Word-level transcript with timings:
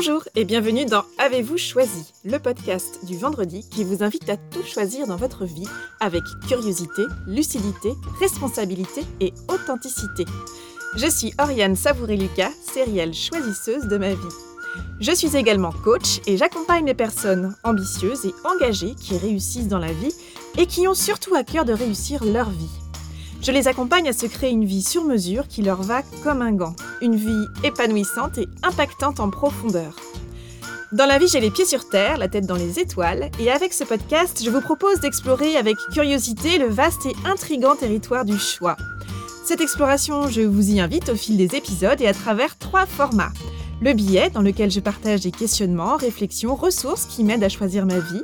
Bonjour 0.00 0.22
et 0.36 0.44
bienvenue 0.44 0.84
dans 0.84 1.02
Avez-vous 1.18 1.58
choisi, 1.58 2.12
le 2.24 2.38
podcast 2.38 3.04
du 3.04 3.18
vendredi 3.18 3.68
qui 3.68 3.82
vous 3.82 4.04
invite 4.04 4.30
à 4.30 4.36
tout 4.36 4.62
choisir 4.62 5.08
dans 5.08 5.16
votre 5.16 5.44
vie 5.44 5.66
avec 5.98 6.22
curiosité, 6.46 7.02
lucidité, 7.26 7.94
responsabilité 8.20 9.00
et 9.18 9.34
authenticité. 9.48 10.24
Je 10.94 11.08
suis 11.08 11.34
Oriane 11.40 11.74
Savouré-Lucas, 11.74 12.52
sérielle 12.72 13.12
choisisseuse 13.12 13.88
de 13.88 13.98
ma 13.98 14.10
vie. 14.10 14.34
Je 15.00 15.10
suis 15.10 15.36
également 15.36 15.72
coach 15.72 16.20
et 16.28 16.36
j'accompagne 16.36 16.86
les 16.86 16.94
personnes 16.94 17.56
ambitieuses 17.64 18.24
et 18.24 18.34
engagées 18.44 18.94
qui 18.94 19.18
réussissent 19.18 19.66
dans 19.66 19.80
la 19.80 19.92
vie 19.92 20.14
et 20.58 20.66
qui 20.66 20.86
ont 20.86 20.94
surtout 20.94 21.34
à 21.34 21.42
cœur 21.42 21.64
de 21.64 21.72
réussir 21.72 22.24
leur 22.24 22.50
vie. 22.50 22.87
Je 23.40 23.52
les 23.52 23.68
accompagne 23.68 24.08
à 24.08 24.12
se 24.12 24.26
créer 24.26 24.50
une 24.50 24.64
vie 24.64 24.82
sur 24.82 25.04
mesure 25.04 25.46
qui 25.46 25.62
leur 25.62 25.82
va 25.82 26.02
comme 26.24 26.42
un 26.42 26.52
gant, 26.52 26.74
une 27.00 27.14
vie 27.14 27.46
épanouissante 27.62 28.38
et 28.38 28.48
impactante 28.62 29.20
en 29.20 29.30
profondeur. 29.30 29.94
Dans 30.90 31.06
la 31.06 31.18
vie, 31.18 31.28
j'ai 31.28 31.40
les 31.40 31.50
pieds 31.50 31.64
sur 31.64 31.88
terre, 31.88 32.18
la 32.18 32.28
tête 32.28 32.46
dans 32.46 32.56
les 32.56 32.80
étoiles, 32.80 33.30
et 33.38 33.50
avec 33.50 33.74
ce 33.74 33.84
podcast, 33.84 34.42
je 34.44 34.50
vous 34.50 34.60
propose 34.60 35.00
d'explorer 35.00 35.56
avec 35.56 35.76
curiosité 35.92 36.58
le 36.58 36.66
vaste 36.66 37.06
et 37.06 37.14
intrigant 37.26 37.76
territoire 37.76 38.24
du 38.24 38.38
choix. 38.38 38.76
Cette 39.44 39.60
exploration, 39.60 40.28
je 40.28 40.40
vous 40.40 40.70
y 40.72 40.80
invite 40.80 41.08
au 41.10 41.14
fil 41.14 41.36
des 41.36 41.56
épisodes 41.56 42.00
et 42.00 42.06
à 42.08 42.14
travers 42.14 42.58
trois 42.58 42.86
formats. 42.86 43.32
Le 43.80 43.92
billet, 43.92 44.30
dans 44.30 44.42
lequel 44.42 44.70
je 44.70 44.80
partage 44.80 45.20
des 45.20 45.30
questionnements, 45.30 45.96
réflexions, 45.96 46.56
ressources 46.56 47.06
qui 47.06 47.22
m'aident 47.22 47.44
à 47.44 47.48
choisir 47.48 47.86
ma 47.86 48.00
vie. 48.00 48.22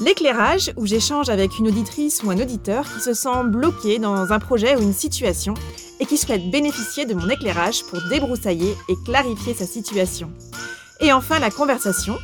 L'éclairage, 0.00 0.72
où 0.76 0.86
j'échange 0.86 1.28
avec 1.28 1.58
une 1.58 1.66
auditrice 1.66 2.22
ou 2.22 2.30
un 2.30 2.38
auditeur 2.38 2.84
qui 2.84 3.00
se 3.00 3.14
sent 3.14 3.44
bloqué 3.46 3.98
dans 3.98 4.32
un 4.32 4.38
projet 4.38 4.76
ou 4.76 4.80
une 4.80 4.92
situation 4.92 5.54
et 5.98 6.06
qui 6.06 6.16
souhaite 6.16 6.50
bénéficier 6.52 7.04
de 7.04 7.14
mon 7.14 7.28
éclairage 7.28 7.82
pour 7.84 8.00
débroussailler 8.08 8.76
et 8.88 8.94
clarifier 9.04 9.54
sa 9.54 9.66
situation. 9.66 10.30
Et 11.00 11.12
enfin 11.12 11.40
la 11.40 11.50
conversation, 11.50 12.16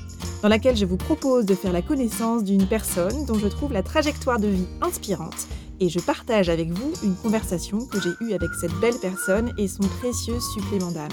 dans 0.42 0.48
laquelle 0.48 0.76
je 0.76 0.84
vous 0.84 0.96
propose 0.96 1.46
de 1.46 1.54
faire 1.54 1.72
la 1.72 1.82
connaissance 1.82 2.44
d'une 2.44 2.66
personne 2.66 3.24
dont 3.26 3.38
je 3.38 3.48
trouve 3.48 3.72
la 3.72 3.82
trajectoire 3.82 4.38
de 4.38 4.48
vie 4.48 4.68
inspirante 4.80 5.48
et 5.80 5.88
je 5.88 5.98
partage 5.98 6.48
avec 6.48 6.70
vous 6.70 6.92
une 7.02 7.16
conversation 7.16 7.78
que 7.86 8.00
j'ai 8.00 8.12
eue 8.20 8.34
avec 8.34 8.50
cette 8.60 8.74
belle 8.80 8.98
personne 9.00 9.52
et 9.58 9.66
son 9.66 9.82
précieux 10.00 10.38
supplément 10.38 10.92
d'âme. 10.92 11.08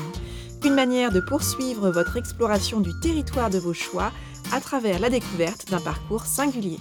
Une 0.64 0.76
manière 0.76 1.12
de 1.12 1.22
poursuivre 1.22 1.90
votre 1.90 2.18
exploration 2.18 2.82
du 2.82 2.92
territoire 3.02 3.50
de 3.50 3.58
vos 3.58 3.74
choix 3.74 4.12
à 4.52 4.60
travers 4.60 5.00
la 5.00 5.10
découverte 5.10 5.70
d'un 5.70 5.80
parcours 5.80 6.26
singulier. 6.26 6.78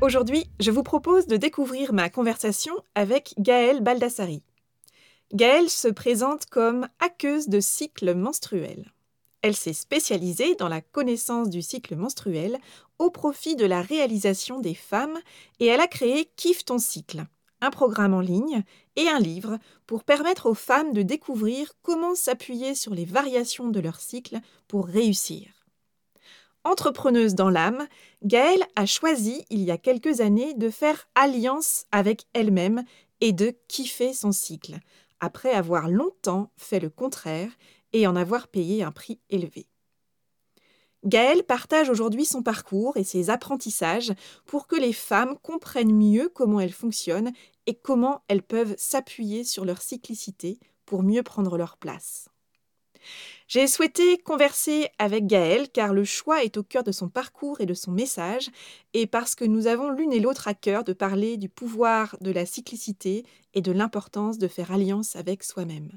Aujourd'hui, 0.00 0.46
je 0.60 0.70
vous 0.70 0.82
propose 0.82 1.26
de 1.26 1.36
découvrir 1.36 1.92
ma 1.92 2.08
conversation 2.08 2.74
avec 2.94 3.34
Gaëlle 3.38 3.82
Baldassari. 3.82 4.42
Gaëlle 5.34 5.68
se 5.68 5.88
présente 5.88 6.46
comme 6.46 6.88
aqueuse 7.00 7.48
de 7.48 7.60
cycle 7.60 8.14
menstruel. 8.14 8.92
Elle 9.42 9.56
s'est 9.56 9.72
spécialisée 9.72 10.54
dans 10.54 10.68
la 10.68 10.80
connaissance 10.80 11.50
du 11.50 11.60
cycle 11.60 11.96
menstruel 11.96 12.58
au 12.98 13.10
profit 13.10 13.56
de 13.56 13.66
la 13.66 13.82
réalisation 13.82 14.60
des 14.60 14.74
femmes 14.74 15.18
et 15.60 15.66
elle 15.66 15.80
a 15.80 15.88
créé 15.88 16.30
Kiffe 16.36 16.64
ton 16.64 16.78
cycle, 16.78 17.24
un 17.60 17.70
programme 17.70 18.14
en 18.14 18.20
ligne 18.20 18.62
et 18.96 19.08
un 19.08 19.18
livre 19.18 19.58
pour 19.86 20.04
permettre 20.04 20.46
aux 20.46 20.54
femmes 20.54 20.92
de 20.92 21.02
découvrir 21.02 21.72
comment 21.82 22.14
s'appuyer 22.14 22.74
sur 22.74 22.94
les 22.94 23.04
variations 23.04 23.68
de 23.68 23.80
leur 23.80 24.00
cycle 24.00 24.40
pour 24.68 24.86
réussir. 24.86 25.48
Entrepreneuse 26.64 27.34
dans 27.34 27.50
l'âme, 27.50 27.86
Gaëlle 28.24 28.64
a 28.74 28.86
choisi 28.86 29.44
il 29.50 29.62
y 29.62 29.70
a 29.70 29.78
quelques 29.78 30.20
années 30.20 30.54
de 30.54 30.68
faire 30.68 31.08
alliance 31.14 31.86
avec 31.92 32.26
elle-même 32.32 32.84
et 33.20 33.32
de 33.32 33.54
kiffer 33.68 34.12
son 34.12 34.32
cycle, 34.32 34.78
après 35.20 35.52
avoir 35.52 35.88
longtemps 35.88 36.50
fait 36.56 36.80
le 36.80 36.90
contraire 36.90 37.50
et 37.92 38.06
en 38.06 38.16
avoir 38.16 38.48
payé 38.48 38.82
un 38.82 38.90
prix 38.92 39.20
élevé. 39.30 39.68
Gaëlle 41.06 41.44
partage 41.44 41.88
aujourd'hui 41.88 42.24
son 42.24 42.42
parcours 42.42 42.96
et 42.96 43.04
ses 43.04 43.30
apprentissages 43.30 44.12
pour 44.44 44.66
que 44.66 44.76
les 44.76 44.92
femmes 44.92 45.38
comprennent 45.42 45.94
mieux 45.94 46.28
comment 46.28 46.58
elles 46.58 46.72
fonctionnent 46.72 47.32
et 47.66 47.74
comment 47.74 48.22
elles 48.28 48.42
peuvent 48.42 48.74
s'appuyer 48.76 49.44
sur 49.44 49.64
leur 49.64 49.80
cyclicité 49.80 50.58
pour 50.84 51.02
mieux 51.02 51.22
prendre 51.22 51.56
leur 51.56 51.76
place. 51.76 52.28
J'ai 53.46 53.68
souhaité 53.68 54.18
converser 54.18 54.88
avec 54.98 55.26
Gaëlle 55.26 55.68
car 55.70 55.94
le 55.94 56.04
choix 56.04 56.42
est 56.42 56.56
au 56.56 56.64
cœur 56.64 56.82
de 56.82 56.90
son 56.90 57.08
parcours 57.08 57.60
et 57.60 57.66
de 57.66 57.74
son 57.74 57.92
message, 57.92 58.50
et 58.92 59.06
parce 59.06 59.36
que 59.36 59.44
nous 59.44 59.68
avons 59.68 59.90
l'une 59.90 60.12
et 60.12 60.18
l'autre 60.18 60.48
à 60.48 60.54
cœur 60.54 60.82
de 60.82 60.92
parler 60.92 61.36
du 61.36 61.48
pouvoir 61.48 62.16
de 62.20 62.32
la 62.32 62.46
cyclicité 62.46 63.24
et 63.54 63.60
de 63.60 63.70
l'importance 63.70 64.38
de 64.38 64.48
faire 64.48 64.72
alliance 64.72 65.14
avec 65.14 65.44
soi-même. 65.44 65.92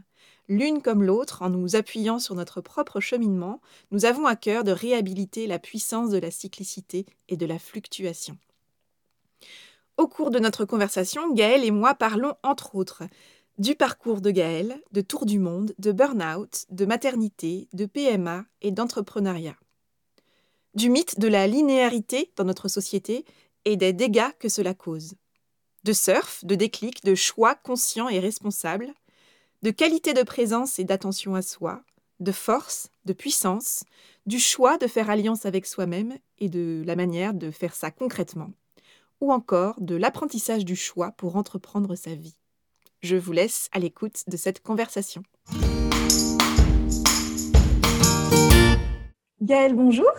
L'une 0.50 0.82
comme 0.82 1.04
l'autre, 1.04 1.44
en 1.44 1.52
nous 1.52 1.76
appuyant 1.76 2.18
sur 2.18 2.34
notre 2.34 2.60
propre 2.60 3.00
cheminement, 3.00 3.62
nous 3.92 4.06
avons 4.06 4.26
à 4.26 4.36
cœur 4.36 4.64
de 4.64 4.72
réhabiliter 4.72 5.46
la 5.46 5.60
puissance 5.60 6.10
de 6.10 6.18
la 6.18 6.32
cyclicité 6.32 7.06
et 7.28 7.38
de 7.38 7.46
la 7.46 7.60
fluctuation. 7.60 8.36
Au 9.98 10.08
cours 10.08 10.32
de 10.32 10.40
notre 10.40 10.66
conversation, 10.66 11.32
Gaëlle 11.34 11.64
et 11.64 11.72
moi 11.72 11.94
parlons 11.94 12.34
entre 12.42 12.76
autres 12.76 13.04
du 13.60 13.76
parcours 13.76 14.22
de 14.22 14.32
Gaëlle, 14.32 14.82
de 14.92 15.02
tour 15.02 15.26
du 15.26 15.38
monde, 15.38 15.76
de 15.78 15.92
burn-out, 15.92 16.66
de 16.70 16.86
maternité, 16.86 17.68
de 17.74 17.86
PMA 17.86 18.46
et 18.62 18.72
d'entrepreneuriat. 18.72 19.58
Du 20.74 20.90
mythe 20.90 21.20
de 21.20 21.28
la 21.28 21.46
linéarité 21.46 22.32
dans 22.38 22.46
notre 22.46 22.70
société 22.70 23.26
et 23.66 23.76
des 23.76 23.94
dégâts 23.94 24.32
que 24.40 24.50
cela 24.50 24.74
cause. 24.74 25.14
De 25.84 25.94
surf, 25.94 26.44
de 26.46 26.56
déclic, 26.56 27.04
de 27.04 27.14
choix 27.16 27.54
conscients 27.54 28.10
et 28.10 28.20
responsables, 28.20 28.94
de 29.62 29.72
qualité 29.72 30.14
de 30.14 30.24
présence 30.24 30.80
et 30.80 30.86
d'attention 30.86 31.36
à 31.36 31.42
soi, 31.42 31.82
de 32.22 32.32
force, 32.32 32.92
de 33.04 33.12
puissance, 33.12 33.84
du 34.26 34.40
choix 34.40 34.78
de 34.78 34.88
faire 34.88 35.10
alliance 35.10 35.46
avec 35.46 35.66
soi-même 35.66 36.18
et 36.38 36.48
de 36.48 36.82
la 36.86 36.96
manière 36.96 37.34
de 37.34 37.52
faire 37.52 37.76
ça 37.76 37.92
concrètement, 37.92 38.52
ou 39.20 39.34
encore 39.34 39.76
de 39.82 39.96
l'apprentissage 39.96 40.64
du 40.64 40.78
choix 40.78 41.12
pour 41.12 41.36
entreprendre 41.36 41.96
sa 41.96 42.16
vie. 42.16 42.38
Je 43.02 43.18
vous 43.18 43.34
laisse 43.34 43.68
à 43.74 43.80
l'écoute 43.80 44.24
de 44.28 44.38
cette 44.38 44.62
conversation. 44.62 45.24
Gaëlle, 49.42 49.76
bonjour. 49.76 50.12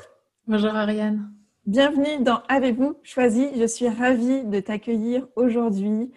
Bonjour 0.46 0.74
Ariane. 0.74 1.32
Bienvenue 1.64 2.22
dans 2.22 2.42
Avez-vous 2.48 2.96
choisi? 3.02 3.48
Je 3.56 3.66
suis 3.66 3.88
ravie 3.88 4.44
de 4.44 4.60
t'accueillir 4.60 5.26
aujourd'hui 5.34 6.10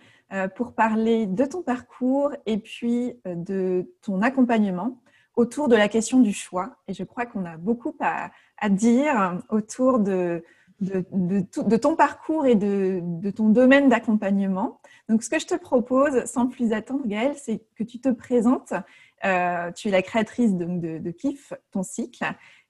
pour 0.56 0.74
parler 0.74 1.28
de 1.28 1.46
ton 1.46 1.62
parcours 1.62 2.32
et 2.48 2.58
puis 2.58 3.14
euh, 3.28 3.36
de 3.36 3.94
ton 4.02 4.22
accompagnement 4.22 5.00
autour 5.36 5.68
de 5.68 5.76
la 5.76 5.88
question 5.88 6.20
du 6.20 6.34
choix. 6.34 6.78
Et 6.88 6.94
je 6.94 7.04
crois 7.04 7.26
qu'on 7.26 7.46
a 7.46 7.58
beaucoup 7.58 7.96
à, 8.00 8.32
dire 8.70 9.42
autour 9.50 10.00
de, 10.00 10.44
ton 11.82 11.96
parcours 11.96 12.46
et 12.46 12.56
de, 12.56 13.30
ton 13.32 13.50
domaine 13.50 13.90
d'accompagnement. 13.90 14.80
Donc, 15.10 15.24
ce 15.24 15.30
que 15.30 15.40
je 15.40 15.48
te 15.48 15.56
propose, 15.56 16.26
sans 16.26 16.48
plus 16.48 16.72
attendre, 16.72 17.06
Gaëlle, 17.08 17.36
c'est 17.36 17.64
que 17.76 17.84
tu 17.84 18.00
te 18.00 18.10
présentes. 18.10 18.74
Euh, 19.26 19.72
tu 19.72 19.88
es 19.88 19.92
la 19.92 20.04
créatrice 20.04 20.54
de, 20.54 21.00
de, 21.00 21.12
KIF, 21.12 21.54
ton 21.72 21.82
cycle. 21.82 22.26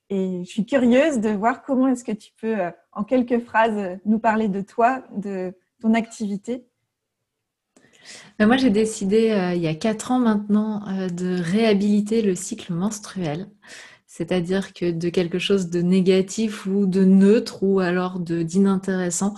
Et 0.10 0.44
je 0.46 0.50
suis 0.50 0.66
curieuse 0.66 1.20
de 1.20 1.30
voir 1.30 1.64
comment 1.64 1.88
est-ce 1.88 2.04
que 2.04 2.12
tu 2.14 2.32
peux, 2.40 2.56
en 2.94 3.04
quelques 3.04 3.40
phrases, 3.40 4.00
nous 4.06 4.20
parler 4.20 4.48
de 4.48 4.62
toi, 4.62 5.04
de 5.16 5.54
ton 5.82 5.94
activité 5.94 6.66
moi, 8.40 8.58
j'ai 8.58 8.70
décidé 8.70 9.32
euh, 9.32 9.54
il 9.54 9.62
y 9.62 9.68
a 9.68 9.76
quatre 9.76 10.12
ans 10.12 10.20
maintenant 10.20 10.88
euh, 10.88 11.10
de 11.10 11.40
réhabiliter 11.42 12.22
le 12.22 12.36
cycle 12.36 12.74
menstruel. 12.74 13.48
C'est-à-dire 14.08 14.74
que 14.74 14.92
de 14.92 15.10
quelque 15.10 15.40
chose 15.40 15.70
de 15.70 15.82
négatif 15.82 16.68
ou 16.68 16.86
de 16.86 17.04
neutre 17.04 17.64
ou 17.64 17.80
alors 17.80 18.20
d'inintéressant, 18.20 19.34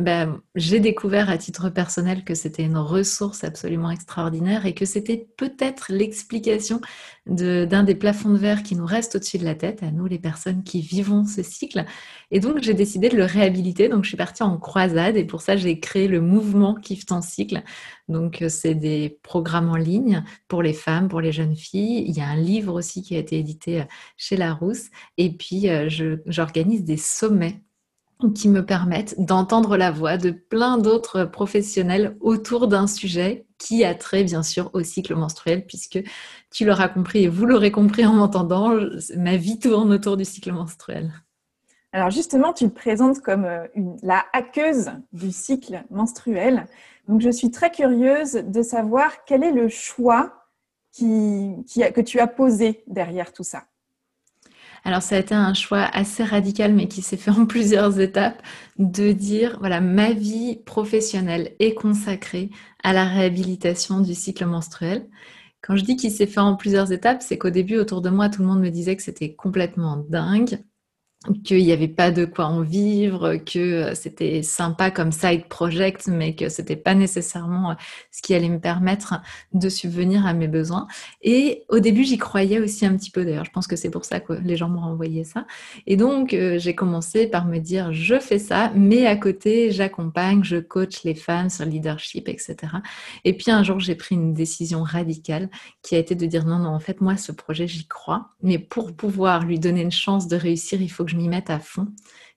ben, 0.00 0.40
j'ai 0.56 0.80
découvert 0.80 1.30
à 1.30 1.38
titre 1.38 1.70
personnel 1.70 2.24
que 2.24 2.34
c'était 2.34 2.64
une 2.64 2.76
ressource 2.76 3.44
absolument 3.44 3.92
extraordinaire 3.92 4.66
et 4.66 4.74
que 4.74 4.86
c'était 4.86 5.28
peut-être 5.36 5.92
l'explication 5.92 6.80
d'un 7.26 7.84
des 7.84 7.94
plafonds 7.94 8.30
de 8.30 8.38
verre 8.38 8.64
qui 8.64 8.74
nous 8.74 8.86
reste 8.86 9.14
au-dessus 9.14 9.38
de 9.38 9.44
la 9.44 9.54
tête, 9.54 9.84
à 9.84 9.92
nous 9.92 10.06
les 10.06 10.18
personnes 10.18 10.64
qui 10.64 10.80
vivons 10.80 11.24
ce 11.24 11.44
cycle. 11.44 11.84
Et 12.32 12.40
donc 12.40 12.60
j'ai 12.60 12.74
décidé 12.74 13.08
de 13.08 13.16
le 13.16 13.24
réhabiliter. 13.24 13.88
Donc 13.88 14.02
je 14.02 14.08
suis 14.08 14.16
partie 14.16 14.42
en 14.42 14.58
croisade 14.58 15.16
et 15.16 15.24
pour 15.24 15.42
ça 15.42 15.56
j'ai 15.56 15.78
créé 15.78 16.08
le 16.08 16.20
mouvement 16.20 16.74
Kiffe 16.74 17.06
ton 17.06 17.22
cycle. 17.22 17.62
Donc 18.08 18.42
euh, 18.42 18.48
c'est 18.48 18.74
des 18.74 19.18
programmes 19.22 19.70
en 19.70 19.76
ligne 19.76 20.24
pour 20.48 20.62
les 20.62 20.74
femmes, 20.74 21.08
pour 21.08 21.20
les 21.20 21.32
jeunes 21.32 21.56
filles. 21.56 22.04
Il 22.08 22.16
y 22.16 22.20
a 22.20 22.28
un 22.28 22.36
livre 22.36 22.74
aussi 22.74 23.02
qui 23.02 23.14
a 23.14 23.18
été 23.20 23.38
édité 23.38 23.82
euh, 23.82 23.84
chez 24.16 24.36
Larousse. 24.36 24.90
Et 25.18 25.36
puis 25.36 25.68
euh, 25.68 25.88
j'organise 26.26 26.82
des 26.84 26.96
sommets 26.96 27.62
qui 28.32 28.48
me 28.48 28.64
permettent 28.64 29.14
d'entendre 29.18 29.76
la 29.76 29.90
voix 29.90 30.16
de 30.16 30.30
plein 30.30 30.78
d'autres 30.78 31.24
professionnels 31.24 32.16
autour 32.20 32.68
d'un 32.68 32.86
sujet 32.86 33.46
qui 33.58 33.84
a 33.84 33.94
trait 33.94 34.24
bien 34.24 34.42
sûr 34.42 34.70
au 34.72 34.82
cycle 34.82 35.14
menstruel, 35.14 35.66
puisque 35.66 36.02
tu 36.50 36.64
l'auras 36.64 36.88
compris 36.88 37.24
et 37.24 37.28
vous 37.28 37.46
l'aurez 37.46 37.70
compris 37.70 38.06
en 38.06 38.14
m'entendant, 38.14 38.74
ma 39.16 39.36
vie 39.36 39.58
tourne 39.58 39.92
autour 39.92 40.16
du 40.16 40.24
cycle 40.24 40.52
menstruel. 40.52 41.12
Alors 41.92 42.10
justement, 42.10 42.52
tu 42.52 42.68
te 42.68 42.74
présentes 42.74 43.20
comme 43.20 43.44
euh, 43.44 43.66
la 44.02 44.24
hackeuse 44.32 44.90
du 45.12 45.30
cycle 45.30 45.84
menstruel. 45.90 46.66
Donc 47.08 47.20
je 47.20 47.30
suis 47.30 47.50
très 47.50 47.70
curieuse 47.70 48.32
de 48.32 48.62
savoir 48.62 49.24
quel 49.24 49.44
est 49.44 49.52
le 49.52 49.68
choix 49.68 50.32
que 50.98 52.00
tu 52.00 52.20
as 52.20 52.26
posé 52.26 52.82
derrière 52.86 53.32
tout 53.32 53.44
ça 53.44 53.64
alors 54.84 55.02
ça 55.02 55.16
a 55.16 55.18
été 55.18 55.34
un 55.34 55.54
choix 55.54 55.82
assez 55.82 56.22
radical, 56.22 56.74
mais 56.74 56.88
qui 56.88 57.02
s'est 57.02 57.16
fait 57.16 57.30
en 57.30 57.46
plusieurs 57.48 58.00
étapes, 58.00 58.42
de 58.78 59.12
dire, 59.12 59.58
voilà, 59.60 59.80
ma 59.80 60.12
vie 60.12 60.56
professionnelle 60.64 61.54
est 61.58 61.74
consacrée 61.74 62.50
à 62.82 62.92
la 62.92 63.04
réhabilitation 63.04 64.00
du 64.00 64.14
cycle 64.14 64.46
menstruel. 64.46 65.08
Quand 65.62 65.76
je 65.76 65.84
dis 65.84 65.96
qu'il 65.96 66.10
s'est 66.10 66.26
fait 66.26 66.40
en 66.40 66.56
plusieurs 66.56 66.92
étapes, 66.92 67.22
c'est 67.22 67.38
qu'au 67.38 67.50
début, 67.50 67.78
autour 67.78 68.02
de 68.02 68.10
moi, 68.10 68.28
tout 68.28 68.42
le 68.42 68.48
monde 68.48 68.60
me 68.60 68.70
disait 68.70 68.96
que 68.96 69.02
c'était 69.02 69.34
complètement 69.34 69.96
dingue, 70.08 70.58
qu'il 71.44 71.64
n'y 71.64 71.72
avait 71.72 71.88
pas 71.88 72.10
de 72.10 72.24
quoi 72.24 72.46
en 72.46 72.62
vivre, 72.62 73.36
que 73.36 73.58
euh, 73.58 73.94
c'était 73.94 74.42
sympa 74.42 74.90
comme 74.90 75.12
side 75.12 75.46
project, 75.48 76.08
mais 76.08 76.34
que 76.34 76.48
c'était 76.48 76.76
pas 76.76 76.94
nécessairement 76.94 77.70
euh, 77.70 77.74
ce 78.10 78.22
qui 78.22 78.34
allait 78.34 78.48
me 78.48 78.60
permettre 78.60 79.20
de 79.52 79.68
subvenir 79.68 80.26
à 80.26 80.34
mes 80.34 80.48
besoins. 80.48 80.86
Et 81.22 81.64
au 81.68 81.78
début, 81.78 82.04
j'y 82.04 82.18
croyais 82.18 82.58
aussi 82.58 82.86
un 82.86 82.96
petit 82.96 83.10
peu 83.10 83.24
d'ailleurs. 83.24 83.44
Je 83.44 83.50
pense 83.50 83.66
que 83.66 83.76
c'est 83.76 83.90
pour 83.90 84.04
ça 84.04 84.20
que 84.20 84.32
les 84.32 84.56
gens 84.56 84.68
m'ont 84.68 84.82
envoyé 84.82 85.24
ça. 85.24 85.46
Et 85.86 85.96
donc, 85.96 86.34
euh, 86.34 86.58
j'ai 86.58 86.74
commencé 86.74 87.26
par 87.26 87.46
me 87.46 87.58
dire, 87.58 87.92
je 87.92 88.18
fais 88.18 88.38
ça, 88.38 88.72
mais 88.74 89.06
à 89.06 89.16
côté, 89.16 89.70
j'accompagne, 89.70 90.44
je 90.44 90.56
coach 90.56 91.04
les 91.04 91.14
femmes 91.14 91.50
sur 91.50 91.64
leadership, 91.64 92.28
etc. 92.28 92.56
Et 93.24 93.36
puis 93.36 93.50
un 93.50 93.62
jour, 93.62 93.80
j'ai 93.80 93.94
pris 93.94 94.14
une 94.14 94.34
décision 94.34 94.82
radicale 94.82 95.48
qui 95.82 95.94
a 95.94 95.98
été 95.98 96.14
de 96.14 96.26
dire, 96.26 96.44
non, 96.44 96.58
non, 96.58 96.70
en 96.70 96.80
fait, 96.80 97.00
moi, 97.00 97.16
ce 97.16 97.32
projet, 97.32 97.66
j'y 97.66 97.86
crois, 97.86 98.30
mais 98.42 98.58
pour 98.58 98.94
pouvoir 98.94 99.44
lui 99.44 99.58
donner 99.58 99.82
une 99.82 99.90
chance 99.90 100.28
de 100.28 100.36
réussir, 100.36 100.80
il 100.82 100.88
faut 100.88 101.04
que 101.04 101.13
je 101.14 101.18
m'y 101.18 101.28
mette 101.28 101.50
à 101.50 101.60
fond. 101.60 101.88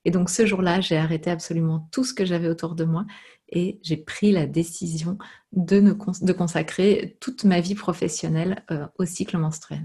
Et 0.06 0.12
donc 0.12 0.30
ce 0.30 0.46
jour-là, 0.46 0.80
j'ai 0.80 0.98
arrêté 0.98 1.30
absolument 1.30 1.88
tout 1.92 2.04
ce 2.04 2.14
que 2.14 2.26
j'avais 2.26 2.48
autour 2.48 2.76
de 2.76 2.86
moi 2.86 3.06
et 3.50 3.80
j'ai 3.82 3.98
pris 3.98 4.32
la 4.32 4.46
décision 4.46 5.18
de, 5.52 5.80
de, 5.80 6.34
consacrer 6.34 7.18
toute 7.20 7.44
ma 7.44 7.60
vie 7.60 7.76
professionnelle 7.76 8.64
euh, 8.72 8.86
au 9.00 9.06
cycle 9.06 9.38
menstruel. 9.38 9.84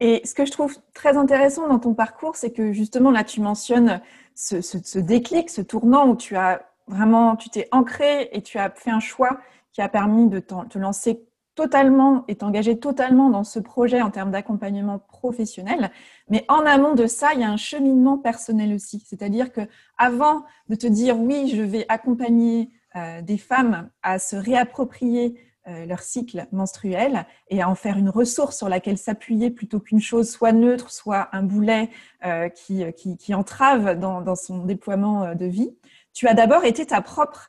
Et 0.00 0.22
ce 0.24 0.34
que 0.34 0.44
je 0.44 0.50
trouve 0.50 0.76
très 0.92 1.16
intéressant 1.16 1.68
dans 1.68 1.78
ton 1.78 1.94
parcours, 1.94 2.36
c'est 2.36 2.52
que 2.52 2.72
justement 2.72 3.10
là, 3.10 3.24
tu 3.24 3.40
mentionnes 3.40 4.02
ce, 4.34 4.60
ce, 4.60 4.98
déclic, 4.98 5.48
ce 5.48 5.62
tournant 5.62 6.08
où 6.08 6.16
tu 6.16 6.36
as 6.36 6.68
vraiment, 6.86 7.36
tu 7.36 7.48
t'es 7.48 7.68
ancré 7.72 8.28
et 8.32 8.42
tu 8.42 8.58
as 8.58 8.70
fait 8.70 8.90
un 8.90 9.00
choix 9.00 9.40
qui 9.72 9.80
a 9.80 9.88
permis 9.88 10.28
de 10.28 10.40
te 10.40 10.78
lancer 10.78 11.26
totalement, 11.56 12.24
est 12.28 12.44
engagé 12.44 12.78
totalement 12.78 13.30
dans 13.30 13.42
ce 13.42 13.58
projet 13.58 14.02
en 14.02 14.10
termes 14.10 14.30
d'accompagnement 14.30 15.00
professionnel. 15.00 15.90
Mais 16.28 16.44
en 16.48 16.64
amont 16.66 16.94
de 16.94 17.06
ça, 17.06 17.34
il 17.34 17.40
y 17.40 17.44
a 17.44 17.50
un 17.50 17.56
cheminement 17.56 18.18
personnel 18.18 18.72
aussi. 18.74 19.02
C'est-à-dire 19.04 19.52
que 19.52 19.62
avant 19.98 20.44
de 20.68 20.76
te 20.76 20.86
dire 20.86 21.18
oui, 21.18 21.50
je 21.52 21.62
vais 21.62 21.86
accompagner 21.88 22.70
euh, 22.94 23.22
des 23.22 23.38
femmes 23.38 23.90
à 24.02 24.18
se 24.18 24.36
réapproprier 24.36 25.40
euh, 25.66 25.86
leur 25.86 26.00
cycle 26.00 26.46
menstruel 26.52 27.26
et 27.48 27.62
à 27.62 27.70
en 27.70 27.74
faire 27.74 27.96
une 27.96 28.10
ressource 28.10 28.58
sur 28.58 28.68
laquelle 28.68 28.98
s'appuyer 28.98 29.50
plutôt 29.50 29.80
qu'une 29.80 30.00
chose 30.00 30.30
soit 30.30 30.52
neutre, 30.52 30.92
soit 30.92 31.30
un 31.32 31.42
boulet 31.42 31.88
euh, 32.26 32.50
qui, 32.50 32.84
qui, 33.18 33.34
entrave 33.34 33.98
dans, 33.98 34.20
dans, 34.20 34.36
son 34.36 34.64
déploiement 34.64 35.34
de 35.34 35.46
vie, 35.46 35.74
tu 36.12 36.28
as 36.28 36.34
d'abord 36.34 36.64
été 36.64 36.86
ta 36.86 37.00
propre 37.00 37.48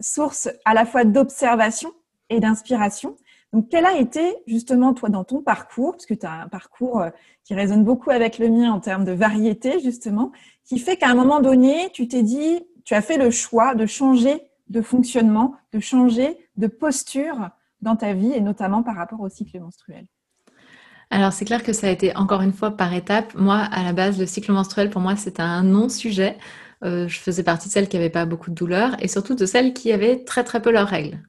source 0.00 0.48
à 0.64 0.72
la 0.72 0.86
fois 0.86 1.02
d'observation 1.02 1.92
et 2.32 2.40
d'inspiration. 2.40 3.16
Donc, 3.52 3.68
quel 3.70 3.84
a 3.84 3.96
été 3.96 4.36
justement, 4.46 4.94
toi, 4.94 5.10
dans 5.10 5.24
ton 5.24 5.42
parcours, 5.42 5.92
parce 5.92 6.06
que 6.06 6.14
tu 6.14 6.26
as 6.26 6.32
un 6.32 6.48
parcours 6.48 7.02
euh, 7.02 7.10
qui 7.44 7.54
résonne 7.54 7.84
beaucoup 7.84 8.10
avec 8.10 8.38
le 8.38 8.48
mien 8.48 8.72
en 8.72 8.80
termes 8.80 9.04
de 9.04 9.12
variété, 9.12 9.80
justement, 9.80 10.32
qui 10.64 10.78
fait 10.78 10.96
qu'à 10.96 11.08
un 11.08 11.14
moment 11.14 11.40
donné, 11.40 11.90
tu 11.92 12.08
t'es 12.08 12.22
dit, 12.22 12.60
tu 12.84 12.94
as 12.94 13.02
fait 13.02 13.18
le 13.18 13.30
choix 13.30 13.74
de 13.74 13.86
changer 13.86 14.42
de 14.68 14.80
fonctionnement, 14.80 15.54
de 15.72 15.80
changer 15.80 16.38
de 16.56 16.66
posture 16.66 17.50
dans 17.82 17.96
ta 17.96 18.14
vie, 18.14 18.32
et 18.32 18.40
notamment 18.40 18.82
par 18.82 18.96
rapport 18.96 19.20
au 19.20 19.28
cycle 19.28 19.60
menstruel? 19.60 20.06
Alors 21.10 21.34
c'est 21.34 21.44
clair 21.44 21.62
que 21.62 21.74
ça 21.74 21.88
a 21.88 21.90
été 21.90 22.16
encore 22.16 22.40
une 22.40 22.54
fois 22.54 22.70
par 22.70 22.94
étapes. 22.94 23.34
Moi, 23.34 23.58
à 23.58 23.82
la 23.82 23.92
base, 23.92 24.18
le 24.18 24.24
cycle 24.24 24.50
menstruel, 24.50 24.88
pour 24.88 25.02
moi, 25.02 25.14
c'était 25.14 25.42
un 25.42 25.62
non-sujet. 25.62 26.38
Euh, 26.84 27.06
je 27.06 27.20
faisais 27.20 27.42
partie 27.42 27.68
de 27.68 27.72
celles 27.72 27.88
qui 27.88 27.98
n'avaient 27.98 28.08
pas 28.08 28.24
beaucoup 28.24 28.48
de 28.48 28.54
douleurs 28.54 28.96
et 28.98 29.08
surtout 29.08 29.34
de 29.34 29.44
celles 29.44 29.74
qui 29.74 29.92
avaient 29.92 30.24
très 30.24 30.42
très 30.42 30.62
peu 30.62 30.72
leurs 30.72 30.88
règles. 30.88 31.20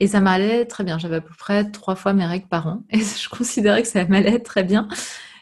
Et 0.00 0.08
ça 0.08 0.20
m'allait 0.20 0.66
très 0.66 0.84
bien. 0.84 0.98
J'avais 0.98 1.16
à 1.16 1.20
peu 1.20 1.34
près 1.38 1.70
trois 1.70 1.94
fois 1.94 2.12
mes 2.12 2.26
règles 2.26 2.48
par 2.48 2.66
an. 2.66 2.82
Et 2.90 2.98
je 3.00 3.28
considérais 3.28 3.82
que 3.82 3.88
ça 3.88 4.04
m'allait 4.04 4.40
très 4.40 4.64
bien. 4.64 4.88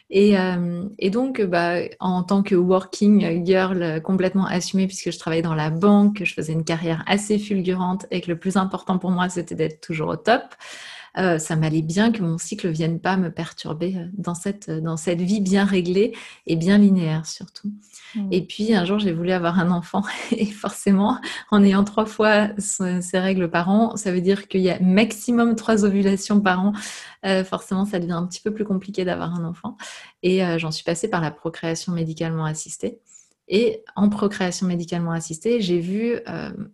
Et, 0.09 0.37
euh, 0.37 0.87
et 0.99 1.09
donc, 1.09 1.41
bah, 1.41 1.77
en 1.99 2.23
tant 2.23 2.43
que 2.43 2.55
working 2.55 3.43
girl 3.43 4.01
complètement 4.03 4.45
assumée, 4.45 4.85
puisque 4.85 5.11
je 5.11 5.17
travaillais 5.17 5.41
dans 5.41 5.55
la 5.55 5.71
banque, 5.71 6.21
je 6.23 6.33
faisais 6.33 6.53
une 6.53 6.63
carrière 6.63 7.03
assez 7.07 7.39
fulgurante 7.39 8.05
et 8.11 8.21
que 8.21 8.29
le 8.29 8.37
plus 8.37 8.55
important 8.55 8.99
pour 8.99 9.09
moi, 9.09 9.29
c'était 9.29 9.55
d'être 9.55 9.81
toujours 9.81 10.09
au 10.09 10.15
top, 10.15 10.43
euh, 11.17 11.37
ça 11.37 11.55
m'allait 11.55 11.81
bien 11.81 12.11
que 12.11 12.21
mon 12.21 12.37
cycle 12.37 12.67
vienne 12.69 12.99
pas 12.99 13.17
me 13.17 13.31
perturber 13.31 13.95
euh, 13.95 14.07
dans 14.17 14.35
cette, 14.35 14.69
euh, 14.69 14.81
dans 14.81 14.97
cette 14.97 15.21
vie 15.21 15.41
bien 15.41 15.63
réglée 15.63 16.13
et 16.45 16.55
bien 16.55 16.77
linéaire 16.77 17.25
surtout. 17.25 17.71
Mmh. 18.15 18.27
Et 18.31 18.41
puis 18.41 18.73
un 18.73 18.85
jour, 18.85 18.99
j'ai 18.99 19.13
voulu 19.13 19.31
avoir 19.31 19.59
un 19.59 19.71
enfant 19.71 20.03
et 20.31 20.45
forcément, 20.45 21.19
en 21.51 21.63
ayant 21.63 21.83
trois 21.83 22.05
fois 22.05 22.49
ces 22.57 23.19
règles 23.19 23.49
par 23.49 23.69
an, 23.69 23.95
ça 23.95 24.11
veut 24.11 24.21
dire 24.21 24.47
qu'il 24.47 24.61
y 24.61 24.69
a 24.69 24.79
maximum 24.79 25.55
trois 25.55 25.85
ovulations 25.85 26.41
par 26.41 26.59
an. 26.59 26.73
forcément, 27.45 27.85
ça 27.85 27.99
devient 27.99 28.13
un 28.13 28.25
petit 28.25 28.41
peu 28.41 28.53
plus 28.53 28.65
compliqué 28.65 29.05
d'avoir 29.05 29.33
un 29.35 29.45
enfant. 29.45 29.77
Et 30.23 30.41
j'en 30.57 30.71
suis 30.71 30.83
passée 30.83 31.09
par 31.09 31.21
la 31.21 31.31
procréation 31.31 31.91
médicalement 31.91 32.45
assistée. 32.45 32.99
Et 33.47 33.83
en 33.95 34.09
procréation 34.09 34.65
médicalement 34.65 35.11
assistée, 35.11 35.61
j'ai 35.61 35.79
vu 35.79 36.17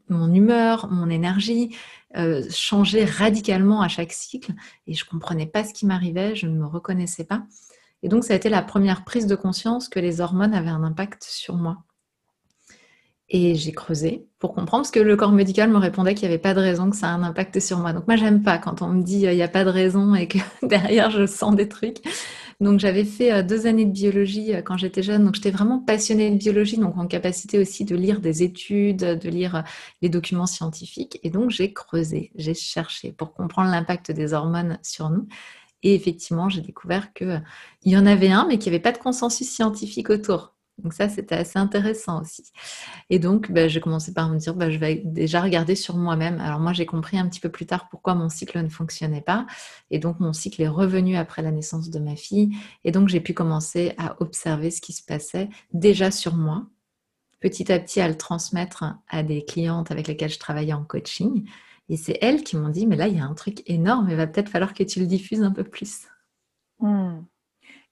mon 0.07 0.33
humeur, 0.33 0.89
mon 0.89 1.09
énergie, 1.09 1.75
euh, 2.17 2.43
changer 2.49 3.05
radicalement 3.05 3.81
à 3.81 3.87
chaque 3.87 4.11
cycle 4.11 4.51
et 4.85 4.93
je 4.93 5.05
comprenais 5.05 5.45
pas 5.45 5.63
ce 5.63 5.73
qui 5.73 5.85
m'arrivait, 5.85 6.35
je 6.35 6.45
ne 6.45 6.57
me 6.57 6.65
reconnaissais 6.65 7.23
pas. 7.23 7.43
Et 8.03 8.09
donc 8.09 8.25
ça 8.25 8.33
a 8.33 8.35
été 8.35 8.49
la 8.49 8.61
première 8.61 9.05
prise 9.05 9.27
de 9.27 9.35
conscience 9.35 9.87
que 9.87 9.99
les 9.99 10.19
hormones 10.19 10.53
avaient 10.53 10.69
un 10.69 10.83
impact 10.83 11.23
sur 11.23 11.55
moi. 11.55 11.77
Et 13.29 13.55
j'ai 13.55 13.71
creusé 13.71 14.27
pour 14.39 14.53
comprendre, 14.53 14.83
parce 14.83 14.91
que 14.91 14.99
le 14.99 15.15
corps 15.15 15.31
médical 15.31 15.69
me 15.69 15.77
répondait 15.77 16.13
qu'il 16.13 16.27
n'y 16.27 16.33
avait 16.33 16.41
pas 16.41 16.53
de 16.53 16.59
raison 16.59 16.89
que 16.89 16.97
ça 16.97 17.07
a 17.07 17.11
un 17.11 17.23
impact 17.23 17.61
sur 17.61 17.77
moi. 17.77 17.93
Donc 17.93 18.05
moi, 18.05 18.17
j'aime 18.17 18.43
pas 18.43 18.57
quand 18.57 18.81
on 18.81 18.89
me 18.89 19.03
dit 19.03 19.25
euh, 19.25 19.31
il 19.31 19.37
n'y 19.37 19.41
a 19.41 19.47
pas 19.47 19.63
de 19.63 19.69
raison 19.69 20.13
et 20.13 20.27
que 20.27 20.39
derrière, 20.63 21.11
je 21.11 21.25
sens 21.25 21.55
des 21.55 21.69
trucs. 21.69 21.99
Donc 22.61 22.79
j'avais 22.79 23.05
fait 23.05 23.33
euh, 23.33 23.43
deux 23.43 23.65
années 23.65 23.85
de 23.85 23.91
biologie 23.91 24.53
euh, 24.53 24.61
quand 24.61 24.77
j'étais 24.77 25.01
jeune, 25.01 25.25
donc 25.25 25.35
j'étais 25.35 25.49
vraiment 25.49 25.79
passionnée 25.79 26.29
de 26.29 26.37
biologie, 26.37 26.77
donc 26.77 26.95
en 26.95 27.07
capacité 27.07 27.57
aussi 27.57 27.85
de 27.85 27.95
lire 27.95 28.21
des 28.21 28.43
études, 28.43 28.99
de 28.99 29.29
lire 29.29 29.55
euh, 29.55 29.61
les 30.03 30.09
documents 30.09 30.45
scientifiques. 30.45 31.19
Et 31.23 31.31
donc 31.31 31.49
j'ai 31.49 31.73
creusé, 31.73 32.31
j'ai 32.35 32.53
cherché 32.53 33.11
pour 33.13 33.33
comprendre 33.33 33.71
l'impact 33.71 34.11
des 34.11 34.33
hormones 34.33 34.77
sur 34.83 35.09
nous. 35.09 35.27
Et 35.83 35.95
effectivement, 35.95 36.49
j'ai 36.49 36.61
découvert 36.61 37.11
qu'il 37.13 37.41
y 37.85 37.97
en 37.97 38.05
avait 38.05 38.29
un, 38.29 38.45
mais 38.47 38.59
qu'il 38.59 38.71
n'y 38.71 38.75
avait 38.75 38.83
pas 38.83 38.91
de 38.91 38.99
consensus 38.99 39.49
scientifique 39.49 40.11
autour. 40.11 40.53
Donc 40.77 40.93
ça, 40.93 41.09
c'était 41.09 41.35
assez 41.35 41.59
intéressant 41.59 42.21
aussi. 42.21 42.51
Et 43.09 43.19
donc, 43.19 43.51
bah, 43.51 43.67
j'ai 43.67 43.79
commencé 43.79 44.13
par 44.13 44.29
me 44.29 44.37
dire, 44.37 44.55
bah, 44.55 44.69
je 44.69 44.77
vais 44.77 45.01
déjà 45.05 45.41
regarder 45.41 45.75
sur 45.75 45.95
moi-même. 45.95 46.39
Alors 46.39 46.59
moi, 46.59 46.73
j'ai 46.73 46.85
compris 46.85 47.19
un 47.19 47.27
petit 47.27 47.39
peu 47.39 47.49
plus 47.49 47.65
tard 47.65 47.87
pourquoi 47.89 48.15
mon 48.15 48.29
cycle 48.29 48.61
ne 48.61 48.69
fonctionnait 48.69 49.21
pas. 49.21 49.45
Et 49.91 49.99
donc, 49.99 50.19
mon 50.19 50.33
cycle 50.33 50.61
est 50.61 50.67
revenu 50.67 51.17
après 51.17 51.41
la 51.41 51.51
naissance 51.51 51.89
de 51.89 51.99
ma 51.99 52.15
fille. 52.15 52.55
Et 52.83 52.91
donc, 52.91 53.09
j'ai 53.09 53.19
pu 53.19 53.33
commencer 53.33 53.93
à 53.97 54.21
observer 54.21 54.71
ce 54.71 54.81
qui 54.81 54.93
se 54.93 55.03
passait 55.03 55.49
déjà 55.73 56.09
sur 56.09 56.35
moi, 56.35 56.65
petit 57.39 57.71
à 57.71 57.79
petit 57.79 58.01
à 58.01 58.07
le 58.07 58.17
transmettre 58.17 58.83
à 59.07 59.23
des 59.23 59.45
clientes 59.45 59.91
avec 59.91 60.07
lesquelles 60.07 60.31
je 60.31 60.39
travaillais 60.39 60.73
en 60.73 60.83
coaching. 60.83 61.47
Et 61.89 61.97
c'est 61.97 62.17
elles 62.21 62.43
qui 62.43 62.55
m'ont 62.55 62.69
dit, 62.69 62.87
mais 62.87 62.95
là, 62.95 63.07
il 63.07 63.17
y 63.17 63.19
a 63.19 63.25
un 63.25 63.33
truc 63.33 63.63
énorme, 63.69 64.09
il 64.09 64.15
va 64.15 64.25
peut-être 64.25 64.49
falloir 64.49 64.73
que 64.73 64.83
tu 64.83 64.99
le 64.99 65.05
diffuses 65.05 65.43
un 65.43 65.51
peu 65.51 65.63
plus. 65.63 66.07
Mmh. 66.79 67.19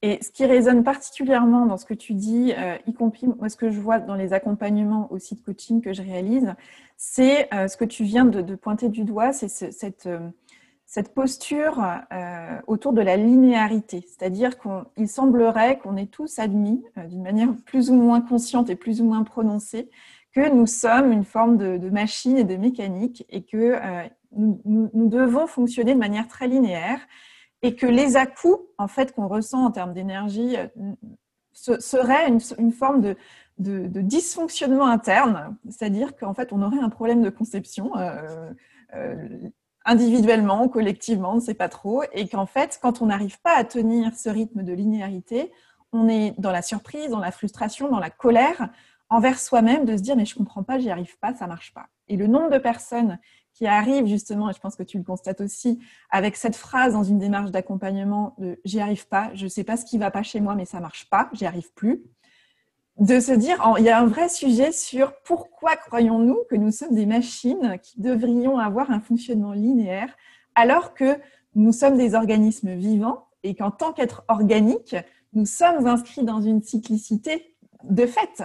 Et 0.01 0.19
ce 0.23 0.31
qui 0.31 0.45
résonne 0.45 0.83
particulièrement 0.83 1.65
dans 1.65 1.75
ce 1.75 1.85
que 1.85 1.93
tu 1.93 2.13
dis, 2.13 2.53
euh, 2.57 2.77
y 2.87 2.93
compris 2.93 3.27
moi, 3.27 3.49
ce 3.49 3.57
que 3.57 3.69
je 3.69 3.79
vois 3.81 3.99
dans 3.99 4.15
les 4.15 4.31
accompagnements 4.31 5.11
aussi 5.11 5.35
de 5.35 5.41
coaching 5.41 5.81
que 5.81 5.91
je 5.91 6.01
réalise, 6.01 6.55
c'est 6.95 7.53
euh, 7.53 7.67
ce 7.67 7.75
que 7.75 7.83
tu 7.83 8.05
viens 8.05 8.23
de, 8.23 8.55
pointer 8.55 8.87
du 8.87 9.03
doigt, 9.03 9.33
c'est 9.33 9.49
cette, 9.49 10.05
euh, 10.05 10.29
cette, 10.85 11.13
posture 11.13 11.85
autour 12.67 12.93
de 12.93 13.01
la 13.01 13.17
linéarité. 13.17 14.05
C'est-à-dire 14.07 14.57
qu'il 14.57 15.09
semblerait 15.09 15.79
qu'on 15.79 15.97
est 15.97 16.09
tous 16.09 16.39
admis, 16.39 16.81
d'une 17.09 17.21
manière 17.21 17.49
plus 17.65 17.91
ou 17.91 17.95
moins 17.95 18.21
consciente 18.21 18.69
et 18.69 18.75
plus 18.75 19.01
ou 19.01 19.05
moins 19.05 19.23
prononcée, 19.23 19.89
que 20.31 20.49
nous 20.49 20.65
sommes 20.65 21.11
une 21.11 21.25
forme 21.25 21.57
de, 21.57 21.89
machine 21.89 22.37
et 22.37 22.43
de 22.45 22.55
mécanique 22.55 23.25
et 23.29 23.43
que 23.43 23.77
nous 24.31 25.09
devons 25.09 25.45
fonctionner 25.45 25.93
de 25.93 25.99
manière 25.99 26.27
très 26.27 26.47
linéaire 26.47 26.99
et 27.61 27.75
que 27.75 27.85
les 27.85 28.17
à-coups 28.17 28.59
en 28.77 28.87
fait 28.87 29.13
qu'on 29.13 29.27
ressent 29.27 29.65
en 29.65 29.71
termes 29.71 29.93
d'énergie 29.93 30.55
euh, 30.57 30.67
seraient 31.53 32.27
une, 32.27 32.71
forme 32.71 33.01
de, 33.01 33.15
dysfonctionnement 33.57 34.87
interne, 34.87 35.57
c'est-à-dire 35.69 36.15
qu'en 36.15 36.33
fait 36.33 36.53
on 36.53 36.61
aurait 36.61 36.79
un 36.79 36.89
problème 36.89 37.21
de 37.21 37.29
conception 37.29 37.95
euh, 37.97 38.51
euh, 38.95 39.27
individuellement, 39.85 40.67
collectivement, 40.69 41.33
on 41.33 41.35
ne 41.35 41.41
sait 41.41 41.53
pas 41.53 41.69
trop, 41.69 42.03
et 42.13 42.27
qu'en 42.27 42.45
fait 42.45 42.79
quand 42.81 43.01
on 43.01 43.07
n'arrive 43.07 43.41
pas 43.41 43.55
à 43.55 43.63
tenir 43.63 44.15
ce 44.15 44.29
rythme 44.29 44.63
de 44.63 44.73
linéarité, 44.73 45.51
on 45.91 46.07
est 46.07 46.33
dans 46.37 46.51
la 46.51 46.61
surprise, 46.61 47.09
dans 47.09 47.19
la 47.19 47.31
frustration, 47.31 47.89
dans 47.89 47.99
la 47.99 48.09
colère 48.09 48.69
envers 49.09 49.39
soi-même 49.39 49.85
de 49.85 49.97
se 49.97 50.01
dire 50.01 50.15
mais 50.15 50.25
je 50.25 50.35
comprends 50.35 50.63
pas, 50.63 50.79
j'y 50.79 50.91
arrive 50.91 51.17
pas, 51.19 51.33
ça 51.33 51.47
marche 51.47 51.73
pas. 51.73 51.87
Et 52.07 52.15
le 52.15 52.27
nombre 52.27 52.51
de 52.51 52.57
personnes 52.57 53.19
qui 53.59 53.67
arrivent 53.67 54.05
justement, 54.05 54.49
et 54.49 54.53
je 54.53 54.59
pense 54.59 54.77
que 54.77 54.83
tu 54.83 54.97
le 54.97 55.03
constates 55.03 55.41
aussi, 55.41 55.79
avec 56.11 56.37
cette 56.37 56.55
phrase 56.55 56.93
dans 56.93 57.03
une 57.03 57.19
démarche 57.19 57.51
d'accompagnement 57.51 58.33
de 58.37 58.57
j'y 58.63 58.79
arrive 58.79 59.05
pas, 59.09 59.31
je 59.33 59.43
ne 59.43 59.49
sais 59.49 59.65
pas 59.65 59.75
ce 59.75 59.83
qui 59.83 59.97
va 59.97 60.11
pas 60.11 60.23
chez 60.23 60.39
moi, 60.39 60.55
mais 60.55 60.63
ça 60.63 60.79
marche 60.79 61.09
pas, 61.09 61.29
j'y 61.33 61.45
arrive 61.45 61.73
plus. 61.73 62.01
De 62.99 63.19
se 63.19 63.33
dire, 63.33 63.61
il 63.77 63.83
y 63.83 63.89
a 63.89 63.99
un 63.99 64.05
vrai 64.05 64.29
sujet 64.29 64.71
sur 64.71 65.11
pourquoi 65.25 65.75
croyons-nous 65.75 66.37
que 66.49 66.55
nous 66.55 66.71
sommes 66.71 66.95
des 66.95 67.05
machines 67.05 67.77
qui 67.83 67.99
devrions 67.99 68.59
avoir 68.59 68.91
un 68.91 69.01
fonctionnement 69.01 69.51
linéaire 69.51 70.15
alors 70.55 70.93
que 70.93 71.19
nous 71.53 71.73
sommes 71.73 71.97
des 71.97 72.15
organismes 72.15 72.75
vivants 72.75 73.27
et 73.43 73.55
qu'en 73.55 73.71
tant 73.71 73.91
qu'être 73.91 74.23
organique, 74.29 74.95
nous 75.33 75.45
sommes 75.45 75.85
inscrits 75.85 76.23
dans 76.23 76.39
une 76.39 76.63
cyclicité 76.63 77.57
de 77.83 78.05
fait. 78.05 78.41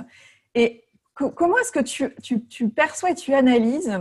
Et 0.57 0.85
comment 1.15 1.57
est-ce 1.59 1.71
que 1.71 2.41
tu, 2.41 2.69
perçois 2.71 3.11
et 3.11 3.15
tu 3.15 3.33
analyses 3.33 4.01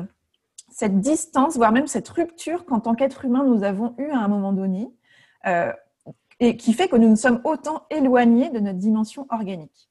cette 0.73 0.99
distance, 0.99 1.55
voire 1.55 1.71
même 1.71 1.87
cette 1.87 2.09
rupture 2.09 2.65
qu'en 2.65 2.79
tant 2.79 2.95
qu'être 2.95 3.25
humain, 3.25 3.43
nous 3.43 3.63
avons 3.63 3.95
eu 3.97 4.09
à 4.09 4.19
un 4.19 4.27
moment 4.27 4.53
donné, 4.53 4.89
euh, 5.45 5.71
et 6.39 6.57
qui 6.57 6.73
fait 6.73 6.87
que 6.87 6.95
nous 6.95 7.09
nous 7.09 7.15
sommes 7.15 7.41
autant 7.43 7.85
éloignés 7.89 8.49
de 8.49 8.59
notre 8.59 8.79
dimension 8.79 9.27
organique 9.29 9.89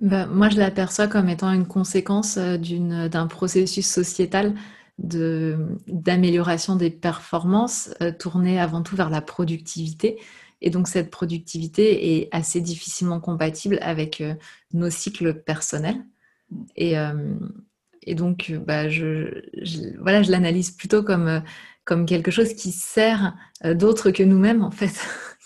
ben, 0.00 0.26
Moi, 0.26 0.48
je 0.48 0.58
l'aperçois 0.58 1.08
comme 1.08 1.28
étant 1.28 1.52
une 1.52 1.66
conséquence 1.66 2.38
euh, 2.38 3.08
d'un 3.08 3.26
processus 3.26 3.86
sociétal 3.86 4.54
d'amélioration 4.98 6.74
des 6.76 6.88
performances 6.90 7.90
euh, 8.00 8.12
tourné 8.12 8.58
avant 8.58 8.82
tout 8.82 8.96
vers 8.96 9.10
la 9.10 9.20
productivité 9.20 10.18
et 10.60 10.70
donc 10.70 10.88
cette 10.88 11.10
productivité 11.10 12.16
est 12.16 12.28
assez 12.32 12.60
difficilement 12.60 13.20
compatible 13.20 13.78
avec 13.82 14.20
euh, 14.20 14.34
nos 14.72 14.90
cycles 14.90 15.34
personnels. 15.34 16.04
Et, 16.76 16.94
et 18.06 18.14
donc, 18.14 18.52
bah, 18.66 18.88
je, 18.88 19.42
voilà, 20.00 20.22
je 20.22 20.30
l'analyse 20.30 20.70
plutôt 20.70 21.02
comme, 21.02 21.28
euh, 21.28 21.40
comme 21.84 22.06
quelque 22.06 22.30
chose 22.30 22.54
qui 22.54 22.72
sert 22.72 23.34
d'autres 23.64 24.10
que 24.10 24.22
nous-mêmes, 24.22 24.62
en 24.64 24.70
fait. 24.70 24.94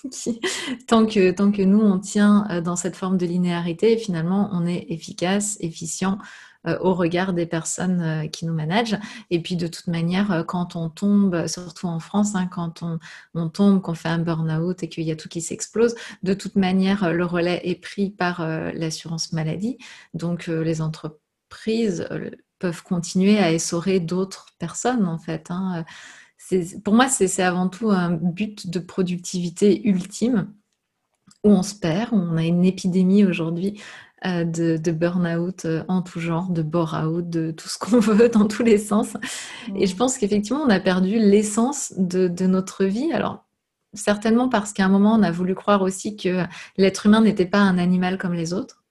tant, 0.87 1.07
que, 1.07 1.31
tant 1.33 1.52
que 1.52 1.62
nous, 1.62 1.81
on 1.81 1.99
tient 1.99 2.62
dans 2.62 2.76
cette 2.76 2.97
forme 2.97 3.19
de 3.19 3.26
linéarité, 3.26 3.99
finalement, 3.99 4.49
on 4.52 4.67
est 4.67 4.87
efficace, 4.88 5.59
efficient, 5.61 6.19
euh, 6.67 6.76
au 6.81 6.93
regard 6.93 7.33
des 7.33 7.47
personnes 7.47 8.02
euh, 8.02 8.26
qui 8.29 8.45
nous 8.45 8.52
managent. 8.52 8.99
Et 9.31 9.40
puis 9.40 9.57
de 9.57 9.67
toute 9.67 9.87
manière, 9.87 10.31
euh, 10.31 10.43
quand 10.43 10.76
on 10.76 10.90
tombe, 10.90 11.47
surtout 11.47 11.87
en 11.87 12.00
France, 12.00 12.35
hein, 12.35 12.47
quand 12.52 12.83
on, 12.83 12.99
on 13.33 13.49
tombe, 13.49 13.81
qu'on 13.81 13.95
fait 13.95 14.11
un 14.11 14.19
burn-out 14.19 14.83
et 14.83 14.88
qu'il 14.90 15.05
y 15.05 15.11
a 15.11 15.17
tout 15.17 15.31
qui 15.31 15.40
s'explose, 15.40 15.95
de 16.23 16.35
toute 16.35 16.57
manière, 16.57 17.14
le 17.14 17.25
relais 17.25 17.62
est 17.64 17.81
pris 17.81 18.11
par 18.11 18.47
l'assurance 18.47 19.33
maladie. 19.33 19.79
Donc 20.12 20.49
les 20.49 20.83
entreprises 20.83 22.07
peuvent 22.61 22.83
continuer 22.85 23.38
à 23.38 23.52
essorer 23.52 23.99
d'autres 23.99 24.47
personnes, 24.59 25.07
en 25.07 25.19
fait. 25.19 25.50
Hein. 25.50 25.85
Pour 26.85 26.95
moi, 26.95 27.09
c'est 27.09 27.43
avant 27.43 27.69
tout 27.69 27.90
un 27.90 28.11
but 28.11 28.71
de 28.71 28.79
productivité 28.79 29.87
ultime 29.88 30.52
où 31.45 31.50
on 31.50 31.62
se 31.62 31.75
perd, 31.75 32.12
où 32.12 32.17
on 32.17 32.37
a 32.37 32.45
une 32.45 32.64
épidémie 32.64 33.25
aujourd'hui 33.25 33.81
euh, 34.26 34.45
de, 34.45 34.76
de 34.76 34.93
burn-out 34.93 35.64
euh, 35.64 35.83
en 35.88 36.02
tout 36.02 36.21
genre, 36.21 36.50
de 36.50 36.61
bore-out, 36.61 37.31
de 37.31 37.52
tout 37.52 37.71
ce 37.71 37.79
qu'on 37.79 38.00
veut 38.00 38.29
dans 38.29 38.47
tous 38.47 38.62
les 38.62 38.76
sens. 38.76 39.17
Et 39.75 39.87
je 39.87 39.97
pense 39.97 40.19
qu'effectivement, 40.19 40.61
on 40.61 40.69
a 40.69 40.79
perdu 40.79 41.19
l'essence 41.19 41.95
de, 41.97 42.29
notre 42.47 42.85
vie. 42.85 43.12
Alors, 43.14 43.47
certainement 43.95 44.50
parce 44.50 44.75
qu'à 44.75 44.85
un 44.85 44.90
moment, 44.90 45.14
on 45.14 45.23
a 45.23 45.31
voulu 45.31 45.55
croire 45.55 45.81
aussi 45.81 46.17
que 46.17 46.45
l'être 46.76 47.07
humain 47.07 47.23
n'était 47.23 47.47
pas 47.47 47.61
un 47.61 47.79
animal 47.79 48.19
comme 48.19 48.35
les 48.35 48.52
autres, 48.52 48.85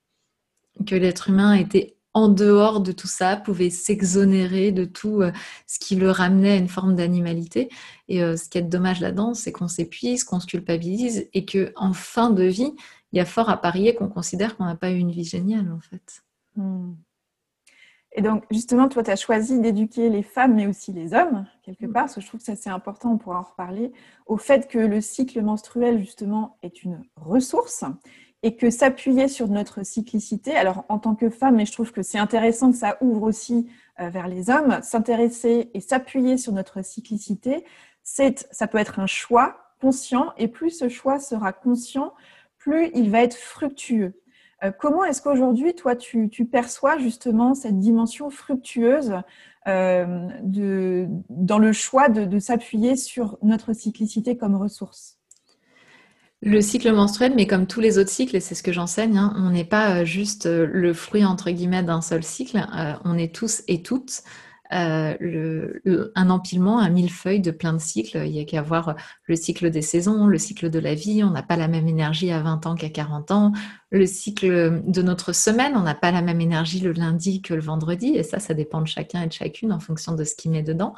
que 0.87 0.95
l'être 0.95 1.29
humain 1.29 1.53
était 1.53 1.98
en 2.13 2.29
dehors 2.29 2.81
de 2.81 2.91
tout 2.91 3.07
ça, 3.07 3.37
pouvait 3.37 3.69
s'exonérer 3.69 4.71
de 4.71 4.85
tout 4.85 5.21
euh, 5.21 5.31
ce 5.67 5.79
qui 5.79 5.95
le 5.95 6.09
ramenait 6.09 6.51
à 6.51 6.55
une 6.55 6.67
forme 6.67 6.95
d'animalité. 6.95 7.69
Et 8.07 8.19
ce 8.19 8.49
qui 8.49 8.57
est 8.57 8.63
dommage 8.63 9.01
là-dedans, 9.01 9.35
c'est 9.35 9.51
qu'on 9.51 9.67
s'épuise, 9.67 10.23
qu'on 10.23 10.39
se 10.39 10.47
culpabilise 10.47 11.29
et 11.33 11.45
que 11.45 11.71
en 11.75 11.93
fin 11.93 12.31
de 12.31 12.43
vie, 12.43 12.73
il 13.11 13.17
y 13.17 13.19
a 13.19 13.25
fort 13.25 13.49
à 13.49 13.57
parier 13.57 13.95
qu'on 13.95 14.09
considère 14.09 14.55
qu'on 14.55 14.65
n'a 14.65 14.75
pas 14.75 14.91
eu 14.91 14.97
une 14.97 15.11
vie 15.11 15.23
géniale, 15.23 15.71
en 15.71 15.79
fait. 15.79 16.23
Hmm. 16.55 16.93
Et 18.13 18.21
donc, 18.21 18.43
justement, 18.49 18.89
toi, 18.89 19.03
tu 19.03 19.11
as 19.11 19.15
choisi 19.15 19.59
d'éduquer 19.59 20.09
les 20.09 20.23
femmes, 20.23 20.55
mais 20.55 20.67
aussi 20.67 20.91
les 20.93 21.13
hommes, 21.13 21.45
quelque 21.63 21.85
hmm. 21.85 21.93
part, 21.93 22.03
parce 22.03 22.15
que 22.15 22.21
je 22.21 22.27
trouve 22.27 22.39
que 22.39 22.45
ça, 22.45 22.55
c'est 22.55 22.69
important, 22.69 23.13
on 23.13 23.17
pourra 23.17 23.39
en 23.39 23.43
reparler, 23.43 23.91
au 24.25 24.37
fait 24.37 24.67
que 24.67 24.79
le 24.79 25.01
cycle 25.01 25.41
menstruel, 25.41 25.99
justement, 25.99 26.57
est 26.61 26.83
une 26.83 27.01
ressource 27.15 27.83
et 28.41 28.55
que 28.55 28.69
s'appuyer 28.69 29.27
sur 29.27 29.47
notre 29.49 29.83
cyclicité, 29.83 30.55
alors 30.55 30.85
en 30.89 30.97
tant 30.99 31.15
que 31.15 31.29
femme, 31.29 31.57
mais 31.57 31.65
je 31.65 31.73
trouve 31.73 31.91
que 31.91 32.01
c'est 32.01 32.17
intéressant 32.17 32.71
que 32.71 32.77
ça 32.77 32.97
ouvre 33.01 33.23
aussi 33.23 33.69
euh, 33.99 34.09
vers 34.09 34.27
les 34.27 34.49
hommes, 34.49 34.79
s'intéresser 34.81 35.69
et 35.73 35.81
s'appuyer 35.81 36.37
sur 36.37 36.53
notre 36.53 36.83
cyclicité, 36.83 37.65
c'est, 38.03 38.47
ça 38.51 38.67
peut 38.67 38.77
être 38.77 38.99
un 38.99 39.07
choix 39.07 39.57
conscient, 39.81 40.33
et 40.37 40.47
plus 40.47 40.71
ce 40.71 40.89
choix 40.89 41.19
sera 41.19 41.53
conscient, 41.53 42.13
plus 42.57 42.91
il 42.93 43.09
va 43.09 43.23
être 43.23 43.35
fructueux. 43.35 44.13
Euh, 44.63 44.71
comment 44.77 45.03
est-ce 45.05 45.21
qu'aujourd'hui, 45.21 45.73
toi, 45.75 45.95
tu, 45.95 46.29
perçois 46.51 46.97
justement 46.97 47.53
cette 47.53 47.79
dimension 47.79 48.29
fructueuse 48.29 49.15
euh, 49.67 50.27
de, 50.43 51.07
dans 51.29 51.59
le 51.59 51.71
choix 51.71 52.09
de, 52.09 52.39
s'appuyer 52.39 52.95
sur 52.95 53.37
notre 53.41 53.73
cyclicité 53.73 54.37
comme 54.37 54.55
ressource? 54.55 55.18
Le 56.41 56.61
cycle 56.61 56.91
menstruel, 56.93 57.33
mais 57.35 57.47
comme 57.47 57.67
tous 57.67 57.81
les 57.81 57.97
autres 57.97 58.09
cycles, 58.09 58.35
et 58.35 58.39
c'est 58.39 58.55
ce 58.55 58.63
que 58.63 58.71
j'enseigne, 58.71 59.17
hein, 59.17 59.33
on 59.37 59.49
n'est 59.49 59.65
pas 59.65 59.97
euh, 60.01 60.05
juste 60.05 60.45
le 60.45 60.93
fruit 60.93 61.25
entre 61.25 61.51
guillemets 61.51 61.83
d'un 61.83 62.01
seul 62.01 62.23
cycle, 62.23 62.65
on 63.03 63.17
est 63.17 63.33
tous 63.33 63.63
et 63.67 63.81
toutes 63.81 64.23
euh, 64.71 65.79
un 66.15 66.29
empilement, 66.29 66.79
un 66.79 66.89
millefeuille 66.89 67.39
de 67.39 67.49
plein 67.49 67.73
de 67.73 67.79
cycles. 67.79 68.21
Il 68.25 68.31
y 68.31 68.39
a 68.39 68.45
qu'à 68.45 68.61
voir 68.61 68.95
le 69.25 69.35
cycle 69.35 69.71
des 69.71 69.81
saisons, 69.81 70.27
le 70.27 70.37
cycle 70.37 70.69
de 70.69 70.77
la 70.79 70.93
vie. 70.93 71.23
On 71.23 71.31
n'a 71.31 71.41
pas 71.41 71.55
la 71.55 71.67
même 71.67 71.87
énergie 71.87 72.31
à 72.31 72.39
20 72.39 72.67
ans 72.67 72.75
qu'à 72.75 72.89
40 72.89 73.31
ans. 73.31 73.51
Le 73.89 74.05
cycle 74.05 74.81
de 74.85 75.01
notre 75.01 75.33
semaine, 75.33 75.73
on 75.75 75.81
n'a 75.81 75.95
pas 75.95 76.11
la 76.11 76.21
même 76.21 76.39
énergie 76.39 76.79
le 76.81 76.91
lundi 76.91 77.41
que 77.41 77.55
le 77.55 77.61
vendredi. 77.61 78.09
Et 78.15 78.23
ça, 78.23 78.39
ça 78.39 78.53
dépend 78.53 78.81
de 78.81 78.87
chacun 78.87 79.23
et 79.23 79.27
de 79.27 79.33
chacune 79.33 79.71
en 79.73 79.79
fonction 79.79 80.13
de 80.13 80.23
ce 80.23 80.35
qu'il 80.35 80.51
met 80.51 80.63
dedans. 80.63 80.93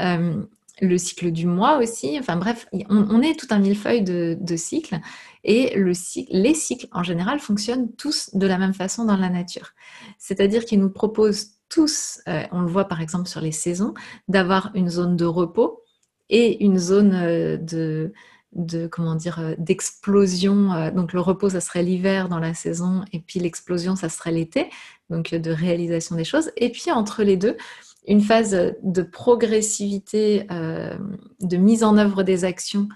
Euh, 0.00 0.42
le 0.80 0.98
cycle 0.98 1.30
du 1.30 1.46
mois 1.46 1.78
aussi. 1.78 2.16
Enfin 2.18 2.36
bref, 2.36 2.66
on, 2.88 3.22
est 3.22 3.38
tout 3.38 3.46
un 3.50 3.58
millefeuille 3.58 4.02
de, 4.02 4.56
cycles. 4.56 4.98
Et 5.44 5.76
le 5.76 5.92
les 6.30 6.54
cycles, 6.54 6.88
en 6.92 7.02
général, 7.02 7.38
fonctionnent 7.38 7.92
tous 7.92 8.30
de 8.34 8.46
la 8.46 8.58
même 8.58 8.74
façon 8.74 9.04
dans 9.04 9.16
la 9.16 9.28
nature. 9.28 9.72
C'est-à-dire 10.18 10.64
qu'ils 10.64 10.80
nous 10.80 10.90
proposent 10.90 11.54
tous, 11.68 12.20
euh, 12.28 12.44
on 12.52 12.62
le 12.62 12.68
voit 12.68 12.86
par 12.86 13.00
exemple 13.00 13.28
sur 13.28 13.40
les 13.40 13.52
saisons, 13.52 13.94
d'avoir 14.28 14.70
une 14.74 14.88
zone 14.88 15.16
de 15.16 15.24
repos 15.24 15.82
et 16.28 16.64
une 16.64 16.78
zone 16.78 17.14
euh, 17.14 17.56
de, 17.56 18.12
de 18.52 18.86
comment 18.86 19.14
dire 19.14 19.40
euh, 19.40 19.54
d'explosion. 19.58 20.90
Donc 20.92 21.12
le 21.12 21.20
repos, 21.20 21.50
ça 21.50 21.60
serait 21.60 21.82
l'hiver 21.82 22.28
dans 22.28 22.38
la 22.38 22.54
saison, 22.54 23.04
et 23.12 23.20
puis 23.20 23.40
l'explosion, 23.40 23.96
ça 23.96 24.08
serait 24.08 24.32
l'été, 24.32 24.70
donc 25.10 25.34
de 25.34 25.50
réalisation 25.50 26.16
des 26.16 26.24
choses. 26.24 26.50
Et 26.56 26.70
puis 26.70 26.90
entre 26.90 27.22
les 27.22 27.36
deux, 27.36 27.56
une 28.06 28.20
phase 28.20 28.74
de 28.82 29.02
progressivité, 29.02 30.46
de 30.48 31.56
mise 31.56 31.84
en 31.84 31.96
œuvre 31.96 32.22
des 32.22 32.44
actions 32.44 32.88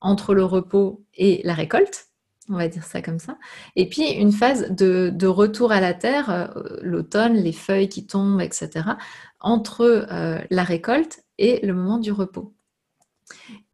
entre 0.00 0.34
le 0.34 0.44
repos 0.44 1.04
et 1.14 1.40
la 1.44 1.54
récolte 1.54 2.12
on 2.48 2.56
va 2.56 2.68
dire 2.68 2.84
ça 2.84 3.02
comme 3.02 3.18
ça. 3.18 3.38
Et 3.76 3.88
puis 3.88 4.10
une 4.10 4.32
phase 4.32 4.70
de, 4.70 5.26
retour 5.26 5.72
à 5.72 5.80
la 5.80 5.94
terre, 5.94 6.30
euh, 6.30 6.78
l'automne, 6.82 7.34
les 7.34 7.52
feuilles 7.52 7.88
qui 7.88 8.06
tombent, 8.06 8.40
etc., 8.40 8.90
entre 9.40 10.06
euh, 10.10 10.38
la 10.50 10.62
récolte 10.62 11.22
et 11.38 11.64
le 11.64 11.74
moment 11.74 11.98
du 11.98 12.12
repos. 12.12 12.54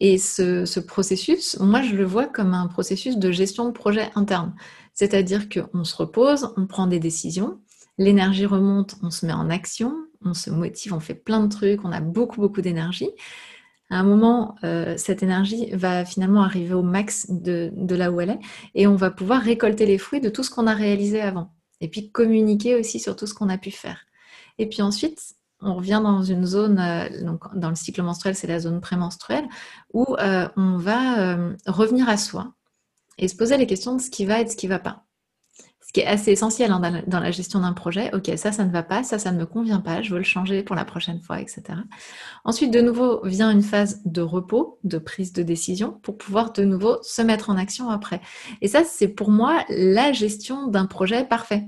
Et 0.00 0.18
ce, 0.18 0.78
processus, 0.80 1.58
moi 1.58 1.82
je 1.82 1.96
le 1.96 2.04
vois 2.04 2.26
comme 2.26 2.54
un 2.54 2.68
processus 2.68 3.16
de 3.16 3.30
gestion 3.32 3.66
de 3.66 3.72
projet 3.72 4.10
interne. 4.14 4.54
C'est-à-dire 4.94 5.48
qu'on 5.48 5.84
se 5.84 5.96
repose, 5.96 6.52
on 6.56 6.66
prend 6.66 6.86
des 6.86 7.00
décisions, 7.00 7.60
l'énergie 7.98 8.46
remonte, 8.46 8.96
on 9.02 9.10
se 9.10 9.26
met 9.26 9.32
en 9.32 9.50
action, 9.50 9.94
on 10.24 10.34
se 10.34 10.50
motive, 10.50 10.92
on 10.92 11.00
fait 11.00 11.14
plein 11.14 11.40
de 11.40 11.48
trucs, 11.48 11.84
on 11.84 11.92
a 11.92 12.00
beaucoup, 12.00 12.40
beaucoup 12.40 12.60
d'énergie 12.60 13.10
à 13.90 14.00
un 14.00 14.02
moment, 14.02 14.56
euh, 14.64 14.94
cette 14.98 15.22
énergie 15.22 15.70
va 15.72 16.04
finalement 16.04 16.42
arriver 16.42 16.74
au 16.74 16.82
max 16.82 17.26
de, 17.30 17.72
là 17.94 18.12
où 18.12 18.20
elle 18.20 18.30
est 18.30 18.40
et 18.74 18.86
on 18.86 18.96
va 18.96 19.10
pouvoir 19.10 19.40
récolter 19.40 19.86
les 19.86 19.98
fruits 19.98 20.20
de 20.20 20.28
tout 20.28 20.42
ce 20.42 20.50
qu'on 20.50 20.66
a 20.66 20.74
réalisé 20.74 21.20
avant. 21.20 21.54
Et 21.80 21.88
puis 21.88 22.10
communiquer 22.10 22.74
aussi 22.74 23.00
sur 23.00 23.16
tout 23.16 23.26
ce 23.26 23.34
qu'on 23.34 23.48
a 23.48 23.56
pu 23.56 23.70
faire. 23.70 24.04
Et 24.58 24.68
puis 24.68 24.82
ensuite, 24.82 25.20
on 25.60 25.74
revient 25.74 26.00
dans 26.02 26.22
une 26.22 26.44
zone, 26.44 26.78
euh, 26.78 27.24
donc 27.24 27.44
dans 27.56 27.70
le 27.70 27.76
cycle 27.76 28.02
menstruel, 28.02 28.34
c'est 28.34 28.46
la 28.46 28.60
zone 28.60 28.80
prémenstruelle, 28.80 29.48
où 29.94 30.16
euh, 30.18 30.48
on 30.56 30.76
va 30.76 31.36
revenir 31.66 32.08
à 32.08 32.16
soi 32.16 32.52
et 33.16 33.26
se 33.26 33.36
poser 33.36 33.56
les 33.56 33.66
questions 33.66 33.96
de 33.96 34.02
ce 34.02 34.10
qui 34.10 34.26
va 34.26 34.40
et 34.40 34.44
de 34.44 34.50
ce 34.50 34.56
qui 34.56 34.66
ne 34.66 34.72
va 34.72 34.78
pas 34.78 35.07
ce 35.88 35.92
qui 35.94 36.00
est 36.00 36.06
assez 36.06 36.32
essentiel 36.32 36.70
hein, 36.70 37.02
dans, 37.06 37.18
la, 37.18 37.30
gestion 37.30 37.60
d'un 37.60 37.72
projet. 37.72 38.14
Ok, 38.14 38.30
ça, 38.36 38.52
ça 38.52 38.66
ne 38.66 38.70
va 38.70 38.82
pas, 38.82 39.02
ça, 39.02 39.18
ça 39.18 39.32
ne 39.32 39.38
me 39.38 39.46
convient 39.46 39.80
pas, 39.80 40.02
je 40.02 40.10
veux 40.10 40.18
le 40.18 40.24
changer 40.24 40.62
pour 40.62 40.76
la 40.76 40.84
prochaine 40.84 41.18
fois, 41.22 41.40
etc. 41.40 41.62
Ensuite, 42.44 42.70
de 42.70 42.82
nouveau, 42.82 43.24
vient 43.24 43.50
une 43.50 43.62
phase 43.62 44.02
de 44.04 44.20
repos, 44.20 44.78
de 44.84 44.98
prise 44.98 45.32
de 45.32 45.42
décision, 45.42 45.98
pour 46.02 46.18
pouvoir 46.18 46.52
de 46.52 46.62
nouveau 46.62 46.98
se 47.00 47.22
mettre 47.22 47.48
en 47.48 47.56
action 47.56 47.88
après. 47.88 48.20
Et 48.60 48.68
ça, 48.68 48.84
c'est 48.84 49.08
pour 49.08 49.30
moi 49.30 49.64
la 49.70 50.12
gestion 50.12 50.66
d'un 50.66 50.84
projet 50.84 51.24
parfait. 51.24 51.64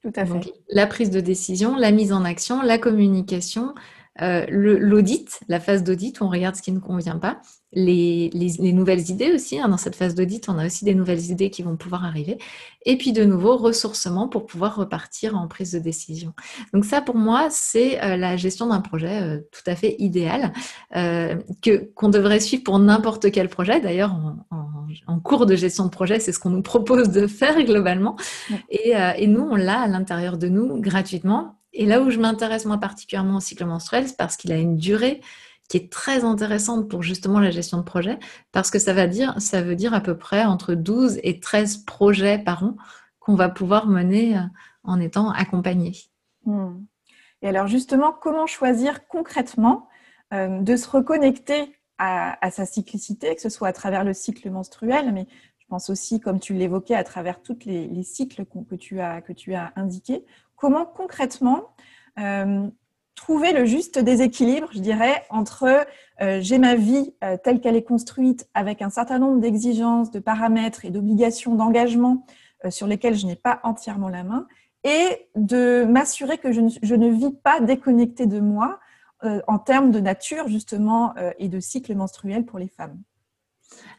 Tout 0.00 0.12
à 0.14 0.24
fait. 0.24 0.52
la 0.68 0.86
prise 0.86 1.10
de 1.10 1.18
décision, 1.18 1.76
la 1.76 1.90
mise 1.90 2.12
en 2.12 2.24
action, 2.24 2.62
la 2.62 2.78
communication, 2.78 3.74
euh, 4.22 4.46
l'audit, 4.48 5.40
la 5.48 5.58
phase 5.58 5.82
d'audit 5.82 6.20
où 6.20 6.24
on 6.24 6.28
regarde 6.28 6.54
ce 6.54 6.62
qui 6.62 6.70
ne 6.70 6.78
convient 6.78 7.18
pas, 7.18 7.40
les, 7.72 8.30
nouvelles 8.60 9.10
idées 9.10 9.32
aussi. 9.32 9.58
Hein. 9.58 9.68
dans 9.68 9.76
cette 9.76 9.96
phase 9.96 10.14
d'audit, 10.14 10.48
on 10.48 10.56
a 10.56 10.66
aussi 10.66 10.84
des 10.84 10.94
nouvelles 10.94 11.32
idées 11.32 11.50
qui 11.50 11.64
vont 11.64 11.76
pouvoir 11.76 12.04
arriver. 12.04 12.38
Et 12.86 12.96
puis 12.96 13.12
de 13.12 13.24
nouveau, 13.24 13.56
ressourcement 13.56 14.28
pour 14.28 14.46
pouvoir 14.46 14.76
repartir 14.76 15.36
en 15.36 15.48
prise 15.48 15.72
de 15.72 15.80
décision. 15.80 16.32
Donc 16.72 16.84
ça, 16.84 17.00
pour 17.00 17.16
moi, 17.16 17.48
c'est 17.50 18.00
euh, 18.04 18.16
la 18.16 18.36
gestion 18.36 18.68
d'un 18.68 18.80
projet 18.80 19.20
euh, 19.20 19.40
tout 19.50 19.68
à 19.68 19.74
fait 19.74 19.96
idéal 19.98 20.52
que 20.92 21.90
qu'on 21.94 22.08
devrait 22.08 22.38
suivre 22.38 22.62
pour 22.62 22.78
n'importe 22.78 23.32
quel 23.32 23.48
projet. 23.48 23.80
D'ailleurs, 23.80 24.14
en, 25.06 25.18
cours 25.18 25.46
de 25.46 25.56
gestion 25.56 25.86
de 25.86 25.90
projet, 25.90 26.20
c'est 26.20 26.30
ce 26.30 26.38
qu'on 26.38 26.50
nous 26.50 26.62
propose 26.62 27.08
de 27.08 27.26
faire 27.26 27.60
globalement. 27.64 28.16
Et, 28.70 28.92
et 29.16 29.26
nous, 29.26 29.40
on 29.40 29.56
l'a 29.56 29.80
à 29.80 29.88
l'intérieur 29.88 30.38
de 30.38 30.48
nous 30.48 30.80
gratuitement 30.80 31.56
et 31.74 31.86
là 31.86 32.00
où 32.00 32.10
je 32.10 32.18
m'intéresse 32.18 32.64
moi 32.64 32.78
particulièrement 32.78 33.36
au 33.36 33.40
cycle 33.40 33.64
menstruel, 33.64 34.08
c'est 34.08 34.16
parce 34.16 34.36
qu'il 34.36 34.52
a 34.52 34.56
une 34.56 34.76
durée 34.76 35.20
qui 35.68 35.78
est 35.78 35.90
très 35.90 36.24
intéressante 36.24 36.88
pour 36.88 37.02
justement 37.02 37.40
la 37.40 37.50
gestion 37.50 37.78
de 37.78 37.82
projet, 37.82 38.18
parce 38.52 38.70
que 38.70 38.78
ça, 38.78 38.92
va 38.92 39.06
dire, 39.06 39.34
ça 39.40 39.62
veut 39.62 39.76
dire 39.76 39.94
à 39.94 40.00
peu 40.00 40.16
près 40.16 40.44
entre 40.44 40.74
12 40.74 41.20
et 41.22 41.40
13 41.40 41.78
projets 41.78 42.38
par 42.38 42.62
an 42.64 42.76
qu'on 43.18 43.34
va 43.34 43.48
pouvoir 43.48 43.86
mener 43.86 44.36
euh, 44.36 44.42
en 44.82 45.00
étant 45.00 45.30
accompagné. 45.30 45.92
Hmm. 46.44 46.84
Et 47.42 47.48
alors 47.48 47.66
justement, 47.66 48.12
comment 48.12 48.46
choisir 48.46 49.06
concrètement 49.06 49.88
euh, 50.32 50.60
de 50.60 50.76
se 50.76 50.88
reconnecter 50.88 51.74
à, 51.98 52.50
sa 52.50 52.66
cyclicité, 52.66 53.34
que 53.34 53.40
ce 53.40 53.48
soit 53.48 53.68
à 53.68 53.72
travers 53.72 54.04
le 54.04 54.12
cycle 54.12 54.50
menstruel, 54.50 55.12
mais 55.12 55.26
je 55.58 55.66
pense 55.68 55.88
aussi, 55.90 56.20
comme 56.20 56.40
tu 56.40 56.52
l'évoquais, 56.52 56.94
à 56.94 57.04
travers 57.04 57.40
tous 57.40 57.58
les, 57.64 58.02
cycles 58.02 58.44
que 58.44 58.74
tu 58.74 59.00
as, 59.00 59.22
que 59.22 59.32
tu 59.32 59.54
as 59.54 59.72
indiqués 59.76 60.24
comment 60.64 60.86
concrètement 60.86 61.74
euh, 62.18 62.66
trouver 63.16 63.52
le 63.52 63.66
juste 63.66 63.98
déséquilibre, 63.98 64.70
je 64.72 64.78
dirais, 64.78 65.22
entre 65.28 65.86
euh, 66.22 66.38
j'ai 66.40 66.56
ma 66.56 66.74
vie 66.74 67.12
euh, 67.22 67.36
telle 67.36 67.60
qu'elle 67.60 67.76
est 67.76 67.84
construite 67.84 68.48
avec 68.54 68.80
un 68.80 68.88
certain 68.88 69.18
nombre 69.18 69.40
d'exigences, 69.40 70.10
de 70.10 70.20
paramètres 70.20 70.86
et 70.86 70.90
d'obligations 70.90 71.54
d'engagement 71.54 72.24
sur 72.70 72.86
lesquels 72.86 73.14
je 73.14 73.26
n'ai 73.26 73.36
pas 73.36 73.60
entièrement 73.62 74.08
la 74.08 74.24
main, 74.24 74.46
et 74.84 75.28
de 75.36 75.84
m'assurer 75.84 76.38
que 76.38 76.50
je 76.50 76.62
ne, 76.62 77.08
vis 77.10 77.34
pas 77.34 77.60
déconnectée 77.60 78.24
de 78.24 78.40
moi 78.40 78.80
en 79.22 79.58
termes 79.58 79.90
de 79.90 80.00
nature 80.00 80.48
justement 80.48 81.12
et 81.38 81.48
de 81.48 81.60
cycle 81.60 81.94
menstruel 81.94 82.46
pour 82.46 82.58
les 82.58 82.68
femmes. 82.68 82.98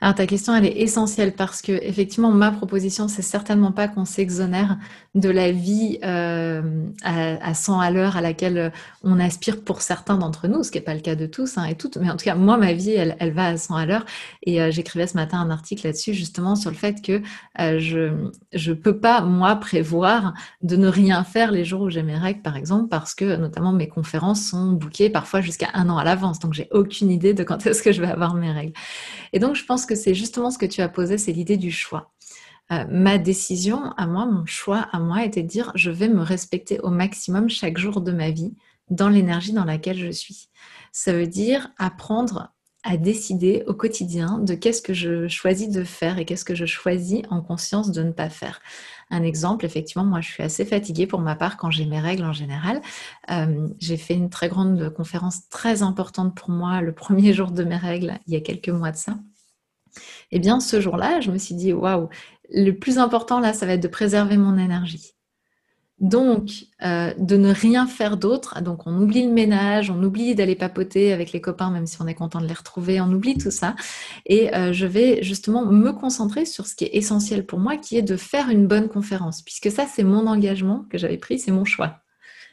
Alors 0.06 0.14
ta 0.14 0.28
question, 0.28 0.54
elle 0.56 0.68
est 0.68 0.82
essentielle 0.82 1.34
parce 1.34 1.64
que 1.64 1.72
effectivement, 1.72 2.30
ma 2.30 2.52
proposition, 2.52 3.08
c'est 3.08 3.24
certainement 3.24 3.72
pas 3.72 3.88
qu'on 3.88 4.06
s'exonère 4.06 4.78
de 5.16 5.30
la 5.30 5.52
vie 5.52 5.98
euh, 6.04 6.62
à, 7.04 7.54
100 7.56 7.80
à 7.80 7.90
l'heure 7.90 8.16
à 8.16 8.22
laquelle 8.22 8.58
euh, 8.60 8.70
on 9.02 9.20
aspire 9.20 9.64
pour 9.64 9.82
certains 9.82 10.18
d'entre 10.18 10.48
nous, 10.48 10.62
ce 10.62 10.70
qui 10.70 10.78
n'est 10.78 10.84
pas 10.84 10.94
le 10.94 11.00
cas 11.00 11.16
de 11.16 11.26
tous 11.26 11.58
hein, 11.58 11.64
et 11.66 11.74
toutes. 11.74 11.98
Mais 11.98 12.08
en 12.12 12.18
tout 12.18 12.26
cas, 12.26 12.36
moi, 12.36 12.58
ma 12.58 12.74
vie, 12.74 12.92
elle, 12.92 13.16
elle 13.20 13.34
va 13.34 13.48
à 13.48 13.58
100 13.58 13.78
à 13.78 13.86
l'heure. 13.88 14.06
Et 14.44 14.62
euh, 14.62 14.70
j'écrivais 14.70 15.08
ce 15.08 15.16
matin 15.16 15.40
un 15.40 15.50
article 15.50 15.88
là-dessus, 15.88 16.14
justement, 16.14 16.56
sur 16.56 16.70
le 16.70 16.76
fait 16.76 17.02
que 17.02 17.24
je 17.58 18.30
je 18.54 18.74
peux 18.74 19.00
pas 19.00 19.22
moi 19.22 19.56
prévoir 19.56 20.34
de 20.62 20.76
ne 20.76 20.88
rien 20.88 21.24
faire 21.24 21.52
les 21.52 21.66
jours 21.66 21.82
où 21.82 21.90
j'ai 21.90 22.04
mes 22.04 22.18
règles, 22.18 22.44
par 22.44 22.58
exemple, 22.58 22.90
parce 22.90 23.16
que 23.16 23.38
notamment 23.38 23.72
mes 23.72 23.88
conférences 23.88 24.50
sont 24.50 24.74
bouquées 24.74 25.10
parfois 25.10 25.42
jusqu'à 25.42 25.70
un 25.74 25.90
an 25.90 25.98
à 25.98 26.04
l'avance. 26.04 26.38
Donc 26.38 26.54
j'ai 26.54 26.68
aucune 26.72 27.10
idée 27.10 27.34
de 27.34 27.44
quand 27.44 27.66
est-ce 27.66 27.82
que 27.82 27.92
je 27.92 28.02
vais 28.02 28.12
avoir 28.12 28.36
mes 28.36 28.52
règles. 28.52 28.74
Et 29.34 29.40
donc 29.40 29.56
je 29.56 29.66
pense 29.66 29.88
que 29.88 29.95
c'est 29.96 30.14
justement 30.14 30.52
ce 30.52 30.58
que 30.58 30.66
tu 30.66 30.82
as 30.82 30.90
posé, 30.90 31.18
c'est 31.18 31.32
l'idée 31.32 31.58
du 31.58 31.72
choix. 31.72 32.12
Euh, 32.72 32.86
ma 32.90 33.18
décision 33.18 33.92
à 33.98 34.08
moi, 34.08 34.26
mon 34.26 34.46
choix 34.46 34.88
à 34.92 35.00
moi 35.00 35.24
était 35.24 35.44
de 35.44 35.48
dire 35.48 35.72
je 35.76 35.92
vais 35.92 36.10
me 36.10 36.22
respecter 36.22 36.80
au 36.80 36.90
maximum 36.90 37.50
chaque 37.50 37.78
jour 37.78 38.02
de 38.02 38.12
ma 38.12 38.32
vie 38.32 38.56
dans 38.90 39.10
l'énergie 39.10 39.54
dans 39.54 39.66
laquelle 39.66 40.00
je 40.00 40.12
suis. 40.12 40.50
Ça 40.92 41.14
veut 41.14 41.28
dire 41.28 41.70
apprendre 41.78 42.52
à 42.84 42.98
décider 42.98 43.64
au 43.66 43.74
quotidien 43.74 44.38
de 44.38 44.54
qu'est-ce 44.54 44.82
que 44.82 44.94
je 44.94 45.28
choisis 45.28 45.70
de 45.70 45.84
faire 45.84 46.20
et 46.20 46.26
qu'est-ce 46.26 46.46
que 46.46 46.54
je 46.54 46.68
choisis 46.68 47.24
en 47.32 47.42
conscience 47.42 47.92
de 47.92 48.04
ne 48.04 48.12
pas 48.12 48.30
faire. 48.30 48.62
Un 49.10 49.24
exemple, 49.24 49.66
effectivement, 49.66 50.06
moi 50.06 50.22
je 50.22 50.32
suis 50.32 50.44
assez 50.44 50.66
fatiguée 50.66 51.08
pour 51.08 51.20
ma 51.20 51.36
part 51.36 51.58
quand 51.58 51.72
j'ai 51.72 51.86
mes 51.86 52.00
règles 52.00 52.24
en 52.24 52.34
général. 52.34 52.82
Euh, 53.32 53.68
j'ai 53.80 53.98
fait 53.98 54.14
une 54.14 54.30
très 54.30 54.50
grande 54.50 54.92
conférence 54.92 55.50
très 55.50 55.82
importante 55.82 56.36
pour 56.36 56.52
moi 56.52 56.82
le 56.82 56.94
premier 56.94 57.34
jour 57.34 57.52
de 57.52 57.64
mes 57.64 57.78
règles 57.78 58.20
il 58.28 58.34
y 58.34 58.38
a 58.38 58.42
quelques 58.42 58.70
mois 58.70 58.92
de 58.92 58.98
ça. 58.98 59.18
Eh 60.32 60.40
bien, 60.40 60.60
ce 60.60 60.82
jour-là, 60.82 61.22
je 61.22 61.32
me 61.32 61.38
suis 61.38 61.56
dit, 61.56 61.74
waouh, 61.74 62.10
le 62.52 62.72
plus 62.72 62.98
important 62.98 63.40
là, 63.40 63.54
ça 63.54 63.66
va 63.66 63.74
être 63.74 63.84
de 63.84 63.88
préserver 63.88 64.38
mon 64.38 64.58
énergie. 64.58 65.16
Donc, 66.00 66.66
euh, 66.84 67.14
de 67.18 67.38
ne 67.38 67.54
rien 67.54 67.88
faire 67.88 68.18
d'autre. 68.18 68.62
Donc, 68.62 68.86
on 68.86 69.02
oublie 69.02 69.26
le 69.26 69.32
ménage, 69.32 69.90
on 69.90 70.04
oublie 70.04 70.36
d'aller 70.36 70.56
papoter 70.56 71.14
avec 71.14 71.32
les 71.32 71.40
copains, 71.40 71.72
même 71.72 71.88
si 71.88 72.02
on 72.02 72.08
est 72.08 72.14
content 72.14 72.42
de 72.42 72.48
les 72.48 72.54
retrouver, 72.54 73.00
on 73.00 73.12
oublie 73.14 73.38
tout 73.38 73.52
ça. 73.52 73.76
Et 74.26 74.54
euh, 74.54 74.74
je 74.74 74.86
vais 74.86 75.24
justement 75.24 75.66
me 75.66 75.94
concentrer 75.94 76.46
sur 76.46 76.68
ce 76.68 76.76
qui 76.76 76.84
est 76.84 76.96
essentiel 76.98 77.46
pour 77.46 77.60
moi, 77.60 77.78
qui 77.78 77.98
est 77.98 78.02
de 78.02 78.18
faire 78.18 78.50
une 78.50 78.68
bonne 78.68 78.90
conférence, 78.90 79.42
puisque 79.42 79.72
ça, 79.72 79.86
c'est 79.88 80.04
mon 80.04 80.28
engagement 80.28 80.86
que 80.90 80.98
j'avais 80.98 81.18
pris, 81.18 81.40
c'est 81.40 81.52
mon 81.52 81.64
choix. 81.66 82.05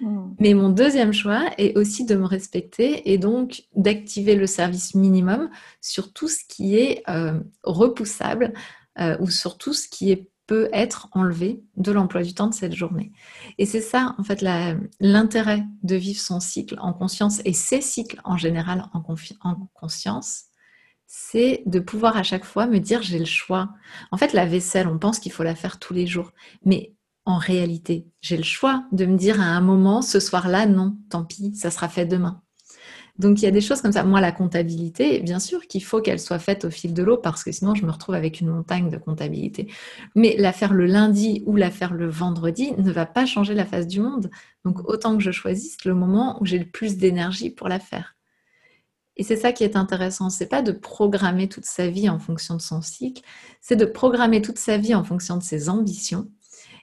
Hmm. 0.02 0.34
Mais 0.40 0.52
mon 0.54 0.68
deuxième 0.68 1.12
choix 1.12 1.44
est 1.58 1.78
aussi 1.78 2.04
de 2.04 2.16
me 2.16 2.26
respecter 2.26 3.12
et 3.12 3.18
donc 3.18 3.62
d'activer 3.76 4.34
le 4.34 4.48
service 4.48 4.94
minimum 4.96 5.48
sur 5.80 6.12
tout 6.12 6.28
ce 6.28 6.40
qui 6.46 6.76
est 6.76 7.02
euh, 7.08 7.40
repoussable 7.62 8.52
euh, 8.98 9.16
ou 9.20 9.30
sur 9.30 9.58
tout 9.58 9.72
ce 9.72 9.88
qui 9.88 10.28
peut 10.48 10.68
être 10.72 11.08
enlevé 11.12 11.62
de 11.76 11.92
l'emploi 11.92 12.22
du 12.22 12.34
temps 12.34 12.48
de 12.48 12.54
cette 12.54 12.74
journée. 12.74 13.12
Et 13.58 13.64
c'est 13.64 13.80
ça, 13.80 14.16
en 14.18 14.24
fait, 14.24 14.44
l'intérêt 15.00 15.64
de 15.84 15.94
vivre 15.94 16.20
son 16.20 16.40
cycle 16.40 16.76
en 16.80 16.92
conscience 16.92 17.40
et 17.44 17.52
ses 17.52 17.80
cycles 17.80 18.20
en 18.24 18.36
général 18.36 18.84
en, 18.92 19.04
en 19.44 19.68
conscience, 19.72 20.46
c'est 21.06 21.62
de 21.66 21.78
pouvoir 21.78 22.16
à 22.16 22.24
chaque 22.24 22.44
fois 22.44 22.66
me 22.66 22.80
dire 22.80 23.02
j'ai 23.02 23.20
le 23.20 23.24
choix. 23.24 23.70
En 24.10 24.16
fait, 24.16 24.32
la 24.32 24.46
vaisselle, 24.46 24.88
on 24.88 24.98
pense 24.98 25.20
qu'il 25.20 25.30
faut 25.30 25.44
la 25.44 25.54
faire 25.54 25.78
tous 25.78 25.94
les 25.94 26.08
jours, 26.08 26.32
mais 26.64 26.92
en 27.24 27.38
réalité. 27.38 28.06
J'ai 28.20 28.36
le 28.36 28.42
choix 28.42 28.84
de 28.92 29.06
me 29.06 29.16
dire 29.16 29.40
à 29.40 29.44
un 29.44 29.60
moment, 29.60 30.02
ce 30.02 30.20
soir-là, 30.20 30.66
non, 30.66 30.96
tant 31.10 31.24
pis, 31.24 31.54
ça 31.54 31.70
sera 31.70 31.88
fait 31.88 32.06
demain. 32.06 32.42
Donc 33.18 33.40
il 33.40 33.44
y 33.44 33.48
a 33.48 33.50
des 33.50 33.60
choses 33.60 33.82
comme 33.82 33.92
ça. 33.92 34.04
Moi, 34.04 34.20
la 34.20 34.32
comptabilité, 34.32 35.20
bien 35.20 35.38
sûr 35.38 35.66
qu'il 35.66 35.84
faut 35.84 36.00
qu'elle 36.00 36.18
soit 36.18 36.38
faite 36.38 36.64
au 36.64 36.70
fil 36.70 36.94
de 36.94 37.02
l'eau 37.02 37.18
parce 37.18 37.44
que 37.44 37.52
sinon 37.52 37.74
je 37.74 37.84
me 37.84 37.90
retrouve 37.90 38.14
avec 38.14 38.40
une 38.40 38.48
montagne 38.48 38.90
de 38.90 38.96
comptabilité. 38.96 39.70
Mais 40.14 40.34
la 40.38 40.52
faire 40.52 40.72
le 40.72 40.86
lundi 40.86 41.42
ou 41.46 41.56
la 41.56 41.70
faire 41.70 41.92
le 41.92 42.08
vendredi 42.08 42.72
ne 42.78 42.90
va 42.90 43.06
pas 43.06 43.26
changer 43.26 43.54
la 43.54 43.66
face 43.66 43.86
du 43.86 44.00
monde. 44.00 44.30
Donc 44.64 44.88
autant 44.88 45.16
que 45.16 45.22
je 45.22 45.30
choisisse 45.30 45.84
le 45.84 45.94
moment 45.94 46.38
où 46.40 46.46
j'ai 46.46 46.58
le 46.58 46.64
plus 46.64 46.96
d'énergie 46.96 47.50
pour 47.50 47.68
la 47.68 47.78
faire. 47.78 48.16
Et 49.16 49.24
c'est 49.24 49.36
ça 49.36 49.52
qui 49.52 49.62
est 49.62 49.76
intéressant, 49.76 50.30
c'est 50.30 50.46
pas 50.46 50.62
de 50.62 50.72
programmer 50.72 51.46
toute 51.46 51.66
sa 51.66 51.88
vie 51.88 52.08
en 52.08 52.18
fonction 52.18 52.56
de 52.56 52.62
son 52.62 52.80
cycle, 52.80 53.22
c'est 53.60 53.76
de 53.76 53.84
programmer 53.84 54.40
toute 54.40 54.56
sa 54.56 54.78
vie 54.78 54.94
en 54.94 55.04
fonction 55.04 55.36
de 55.36 55.42
ses 55.42 55.68
ambitions 55.68 56.30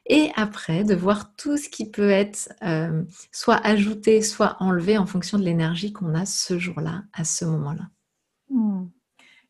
et 0.10 0.32
après 0.36 0.84
de 0.84 0.96
voir 0.96 1.36
tout 1.36 1.56
ce 1.56 1.70
qui 1.70 1.90
peut 1.90 2.10
être 2.10 2.52
euh, 2.64 3.04
soit 3.32 3.64
ajouté, 3.66 4.22
soit 4.24 4.58
enlevé 4.60 4.98
en 4.98 5.06
fonction 5.06 5.38
de 5.38 5.44
l'énergie 5.44 5.94
qu'on 5.94 6.16
a 6.16 6.26
ce 6.26 6.58
jour-là, 6.58 7.04
à 7.14 7.24
ce 7.24 7.46
moment-là. 7.46 7.90
Hmm. 8.50 8.88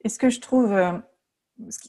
Et 0.03 0.09
ce 0.09 0.19
que 0.19 0.29
je 0.29 0.41
trouve, 0.41 0.73
euh, 0.73 0.91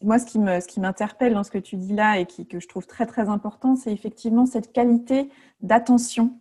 moi, 0.03 0.21
ce 0.21 0.25
qui, 0.25 0.39
me, 0.39 0.61
ce 0.61 0.69
qui 0.69 0.81
m'interpelle 0.81 1.35
dans 1.35 1.43
ce 1.43 1.51
que 1.51 1.59
tu 1.59 1.77
dis 1.77 1.93
là 1.93 2.19
et 2.19 2.27
que 2.27 2.61
je 2.61 2.69
trouve 2.69 2.87
très 2.87 3.07
très 3.07 3.29
important, 3.29 3.75
c'est 3.75 3.93
effectivement 3.93 4.47
cette 4.47 4.73
qualité 4.73 5.29
d'attention 5.61 6.39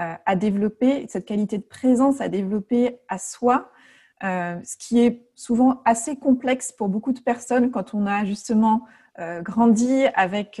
euh, 0.00 0.14
à 0.26 0.36
développer, 0.36 1.06
cette 1.08 1.26
qualité 1.26 1.58
de 1.58 1.62
présence 1.62 2.20
à 2.20 2.28
développer 2.28 2.98
à 3.08 3.18
soi. 3.18 3.70
ce 4.20 4.76
qui 4.78 4.98
est 4.98 5.28
souvent 5.36 5.80
assez 5.84 6.16
complexe 6.16 6.72
pour 6.72 6.88
beaucoup 6.88 7.12
de 7.12 7.20
personnes 7.20 7.70
quand 7.70 7.94
on 7.94 8.04
a 8.04 8.24
justement 8.24 8.84
grandi 9.42 10.04
avec 10.14 10.60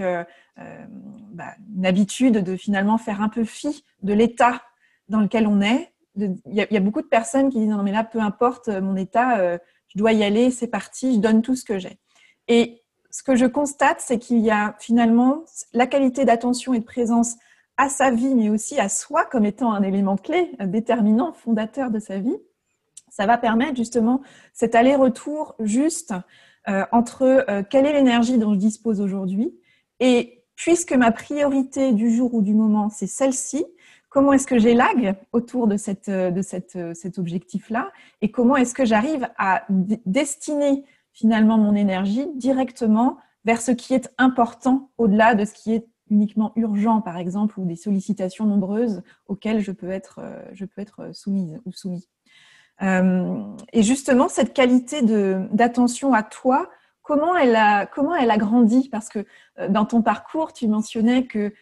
euh, 0.58 0.84
bah, 1.32 1.54
une 1.76 1.86
habitude 1.86 2.38
de 2.38 2.56
finalement 2.56 2.98
faire 2.98 3.22
un 3.22 3.28
peu 3.28 3.44
fi 3.44 3.84
de 4.02 4.12
l'état 4.12 4.60
dans 5.08 5.20
lequel 5.20 5.46
on 5.46 5.60
est. 5.60 5.92
Il 6.16 6.36
y, 6.46 6.76
a 6.76 6.80
beaucoup 6.80 7.00
de 7.00 7.06
personnes 7.06 7.48
qui 7.48 7.60
disent 7.60 7.68
non 7.68 7.84
mais 7.84 7.92
là 7.92 8.02
peu 8.02 8.18
importe 8.18 8.68
mon 8.68 8.96
état, 8.96 9.38
euh, 9.38 9.56
je 9.86 9.98
dois 9.98 10.12
y 10.12 10.24
aller, 10.24 10.50
c'est 10.50 10.66
parti, 10.66 11.14
je 11.14 11.20
donne 11.20 11.42
tout 11.42 11.54
ce 11.54 11.64
que 11.64 11.78
j'ai. 11.78 12.00
Et 12.48 12.82
ce 13.12 13.22
que 13.22 13.36
je 13.36 13.46
constate, 13.46 14.00
c'est 14.00 14.18
qu'il 14.18 14.40
y 14.40 14.50
a 14.50 14.74
finalement 14.80 15.44
la 15.72 15.86
qualité 15.86 16.24
d'attention 16.24 16.74
et 16.74 16.80
de 16.80 16.84
présence 16.84 17.36
à 17.76 17.88
sa 17.88 18.10
vie, 18.10 18.34
mais 18.34 18.50
aussi 18.50 18.80
à 18.80 18.88
soi 18.88 19.24
comme 19.26 19.44
étant 19.44 19.72
un 19.72 19.84
élément 19.84 20.16
clé, 20.16 20.50
déterminant, 20.58 21.32
fondateur 21.32 21.92
de 21.92 22.00
sa 22.00 22.18
vie. 22.18 22.36
Ça 23.08 23.26
va 23.26 23.38
permettre 23.38 23.76
justement 23.76 24.20
cet 24.52 24.74
aller-retour 24.74 25.54
juste 25.60 26.14
euh, 26.68 26.84
entre 26.92 27.46
quelle 27.70 27.86
est 27.86 27.92
l'énergie 27.92 28.38
dont 28.38 28.54
je 28.54 28.58
dispose 28.58 29.00
aujourd'hui 29.00 29.54
et 30.00 30.44
puisque 30.54 30.92
ma 30.92 31.12
priorité 31.12 31.92
du 31.92 32.10
jour 32.10 32.34
ou 32.34 32.42
du 32.42 32.52
moment, 32.52 32.88
c'est 32.90 33.06
celle-ci, 33.06 33.64
comment 34.08 34.32
est-ce 34.32 34.46
que 34.46 34.58
j'élague 34.58 35.16
autour 35.32 35.68
de, 35.68 35.76
cette, 35.76 36.10
cet 36.94 37.18
objectif-là 37.18 37.90
et 38.22 38.30
comment 38.30 38.56
est-ce 38.56 38.74
que 38.74 38.84
j'arrive 38.84 39.28
à 39.38 39.64
destiner 39.68 40.84
finalement 41.12 41.58
mon 41.58 41.74
énergie 41.74 42.26
directement 42.34 43.18
vers 43.44 43.60
ce 43.60 43.70
qui 43.70 43.94
est 43.94 44.12
important 44.18 44.90
au-delà 44.98 45.34
de 45.34 45.44
ce 45.44 45.54
qui 45.54 45.74
est 45.74 45.86
uniquement 46.10 46.52
urgents, 46.56 47.00
par 47.00 47.16
exemple, 47.16 47.58
ou 47.60 47.64
des 47.64 47.76
sollicitations 47.76 48.46
nombreuses 48.46 49.02
auxquelles 49.26 49.60
je 49.60 49.72
peux 49.72 49.90
être, 49.90 50.20
soumise 51.12 51.60
ou 51.64 51.72
soumis. 51.72 52.08
Et 52.80 53.82
justement, 53.82 54.28
cette 54.28 54.54
qualité 54.54 55.00
d'attention 55.02 56.12
à 56.14 56.22
toi, 56.22 56.70
comment 57.02 57.36
elle 57.36 57.56
a, 57.56 57.86
comment 57.86 58.14
elle 58.14 58.30
a 58.30 58.38
grandi? 58.38 58.88
Parce 58.88 59.08
que 59.08 59.24
dans 59.68 59.84
ton 59.84 60.02
parcours, 60.02 60.52
tu 60.52 60.68
mentionnais 60.68 61.26
que 61.26 61.52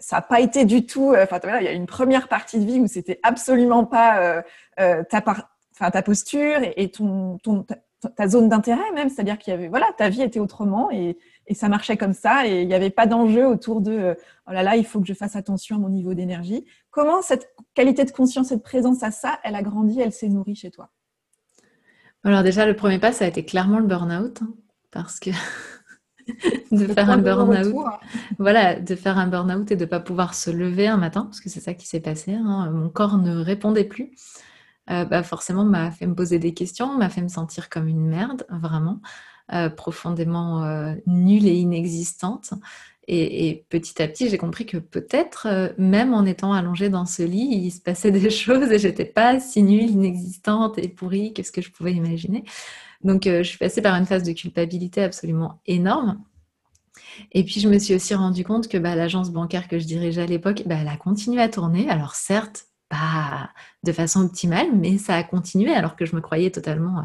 ça 0.00 0.16
n'a 0.16 0.22
pas 0.22 0.40
été 0.40 0.64
du 0.64 0.86
tout. 0.86 1.14
Enfin, 1.16 1.40
il 1.60 1.64
y 1.64 1.68
a 1.68 1.72
une 1.72 1.86
première 1.86 2.28
partie 2.28 2.58
de 2.58 2.64
vie 2.64 2.80
où 2.80 2.86
c'était 2.86 3.20
absolument 3.22 3.84
pas 3.84 4.42
ta, 4.76 5.22
ta 5.90 6.02
posture 6.02 6.60
et, 6.76 6.90
ton, 6.90 7.38
ton, 7.42 7.66
ta 8.08 8.28
zone 8.28 8.48
d'intérêt 8.48 8.90
même, 8.92 9.08
c'est-à-dire 9.08 9.38
qu'il 9.38 9.52
y 9.52 9.54
avait, 9.54 9.68
voilà, 9.68 9.86
ta 9.96 10.08
vie 10.08 10.22
était 10.22 10.40
autrement 10.40 10.90
et, 10.90 11.16
ça 11.54 11.68
marchait 11.68 11.98
comme 11.98 12.14
ça 12.14 12.46
et 12.46 12.62
il 12.62 12.66
n'y 12.66 12.72
avait 12.72 12.88
pas 12.88 13.06
d'enjeu 13.06 13.46
autour 13.46 13.82
de, 13.82 13.92
euh, 13.92 14.14
oh 14.48 14.52
là 14.52 14.62
là, 14.62 14.76
il 14.76 14.86
faut 14.86 15.00
que 15.00 15.06
je 15.06 15.12
fasse 15.12 15.36
attention 15.36 15.76
à 15.76 15.78
mon 15.78 15.90
niveau 15.90 16.14
d'énergie. 16.14 16.64
Comment 16.92 17.22
cette 17.22 17.48
qualité 17.74 18.04
de 18.04 18.10
conscience, 18.10 18.48
cette 18.48 18.62
présence 18.62 19.02
à 19.02 19.10
ça, 19.10 19.40
elle 19.44 19.54
a 19.56 19.62
grandi, 19.62 19.98
elle 19.98 20.12
s'est 20.12 20.28
nourrie 20.28 20.54
chez 20.54 20.70
toi? 20.70 20.90
Alors 22.22 22.42
déjà, 22.42 22.66
le 22.66 22.76
premier 22.76 22.98
pas, 22.98 23.12
ça 23.12 23.24
a 23.24 23.28
été 23.28 23.44
clairement 23.44 23.78
le 23.78 23.86
burn-out, 23.86 24.42
hein, 24.42 24.54
parce 24.90 25.18
que 25.18 25.30
de 26.70 26.86
faire 26.86 27.10
un 27.10 27.16
burn-out, 27.16 27.74
voilà, 28.38 28.78
de 28.78 28.94
faire 28.94 29.18
un 29.18 29.26
burn-out 29.26 29.70
et 29.72 29.76
de 29.76 29.84
ne 29.84 29.88
pas 29.88 30.00
pouvoir 30.00 30.34
se 30.34 30.50
lever 30.50 30.86
un 30.86 30.98
matin, 30.98 31.22
parce 31.24 31.40
que 31.40 31.48
c'est 31.48 31.60
ça 31.60 31.72
qui 31.72 31.88
s'est 31.88 32.00
passé. 32.00 32.34
Hein. 32.34 32.70
Mon 32.70 32.90
corps 32.90 33.16
ne 33.16 33.38
répondait 33.38 33.84
plus. 33.84 34.12
Euh, 34.90 35.04
bah 35.04 35.22
forcément 35.22 35.64
m'a 35.64 35.92
fait 35.92 36.06
me 36.06 36.14
poser 36.14 36.38
des 36.38 36.54
questions, 36.54 36.98
m'a 36.98 37.08
fait 37.08 37.22
me 37.22 37.28
sentir 37.28 37.70
comme 37.70 37.88
une 37.88 38.04
merde, 38.04 38.44
vraiment, 38.50 39.00
euh, 39.52 39.70
profondément 39.70 40.64
euh, 40.64 40.94
nulle 41.06 41.46
et 41.46 41.54
inexistante. 41.54 42.52
Et, 43.08 43.64
petit 43.68 44.00
à 44.00 44.08
petit, 44.08 44.28
j'ai 44.28 44.38
compris 44.38 44.64
que 44.64 44.76
peut-être, 44.76 45.74
même 45.76 46.14
en 46.14 46.24
étant 46.24 46.52
allongée 46.52 46.88
dans 46.88 47.04
ce 47.04 47.22
lit, 47.22 47.48
il 47.64 47.70
se 47.70 47.80
passait 47.80 48.10
des 48.12 48.30
choses 48.30 48.70
et 48.70 48.78
j'étais 48.78 49.04
pas 49.04 49.40
si 49.40 49.62
nulle, 49.62 49.90
inexistante 49.90 50.78
et 50.78 50.88
pourrie 50.88 51.32
que 51.34 51.42
ce 51.42 51.52
que 51.52 51.62
je 51.62 51.70
pouvais 51.70 51.92
imaginer. 51.92 52.44
Donc, 53.02 53.24
je 53.24 53.42
suis 53.42 53.58
passée 53.58 53.82
par 53.82 53.96
une 53.96 54.06
phase 54.06 54.22
de 54.22 54.32
culpabilité 54.32 55.02
absolument 55.02 55.60
énorme. 55.66 56.22
Et 57.32 57.44
puis, 57.44 57.60
je 57.60 57.68
me 57.68 57.78
suis 57.78 57.94
aussi 57.94 58.14
rendu 58.14 58.44
compte 58.44 58.68
que 58.68 58.78
bah, 58.78 58.94
l'agence 58.94 59.30
bancaire 59.30 59.68
que 59.68 59.78
je 59.78 59.86
dirigeais 59.86 60.22
à 60.22 60.26
l'époque, 60.26 60.62
bah, 60.66 60.76
elle 60.80 60.88
a 60.88 60.96
continué 60.96 61.40
à 61.42 61.48
tourner. 61.48 61.88
Alors, 61.88 62.14
certes, 62.14 62.66
de 63.84 63.92
façon 63.92 64.22
optimale, 64.22 64.68
mais 64.74 64.98
ça 64.98 65.16
a 65.16 65.22
continué 65.22 65.72
alors 65.72 65.96
que 65.96 66.04
je 66.04 66.14
me 66.14 66.20
croyais 66.20 66.50
totalement 66.50 66.98
euh, 66.98 67.02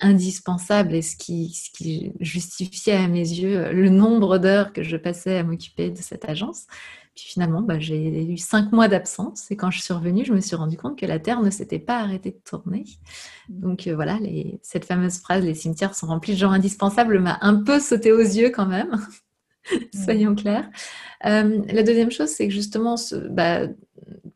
indispensable 0.00 0.94
et 0.94 1.02
ce 1.02 1.16
qui, 1.16 2.12
justifiait 2.20 2.96
à 2.96 3.08
mes 3.08 3.20
yeux 3.20 3.72
le 3.72 3.88
nombre 3.88 4.38
d'heures 4.38 4.72
que 4.72 4.82
je 4.82 4.96
passais 4.96 5.38
à 5.38 5.44
m'occuper 5.44 5.90
de 5.90 5.98
cette 5.98 6.28
agence. 6.28 6.66
Puis 7.14 7.26
finalement, 7.26 7.62
bah, 7.62 7.80
j'ai 7.80 8.24
eu 8.26 8.36
cinq 8.36 8.70
mois 8.70 8.86
d'absence 8.86 9.50
et 9.50 9.56
quand 9.56 9.70
je 9.70 9.80
suis 9.80 9.92
revenue, 9.92 10.24
je 10.24 10.32
me 10.32 10.40
suis 10.40 10.54
rendu 10.54 10.76
compte 10.76 10.98
que 10.98 11.06
la 11.06 11.18
Terre 11.18 11.40
ne 11.40 11.50
s'était 11.50 11.80
pas 11.80 11.98
arrêtée 11.98 12.30
de 12.30 12.40
tourner. 12.48 12.84
Donc 13.48 13.86
euh, 13.86 13.94
voilà, 13.94 14.18
cette 14.62 14.84
fameuse 14.84 15.18
phrase, 15.18 15.44
les 15.44 15.54
cimetières 15.54 15.94
sont 15.94 16.06
remplis 16.06 16.34
de 16.34 16.38
gens 16.38 16.52
indispensables, 16.52 17.18
m'a 17.18 17.38
un 17.40 17.62
peu 17.62 17.80
sauté 17.80 18.12
aux 18.12 18.20
yeux 18.20 18.50
quand 18.50 18.66
même. 18.66 19.00
Soyons 19.94 20.34
clairs. 20.34 20.70
la 21.22 21.82
deuxième 21.82 22.10
chose, 22.10 22.28
c'est 22.28 22.48
que 22.48 22.54
justement, 22.54 22.96
ce, 22.96 23.16
bah, 23.16 23.68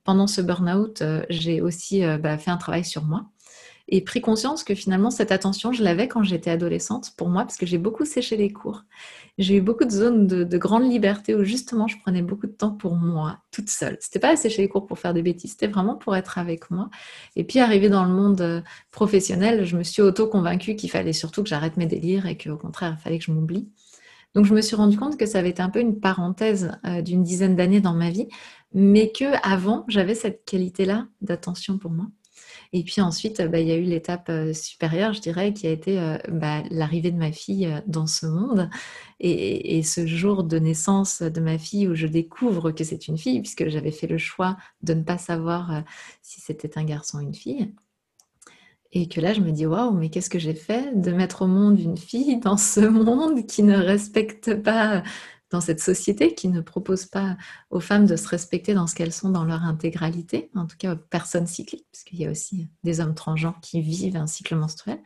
pendant 0.05 0.27
ce 0.27 0.41
burn-out, 0.41 1.03
euh, 1.03 1.25
j'ai 1.31 1.61
aussi 1.61 2.05
euh, 2.05 2.19
bah, 2.19 2.39
fait 2.39 2.51
un 2.51 2.57
travail 2.57 2.85
sur 2.85 3.05
moi 3.05 3.27
et 3.89 4.01
pris 4.01 4.21
conscience 4.21 4.65
que 4.65 4.75
finalement 4.75 5.11
cette 5.11 5.33
attention, 5.33 5.73
je 5.73 5.83
l'avais 5.83 6.09
quand 6.09 6.23
j'étais 6.23 6.51
adolescente 6.51 7.13
pour 7.17 7.29
moi, 7.29 7.43
parce 7.43 7.57
que 7.57 7.67
j'ai 7.67 7.79
beaucoup 7.79 8.05
séché 8.05 8.37
les 8.37 8.53
cours. 8.53 8.85
J'ai 9.39 9.57
eu 9.57 9.61
beaucoup 9.61 9.85
de 9.85 9.91
zones 9.91 10.27
de, 10.27 10.59
grande 10.59 10.91
liberté 10.91 11.35
où 11.35 11.43
justement 11.43 11.89
je 11.89 11.99
prenais 11.99 12.23
beaucoup 12.23 12.47
de 12.47 12.53
temps 12.53 12.71
pour 12.71 12.95
moi, 12.95 13.39
toute 13.51 13.69
seule. 13.69 13.99
C'était 14.01 14.21
pas 14.21 14.31
à 14.31 14.37
sécher 14.37 14.63
les 14.63 14.69
cours 14.69 14.87
pour 14.87 14.99
faire 14.99 15.13
des 15.15 15.23
bêtises, 15.23 15.53
c'était 15.53 15.67
vraiment 15.67 15.97
pour 15.97 16.17
être 16.17 16.39
avec 16.39 16.71
moi. 16.71 16.91
Et 17.37 17.45
puis 17.45 17.59
arrivé 17.59 17.89
dans 17.89 18.05
le 18.05 18.13
monde 18.13 18.41
euh, 18.41 18.61
professionnel, 18.93 19.65
je 19.65 19.77
me 19.77 19.83
suis 19.83 20.01
auto-convaincue 20.01 20.77
qu'il 20.77 20.91
fallait 20.91 21.13
surtout 21.13 21.43
que 21.43 21.49
j'arrête 21.49 21.77
mes 21.77 21.87
délires 21.87 22.27
et 22.27 22.39
qu'au 22.39 22.57
contraire, 22.57 22.97
il 22.99 23.03
fallait 23.03 23.19
que 23.19 23.25
je 23.25 23.33
m'oublie. 23.33 23.69
Donc 24.35 24.47
je 24.47 24.55
me 24.55 24.63
suis 24.63 24.77
rendu 24.77 24.97
compte 24.97 25.19
que 25.19 25.27
ça 25.27 25.39
avait 25.39 25.51
été 25.51 25.63
un 25.63 25.71
peu 25.71 25.81
une 25.81 26.01
parenthèse 26.01 26.73
d'une 27.05 27.23
dizaine 27.23 27.55
d'années 27.55 27.81
dans 27.81 27.95
ma 27.95 28.11
vie, 28.11 28.29
mais 28.73 29.13
que 29.13 29.25
avant 29.47 29.85
j'avais 29.89 30.15
cette 30.15 30.45
qualité-là 30.45 31.07
d'attention 31.21 31.79
pour 31.79 31.91
moi. 31.91 32.07
Et 32.75 32.85
puis 32.85 33.01
ensuite, 33.03 33.43
bah, 33.43 33.61
il 33.61 33.69
y 33.69 33.73
a 33.73 33.77
eu 33.77 33.83
l'étape 33.83 34.29
euh, 34.31 34.55
supérieure, 34.55 35.13
je 35.13 35.21
dirais, 35.21 35.53
qui 35.53 35.67
a 35.67 35.71
été 35.71 36.01
euh, 36.01 36.17
bah, 36.29 36.63
l'arrivée 36.71 37.11
de 37.11 37.19
ma 37.19 37.31
fille 37.31 37.67
euh, 37.67 37.81
dans 37.87 38.07
ce 38.07 38.27
monde. 38.27 38.71
Et, 39.21 39.83
ce 39.83 40.07
jour 40.07 40.43
de 40.45 40.59
naissance 40.59 41.23
de 41.23 41.41
ma 41.41 41.59
fille 41.59 41.87
où 41.89 41.95
je 41.95 42.07
découvre 42.07 42.73
que 42.73 42.83
c'est 42.85 43.09
une 43.09 43.19
fille, 43.19 43.41
puisque 43.41 43.69
j'avais 43.69 43.91
fait 43.91 44.07
le 44.07 44.19
choix 44.19 44.57
de 44.83 44.95
ne 44.95 45.03
pas 45.03 45.19
savoir 45.19 45.83
si 46.23 46.41
c'était 46.41 46.79
un 46.79 46.85
garçon 46.85 47.19
ou 47.19 47.21
une 47.21 47.35
fille. 47.35 47.73
Et 48.93 49.09
que 49.09 49.21
là, 49.21 49.33
je 49.33 49.41
me 49.41 49.53
dis, 49.53 49.65
waouh, 49.65 49.93
mais 49.93 50.11
qu'est-ce 50.11 50.29
que 50.29 50.39
j'ai 50.39 50.55
fait 50.55 50.93
de 50.95 51.13
mettre 51.13 51.43
au 51.43 51.47
monde 51.47 51.81
une 51.81 51.97
fille 51.97 52.39
dans 52.39 52.59
ce 52.59 52.81
monde 52.81 53.47
qui 53.47 53.63
ne 53.63 53.77
respecte 53.77 54.55
pas 54.63 55.03
dans 55.51 55.61
cette 55.61 55.81
société 55.81 56.35
qui 56.35 56.49
ne 56.49 56.61
propose 56.61 57.07
pas 57.07 57.37
aux 57.71 57.81
femmes 57.81 58.07
de 58.07 58.17
se 58.17 58.27
respecter 58.29 58.75
dans 58.75 58.87
ce 58.87 58.95
qu'elles 58.95 59.13
sont 59.13 59.31
dans 59.31 59.45
leur 59.45 59.63
intégralité, 59.63 60.51
en 60.55 60.67
tout 60.67 60.77
cas 60.79 60.95
aux 60.95 60.99
personnes 60.99 61.47
cycliques, 61.47 61.87
parce 61.93 62.05
qu'il 62.05 62.19
y 62.21 62.27
a 62.27 62.31
aussi 62.31 62.69
des 62.85 63.01
hommes 63.01 63.15
transgenres 63.15 63.61
qui 63.61 63.81
vivent 63.81 64.17
un 64.17 64.27
cycle 64.27 64.57
menstruel. 64.57 64.99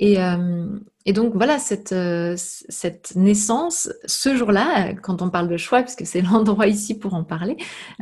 Euh, 0.00 0.78
et, 1.04 1.12
donc 1.12 1.34
voilà, 1.34 1.58
cette, 1.58 1.92
euh, 1.92 2.34
cette 2.36 3.14
naissance, 3.16 3.92
ce 4.06 4.36
jour-là, 4.36 4.94
quand 4.94 5.20
on 5.20 5.30
parle 5.30 5.48
de 5.48 5.56
choix, 5.56 5.82
puisque 5.82 6.06
c'est 6.06 6.20
l'endroit 6.32 6.66
ici 6.66 6.98
pour 6.98 7.14
en 7.14 7.24
parler, 7.24 7.56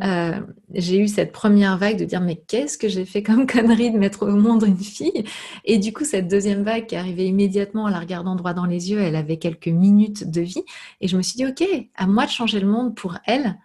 euh, 0.04 0.38
j'ai 0.74 0.98
eu 0.98 1.08
cette 1.08 1.32
première 1.32 1.78
vague 1.78 1.98
de 1.98 2.04
dire 2.04 2.20
mais 2.20 2.36
qu'est-ce 2.36 2.78
que 2.78 2.88
j'ai 2.88 3.04
fait 3.04 3.22
comme 3.22 3.46
connerie 3.48 3.90
de 3.90 3.98
mettre 3.98 4.26
au 4.26 4.36
monde 4.36 4.64
une 4.66 4.76
fille? 4.76 5.24
Et 5.64 5.78
du 5.78 5.92
coup, 5.92 6.04
cette 6.04 6.28
deuxième 6.28 6.62
vague 6.62 6.86
qui 6.86 6.96
arrivait 6.96 7.26
immédiatement 7.26 7.84
en 7.84 7.88
la 7.88 7.98
regardant 7.98 8.36
droit 8.36 8.54
dans 8.54 8.66
les 8.66 8.90
yeux, 8.90 9.00
elle 9.00 9.16
avait 9.16 9.38
quelques 9.38 9.68
minutes 9.68 10.30
de 10.30 10.42
vie. 10.42 10.64
Et 11.00 11.08
je 11.08 11.16
me 11.16 11.22
suis 11.22 11.36
dit, 11.36 11.46
ok, 11.46 11.64
à 11.96 12.06
moi 12.06 12.26
de 12.26 12.30
changer 12.30 12.60
le 12.60 12.68
monde 12.68 12.94
pour 12.94 13.18
elle. 13.26 13.56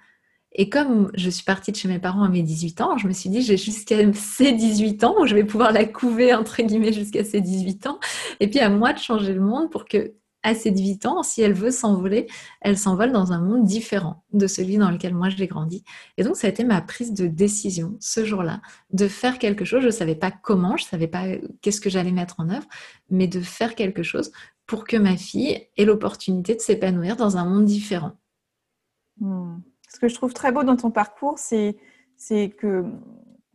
Et 0.58 0.70
comme 0.70 1.12
je 1.16 1.30
suis 1.30 1.44
partie 1.44 1.74
de 1.74 1.76
chez 1.76 1.90
mes 1.90 2.00
parents 2.00 2.24
à 2.24 2.30
mes 2.30 2.42
18 2.42 2.80
ans, 2.80 2.98
je 2.98 3.08
me 3.08 3.14
suis 3.14 3.30
dit, 3.30 3.42
j'ai 3.42 3.58
jusqu'à 3.58 3.98
ces 4.14 4.54
18 4.54 5.04
ans 5.04 5.16
où 5.20 5.26
je 5.26 5.36
vais 5.36 5.44
pouvoir 5.44 5.74
la 5.74 5.84
couver, 5.84 6.34
entre 6.34 6.64
guillemets, 6.64 6.94
jusqu'à 6.94 7.26
ces 7.26 7.42
18 7.42 7.88
ans. 7.88 8.00
Et 8.40 8.50
puis 8.50 8.60
à 8.60 8.70
moi 8.70 8.94
de 8.94 8.98
changer 8.98 9.34
le 9.34 9.42
monde 9.42 9.70
pour 9.70 9.84
que, 9.84 10.14
à 10.44 10.56
ses 10.56 10.72
18 10.72 11.08
ans, 11.08 11.24
si 11.24 11.42
elle 11.42 11.54
veut 11.54 11.72
s'envoler, 11.72 12.28
elle 12.62 12.78
s'envole 12.78 13.12
dans 13.12 13.34
un 13.34 13.42
monde 13.42 13.66
différent 13.66 14.24
de 14.32 14.48
celui 14.48 14.78
dans 14.78 14.92
lequel 14.92 15.14
moi 15.14 15.28
j'ai 15.28 15.48
grandi. 15.48 15.84
Et 16.16 16.24
donc, 16.24 16.38
ça 16.38 16.48
a 16.48 16.52
été 16.52 16.64
ma 16.64 16.82
prise 16.82 17.14
de 17.14 17.28
décision 17.28 17.98
ce 18.00 18.24
jour-là, 18.24 18.62
de 18.94 19.10
faire 19.10 19.40
quelque 19.40 19.66
chose. 19.66 19.82
Je 19.82 19.88
ne 19.88 19.92
savais 19.92 20.16
pas 20.16 20.32
comment, 20.32 20.78
je 20.78 20.86
ne 20.86 20.90
savais 20.90 21.08
pas 21.08 21.26
qu'est-ce 21.62 21.82
que 21.82 21.90
j'allais 21.90 22.12
mettre 22.12 22.40
en 22.40 22.50
œuvre, 22.50 22.68
mais 23.10 23.28
de 23.28 23.42
faire 23.42 23.76
quelque 23.76 24.04
chose 24.04 24.32
pour 24.68 24.86
que 24.86 24.96
ma 24.96 25.18
fille 25.18 25.68
ait 25.76 25.86
l'opportunité 25.86 26.56
de 26.56 26.62
s'épanouir 26.62 27.18
dans 27.18 27.36
un 27.36 27.44
monde 27.44 27.66
différent. 27.66 28.14
Hmm 29.20 29.58
ce 29.96 30.00
que 30.00 30.10
je 30.10 30.16
trouve 30.16 30.34
très 30.34 30.52
beau 30.52 30.64
dans 30.64 30.76
ton 30.76 30.92
parcours, 30.92 31.40
c'est 31.40 31.78
que 32.58 32.84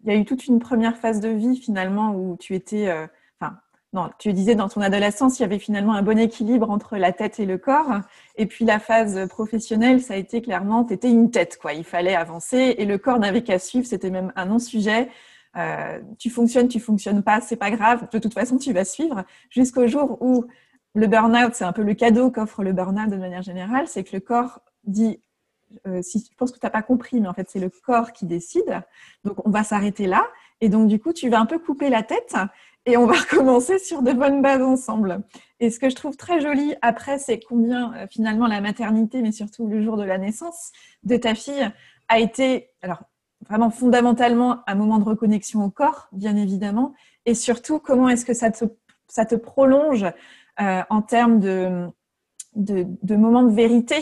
il 0.02 0.10
y 0.10 0.16
a 0.16 0.18
eu 0.18 0.24
toute 0.24 0.46
une 0.46 0.58
première 0.58 0.96
phase 0.96 1.20
de 1.20 1.28
vie 1.28 1.58
finalement 1.58 2.14
où 2.14 2.38
tu 2.40 2.54
étais, 2.54 2.88
euh, 2.88 3.06
enfin, 3.38 3.58
non, 3.92 4.08
tu 4.18 4.32
disais 4.32 4.54
dans 4.54 4.70
ton 4.70 4.80
adolescence, 4.80 5.38
il 5.38 5.42
y 5.42 5.44
avait 5.44 5.58
finalement 5.58 5.92
un 5.92 6.02
bon 6.02 6.18
équilibre 6.18 6.70
entre 6.70 6.96
la 6.96 7.12
tête 7.12 7.38
et 7.38 7.44
le 7.44 7.58
corps. 7.58 8.00
Et 8.36 8.46
puis 8.46 8.64
la 8.64 8.78
phase 8.78 9.28
professionnelle, 9.28 10.00
ça 10.00 10.14
a 10.14 10.16
été 10.16 10.40
clairement, 10.40 10.84
tu 10.84 10.94
étais 10.94 11.10
une 11.10 11.30
tête, 11.30 11.58
quoi. 11.60 11.74
Il 11.74 11.84
fallait 11.84 12.14
avancer 12.14 12.74
et 12.78 12.86
le 12.86 12.96
corps 12.96 13.18
n'avait 13.18 13.42
qu'à 13.42 13.58
suivre. 13.58 13.86
C'était 13.86 14.08
même 14.08 14.32
un 14.36 14.46
non-sujet. 14.46 15.10
Euh, 15.58 16.00
tu 16.18 16.30
fonctionnes, 16.30 16.68
tu 16.68 16.80
fonctionnes 16.80 17.22
pas, 17.22 17.42
c'est 17.42 17.56
pas 17.56 17.70
grave. 17.70 18.08
De 18.10 18.18
toute 18.18 18.32
façon, 18.32 18.56
tu 18.56 18.72
vas 18.72 18.86
suivre 18.86 19.24
jusqu'au 19.50 19.86
jour 19.86 20.16
où 20.22 20.46
le 20.94 21.06
burn-out, 21.06 21.54
c'est 21.54 21.64
un 21.64 21.72
peu 21.72 21.82
le 21.82 21.92
cadeau 21.92 22.30
qu'offre 22.30 22.62
le 22.62 22.72
burn-out 22.72 23.10
de 23.10 23.16
manière 23.16 23.42
générale, 23.42 23.86
c'est 23.86 24.04
que 24.04 24.16
le 24.16 24.20
corps 24.20 24.60
dit 24.84 25.20
euh, 25.86 26.02
si, 26.02 26.18
je 26.18 26.36
pense 26.36 26.52
que 26.52 26.58
tu 26.58 26.66
n'as 26.66 26.70
pas 26.70 26.82
compris, 26.82 27.20
mais 27.20 27.28
en 27.28 27.34
fait, 27.34 27.48
c'est 27.50 27.60
le 27.60 27.70
corps 27.70 28.12
qui 28.12 28.26
décide. 28.26 28.82
Donc, 29.24 29.46
on 29.46 29.50
va 29.50 29.64
s'arrêter 29.64 30.06
là. 30.06 30.26
Et 30.60 30.68
donc, 30.68 30.88
du 30.88 30.98
coup, 30.98 31.12
tu 31.12 31.28
vas 31.28 31.40
un 31.40 31.46
peu 31.46 31.58
couper 31.58 31.90
la 31.90 32.02
tête 32.02 32.34
et 32.86 32.96
on 32.96 33.06
va 33.06 33.14
recommencer 33.30 33.78
sur 33.78 34.02
de 34.02 34.12
bonnes 34.12 34.42
bases 34.42 34.62
ensemble. 34.62 35.22
Et 35.60 35.70
ce 35.70 35.78
que 35.78 35.90
je 35.90 35.96
trouve 35.96 36.16
très 36.16 36.40
joli 36.40 36.74
après, 36.82 37.18
c'est 37.18 37.40
combien 37.40 37.94
euh, 37.94 38.06
finalement 38.08 38.46
la 38.46 38.60
maternité, 38.60 39.22
mais 39.22 39.32
surtout 39.32 39.66
le 39.66 39.82
jour 39.82 39.96
de 39.96 40.04
la 40.04 40.18
naissance 40.18 40.72
de 41.02 41.16
ta 41.16 41.34
fille, 41.34 41.70
a 42.08 42.18
été, 42.18 42.70
alors 42.82 43.02
vraiment 43.48 43.70
fondamentalement, 43.70 44.62
un 44.66 44.74
moment 44.74 44.98
de 44.98 45.04
reconnexion 45.04 45.64
au 45.64 45.70
corps, 45.70 46.08
bien 46.12 46.36
évidemment, 46.36 46.94
et 47.24 47.34
surtout 47.34 47.78
comment 47.78 48.08
est-ce 48.08 48.24
que 48.24 48.34
ça 48.34 48.50
te, 48.50 48.64
ça 49.06 49.24
te 49.24 49.34
prolonge 49.34 50.04
euh, 50.60 50.82
en 50.90 51.02
termes 51.02 51.40
de, 51.40 51.86
de, 52.56 52.86
de 53.02 53.16
moments 53.16 53.44
de 53.44 53.52
vérité 53.54 54.00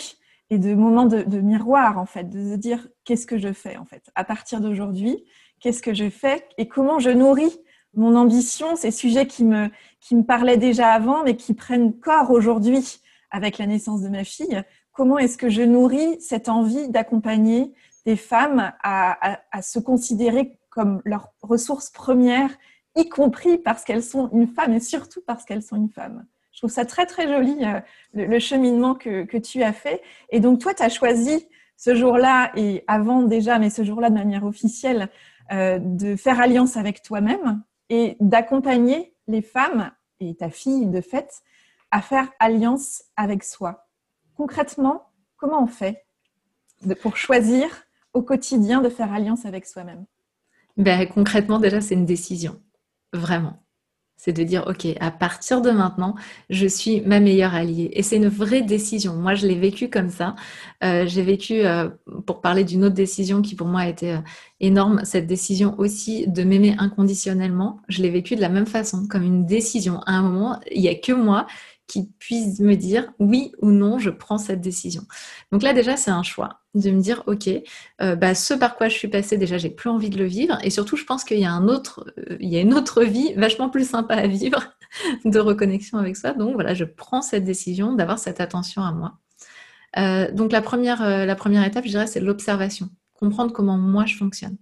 et 0.51 0.59
de 0.59 0.75
moments 0.75 1.07
de, 1.07 1.41
miroir 1.41 1.99
en 1.99 2.07
fait, 2.07 2.25
de 2.25 2.53
se 2.53 2.57
dire 2.57 2.89
qu'est-ce 3.05 3.27
que 3.27 3.39
je 3.39 3.53
fais 3.53 3.77
en 3.77 3.85
fait? 3.85 4.11
À 4.15 4.25
partir 4.25 4.61
d'aujourd'hui, 4.61 5.25
qu'est-ce 5.61 5.83
que 5.83 5.95
je 5.95 6.09
fais 6.09 6.47
et 6.57 6.69
comment 6.69 6.99
je 6.99 7.11
nourris 7.11 7.59
mon 7.95 8.17
ambition, 8.17 8.77
ces 8.77 8.91
sujets 8.91 9.27
qui 9.27 9.45
me 9.45 9.71
qui 10.01 10.15
me 10.15 10.23
parlaient 10.23 10.59
déjà 10.59 10.93
avant 10.93 11.25
mais 11.25 11.37
qui 11.37 11.55
prennent 11.55 11.99
corps 11.99 12.31
aujourd'hui 12.31 13.01
avec 13.31 13.59
la 13.59 13.67
naissance 13.67 14.03
de 14.03 14.09
ma 14.09 14.25
fille? 14.25 14.63
comment 14.99 15.19
est-ce 15.19 15.39
que 15.39 15.49
je 15.49 15.63
nourris 15.63 16.21
cette 16.21 16.49
envie 16.49 16.89
d'accompagner 16.89 17.73
des 18.05 18.17
femmes 18.17 18.73
à, 18.83 19.39
se 19.63 19.79
considérer 19.79 20.59
comme 20.71 21.01
leur 21.05 21.29
ressource 21.41 21.91
première, 21.91 22.51
y 22.97 23.09
compris 23.09 23.59
parce 23.59 23.85
qu'elles 23.85 24.03
sont 24.03 24.29
une 24.33 24.49
femme 24.49 24.73
et 24.73 24.81
surtout 24.81 25.21
parce 25.25 25.45
qu'elles 25.45 25.63
sont 25.63 25.77
une 25.77 25.89
femme? 25.89 26.27
Je 26.59 26.63
trouve 26.63 26.75
ça 26.75 26.85
très 26.85 27.07
très 27.07 27.29
joli, 27.29 27.57
euh, 27.65 27.79
le, 28.15 28.41
cheminement 28.41 28.97
que, 28.97 29.39
tu 29.39 29.63
as 29.63 29.73
fait. 29.73 30.03
Et 30.31 30.41
donc 30.41 30.59
toi, 30.59 30.75
tu 30.75 30.83
as 30.83 30.89
choisi 30.89 31.47
ce 31.77 31.95
jour-là, 31.95 32.51
et 32.57 32.83
avant 32.89 33.23
déjà, 33.23 33.61
mais 33.61 33.71
ce 33.71 33.85
jour-là 33.85 34.11
de 34.11 34.17
manière 34.17 34.43
officielle, 34.43 35.09
euh, 35.53 35.79
de 35.79 36.17
faire 36.17 36.41
alliance 36.41 36.77
avec 36.77 37.01
toi-même 37.01 37.63
et 37.91 38.17
d'accompagner 38.19 39.15
les 39.29 39.41
femmes 39.41 39.93
et 40.19 40.35
ta 40.35 40.51
fille 40.51 40.87
de 40.87 41.01
fait 41.01 41.31
à 41.93 42.03
faire 42.03 42.29
alliance 42.41 43.05
avec 43.17 43.45
soi. 43.45 43.87
Concrètement, 44.35 45.13
comment 45.37 45.63
on 45.63 45.69
fait 45.69 46.07
pour 47.01 47.17
choisir 47.17 47.69
au 48.15 48.23
quotidien 48.23 48.81
de 48.81 48.89
faire 48.89 49.13
alliance 49.13 49.47
avec 49.47 49.65
soi-même? 49.65 50.07
Ben, 50.77 51.07
Concrètement, 51.07 51.61
déjà, 51.61 51.81
c'est 51.81 51.95
une 51.95 52.05
décision. 52.05 52.61
Vraiment 53.13 53.63
c'est 54.19 54.33
de 54.33 54.43
dire, 54.43 54.65
OK, 54.67 54.87
à 55.01 55.11
partir 55.13 55.63
de 55.63 55.71
maintenant, 55.71 56.17
je 56.51 56.67
suis 56.67 57.01
ma 57.03 57.21
meilleure 57.21 57.55
alliée. 57.55 57.91
Et 57.93 58.03
c'est 58.03 58.17
une 58.17 58.29
vraie 58.29 58.63
décision. 58.63 59.15
Moi, 59.15 59.37
je 59.37 59.47
l'ai 59.47 59.55
vécu 59.55 59.89
comme 59.89 60.11
ça. 60.11 60.35
Euh, 60.83 61.07
j'ai 61.07 61.23
vécu, 61.23 61.65
euh, 61.65 61.89
pour 62.27 62.41
parler 62.41 62.65
d'une 62.65 62.85
autre 62.85 62.97
décision 62.97 63.43
qui 63.43 63.55
pour 63.55 63.69
moi 63.69 63.83
a 63.83 63.89
été 63.89 64.13
euh, 64.15 64.19
énorme, 64.59 65.03
cette 65.05 65.29
décision 65.29 65.77
aussi 65.79 66.27
de 66.27 66.43
m'aimer 66.43 66.75
inconditionnellement. 66.79 67.81
Je 67.89 68.03
l'ai 68.03 68.11
vécu 68.11 68.35
de 68.35 68.41
la 68.41 68.49
même 68.49 68.67
façon, 68.67 69.07
comme 69.09 69.23
une 69.23 69.47
décision. 69.47 70.01
À 70.01 70.15
un 70.15 70.23
moment, 70.23 70.59
il 70.73 70.83
n'y 70.83 70.89
a 70.89 70.97
que 70.97 71.13
moi 71.13 71.47
qui 71.89 72.11
puisse 72.19 72.61
me 72.61 72.77
dire 72.77 73.13
oui 73.19 73.53
ou 73.61 73.71
non, 73.71 73.99
je 73.99 74.11
prends 74.11 74.39
cette 74.39 74.61
décision. 74.61 75.03
Donc 75.51 75.63
là, 75.63 75.73
déjà, 75.73 75.97
c'est 75.97 76.11
un 76.11 76.23
choix 76.23 76.61
de 76.75 76.91
me 76.91 77.01
dire, 77.01 77.25
OK, 77.27 77.49
euh, 78.03 78.15
bah, 78.15 78.35
ce 78.35 78.55
par 78.55 78.77
quoi 78.77 78.89
je 78.89 78.95
suis 78.95 79.09
passée, 79.09 79.39
déjà, 79.39 79.59
j'ai 79.59 79.71
plus 79.71 79.91
envie 79.91 80.11
de 80.11 80.19
le 80.19 80.27
vivre. 80.27 80.59
Et 80.63 80.71
surtout, 80.71 80.97
je 80.97 81.05
pense 81.05 81.25
qu'il 81.25 81.41
y 81.41 81.47
a 81.47 81.59
euh, 81.59 82.37
y 82.41 82.57
a 82.57 82.61
une 82.61 82.75
autre 82.75 83.03
vie 83.03 83.33
vachement 83.35 83.71
plus 83.71 83.89
sympa 83.89 84.15
à 84.15 84.27
vivre 84.27 84.63
de 85.25 85.39
reconnexion 85.41 85.99
avec 85.99 86.17
soi. 86.17 86.35
Donc 86.35 86.55
voilà, 86.55 86.75
je 86.75 86.85
prends 86.85 87.23
cette 87.23 87.45
décision 87.45 87.95
d'avoir 87.95 88.19
cette 88.19 88.41
attention 88.41 88.83
à 88.83 88.93
moi. 88.93 89.19
Euh, 89.97 90.31
donc 90.31 90.53
la 90.53 90.61
première, 90.61 91.03
la 91.03 91.35
première 91.35 91.65
étape, 91.65 91.85
je 91.87 91.91
dirais, 91.91 92.07
c'est 92.07 92.21
l'observation. 92.21 92.91
Comprendre 93.15 93.53
comment 93.53 93.79
moi 93.79 94.05
je 94.05 94.17
fonctionne 94.17 94.59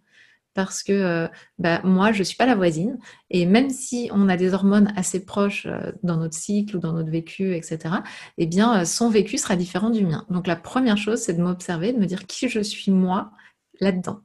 parce 0.57 0.83
que 0.83 0.93
euh, 0.93 1.29
bah, 1.59 1.81
moi, 1.85 2.11
je 2.11 2.21
ne 2.21 2.25
suis 2.25 2.37
pas 2.37 2.47
la 2.47 2.57
voisine. 2.57 2.99
Et 3.31 3.47
même 3.47 3.71
si 3.71 4.09
on 4.13 4.29
a 4.29 4.37
des 4.37 4.55
hormones 4.55 4.93
assez 4.97 5.25
proches 5.25 5.67
euh, 5.67 5.93
dans 6.03 6.17
notre 6.17 6.35
cycle 6.35 6.77
ou 6.77 6.81
dans 6.81 6.95
notre 6.95 7.11
vécu, 7.11 7.55
etc., 7.55 7.97
eh 8.39 8.47
bien, 8.47 8.81
euh, 8.81 8.85
son 8.85 9.11
vécu 9.11 9.39
sera 9.39 9.55
différent 9.55 9.91
du 9.91 10.05
mien. 10.05 10.25
Donc, 10.31 10.47
la 10.47 10.57
première 10.57 10.97
chose, 10.97 11.21
c'est 11.21 11.35
de 11.35 11.43
m'observer, 11.43 11.93
de 11.93 11.99
me 11.99 12.07
dire 12.07 12.27
qui 12.27 12.49
je 12.49 12.61
suis 12.61 12.91
moi 12.91 13.31
là-dedans 13.81 14.21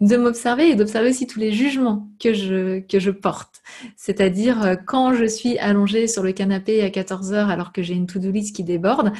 de 0.00 0.16
m'observer 0.16 0.70
et 0.70 0.74
d'observer 0.74 1.10
aussi 1.10 1.26
tous 1.26 1.38
les 1.38 1.52
jugements 1.52 2.08
que 2.18 2.32
je, 2.32 2.80
que 2.80 2.98
je 2.98 3.10
porte. 3.10 3.60
C'est-à-dire, 3.94 4.78
quand 4.86 5.12
je 5.12 5.26
suis 5.26 5.58
allongée 5.58 6.06
sur 6.06 6.22
le 6.22 6.32
canapé 6.32 6.82
à 6.82 6.88
14 6.88 7.34
heures 7.34 7.50
alors 7.50 7.70
que 7.70 7.82
j'ai 7.82 7.92
une 7.92 8.06
to-do 8.06 8.30
list 8.30 8.56
qui 8.56 8.64
déborde, 8.64 9.12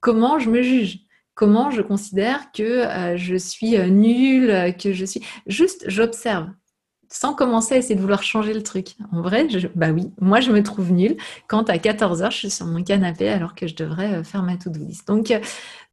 comment 0.00 0.40
je 0.40 0.50
me 0.50 0.62
juge? 0.62 1.03
Comment 1.34 1.70
je 1.70 1.82
considère 1.82 2.52
que 2.52 2.62
euh, 2.62 3.16
je 3.16 3.36
suis 3.36 3.76
euh, 3.76 3.88
nulle, 3.88 4.74
que 4.76 4.92
je 4.92 5.04
suis... 5.04 5.22
Juste, 5.46 5.84
j'observe, 5.88 6.48
sans 7.10 7.34
commencer 7.34 7.74
à 7.74 7.78
essayer 7.78 7.94
de 7.94 8.00
vouloir 8.00 8.22
changer 8.22 8.54
le 8.54 8.62
truc. 8.62 8.96
En 9.12 9.22
vrai, 9.22 9.46
bah 9.74 9.90
oui, 9.90 10.12
moi 10.20 10.40
je 10.40 10.50
me 10.50 10.62
trouve 10.62 10.92
nulle 10.92 11.16
quand 11.48 11.70
à 11.70 11.76
14h 11.76 12.30
je 12.30 12.36
suis 12.36 12.50
sur 12.50 12.66
mon 12.66 12.82
canapé 12.82 13.28
alors 13.28 13.54
que 13.54 13.66
je 13.66 13.74
devrais 13.74 14.14
euh, 14.14 14.24
faire 14.24 14.42
ma 14.42 14.56
to-do 14.56 14.80
list. 14.80 15.06
Donc, 15.08 15.32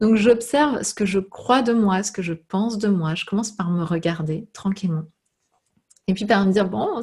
donc 0.00 0.16
j'observe 0.16 0.82
ce 0.82 0.94
que 0.94 1.06
je 1.06 1.18
crois 1.18 1.62
de 1.62 1.72
moi, 1.72 2.02
ce 2.02 2.12
que 2.12 2.22
je 2.22 2.34
pense 2.34 2.78
de 2.78 2.88
moi. 2.88 3.14
Je 3.14 3.24
commence 3.24 3.52
par 3.52 3.70
me 3.70 3.84
regarder 3.84 4.46
tranquillement. 4.52 5.04
Et 6.08 6.14
puis 6.14 6.24
par 6.24 6.44
me 6.44 6.52
dire, 6.52 6.68
bon, 6.68 7.00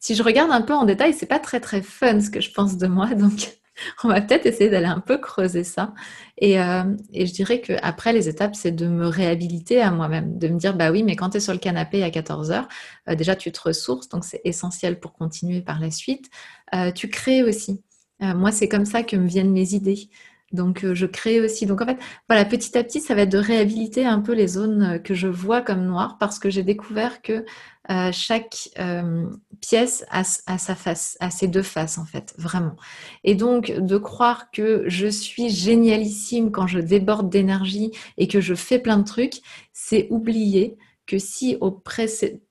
si 0.00 0.14
je 0.14 0.22
regarde 0.22 0.50
un 0.50 0.62
peu 0.62 0.74
en 0.74 0.84
détail, 0.84 1.14
c'est 1.14 1.26
pas 1.26 1.38
très 1.38 1.60
très 1.60 1.80
fun 1.80 2.20
ce 2.20 2.30
que 2.30 2.40
je 2.40 2.50
pense 2.50 2.76
de 2.76 2.88
moi. 2.88 3.14
Donc 3.14 3.61
on 4.04 4.08
va 4.08 4.20
peut-être 4.20 4.46
essayer 4.46 4.70
d'aller 4.70 4.86
un 4.86 5.00
peu 5.00 5.18
creuser 5.18 5.64
ça. 5.64 5.94
Et, 6.38 6.60
euh, 6.60 6.84
je 7.14 7.32
dirais 7.32 7.60
qu'après, 7.60 8.12
les 8.12 8.28
étapes, 8.28 8.54
c'est 8.54 8.72
de 8.72 8.86
me 8.86 9.06
réhabiliter 9.06 9.80
à 9.80 9.90
moi-même, 9.90 10.38
de 10.38 10.48
me 10.48 10.58
dire, 10.58 10.76
bah 10.76 10.90
oui, 10.90 11.02
mais 11.02 11.16
quand 11.16 11.30
tu 11.30 11.38
es 11.38 11.40
sur 11.40 11.52
le 11.52 11.58
canapé 11.58 12.02
à 12.02 12.10
14 12.10 12.50
heures, 12.50 12.68
euh, 13.08 13.14
déjà, 13.14 13.36
tu 13.36 13.52
te 13.52 13.60
ressources, 13.60 14.08
donc 14.08 14.24
c'est 14.24 14.40
essentiel 14.44 15.00
pour 15.00 15.12
continuer 15.12 15.60
par 15.60 15.80
la 15.80 15.90
suite. 15.90 16.30
Euh, 16.74 16.90
tu 16.92 17.08
crées 17.08 17.42
aussi. 17.42 17.82
moi, 18.20 18.52
c'est 18.52 18.68
comme 18.68 18.84
ça 18.84 19.02
que 19.02 19.16
me 19.16 19.26
viennent 19.26 19.50
mes 19.50 19.74
idées. 19.74 20.08
Donc, 20.52 20.84
je 20.92 21.06
crée 21.06 21.40
aussi. 21.40 21.66
Donc, 21.66 21.80
en 21.80 21.86
fait, 21.86 21.98
voilà, 22.28 22.44
petit 22.44 22.76
à 22.76 22.84
petit, 22.84 23.00
ça 23.00 23.14
va 23.14 23.22
être 23.22 23.32
de 23.32 23.38
réhabiliter 23.38 24.04
un 24.04 24.20
peu 24.20 24.32
les 24.32 24.48
zones 24.48 25.00
que 25.02 25.14
je 25.14 25.28
vois 25.28 25.62
comme 25.62 25.84
noires 25.84 26.18
parce 26.18 26.38
que 26.38 26.50
j'ai 26.50 26.62
découvert 26.62 27.22
que 27.22 27.44
euh, 27.90 28.12
chaque 28.12 28.68
euh, 28.78 29.26
pièce 29.60 30.04
a, 30.08 30.22
sa 30.22 30.74
face, 30.76 31.16
a 31.18 31.30
ses 31.30 31.48
deux 31.48 31.62
faces 31.62 31.98
en 31.98 32.04
fait, 32.04 32.32
vraiment. 32.38 32.76
Et 33.24 33.34
donc 33.34 33.72
de 33.72 33.98
croire 33.98 34.52
que 34.52 34.84
je 34.86 35.08
suis 35.08 35.50
génialissime 35.50 36.52
quand 36.52 36.68
je 36.68 36.78
déborde 36.78 37.28
d'énergie 37.28 37.90
et 38.18 38.28
que 38.28 38.40
je 38.40 38.54
fais 38.54 38.78
plein 38.78 38.98
de 38.98 39.04
trucs, 39.04 39.40
c'est 39.72 40.06
oublier 40.10 40.76
que 41.06 41.18
si 41.18 41.58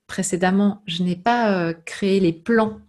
précédemment 0.06 0.82
je 0.86 1.02
n'ai 1.02 1.16
pas 1.16 1.56
euh, 1.56 1.72
créé 1.86 2.20
les 2.20 2.34
plans 2.34 2.80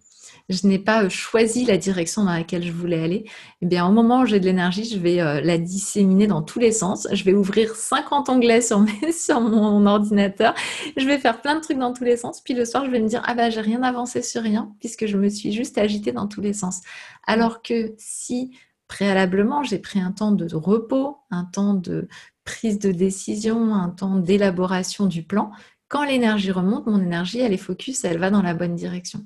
je 0.49 0.67
n'ai 0.67 0.79
pas 0.79 1.03
euh, 1.03 1.09
choisi 1.09 1.65
la 1.65 1.77
direction 1.77 2.23
dans 2.23 2.33
laquelle 2.33 2.63
je 2.63 2.71
voulais 2.71 3.01
aller, 3.01 3.25
eh 3.61 3.65
bien, 3.65 3.87
au 3.87 3.91
moment 3.91 4.21
où 4.21 4.25
j'ai 4.25 4.39
de 4.39 4.45
l'énergie, 4.45 4.85
je 4.85 4.97
vais 4.97 5.21
euh, 5.21 5.41
la 5.41 5.57
disséminer 5.57 6.27
dans 6.27 6.41
tous 6.41 6.59
les 6.59 6.71
sens. 6.71 7.07
Je 7.11 7.23
vais 7.23 7.33
ouvrir 7.33 7.75
50 7.75 8.29
onglets 8.29 8.61
sur, 8.61 8.79
mon 9.41 9.85
ordinateur. 9.85 10.53
Je 10.97 11.05
vais 11.05 11.17
faire 11.17 11.41
plein 11.41 11.55
de 11.55 11.61
trucs 11.61 11.79
dans 11.79 11.93
tous 11.93 12.03
les 12.03 12.17
sens. 12.17 12.41
Puis 12.41 12.53
le 12.53 12.65
soir, 12.65 12.85
je 12.85 12.91
vais 12.91 12.99
me 12.99 13.07
dire, 13.07 13.21
ah 13.25 13.35
bah, 13.35 13.49
j'ai 13.49 13.61
rien 13.61 13.83
avancé 13.83 14.21
sur 14.21 14.41
rien, 14.41 14.73
puisque 14.79 15.05
je 15.05 15.17
me 15.17 15.29
suis 15.29 15.51
juste 15.51 15.77
agitée 15.77 16.11
dans 16.11 16.27
tous 16.27 16.41
les 16.41 16.53
sens. 16.53 16.81
Alors 17.25 17.61
que 17.61 17.93
si 17.97 18.51
préalablement, 18.87 19.63
j'ai 19.63 19.79
pris 19.79 19.99
un 19.99 20.11
temps 20.11 20.31
de 20.31 20.53
repos, 20.55 21.17
un 21.31 21.45
temps 21.45 21.73
de 21.73 22.07
prise 22.43 22.79
de 22.79 22.91
décision, 22.91 23.73
un 23.73 23.89
temps 23.89 24.17
d'élaboration 24.17 25.05
du 25.05 25.23
plan, 25.23 25.51
quand 25.87 26.03
l'énergie 26.03 26.51
remonte, 26.51 26.87
mon 26.87 26.99
énergie, 26.99 27.39
elle 27.39 27.53
est 27.53 27.57
focus, 27.57 28.03
elle 28.03 28.17
va 28.17 28.31
dans 28.31 28.41
la 28.41 28.53
bonne 28.53 28.75
direction. 28.75 29.25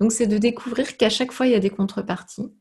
Donc, 0.00 0.12
c'est 0.12 0.26
de 0.26 0.38
découvrir 0.38 0.96
qu'à 0.96 1.10
chaque 1.10 1.32
fois, 1.32 1.46
il 1.46 1.52
y 1.52 1.56
a 1.56 1.60
des 1.60 1.70
contreparties, 1.70 2.52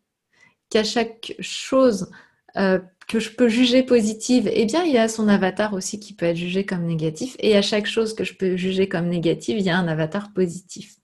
qu'à 0.69 0.83
chaque 0.83 1.35
chose 1.39 2.09
euh, 2.57 2.79
que 3.07 3.19
je 3.19 3.31
peux 3.31 3.49
juger 3.49 3.83
positive, 3.83 4.49
eh 4.51 4.65
bien, 4.65 4.83
il 4.83 4.93
y 4.93 4.97
a 4.97 5.07
son 5.07 5.27
avatar 5.27 5.73
aussi 5.73 5.99
qui 5.99 6.13
peut 6.15 6.25
être 6.25 6.37
jugé 6.37 6.65
comme 6.65 6.85
négatif. 6.85 7.35
Et 7.39 7.55
à 7.55 7.61
chaque 7.61 7.85
chose 7.85 8.15
que 8.15 8.23
je 8.23 8.33
peux 8.33 8.55
juger 8.55 8.89
comme 8.89 9.07
négative, 9.07 9.57
il 9.59 9.65
y 9.65 9.69
a 9.69 9.77
un 9.77 9.87
avatar 9.87 10.33
positif. 10.33 10.95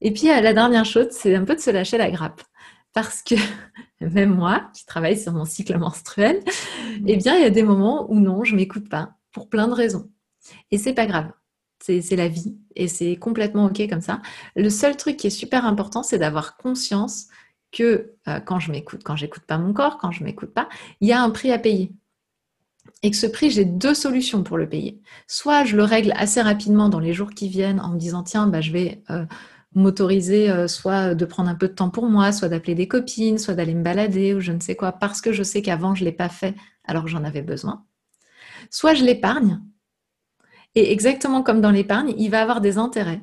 Et 0.00 0.12
puis, 0.12 0.30
euh, 0.30 0.40
la 0.40 0.52
dernière 0.52 0.84
chose, 0.84 1.08
c'est 1.10 1.34
un 1.34 1.44
peu 1.44 1.54
de 1.54 1.60
se 1.60 1.70
lâcher 1.70 1.98
la 1.98 2.10
grappe. 2.10 2.42
Parce 2.92 3.22
que 3.22 3.34
même 4.00 4.34
moi, 4.34 4.70
qui 4.74 4.86
travaille 4.86 5.18
sur 5.18 5.32
mon 5.32 5.44
cycle 5.44 5.76
menstruel, 5.78 6.40
eh 7.06 7.16
bien, 7.16 7.36
il 7.36 7.42
y 7.42 7.46
a 7.46 7.50
des 7.50 7.62
moments 7.62 8.10
où 8.10 8.18
non, 8.18 8.44
je 8.44 8.56
m'écoute 8.56 8.88
pas, 8.88 9.14
pour 9.32 9.48
plein 9.48 9.68
de 9.68 9.74
raisons. 9.74 10.10
Et 10.70 10.78
c'est 10.78 10.94
pas 10.94 11.06
grave 11.06 11.30
c'est 11.82 12.16
la 12.16 12.28
vie 12.28 12.56
et 12.76 12.88
c'est 12.88 13.16
complètement 13.16 13.66
OK 13.66 13.88
comme 13.88 14.00
ça. 14.00 14.20
Le 14.56 14.70
seul 14.70 14.96
truc 14.96 15.16
qui 15.16 15.26
est 15.26 15.30
super 15.30 15.66
important, 15.66 16.02
c'est 16.02 16.18
d'avoir 16.18 16.56
conscience 16.56 17.26
que 17.72 18.12
euh, 18.28 18.40
quand 18.40 18.60
je 18.60 18.70
m'écoute, 18.70 19.02
quand 19.04 19.16
j'écoute 19.16 19.44
pas 19.44 19.58
mon 19.58 19.72
corps, 19.72 19.98
quand 19.98 20.12
je 20.12 20.22
m'écoute 20.24 20.52
pas, 20.52 20.68
il 21.00 21.08
y 21.08 21.12
a 21.12 21.22
un 21.22 21.30
prix 21.30 21.50
à 21.50 21.58
payer. 21.58 21.92
Et 23.02 23.10
que 23.10 23.16
ce 23.16 23.26
prix, 23.26 23.50
j'ai 23.50 23.64
deux 23.64 23.94
solutions 23.94 24.42
pour 24.42 24.56
le 24.56 24.68
payer. 24.68 25.00
Soit 25.26 25.64
je 25.64 25.76
le 25.76 25.84
règle 25.84 26.12
assez 26.16 26.40
rapidement 26.40 26.88
dans 26.88 27.00
les 27.00 27.12
jours 27.12 27.30
qui 27.30 27.48
viennent 27.48 27.80
en 27.80 27.90
me 27.90 27.98
disant 27.98 28.22
tiens, 28.22 28.46
bah, 28.46 28.60
je 28.60 28.70
vais 28.72 29.02
euh, 29.10 29.24
m'autoriser 29.74 30.50
euh, 30.50 30.68
soit 30.68 31.14
de 31.14 31.24
prendre 31.24 31.48
un 31.48 31.54
peu 31.54 31.68
de 31.68 31.74
temps 31.74 31.90
pour 31.90 32.06
moi, 32.06 32.30
soit 32.32 32.48
d'appeler 32.48 32.74
des 32.74 32.88
copines, 32.88 33.38
soit 33.38 33.54
d'aller 33.54 33.74
me 33.74 33.82
balader 33.82 34.34
ou 34.34 34.40
je 34.40 34.52
ne 34.52 34.60
sais 34.60 34.76
quoi, 34.76 34.92
parce 34.92 35.20
que 35.20 35.32
je 35.32 35.42
sais 35.42 35.62
qu'avant 35.62 35.94
je 35.94 36.04
ne 36.04 36.10
l'ai 36.10 36.14
pas 36.14 36.28
fait 36.28 36.54
alors 36.84 37.04
que 37.04 37.10
j'en 37.10 37.24
avais 37.24 37.42
besoin. 37.42 37.84
Soit 38.70 38.94
je 38.94 39.04
l'épargne 39.04 39.60
et 40.74 40.92
exactement 40.92 41.42
comme 41.42 41.60
dans 41.60 41.70
l'épargne, 41.70 42.14
il 42.16 42.30
va 42.30 42.42
avoir 42.42 42.60
des 42.60 42.78
intérêts. 42.78 43.20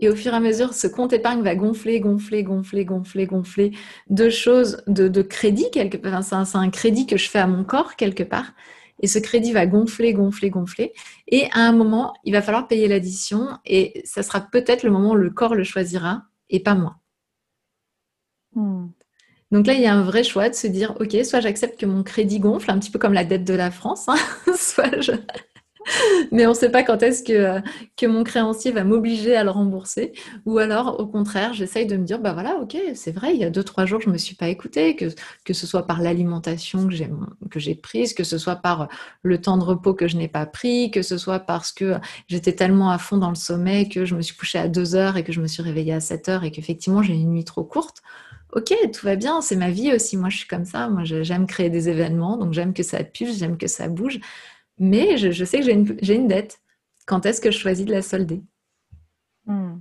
Et 0.00 0.08
au 0.08 0.16
fur 0.16 0.32
et 0.32 0.36
à 0.36 0.40
mesure, 0.40 0.74
ce 0.74 0.88
compte 0.88 1.12
épargne 1.12 1.42
va 1.42 1.54
gonfler, 1.54 2.00
gonfler, 2.00 2.42
gonfler, 2.42 2.84
gonfler, 2.84 3.26
gonfler 3.26 3.70
de 4.10 4.30
choses, 4.30 4.82
de, 4.88 5.22
crédit 5.22 5.70
quelque 5.70 5.96
part. 5.96 6.24
c'est 6.24 6.56
un, 6.56 6.70
crédit 6.70 7.06
que 7.06 7.16
je 7.16 7.30
fais 7.30 7.38
à 7.38 7.46
mon 7.46 7.62
corps 7.62 7.94
quelque 7.94 8.24
part. 8.24 8.52
Et 9.00 9.06
ce 9.06 9.20
crédit 9.20 9.52
va 9.52 9.66
gonfler, 9.66 10.12
gonfler, 10.12 10.50
gonfler. 10.50 10.92
Et 11.28 11.44
à 11.52 11.60
un 11.60 11.72
moment, 11.72 12.14
il 12.24 12.32
va 12.32 12.42
falloir 12.42 12.66
payer 12.66 12.88
l'addition. 12.88 13.48
Et 13.64 14.02
ça 14.04 14.24
sera 14.24 14.40
peut-être 14.40 14.82
le 14.82 14.90
moment 14.90 15.10
où 15.12 15.16
le 15.16 15.30
corps 15.30 15.54
le 15.54 15.64
choisira 15.64 16.24
et 16.50 16.60
pas 16.60 16.74
moi. 16.74 16.96
Hmm. 18.54 18.88
Donc 19.52 19.66
là, 19.66 19.74
il 19.74 19.82
y 19.82 19.86
a 19.86 19.94
un 19.94 20.02
vrai 20.02 20.24
choix 20.24 20.48
de 20.48 20.54
se 20.54 20.66
dire, 20.66 20.96
OK, 20.98 21.16
soit 21.24 21.40
j'accepte 21.40 21.78
que 21.78 21.86
mon 21.86 22.02
crédit 22.02 22.40
gonfle, 22.40 22.70
un 22.70 22.78
petit 22.78 22.90
peu 22.90 22.98
comme 22.98 23.12
la 23.12 23.24
dette 23.24 23.44
de 23.44 23.54
la 23.54 23.70
France, 23.70 24.08
hein, 24.08 24.16
soit 24.56 25.00
je 25.00 25.12
mais 26.32 26.46
on 26.46 26.50
ne 26.50 26.54
sait 26.54 26.70
pas 26.70 26.82
quand 26.82 27.02
est-ce 27.02 27.22
que, 27.22 27.32
euh, 27.32 27.60
que 27.96 28.06
mon 28.06 28.24
créancier 28.24 28.72
va 28.72 28.84
m'obliger 28.84 29.36
à 29.36 29.44
le 29.44 29.50
rembourser. 29.50 30.12
Ou 30.46 30.58
alors, 30.58 31.00
au 31.00 31.06
contraire, 31.06 31.52
j'essaye 31.54 31.86
de 31.86 31.96
me 31.96 32.04
dire, 32.04 32.20
bah 32.20 32.32
voilà, 32.32 32.56
ok, 32.60 32.76
c'est 32.94 33.12
vrai, 33.12 33.34
il 33.34 33.40
y 33.40 33.44
a 33.44 33.50
deux, 33.50 33.64
trois 33.64 33.86
jours, 33.86 34.00
je 34.00 34.08
ne 34.08 34.12
me 34.12 34.18
suis 34.18 34.34
pas 34.34 34.48
écoutée, 34.48 34.96
que, 34.96 35.52
ce 35.52 35.66
soit 35.66 35.86
par 35.86 36.00
l'alimentation 36.00 36.88
que 37.50 37.60
j'ai, 37.60 37.74
prise, 37.74 38.14
que 38.14 38.24
ce 38.24 38.38
soit 38.38 38.56
par 38.56 38.88
le 39.22 39.40
temps 39.40 39.58
de 39.58 39.64
repos 39.64 39.94
que 39.94 40.08
je 40.08 40.16
n'ai 40.16 40.28
pas 40.28 40.46
pris, 40.46 40.90
que 40.90 41.02
ce 41.02 41.18
soit 41.18 41.40
parce 41.40 41.72
que 41.72 41.94
j'étais 42.28 42.52
tellement 42.52 42.90
à 42.90 42.98
fond 42.98 43.18
dans 43.18 43.28
le 43.28 43.34
sommeil 43.34 43.88
que 43.88 44.04
je 44.04 44.14
me 44.14 44.22
suis 44.22 44.36
couchée 44.36 44.58
à 44.58 44.68
deux 44.68 44.94
heures 44.94 45.16
et 45.16 45.24
que 45.24 45.32
je 45.32 45.40
me 45.40 45.46
suis 45.46 45.62
réveillée 45.62 45.94
à 45.94 46.00
7 46.00 46.28
heures 46.28 46.44
et 46.44 46.50
qu'effectivement, 46.50 47.02
j'ai 47.02 47.14
une 47.14 47.30
nuit 47.30 47.44
trop 47.44 47.64
courte. 47.64 48.02
Ok, 48.52 48.74
tout 48.92 49.06
va 49.06 49.16
bien, 49.16 49.40
c'est 49.40 49.56
ma 49.56 49.70
vie 49.70 49.94
aussi. 49.94 50.18
Moi, 50.18 50.28
je 50.28 50.36
suis 50.36 50.46
comme 50.46 50.66
ça. 50.66 50.88
Moi, 50.88 51.04
j'aime 51.04 51.46
créer 51.46 51.70
des 51.70 51.88
événements, 51.88 52.36
donc 52.36 52.52
j'aime 52.52 52.74
que 52.74 52.82
ça 52.82 53.02
pulse, 53.02 53.38
j'aime 53.38 53.56
que 53.56 53.66
ça 53.66 53.88
bouge. 53.88 54.20
Mais 54.82 55.16
je, 55.16 55.44
sais 55.44 55.60
que 55.60 55.64
j'ai 56.02 56.14
une, 56.16 56.26
dette. 56.26 56.60
Quand 57.06 57.24
est-ce 57.24 57.40
que 57.40 57.52
je 57.52 57.58
choisis 57.58 57.86
de 57.86 57.92
la 57.92 58.02
solder? 58.02 58.42
Hmm. 59.46 59.76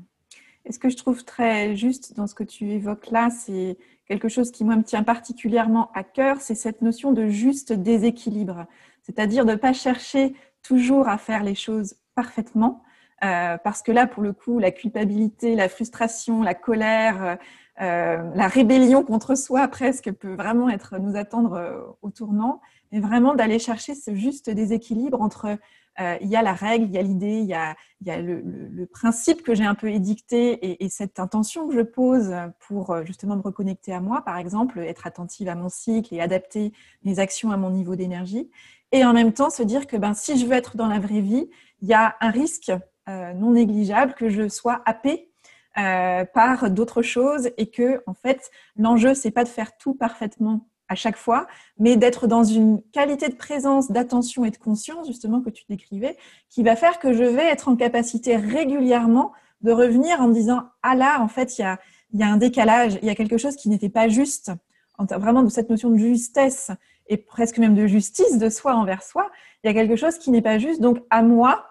Et 0.64 0.72
ce 0.72 0.78
que 0.78 0.90
je 0.90 0.96
trouve 0.96 1.26
très 1.26 1.76
juste 1.76 2.16
dans 2.16 2.28
ce 2.28 2.36
que 2.36 2.44
tu 2.44 2.70
évoques 2.70 3.10
là, 3.10 3.32
c'est 3.32 3.80
quelque 4.06 4.30
chose 4.30 4.52
qui, 4.52 4.64
moi, 4.64 4.76
me 4.76 4.84
tient 4.84 5.02
particulièrement 5.02 5.92
à 5.96 6.04
cœur, 6.04 6.40
c'est 6.40 6.54
cette 6.54 6.84
notion 6.84 7.14
de 7.14 7.30
juste 7.30 7.74
déséquilibre. 7.74 8.68
C'est-à-dire 9.02 9.44
de 9.44 9.54
ne 9.54 9.56
pas 9.56 9.74
chercher 9.74 10.36
toujours 10.62 11.10
à 11.10 11.18
faire 11.18 11.44
les 11.44 11.56
choses 11.56 11.96
parfaitement, 12.14 12.84
euh, 13.24 13.58
parce 13.58 13.82
que 13.82 13.92
là, 13.92 14.06
pour 14.06 14.22
le 14.22 14.34
coup, 14.34 14.60
la 14.60 14.70
culpabilité, 14.70 15.56
la 15.56 15.68
frustration, 15.68 16.44
la 16.44 16.54
colère, 16.54 17.40
euh, 17.82 18.18
la 18.36 18.48
rébellion 18.48 19.04
contre 19.04 19.34
soi 19.34 19.68
presque 19.68 20.12
peut 20.12 20.36
vraiment 20.36 20.70
être 20.70 21.00
nous 21.00 21.16
attendre 21.16 21.54
euh, 21.54 21.82
au 22.04 22.12
tournant 22.12 22.62
mais 22.92 23.00
vraiment 23.00 23.36
d'aller 23.36 23.60
chercher 23.60 23.96
ce 23.96 24.16
juste 24.16 24.50
déséquilibre 24.50 25.22
entre 25.22 25.58
euh, 26.00 26.18
il 26.22 26.30
y 26.30 26.36
a 26.36 26.42
la 26.42 26.54
règle, 26.54 26.86
il 26.86 26.92
y 26.92 26.98
a 26.98 27.02
l'idée, 27.02 27.40
il 27.40 27.48
y 27.48 27.54
a, 27.54 27.76
le, 28.22 28.86
principe 28.86 29.44
que 29.44 29.54
j'ai 29.54 29.66
un 29.66 29.76
peu 29.76 29.90
édicté 29.90 30.54
et, 30.54 30.86
et, 30.86 30.90
cette 30.90 31.20
intention 31.20 31.68
que 31.68 31.74
je 31.74 31.82
pose 31.82 32.34
pour 32.60 32.92
euh, 32.92 33.04
justement 33.04 33.36
me 33.36 33.42
reconnecter 33.42 33.94
à 33.94 34.00
moi, 34.00 34.22
par 34.24 34.38
exemple, 34.38 34.80
être 34.80 35.06
attentive 35.06 35.50
à 35.50 35.56
mon 35.56 35.70
cycle 35.70 36.14
et 36.14 36.22
adapter 36.22 36.72
mes 37.04 37.20
actions 37.20 37.52
à 37.52 37.58
mon 37.58 37.70
niveau 37.70 37.96
d'énergie. 37.96 38.50
Et 38.92 39.04
en 39.06 39.14
même 39.14 39.34
temps, 39.34 39.50
se 39.50 39.64
dire 39.64 39.86
que 39.86 39.98
ben, 39.98 40.14
si 40.14 40.38
je 40.40 40.46
veux 40.46 40.54
être 40.54 40.78
dans 40.78 40.88
la 40.88 41.00
vraie 41.00 41.22
vie, 41.22 41.50
il 41.82 41.88
y 41.88 41.94
a 41.94 42.16
un 42.22 42.32
risque 42.32 42.72
euh, 43.10 43.34
non 43.34 43.52
négligeable 43.52 44.14
que 44.14 44.30
je 44.30 44.48
sois 44.48 44.82
happée 44.86 45.28
par 45.74 46.70
d'autres 46.70 47.02
choses 47.02 47.50
et 47.56 47.72
que 47.72 48.04
en 48.06 48.14
fait 48.14 48.52
l'enjeu 48.76 49.14
c'est 49.14 49.32
pas 49.32 49.46
de 49.46 49.50
faire 49.50 49.78
tout 49.78 49.94
parfaitement 49.94 50.68
à 50.92 50.96
chaque 50.96 51.16
fois, 51.16 51.48
mais 51.80 51.96
d'être 51.96 52.28
dans 52.28 52.44
une 52.44 52.82
qualité 52.92 53.30
de 53.30 53.36
présence, 53.36 53.92
d'attention 53.92 54.44
et 54.44 54.52
de 54.52 54.58
conscience, 54.58 55.08
justement, 55.08 55.40
que 55.40 55.50
tu 55.50 55.64
décrivais, 55.70 56.18
qui 56.50 56.64
va 56.64 56.76
faire 56.76 57.00
que 57.00 57.14
je 57.14 57.24
vais 57.24 57.46
être 57.46 57.70
en 57.70 57.78
capacité 57.78 58.36
régulièrement 58.36 59.32
de 59.62 59.72
revenir 59.72 60.20
en 60.20 60.28
me 60.28 60.34
disant, 60.34 60.64
ah 60.84 60.96
là, 60.96 61.22
en 61.22 61.30
fait, 61.30 61.58
il 61.58 61.62
y 61.62 61.64
a, 61.64 61.80
y 62.14 62.24
a 62.24 62.28
un 62.28 62.36
décalage, 62.36 63.00
il 63.02 63.08
y 63.08 63.10
a 63.10 63.16
quelque 63.16 63.38
chose 63.38 63.56
qui 63.56 63.70
n'était 63.70 63.88
pas 63.88 64.10
juste, 64.10 64.52
vraiment 65.00 65.44
de 65.44 65.50
cette 65.50 65.70
notion 65.70 65.90
de 65.90 65.98
justesse 65.98 66.72
et 67.08 67.16
presque 67.16 67.58
même 67.58 67.74
de 67.74 67.88
justice 67.88 68.38
de 68.38 68.50
soi 68.50 68.76
envers 68.76 69.02
soi, 69.02 69.32
il 69.64 69.68
y 69.68 69.70
a 69.70 69.74
quelque 69.74 69.96
chose 69.96 70.18
qui 70.18 70.30
n'est 70.30 70.42
pas 70.42 70.58
juste. 70.58 70.82
Donc, 70.82 70.98
à 71.10 71.24
moi, 71.24 71.68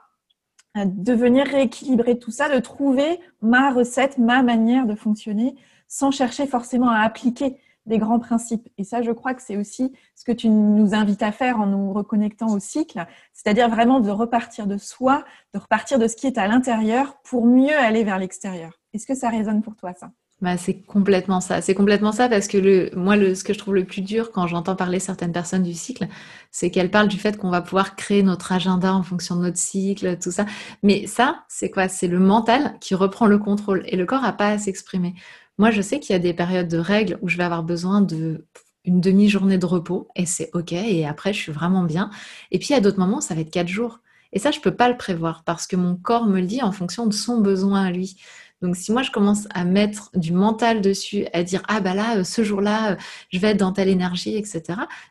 de 0.74 1.12
venir 1.12 1.46
rééquilibrer 1.46 2.18
tout 2.18 2.30
ça, 2.30 2.48
de 2.48 2.59
trouver 2.59 3.20
ma 3.42 3.70
recette, 3.70 4.16
ma 4.16 4.42
manière 4.42 4.87
de 4.87 4.94
fonctionner, 4.94 5.56
sans 5.88 6.11
chercher 6.11 6.46
forcément 6.46 6.88
à 6.88 7.00
appliquer 7.00 7.59
des 7.86 7.98
grands 7.98 8.18
principes. 8.18 8.68
Et 8.78 8.84
ça, 8.84 9.02
je 9.02 9.10
crois 9.10 9.34
que 9.34 9.42
c'est 9.42 9.56
aussi 9.56 9.92
ce 10.14 10.24
que 10.24 10.32
tu 10.32 10.48
nous 10.48 10.94
invites 10.94 11.22
à 11.22 11.32
faire 11.32 11.60
en 11.60 11.66
nous 11.66 11.92
reconnectant 11.92 12.48
au 12.48 12.58
cycle, 12.58 13.04
c'est-à-dire 13.32 13.68
vraiment 13.68 14.00
de 14.00 14.10
repartir 14.10 14.66
de 14.66 14.76
soi, 14.76 15.24
de 15.54 15.58
repartir 15.58 15.98
de 15.98 16.06
ce 16.06 16.16
qui 16.16 16.26
est 16.26 16.38
à 16.38 16.46
l'intérieur 16.46 17.18
pour 17.22 17.46
mieux 17.46 17.76
aller 17.76 18.04
vers 18.04 18.18
l'extérieur. 18.18 18.78
Est-ce 18.92 19.06
que 19.06 19.14
ça 19.14 19.28
résonne 19.28 19.62
pour 19.62 19.76
toi, 19.76 19.92
ça? 19.94 20.10
Bah, 20.40 20.56
c'est 20.56 20.80
complètement 20.80 21.40
ça. 21.40 21.60
C'est 21.60 21.74
complètement 21.74 22.12
ça 22.12 22.26
parce 22.28 22.48
que 22.48 22.56
le, 22.56 22.90
moi, 22.96 23.16
ce 23.34 23.44
que 23.44 23.52
je 23.52 23.58
trouve 23.58 23.74
le 23.74 23.84
plus 23.84 24.00
dur 24.00 24.32
quand 24.32 24.46
j'entends 24.46 24.74
parler 24.74 24.98
certaines 24.98 25.32
personnes 25.32 25.62
du 25.62 25.74
cycle, 25.74 26.08
c'est 26.50 26.70
qu'elles 26.70 26.90
parlent 26.90 27.08
du 27.08 27.18
fait 27.18 27.36
qu'on 27.36 27.50
va 27.50 27.60
pouvoir 27.60 27.94
créer 27.94 28.22
notre 28.22 28.52
agenda 28.52 28.94
en 28.94 29.02
fonction 29.02 29.36
de 29.36 29.42
notre 29.42 29.58
cycle, 29.58 30.18
tout 30.18 30.30
ça. 30.30 30.46
Mais 30.82 31.06
ça, 31.06 31.44
c'est 31.48 31.70
quoi? 31.70 31.88
C'est 31.88 32.08
le 32.08 32.18
mental 32.18 32.78
qui 32.80 32.94
reprend 32.94 33.26
le 33.26 33.38
contrôle 33.38 33.82
et 33.86 33.96
le 33.96 34.06
corps 34.06 34.22
n'a 34.22 34.32
pas 34.32 34.48
à 34.48 34.58
s'exprimer. 34.58 35.14
Moi, 35.58 35.70
je 35.70 35.82
sais 35.82 36.00
qu'il 36.00 36.12
y 36.12 36.16
a 36.16 36.20
des 36.20 36.34
périodes 36.34 36.68
de 36.68 36.78
règles 36.78 37.18
où 37.22 37.28
je 37.28 37.36
vais 37.36 37.44
avoir 37.44 37.62
besoin 37.62 38.00
de 38.00 38.46
une 38.84 39.00
demi-journée 39.00 39.58
de 39.58 39.66
repos 39.66 40.08
et 40.16 40.26
c'est 40.26 40.50
OK. 40.54 40.72
Et 40.72 41.06
après, 41.06 41.32
je 41.32 41.38
suis 41.38 41.52
vraiment 41.52 41.84
bien. 41.84 42.10
Et 42.50 42.58
puis, 42.58 42.74
a 42.74 42.80
d'autres 42.80 42.98
moments, 42.98 43.20
ça 43.20 43.34
va 43.34 43.42
être 43.42 43.50
quatre 43.50 43.68
jours. 43.68 44.00
Et 44.32 44.38
ça, 44.38 44.50
je 44.50 44.58
ne 44.58 44.62
peux 44.62 44.74
pas 44.74 44.88
le 44.88 44.96
prévoir 44.96 45.44
parce 45.44 45.66
que 45.66 45.76
mon 45.76 45.96
corps 45.96 46.26
me 46.26 46.40
le 46.40 46.46
dit 46.46 46.62
en 46.62 46.72
fonction 46.72 47.06
de 47.06 47.12
son 47.12 47.40
besoin 47.40 47.84
à 47.84 47.90
lui. 47.90 48.16
Donc, 48.62 48.76
si 48.76 48.92
moi, 48.92 49.02
je 49.02 49.10
commence 49.10 49.46
à 49.54 49.64
mettre 49.64 50.10
du 50.14 50.32
mental 50.32 50.82
dessus, 50.82 51.26
à 51.32 51.42
dire, 51.42 51.62
ah 51.68 51.80
bah 51.80 51.94
là, 51.94 52.24
ce 52.24 52.44
jour-là, 52.44 52.98
je 53.30 53.38
vais 53.38 53.48
être 53.48 53.56
dans 53.56 53.72
telle 53.72 53.88
énergie, 53.88 54.36
etc., 54.36 54.62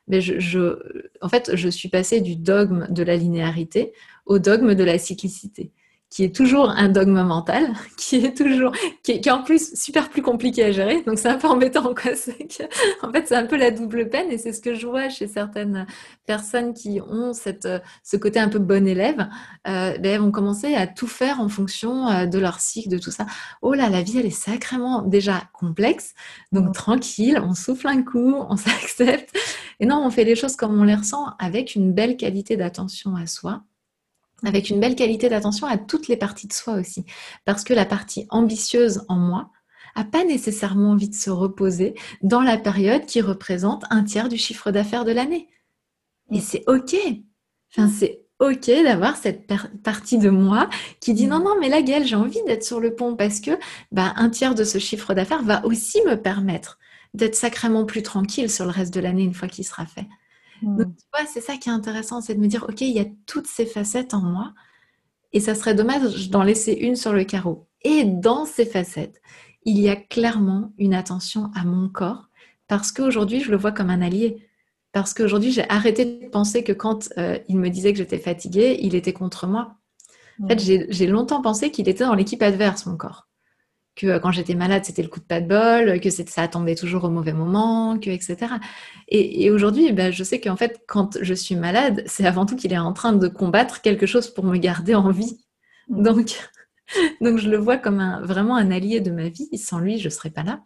mais 0.07 0.19
ben, 0.19 0.75
en 1.21 1.29
fait, 1.29 1.55
je 1.55 1.69
suis 1.69 1.89
passée 1.89 2.21
du 2.21 2.35
dogme 2.35 2.87
de 2.91 3.03
la 3.03 3.15
linéarité 3.15 3.93
au 4.25 4.37
dogme 4.37 4.75
de 4.75 4.83
la 4.83 4.99
cyclicité 4.99 5.71
qui 6.09 6.23
est 6.23 6.35
toujours 6.35 6.69
un 6.69 6.89
dogme 6.89 7.21
mental, 7.21 7.73
qui 7.97 8.17
est 8.17 8.35
toujours, 8.35 8.71
qui 9.03 9.11
est, 9.11 9.29
en 9.29 9.43
plus 9.43 9.75
super 9.75 10.09
plus 10.09 10.21
compliqué 10.21 10.63
à 10.63 10.71
gérer. 10.71 11.03
Donc 11.03 11.19
c'est 11.19 11.27
un 11.27 11.37
peu 11.37 11.47
embêtant, 11.47 11.93
quoi. 11.93 12.11
en 13.03 13.11
fait, 13.11 13.27
c'est 13.27 13.35
un 13.35 13.45
peu 13.45 13.57
la 13.57 13.71
double 13.71 14.09
peine 14.09 14.31
et 14.31 14.37
c'est 14.37 14.51
ce 14.51 14.61
que 14.61 14.73
je 14.73 14.87
vois 14.87 15.09
chez 15.09 15.27
certaines 15.27 15.85
personnes 16.25 16.73
qui 16.73 16.99
ont 17.01 17.33
cette, 17.33 17.67
ce 18.03 18.17
côté 18.17 18.39
un 18.39 18.49
peu 18.49 18.59
bon 18.59 18.87
élève. 18.87 19.27
Euh, 19.67 19.97
ben, 19.97 20.05
elles 20.05 20.19
vont 20.19 20.31
commencer 20.31 20.73
à 20.73 20.87
tout 20.87 21.07
faire 21.07 21.39
en 21.39 21.49
fonction 21.49 22.07
euh, 22.07 22.25
de 22.25 22.39
leur 22.39 22.59
cycle, 22.59 22.89
de 22.89 22.97
tout 22.97 23.11
ça. 23.11 23.25
Oh 23.61 23.73
là, 23.73 23.89
la 23.89 24.01
vie, 24.01 24.19
elle 24.19 24.25
est 24.25 24.31
sacrément 24.31 25.03
déjà 25.03 25.43
complexe. 25.53 26.13
Donc 26.51 26.73
tranquille, 26.73 27.39
on 27.43 27.53
souffle 27.53 27.87
un 27.87 28.01
coup, 28.01 28.35
on 28.49 28.57
s'accepte. 28.57 29.35
Et 29.79 29.85
non, 29.85 30.03
on 30.03 30.09
fait 30.09 30.23
les 30.23 30.35
choses 30.35 30.55
comme 30.55 30.79
on 30.79 30.83
les 30.83 30.95
ressent 30.95 31.35
avec 31.37 31.75
une 31.75 31.93
belle 31.93 32.17
qualité 32.17 32.57
d'attention 32.57 33.15
à 33.15 33.27
soi 33.27 33.63
avec 34.45 34.69
une 34.69 34.79
belle 34.79 34.95
qualité 34.95 35.29
d'attention 35.29 35.67
à 35.67 35.77
toutes 35.77 36.07
les 36.07 36.17
parties 36.17 36.47
de 36.47 36.53
soi 36.53 36.75
aussi. 36.75 37.05
Parce 37.45 37.63
que 37.63 37.73
la 37.73 37.85
partie 37.85 38.25
ambitieuse 38.29 39.03
en 39.07 39.17
moi 39.17 39.51
a 39.95 40.03
pas 40.03 40.23
nécessairement 40.23 40.91
envie 40.91 41.09
de 41.09 41.15
se 41.15 41.29
reposer 41.29 41.95
dans 42.21 42.41
la 42.41 42.57
période 42.57 43.05
qui 43.05 43.21
représente 43.21 43.83
un 43.89 44.03
tiers 44.03 44.29
du 44.29 44.37
chiffre 44.37 44.71
d'affaires 44.71 45.05
de 45.05 45.11
l'année. 45.11 45.49
Et 46.31 46.37
mm. 46.37 46.41
c'est 46.41 46.63
OK. 46.67 46.95
Enfin, 47.71 47.89
c'est 47.89 48.21
OK 48.39 48.67
d'avoir 48.67 49.17
cette 49.17 49.51
partie 49.83 50.17
de 50.17 50.29
moi 50.29 50.69
qui 51.01 51.13
dit 51.13 51.27
mm. 51.27 51.29
non, 51.29 51.39
non, 51.39 51.55
mais 51.59 51.69
la 51.69 51.81
gueule, 51.81 52.05
j'ai 52.05 52.15
envie 52.15 52.43
d'être 52.45 52.63
sur 52.63 52.79
le 52.79 52.95
pont 52.95 53.15
parce 53.15 53.39
que 53.39 53.51
bah, 53.91 54.13
un 54.15 54.29
tiers 54.29 54.55
de 54.55 54.63
ce 54.63 54.77
chiffre 54.77 55.13
d'affaires 55.13 55.43
va 55.43 55.65
aussi 55.65 56.01
me 56.05 56.15
permettre 56.15 56.77
d'être 57.13 57.35
sacrément 57.35 57.85
plus 57.85 58.03
tranquille 58.03 58.49
sur 58.49 58.65
le 58.65 58.71
reste 58.71 58.93
de 58.93 58.99
l'année 58.99 59.23
une 59.23 59.33
fois 59.33 59.47
qu'il 59.47 59.65
sera 59.65 59.85
fait. 59.85 60.05
Donc, 60.61 60.87
mm. 60.87 60.95
tu 60.95 61.05
vois, 61.13 61.27
c'est 61.27 61.41
ça 61.41 61.57
qui 61.57 61.69
est 61.69 61.71
intéressant, 61.71 62.21
c'est 62.21 62.35
de 62.35 62.39
me 62.39 62.47
dire, 62.47 62.65
OK, 62.67 62.81
il 62.81 62.91
y 62.91 62.99
a 62.99 63.05
toutes 63.25 63.47
ces 63.47 63.65
facettes 63.65 64.13
en 64.13 64.21
moi, 64.21 64.53
et 65.31 65.39
ça 65.39 65.55
serait 65.55 65.75
dommage 65.75 66.29
d'en 66.29 66.43
laisser 66.43 66.73
une 66.73 66.95
sur 66.95 67.13
le 67.13 67.23
carreau. 67.23 67.67
Et 67.83 68.03
dans 68.03 68.45
ces 68.45 68.65
facettes, 68.65 69.21
il 69.63 69.79
y 69.79 69.89
a 69.89 69.95
clairement 69.95 70.73
une 70.77 70.93
attention 70.93 71.51
à 71.55 71.63
mon 71.63 71.89
corps, 71.89 72.29
parce 72.67 72.91
qu'aujourd'hui, 72.91 73.41
je 73.41 73.51
le 73.51 73.57
vois 73.57 73.71
comme 73.71 73.89
un 73.89 74.01
allié. 74.01 74.45
Parce 74.91 75.13
qu'aujourd'hui, 75.13 75.51
j'ai 75.51 75.69
arrêté 75.69 76.05
de 76.05 76.29
penser 76.29 76.63
que 76.63 76.73
quand 76.73 77.09
euh, 77.17 77.37
il 77.47 77.57
me 77.57 77.69
disait 77.69 77.91
que 77.91 77.99
j'étais 77.99 78.17
fatiguée, 78.17 78.79
il 78.81 78.95
était 78.95 79.13
contre 79.13 79.45
moi. 79.45 79.75
En 80.43 80.47
fait, 80.47 80.55
mm. 80.55 80.85
j'ai 80.89 81.07
longtemps 81.07 81.41
pensé 81.41 81.69
qu'il 81.69 81.87
était 81.87 82.05
dans 82.05 82.15
l'équipe 82.15 82.41
adverse, 82.41 82.85
mon 82.85 82.97
corps 82.97 83.28
que 83.99 84.07
euh, 84.07 84.19
quand 84.19 84.31
j'étais 84.31 84.55
malade, 84.55 84.85
c'était 84.85 85.03
le 85.03 85.09
coup 85.09 85.19
de 85.19 85.25
pas 85.25 85.41
de 85.41 85.47
bol, 85.47 85.99
que 85.99 86.09
ça 86.09 86.41
attendait 86.41 86.75
toujours 86.75 87.03
au 87.03 87.09
mauvais 87.09 87.33
moment, 87.33 87.99
que 87.99 88.09
etc. 88.09 88.37
Et, 89.09 89.51
aujourd'hui, 89.51 89.91
ben, 89.91 90.11
je 90.11 90.23
sais 90.23 90.39
qu'en 90.39 90.55
fait, 90.55 90.81
quand 90.87 91.17
je 91.21 91.33
suis 91.33 91.55
malade, 91.55 92.03
c'est 92.05 92.25
avant 92.25 92.45
tout 92.45 92.55
qu'il 92.55 92.71
est 92.71 92.77
en 92.77 92.93
train 92.93 93.11
de 93.13 93.27
combattre 93.27 93.81
quelque 93.81 94.05
chose 94.05 94.33
pour 94.33 94.45
me 94.45 94.57
garder 94.57 94.95
en 94.95 95.11
vie. 95.11 95.39
Mm. 95.89 96.03
Donc, 96.03 96.49
donc 97.21 97.37
je 97.37 97.49
le 97.49 97.57
vois 97.57 97.77
comme 97.77 97.99
un, 97.99 98.21
vraiment 98.21 98.55
un 98.55 98.71
allié 98.71 99.01
de 99.01 99.11
ma 99.11 99.27
vie. 99.27 99.49
Sans 99.57 99.79
lui, 99.79 99.99
je 99.99 100.05
ne 100.05 100.13
serais 100.13 100.29
pas 100.29 100.43
là. 100.43 100.63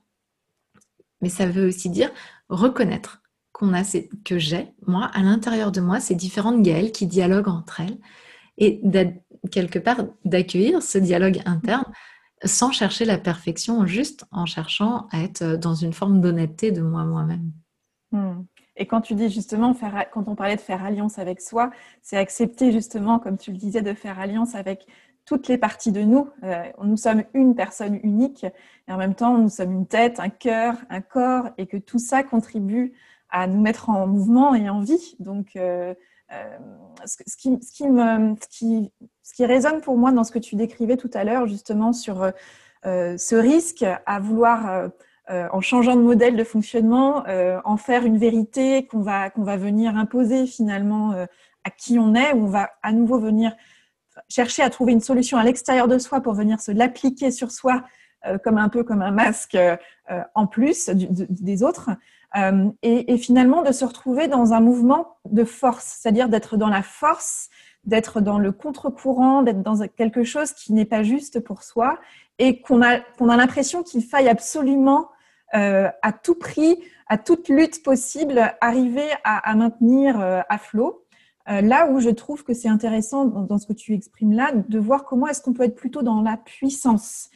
Mais 1.22 1.30
ça 1.30 1.48
veut 1.48 1.68
aussi 1.68 1.90
dire 1.90 2.12
reconnaître 2.50 3.22
qu'on 3.52 3.74
a 3.74 3.84
que 4.26 4.38
j'ai, 4.38 4.74
moi, 4.86 5.10
à 5.14 5.22
l'intérieur 5.22 5.72
de 5.72 5.82
moi, 5.82 6.00
ces 6.00 6.16
différentes 6.16 6.62
Gaëles 6.62 6.92
qui 6.92 7.08
dialoguent 7.08 7.48
entre 7.48 7.82
elles 7.82 7.98
et 8.58 8.82
quelque 9.52 9.80
part 9.80 10.06
d'accueillir 10.26 10.84
ce 10.84 10.98
dialogue 10.98 11.42
interne 11.46 11.86
sans 12.46 12.72
chercher 12.72 13.06
la 13.06 13.18
perfection, 13.18 13.86
juste 13.86 14.26
en 14.32 14.46
cherchant 14.46 15.08
à 15.12 15.22
être 15.22 15.56
dans 15.56 15.76
une 15.76 15.94
forme 15.94 16.22
d'honnêteté 16.22 16.72
de 16.72 16.82
moi 16.82 17.04
moi-même. 17.06 17.52
Hmm. 18.12 18.44
Et 18.76 18.88
quand 18.88 19.02
tu 19.02 19.14
dis 19.14 19.30
justement, 19.30 19.74
faire, 19.74 20.06
quand 20.12 20.28
on 20.28 20.36
parlait 20.36 20.56
de 20.56 20.62
faire 20.62 20.84
alliance 20.84 21.20
avec 21.20 21.42
soi, 21.42 21.72
c'est 22.02 22.18
accepter 22.18 22.72
justement, 22.72 23.20
comme 23.20 23.38
tu 23.38 23.52
le 23.52 23.58
disais, 23.58 23.82
de 23.82 23.94
faire 23.94 24.20
alliance 24.20 24.56
avec 24.56 24.88
toutes 25.26 25.48
les 25.48 25.58
parties 25.58 25.92
de 25.92 26.02
nous. 26.02 26.30
Euh, 26.44 26.64
nous 26.84 26.98
sommes 26.98 27.24
une 27.34 27.56
personne 27.56 28.00
unique 28.04 28.46
et 28.88 28.92
en 28.92 28.98
même 28.98 29.16
temps, 29.16 29.38
nous 29.38 29.50
sommes 29.50 29.72
une 29.72 29.88
tête, 29.88 30.20
un 30.20 30.30
cœur, 30.30 30.76
un 30.90 31.02
corps 31.02 31.50
et 31.58 31.68
que 31.68 31.78
tout 31.78 32.00
ça 32.00 32.24
contribue 32.24 32.94
à 33.30 33.48
nous 33.48 33.62
mettre 33.62 33.90
en 33.90 34.08
mouvement 34.08 34.54
et 34.54 34.70
en 34.70 34.82
vie. 34.82 35.16
Donc, 35.20 35.56
euh, 35.56 35.94
ce, 37.06 37.38
qui, 39.36 39.46
résonne 39.46 39.82
pour 39.82 39.98
moi 39.98 40.12
dans 40.12 40.24
ce 40.24 40.32
que 40.32 40.40
tu 40.40 40.56
décrivais 40.56 40.98
tout 40.98 41.12
à 41.14 41.24
l'heure, 41.24 41.48
justement, 41.48 41.94
sur 41.94 42.32
ce 42.84 43.36
risque 43.36 43.86
à 44.06 44.20
vouloir 44.20 44.92
euh, 45.30 45.48
en 45.54 45.62
changeant 45.62 45.96
de 45.96 46.02
modèle 46.02 46.36
de 46.36 46.44
fonctionnement, 46.44 47.26
euh, 47.30 47.58
en 47.64 47.78
faire 47.78 48.06
une 48.06 48.18
vérité 48.18 48.86
qu'on 48.88 49.00
va, 49.00 49.30
qu'on 49.30 49.44
va 49.44 49.56
venir 49.56 49.96
imposer 49.96 50.46
finalement 50.48 51.14
euh, 51.14 51.26
à 51.64 51.70
qui 51.70 51.98
on 51.98 52.14
est, 52.14 52.34
où 52.34 52.44
on 52.44 52.50
va 52.50 52.72
à 52.82 52.92
nouveau 52.92 53.20
venir 53.20 53.56
chercher 54.28 54.64
à 54.64 54.70
trouver 54.70 54.92
une 54.92 55.00
solution 55.00 55.38
à 55.38 55.44
l'extérieur 55.46 55.88
de 55.88 55.98
soi 55.98 56.20
pour 56.20 56.34
venir 56.34 56.60
se 56.60 56.72
l'appliquer 56.72 57.32
sur 57.32 57.52
soi 57.52 57.84
comme 58.46 58.58
un 58.58 58.70
peu 58.70 58.84
comme 58.86 59.02
un 59.02 59.12
masque 59.12 59.58
en 60.34 60.48
plus 60.48 60.90
des 60.90 61.64
autres. 61.64 61.90
Et, 62.82 63.14
et, 63.14 63.18
finalement 63.18 63.62
de 63.62 63.72
se 63.72 63.86
retrouver 63.86 64.28
dans 64.28 64.54
un 64.54 64.60
mouvement 64.60 65.18
de 65.30 65.44
force, 65.44 66.00
c'est-à-dire 66.00 66.30
d'être 66.30 66.58
dans 66.58 66.70
la 66.70 66.82
force, 66.82 67.50
d'être 67.86 68.22
dans 68.22 68.40
le 68.40 68.52
contre-courant, 68.52 69.44
d'être 69.44 69.62
dans 69.62 69.88
quelque 69.88 70.24
chose 70.24 70.54
qui 70.54 70.74
n'est 70.74 70.86
pas 70.86 71.04
juste 71.04 71.40
pour 71.40 71.64
soi 71.64 72.00
et 72.40 72.62
qu'on 72.62 72.82
a, 72.82 73.00
qu'on 73.00 73.30
a 73.30 73.38
l'impression 73.38 73.84
qu'il 73.84 74.04
faille 74.04 74.30
absolument 74.30 75.10
euh, 75.56 75.90
à 76.02 76.12
tout 76.12 76.36
prix, 76.36 76.78
à 77.08 77.18
toute 77.18 77.50
lutte 77.50 77.84
possible, 77.84 78.56
arriver 78.62 79.08
à, 79.24 79.54
maintenir 79.56 80.20
euh, 80.20 80.42
à 80.50 80.58
flot. 80.58 81.06
Euh, 81.50 81.62
là 81.62 81.88
où 81.92 82.00
je 82.00 82.10
trouve 82.10 82.44
que 82.44 82.54
c'est 82.54 82.70
intéressant 82.70 83.26
dans, 83.26 83.58
ce 83.58 83.68
que 83.68 83.74
tu 83.74 83.94
exprimes 83.94 84.34
là, 84.34 84.52
de 84.54 84.80
voir 84.80 85.04
comment 85.04 85.28
est-ce 85.28 85.42
qu'on 85.42 85.54
peut 85.54 85.64
être 85.64 85.76
plutôt 85.76 86.02
dans 86.02 86.22
la 86.22 86.38
puissance, 86.38 87.30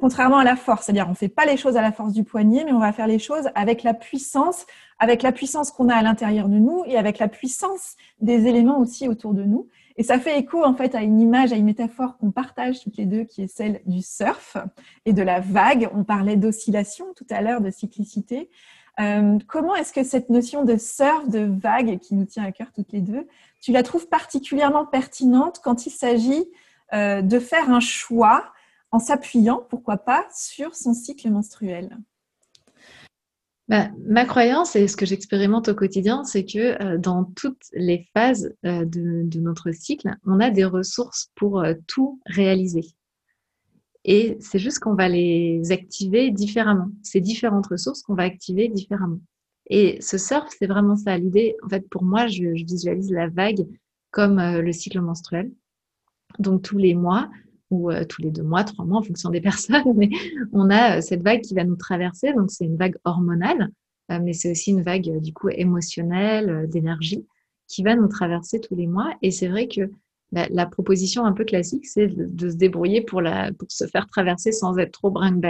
contrairement 0.00 0.38
à 0.38 0.44
la 0.44 0.56
force. 0.56 0.86
C'est-à-dire, 0.86 1.06
on 1.06 1.10
ne 1.10 1.16
fait 1.16 1.28
pas 1.28 1.46
les 1.46 1.56
choses 1.56 1.76
à 1.76 1.82
la 1.82 1.92
force 1.92 2.12
du 2.12 2.24
poignet, 2.24 2.64
mais 2.64 2.72
on 2.72 2.78
va 2.78 2.92
faire 2.92 3.06
les 3.06 3.18
choses 3.18 3.48
avec 3.54 3.82
la 3.82 3.94
puissance, 3.94 4.66
avec 4.98 5.22
la 5.22 5.32
puissance 5.32 5.70
qu'on 5.70 5.88
a 5.88 5.94
à 5.94 6.02
l'intérieur 6.02 6.48
de 6.48 6.58
nous 6.58 6.82
et 6.86 6.96
avec 6.96 7.18
la 7.18 7.28
puissance 7.28 7.96
des 8.20 8.46
éléments 8.46 8.80
aussi 8.80 9.08
autour 9.08 9.34
de 9.34 9.44
nous. 9.44 9.68
Et 9.96 10.02
ça 10.02 10.18
fait 10.18 10.38
écho 10.38 10.64
en 10.64 10.74
fait 10.74 10.94
à 10.94 11.02
une 11.02 11.20
image, 11.20 11.52
à 11.52 11.56
une 11.56 11.64
métaphore 11.64 12.16
qu'on 12.18 12.30
partage 12.30 12.80
toutes 12.80 12.96
les 12.96 13.06
deux, 13.06 13.24
qui 13.24 13.42
est 13.42 13.48
celle 13.48 13.80
du 13.86 14.02
surf 14.02 14.56
et 15.04 15.12
de 15.12 15.22
la 15.22 15.40
vague. 15.40 15.88
On 15.94 16.04
parlait 16.04 16.36
d'oscillation 16.36 17.06
tout 17.16 17.26
à 17.30 17.40
l'heure, 17.40 17.60
de 17.60 17.70
cyclicité. 17.70 18.48
Euh, 19.00 19.38
comment 19.46 19.76
est-ce 19.76 19.92
que 19.92 20.02
cette 20.02 20.28
notion 20.28 20.64
de 20.64 20.76
surf, 20.76 21.28
de 21.28 21.40
vague, 21.40 21.98
qui 22.00 22.14
nous 22.14 22.24
tient 22.24 22.44
à 22.44 22.50
cœur 22.50 22.68
toutes 22.74 22.92
les 22.92 23.00
deux, 23.00 23.28
tu 23.60 23.70
la 23.70 23.84
trouves 23.84 24.08
particulièrement 24.08 24.86
pertinente 24.86 25.60
quand 25.62 25.86
il 25.86 25.90
s'agit 25.90 26.48
euh, 26.92 27.22
de 27.22 27.38
faire 27.38 27.70
un 27.70 27.80
choix 27.80 28.52
en 28.90 28.98
s'appuyant, 28.98 29.66
pourquoi 29.68 29.98
pas, 29.98 30.26
sur 30.34 30.74
son 30.74 30.94
cycle 30.94 31.30
menstruel 31.30 31.96
bah, 33.68 33.90
ma 34.06 34.24
croyance 34.24 34.76
et 34.76 34.88
ce 34.88 34.96
que 34.96 35.04
j'expérimente 35.04 35.68
au 35.68 35.74
quotidien, 35.74 36.24
c'est 36.24 36.46
que 36.46 36.82
euh, 36.82 36.96
dans 36.96 37.24
toutes 37.24 37.66
les 37.74 38.08
phases 38.14 38.54
euh, 38.64 38.86
de, 38.86 39.40
notre 39.40 39.72
cycle, 39.72 40.08
on 40.24 40.40
a 40.40 40.50
des 40.50 40.64
ressources 40.64 41.30
pour 41.34 41.60
euh, 41.60 41.74
tout 41.86 42.18
réaliser. 42.24 42.86
Et 44.04 44.38
c'est 44.40 44.58
juste 44.58 44.78
qu'on 44.78 44.94
va 44.94 45.10
les 45.10 45.70
activer 45.70 46.30
différemment. 46.30 46.88
C'est 47.02 47.20
différentes 47.20 47.66
ressources 47.66 48.00
qu'on 48.00 48.14
va 48.14 48.22
activer 48.22 48.68
différemment. 48.68 49.20
Et 49.68 50.00
ce 50.00 50.16
surf, 50.16 50.48
c'est 50.58 50.66
vraiment 50.66 50.96
ça. 50.96 51.18
L'idée, 51.18 51.54
en 51.62 51.68
fait, 51.68 51.86
pour 51.90 52.04
moi, 52.04 52.26
je 52.26 52.44
visualise 52.44 53.10
la 53.10 53.28
vague 53.28 53.66
comme 54.10 54.40
le 54.40 54.72
cycle 54.72 55.02
menstruel. 55.02 55.52
Donc 56.38 56.62
tous 56.62 56.78
les 56.78 56.94
mois, 56.94 57.28
ou 57.70 57.90
euh, 57.90 58.04
tous 58.04 58.22
les 58.22 58.30
deux 58.30 58.42
mois, 58.42 58.64
trois 58.64 58.84
mois 58.84 58.98
en 58.98 59.02
fonction 59.02 59.30
des 59.30 59.40
personnes, 59.42 59.92
mais 59.94 60.10
on 60.52 60.70
a 60.70 60.98
euh, 60.98 61.00
cette 61.00 61.22
vague 61.22 61.42
qui 61.42 61.54
va 61.54 61.64
nous 61.64 61.76
traverser. 61.76 62.32
Donc 62.32 62.50
c'est 62.50 62.64
une 62.64 62.76
vague 62.76 62.96
hormonale, 63.04 63.70
euh, 64.10 64.18
mais 64.22 64.32
c'est 64.32 64.50
aussi 64.50 64.70
une 64.70 64.82
vague 64.82 65.20
du 65.20 65.32
coup 65.32 65.48
émotionnelle, 65.48 66.68
d'énergie, 66.68 67.26
qui 67.66 67.82
va 67.82 67.94
nous 67.94 68.08
traverser 68.08 68.60
tous 68.60 68.74
les 68.74 68.86
mois. 68.86 69.12
Et 69.22 69.30
c'est 69.30 69.48
vrai 69.48 69.68
que 69.68 69.90
bah, 70.32 70.46
la 70.50 70.66
proposition 70.66 71.24
un 71.24 71.32
peu 71.32 71.44
classique, 71.44 71.86
c'est 71.86 72.08
de, 72.08 72.50
se 72.50 72.56
débrouiller 72.56 73.00
pour, 73.00 73.20
la, 73.20 73.52
pour 73.52 73.70
se 73.70 73.86
faire 73.86 74.06
traverser 74.06 74.52
sans 74.52 74.76
être 74.78 74.92
trop 74.92 75.10
brinque 75.10 75.44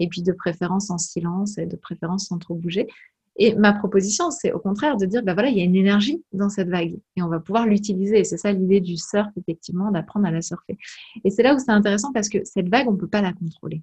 et 0.00 0.08
puis 0.08 0.22
de 0.22 0.32
préférence 0.32 0.90
en 0.90 0.98
silence 0.98 1.58
et 1.58 1.66
de 1.66 1.76
préférence 1.76 2.26
sans 2.26 2.38
trop 2.38 2.54
bouger. 2.54 2.86
Et 3.38 3.54
ma 3.54 3.72
proposition, 3.72 4.30
c'est 4.30 4.52
au 4.52 4.58
contraire 4.58 4.96
de 4.96 5.06
dire, 5.06 5.22
bah 5.22 5.34
voilà, 5.34 5.48
il 5.48 5.56
y 5.56 5.60
a 5.60 5.64
une 5.64 5.76
énergie 5.76 6.22
dans 6.32 6.48
cette 6.48 6.68
vague 6.68 6.98
et 7.16 7.22
on 7.22 7.28
va 7.28 7.38
pouvoir 7.38 7.66
l'utiliser. 7.66 8.24
C'est 8.24 8.36
ça 8.36 8.52
l'idée 8.52 8.80
du 8.80 8.96
surf, 8.96 9.28
effectivement, 9.36 9.92
d'apprendre 9.92 10.26
à 10.26 10.32
la 10.32 10.42
surfer. 10.42 10.76
Et 11.24 11.30
c'est 11.30 11.44
là 11.44 11.54
où 11.54 11.58
c'est 11.58 11.70
intéressant 11.70 12.12
parce 12.12 12.28
que 12.28 12.38
cette 12.44 12.68
vague, 12.68 12.88
on 12.88 12.92
ne 12.92 12.98
peut 12.98 13.08
pas 13.08 13.22
la 13.22 13.32
contrôler. 13.32 13.82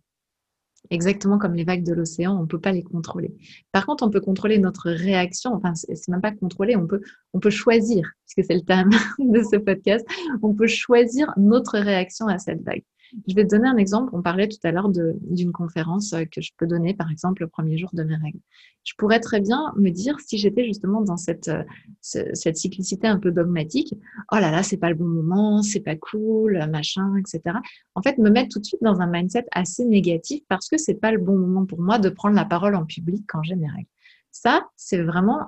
Exactement 0.92 1.40
comme 1.40 1.56
les 1.56 1.64
vagues 1.64 1.84
de 1.84 1.94
l'océan, 1.94 2.38
on 2.38 2.42
ne 2.42 2.48
peut 2.48 2.60
pas 2.60 2.72
les 2.72 2.84
contrôler. 2.84 3.34
Par 3.72 3.86
contre, 3.86 4.06
on 4.06 4.10
peut 4.10 4.22
contrôler 4.22 4.60
notre 4.60 4.92
réaction. 4.92 5.54
Enfin, 5.54 5.74
c'est 5.74 6.08
même 6.10 6.22
pas 6.22 6.32
contrôler, 6.32 6.76
on 6.76 7.40
peut 7.40 7.50
choisir, 7.50 8.12
puisque 8.26 8.48
c'est 8.48 8.56
le 8.56 8.62
thème 8.62 8.90
de 9.20 9.42
ce 9.42 9.58
podcast, 9.58 10.06
on 10.44 10.54
peut 10.54 10.68
choisir 10.68 11.34
notre 11.38 11.80
réaction 11.80 12.28
à 12.28 12.38
cette 12.38 12.62
vague. 12.64 12.84
Je 13.28 13.36
vais 13.36 13.44
te 13.44 13.56
donner 13.56 13.68
un 13.68 13.78
exemple. 13.78 14.10
On 14.14 14.22
parlait 14.22 14.48
tout 14.48 14.58
à 14.64 14.72
l'heure 14.72 14.90
d'une 14.90 15.52
conférence 15.52 16.14
euh, 16.14 16.26
que 16.26 16.42
je 16.42 16.52
peux 16.58 16.68
donner, 16.68 16.94
par 16.94 17.12
exemple, 17.12 17.44
le 17.44 17.48
premier 17.48 17.78
jour 17.78 17.90
de 17.94 18.04
mes 18.04 18.16
règles. 18.16 18.40
Je 18.84 18.94
pourrais 18.98 19.20
très 19.20 19.42
bien 19.42 19.74
me 19.78 19.90
dire, 19.90 20.20
si 20.20 20.38
j'étais 20.38 20.66
justement 20.66 21.02
dans 21.02 21.18
cette, 21.18 21.48
euh, 21.48 21.64
cette 22.02 22.58
cyclicité 22.58 23.08
un 23.08 23.20
peu 23.20 23.32
dogmatique, 23.32 23.94
oh 24.32 24.36
là 24.36 24.52
là, 24.52 24.64
c'est 24.64 24.78
pas 24.78 24.90
le 24.90 24.96
bon 24.96 25.08
moment, 25.08 25.62
c'est 25.62 25.80
pas 25.80 25.96
cool, 25.96 26.64
machin, 26.70 27.16
etc. 27.18 27.58
En 27.96 28.02
fait, 28.02 28.18
me 28.18 28.30
mettre 28.30 28.50
tout 28.50 28.60
de 28.60 28.66
suite 28.66 28.84
dans 28.84 29.02
un 29.02 29.08
mindset 29.08 29.46
assez 29.52 29.86
négatif 29.86 30.44
parce 30.48 30.70
que 30.70 30.78
c'est 30.78 30.96
pas 30.96 31.12
le 31.12 31.20
bon 31.20 31.38
moment 31.38 31.66
pour 31.66 31.82
moi 31.82 32.00
de 32.00 32.10
prendre 32.10 32.36
la 32.36 32.46
parole 32.46 32.76
en 32.76 32.86
public 32.86 33.24
quand 33.28 33.44
j'ai 33.44 33.56
mes 33.56 33.70
règles. 33.70 33.90
Ça, 34.32 34.68
c'est 34.76 35.02
vraiment 35.02 35.48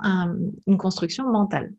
une 0.65 0.77
construction 0.77 1.29
mentale. 1.29 1.73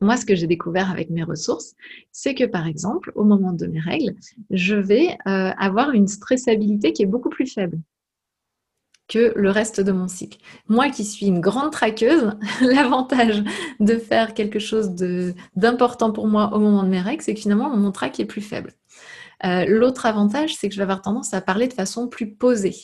Moi, 0.00 0.16
ce 0.16 0.24
que 0.24 0.34
j'ai 0.34 0.46
découvert 0.46 0.90
avec 0.90 1.10
mes 1.10 1.24
ressources, 1.24 1.74
c'est 2.12 2.34
que 2.34 2.44
par 2.44 2.66
exemple, 2.66 3.12
au 3.14 3.24
moment 3.24 3.52
de 3.52 3.66
mes 3.66 3.80
règles, 3.80 4.14
je 4.50 4.76
vais 4.76 5.16
euh, 5.26 5.50
avoir 5.58 5.90
une 5.90 6.08
stressabilité 6.08 6.92
qui 6.92 7.02
est 7.02 7.06
beaucoup 7.06 7.30
plus 7.30 7.46
faible 7.46 7.78
que 9.08 9.32
le 9.34 9.50
reste 9.50 9.80
de 9.80 9.90
mon 9.90 10.06
cycle. 10.06 10.38
Moi 10.68 10.88
qui 10.88 11.04
suis 11.04 11.26
une 11.26 11.40
grande 11.40 11.72
traqueuse, 11.72 12.32
l'avantage 12.60 13.42
de 13.80 13.96
faire 13.96 14.34
quelque 14.34 14.60
chose 14.60 14.94
d'important 15.56 16.12
pour 16.12 16.28
moi 16.28 16.54
au 16.54 16.60
moment 16.60 16.84
de 16.84 16.88
mes 16.88 17.00
règles, 17.00 17.22
c'est 17.22 17.34
que 17.34 17.40
finalement 17.40 17.76
mon 17.76 17.90
trac 17.90 18.20
est 18.20 18.24
plus 18.24 18.40
faible. 18.40 18.72
Euh, 19.44 19.64
l'autre 19.66 20.06
avantage, 20.06 20.54
c'est 20.54 20.68
que 20.68 20.74
je 20.74 20.78
vais 20.78 20.84
avoir 20.84 21.02
tendance 21.02 21.34
à 21.34 21.40
parler 21.40 21.66
de 21.66 21.72
façon 21.72 22.08
plus 22.08 22.30
posée. 22.30 22.76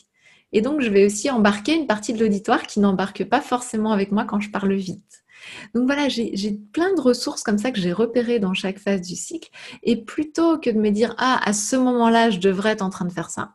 Et 0.53 0.63
donc, 0.63 0.81
je 0.81 0.89
vais 0.89 1.05
aussi 1.05 1.31
embarquer 1.31 1.75
une 1.75 1.87
partie 1.87 2.13
de 2.13 2.21
l'auditoire 2.21 2.63
qui 2.63 2.81
n'embarque 2.81 3.25
pas 3.25 3.41
forcément 3.41 3.93
avec 3.93 4.13
moi 4.13 4.25
quand 4.25 4.41
je 4.41 4.51
parle 4.51 4.73
vite. 4.73 5.26
Donc 5.75 5.87
voilà, 5.87 6.09
j'ai 6.09 6.59
plein 6.73 6.95
de 6.95 7.01
ressources 7.01 7.43
comme 7.43 7.59
ça 7.59 7.71
que 7.71 7.81
j'ai 7.81 7.93
repérées 7.93 8.39
dans 8.39 8.55
chaque 8.55 8.79
phase 8.79 9.03
du 9.03 9.17
cycle. 9.17 9.51
Et 9.83 9.97
plutôt 9.97 10.59
que 10.59 10.71
de 10.71 10.79
me 10.79 10.91
dire, 10.91 11.15
ah, 11.19 11.41
à 11.45 11.53
ce 11.53 11.77
moment-là, 11.77 12.31
je 12.31 12.39
devrais 12.39 12.71
être 12.71 12.83
en 12.83 12.91
train 12.91 13.05
de 13.05 13.13
faire 13.13 13.31
ça, 13.31 13.55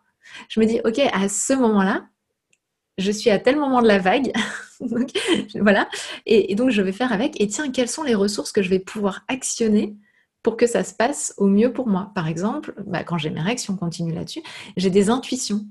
je 0.50 0.60
me 0.60 0.66
dis, 0.66 0.80
OK, 0.86 1.00
à 1.00 1.30
ce 1.30 1.54
moment-là, 1.54 2.08
je 2.98 3.12
suis 3.12 3.30
à 3.30 3.40
tel 3.40 3.58
moment 3.58 3.82
de 3.82 3.88
la 3.88 4.00
vague. 4.00 4.32
voilà. 5.56 5.90
Et, 6.26 6.56
donc, 6.56 6.70
je 6.70 6.82
vais 6.82 6.92
faire 6.92 7.12
avec. 7.12 7.40
Et 7.42 7.48
tiens, 7.48 7.72
quelles 7.72 7.90
sont 7.90 8.04
les 8.04 8.16
ressources 8.16 8.52
que 8.52 8.62
je 8.62 8.70
vais 8.70 8.80
pouvoir 8.80 9.24
actionner 9.28 9.96
pour 10.44 10.58
que 10.58 10.68
ça 10.68 10.84
se 10.84 10.94
passe 10.94 11.34
au 11.38 11.48
mieux 11.48 11.74
pour 11.74 11.88
moi? 11.88 12.12
Par 12.16 12.28
exemple, 12.28 12.74
bah, 12.86 13.04
quand 13.04 13.18
j'ai 13.18 13.30
mes 13.30 13.42
règles, 13.42 13.60
si 13.60 13.70
on 13.70 13.78
continue 13.78 14.14
là-dessus, 14.14 14.44
j'ai 14.78 14.90
des 14.90 15.10
intuitions. 15.10 15.66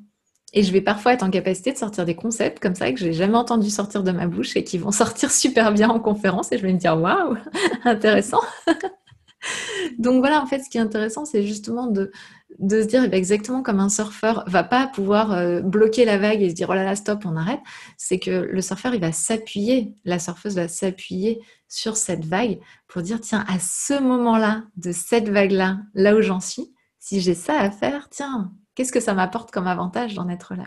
Et 0.53 0.63
je 0.63 0.73
vais 0.73 0.81
parfois 0.81 1.13
être 1.13 1.23
en 1.23 1.31
capacité 1.31 1.73
de 1.73 1.79
sortir 1.79 2.05
des 2.05 2.17
concepts 2.17 2.59
comme 2.59 2.75
ça 2.75 2.91
que 2.91 2.99
j'ai 2.99 3.13
jamais 3.13 3.37
entendu 3.37 3.71
sortir 3.71 4.03
de 4.03 4.11
ma 4.11 4.27
bouche 4.27 4.57
et 4.57 4.65
qui 4.65 4.79
vont 4.79 4.91
sortir 4.93 5.31
super 5.31 5.73
bien 5.73 5.89
en 5.89 6.01
conférence 6.01 6.51
et 6.53 6.59
je 6.59 6.63
vais 6.63 6.73
me 6.73 6.79
dire 6.79 6.99
waouh, 6.99 7.37
intéressant. 7.85 8.41
Donc 9.99 10.21
voilà, 10.21 10.43
en 10.43 10.47
fait, 10.47 10.61
ce 10.61 10.69
qui 10.69 10.77
est 10.77 10.83
intéressant, 10.83 11.25
c'est 11.25 11.45
justement 11.45 11.87
de, 11.87 12.11
de 12.59 12.83
se 12.83 12.87
dire 12.87 13.05
eh 13.05 13.09
ben, 13.09 13.17
exactement 13.17 13.63
comme 13.63 13.81
un 13.81 13.89
surfeur 13.89 14.45
va 14.47 14.65
pas 14.65 14.87
pouvoir 14.87 15.33
euh, 15.33 15.61
bloquer 15.61 16.05
la 16.05 16.19
vague 16.19 16.43
et 16.43 16.51
se 16.51 16.55
dire 16.55 16.69
oh 16.69 16.75
là 16.75 16.85
là, 16.85 16.97
stop, 16.97 17.25
on 17.25 17.37
arrête. 17.37 17.61
C'est 17.97 18.19
que 18.19 18.31
le 18.31 18.61
surfeur, 18.61 18.95
il 18.95 19.01
va 19.01 19.13
s'appuyer, 19.13 19.95
la 20.05 20.19
surfeuse 20.19 20.57
va 20.57 20.69
s'appuyer 20.69 21.41
sur 21.69 21.97
cette 21.97 22.25
vague 22.25 22.59
pour 22.89 23.03
dire 23.03 23.21
tiens, 23.21 23.45
à 23.49 23.59
ce 23.61 24.01
moment-là, 24.01 24.65
de 24.77 24.93
cette 24.93 25.29
vague-là, 25.29 25.79
là 25.95 26.17
où 26.17 26.21
j'en 26.21 26.41
suis, 26.41 26.75
si 26.99 27.21
j'ai 27.21 27.35
ça 27.35 27.59
à 27.59 27.71
faire, 27.71 28.09
tiens, 28.11 28.53
qu'est-ce 28.81 28.93
que 28.93 29.01
ça 29.01 29.12
m'apporte 29.12 29.51
comme 29.51 29.66
avantage 29.66 30.14
d'en 30.14 30.31
être 30.31 30.55
là 30.55 30.64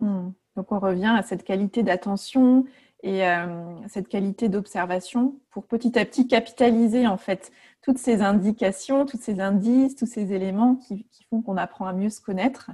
hmm. 0.00 0.32
Donc 0.54 0.70
on 0.70 0.78
revient 0.78 1.14
à 1.16 1.22
cette 1.22 1.44
qualité 1.44 1.82
d'attention 1.82 2.66
et 3.02 3.26
euh, 3.26 3.74
cette 3.88 4.06
qualité 4.08 4.50
d'observation 4.50 5.40
pour 5.48 5.66
petit 5.66 5.98
à 5.98 6.04
petit 6.04 6.28
capitaliser 6.28 7.06
en 7.06 7.16
fait 7.16 7.50
toutes 7.80 7.96
ces 7.96 8.20
indications, 8.20 9.06
tous 9.06 9.16
ces 9.18 9.40
indices, 9.40 9.96
tous 9.96 10.04
ces 10.04 10.34
éléments 10.34 10.74
qui, 10.74 11.06
font 11.30 11.40
qu'on 11.40 11.56
apprend 11.56 11.86
à 11.86 11.94
mieux 11.94 12.10
se 12.10 12.20
connaître 12.20 12.70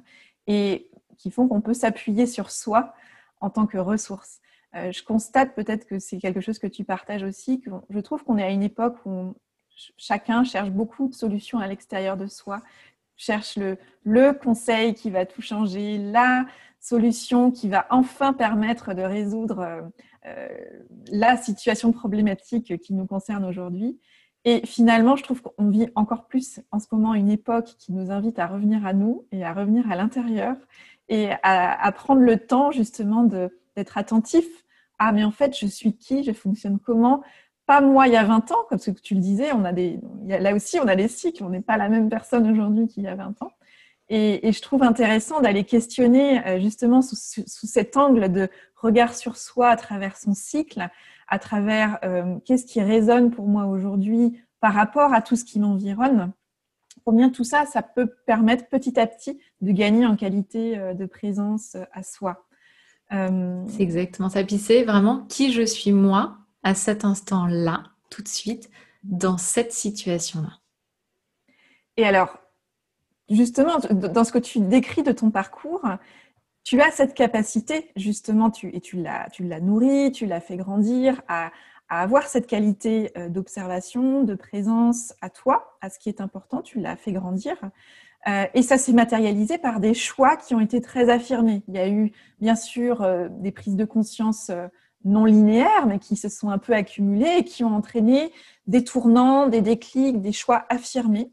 et 0.48 0.90
qui 1.18 1.30
font 1.30 1.46
qu'on 1.46 1.61
peut 1.61 1.72
s'appuyer 1.72 2.26
sur 2.26 2.50
soi 2.50 2.94
en 3.40 3.50
tant 3.50 3.68
que 3.68 3.78
ressource. 3.78 4.40
Euh, 4.74 4.90
je 4.90 5.04
constate 5.04 5.54
peut-être 5.54 5.86
que 5.86 6.00
c'est 6.00 6.18
quelque 6.18 6.40
chose 6.40 6.59
que 6.59 6.66
tu 6.66 6.82
partages 6.82 7.22
aussi, 7.22 7.61
que 7.61 7.70
je 7.90 8.00
trouve 8.00 8.24
qu'on 8.24 8.38
est 8.38 8.42
à 8.44 8.50
une 8.50 8.64
époque 8.64 8.96
où 9.06 9.36
chacun 9.96 10.42
cherche 10.42 10.70
beaucoup 10.70 11.06
de 11.06 11.14
solutions 11.14 11.61
à 11.61 11.68
l'extérieur 11.68 12.16
de 12.16 12.26
soi, 12.26 12.61
cherche 13.18 13.58
le, 13.58 14.32
conseil 14.32 14.94
qui 14.94 15.10
va 15.10 15.26
tout 15.26 15.42
changer, 15.42 15.98
la 15.98 16.46
solution 16.80 17.50
qui 17.50 17.68
va 17.68 17.86
enfin 17.90 18.32
permettre 18.32 18.94
de 18.94 19.02
résoudre 19.02 19.90
la 21.10 21.36
situation 21.36 21.92
problématique 21.92 22.78
qui 22.78 22.94
nous 22.94 23.06
concerne 23.06 23.44
aujourd'hui. 23.44 23.98
Et 24.44 24.64
finalement, 24.64 25.16
je 25.16 25.22
trouve 25.22 25.42
qu'on 25.42 25.68
vit 25.68 25.88
encore 25.94 26.26
plus 26.26 26.60
en 26.70 26.78
ce 26.78 26.86
moment 26.92 27.14
une 27.14 27.30
époque 27.30 27.74
qui 27.78 27.92
nous 27.92 28.10
invite 28.10 28.38
à 28.38 28.46
revenir 28.46 28.86
à 28.86 28.92
nous 28.92 29.26
et 29.32 29.44
à 29.44 29.52
revenir 29.52 29.90
à 29.90 29.96
l'intérieur 29.96 30.56
et 31.08 31.30
à, 31.42 31.92
prendre 31.92 32.20
le 32.20 32.38
temps 32.38 32.70
justement 32.70 33.24
d'être 33.24 33.98
attentif. 33.98 34.46
Ah 34.98 35.12
mais 35.12 35.24
en 35.24 35.30
fait 35.30 35.56
je 35.56 35.66
suis 35.66 35.96
qui, 35.96 36.22
je 36.22 36.32
fonctionne 36.32 36.78
comment, 36.78 37.22
pas 37.68 37.82
moi 37.82 38.08
il 38.08 38.14
y 38.14 38.16
a 38.16 38.24
20 38.24 38.50
ans, 38.50 38.64
comme 38.70 38.78
ce 38.78 38.90
que 38.90 38.98
tu 38.98 39.14
le 39.14 39.20
disais, 39.20 39.52
on 39.52 39.62
a 39.66 39.74
des, 39.74 40.00
là 40.26 40.54
aussi 40.54 40.80
on 40.80 40.88
a 40.88 40.96
des 40.96 41.06
cycles, 41.06 41.44
on 41.44 41.50
n'est 41.50 41.60
pas 41.60 41.76
la 41.76 41.90
même 41.90 42.08
personne 42.08 42.50
aujourd'hui 42.50 42.88
qu'il 42.88 43.02
y 43.02 43.06
a 43.06 43.14
20 43.14 43.42
ans. 43.42 43.52
Et, 44.08 44.52
je 44.52 44.62
trouve 44.62 44.82
intéressant 44.82 45.42
d'aller 45.42 45.64
questionner 45.64 46.42
euh, 46.46 46.60
justement 46.60 47.02
sous, 47.02 47.14
cet 47.44 47.98
angle 47.98 48.32
de 48.32 48.48
regard 48.74 49.14
sur 49.14 49.36
soi 49.36 49.68
à 49.68 49.76
travers 49.76 50.16
son 50.16 50.32
cycle, 50.32 50.88
à 51.28 51.38
travers 51.38 51.98
euh, 52.04 52.36
qu'est-ce 52.46 52.64
qui 52.64 52.80
résonne 52.80 53.30
pour 53.30 53.46
moi 53.46 53.66
aujourd'hui 53.66 54.40
par 54.60 54.72
rapport 54.72 55.12
à 55.12 55.20
tout 55.20 55.36
ce 55.36 55.44
qui 55.44 55.60
m'environne. 55.60 56.32
Combien 57.04 57.28
tout 57.28 57.44
ça, 57.44 57.66
ça 57.66 57.82
peut 57.82 58.06
permettre 58.24 58.66
petit 58.68 58.98
à 58.98 59.06
petit 59.06 59.38
de 59.60 59.72
gagner 59.72 60.06
en 60.06 60.16
qualité 60.16 60.78
euh, 60.78 60.94
de 60.94 61.04
présence 61.04 61.76
à 61.92 62.02
soi. 62.02 62.46
C'est 63.10 63.80
exactement 63.80 64.28
ça. 64.28 64.44
Puis 64.44 64.58
c'est 64.58 64.84
vraiment 64.84 65.24
qui 65.28 65.50
je 65.52 65.62
suis 65.62 65.92
moi 65.92 66.38
à 66.62 66.74
cet 66.74 67.04
instant-là, 67.04 67.84
tout 68.11 68.22
de 68.22 68.28
suite, 68.28 68.70
dans 69.02 69.38
cette 69.38 69.72
situation-là. 69.72 70.61
Et 71.96 72.04
alors, 72.04 72.38
justement, 73.30 73.78
dans 73.90 74.24
ce 74.24 74.32
que 74.32 74.38
tu 74.38 74.61
décris 74.61 75.02
de 75.02 75.12
ton 75.12 75.30
parcours, 75.30 75.82
tu 76.64 76.80
as 76.80 76.90
cette 76.90 77.14
capacité, 77.14 77.90
justement, 77.96 78.50
tu, 78.50 78.74
et 78.74 78.80
tu 78.80 79.00
l'as, 79.00 79.28
tu 79.30 79.42
l'as 79.44 79.61
nourri, 79.61 80.12
tu 80.12 80.26
l'as 80.26 80.40
fait 80.40 80.56
grandir, 80.56 81.22
à, 81.28 81.50
avoir 81.88 82.24
cette 82.24 82.46
qualité 82.46 83.11
euh, 83.16 83.30
d'observation, 83.30 84.22
de 84.22 84.34
présence 84.34 85.14
à 85.22 85.30
toi, 85.30 85.78
à 85.80 85.88
ce 85.88 85.98
qui 85.98 86.11
est 86.11 86.20
important, 86.20 86.61
tu 86.61 86.80
l'as 86.80 86.96
fait 86.96 87.12
grandir. 87.12 87.56
Euh, 88.28 88.44
et 88.52 88.61
ça 88.61 88.76
s'est 88.76 88.92
matérialisé 88.92 89.56
par 89.56 89.80
des 89.80 89.94
choix 89.94 90.36
qui 90.36 90.54
ont 90.54 90.61
été 90.61 90.82
très 90.82 91.09
affirmés. 91.09 91.62
Il 91.66 91.74
y 91.74 91.78
a 91.78 91.88
eu, 91.88 92.12
bien 92.42 92.56
sûr, 92.56 93.00
euh, 93.00 93.28
des 93.30 93.52
prises 93.52 93.76
de 93.76 93.86
conscience 93.86 94.50
non 95.05 95.24
linéaires, 95.24 95.86
mais 95.86 95.99
qui 95.99 96.16
se 96.16 96.28
sont 96.28 96.51
un 96.51 96.59
peu 96.59 96.74
accumulées 96.74 97.38
et 97.38 97.44
qui 97.44 97.64
ont 97.64 97.74
entraîné 97.74 98.32
des 98.66 98.84
tournants, 98.84 99.46
des 99.46 99.62
déclics, 99.62 100.20
des 100.20 100.32
choix 100.32 100.66
affirmés. 100.68 101.30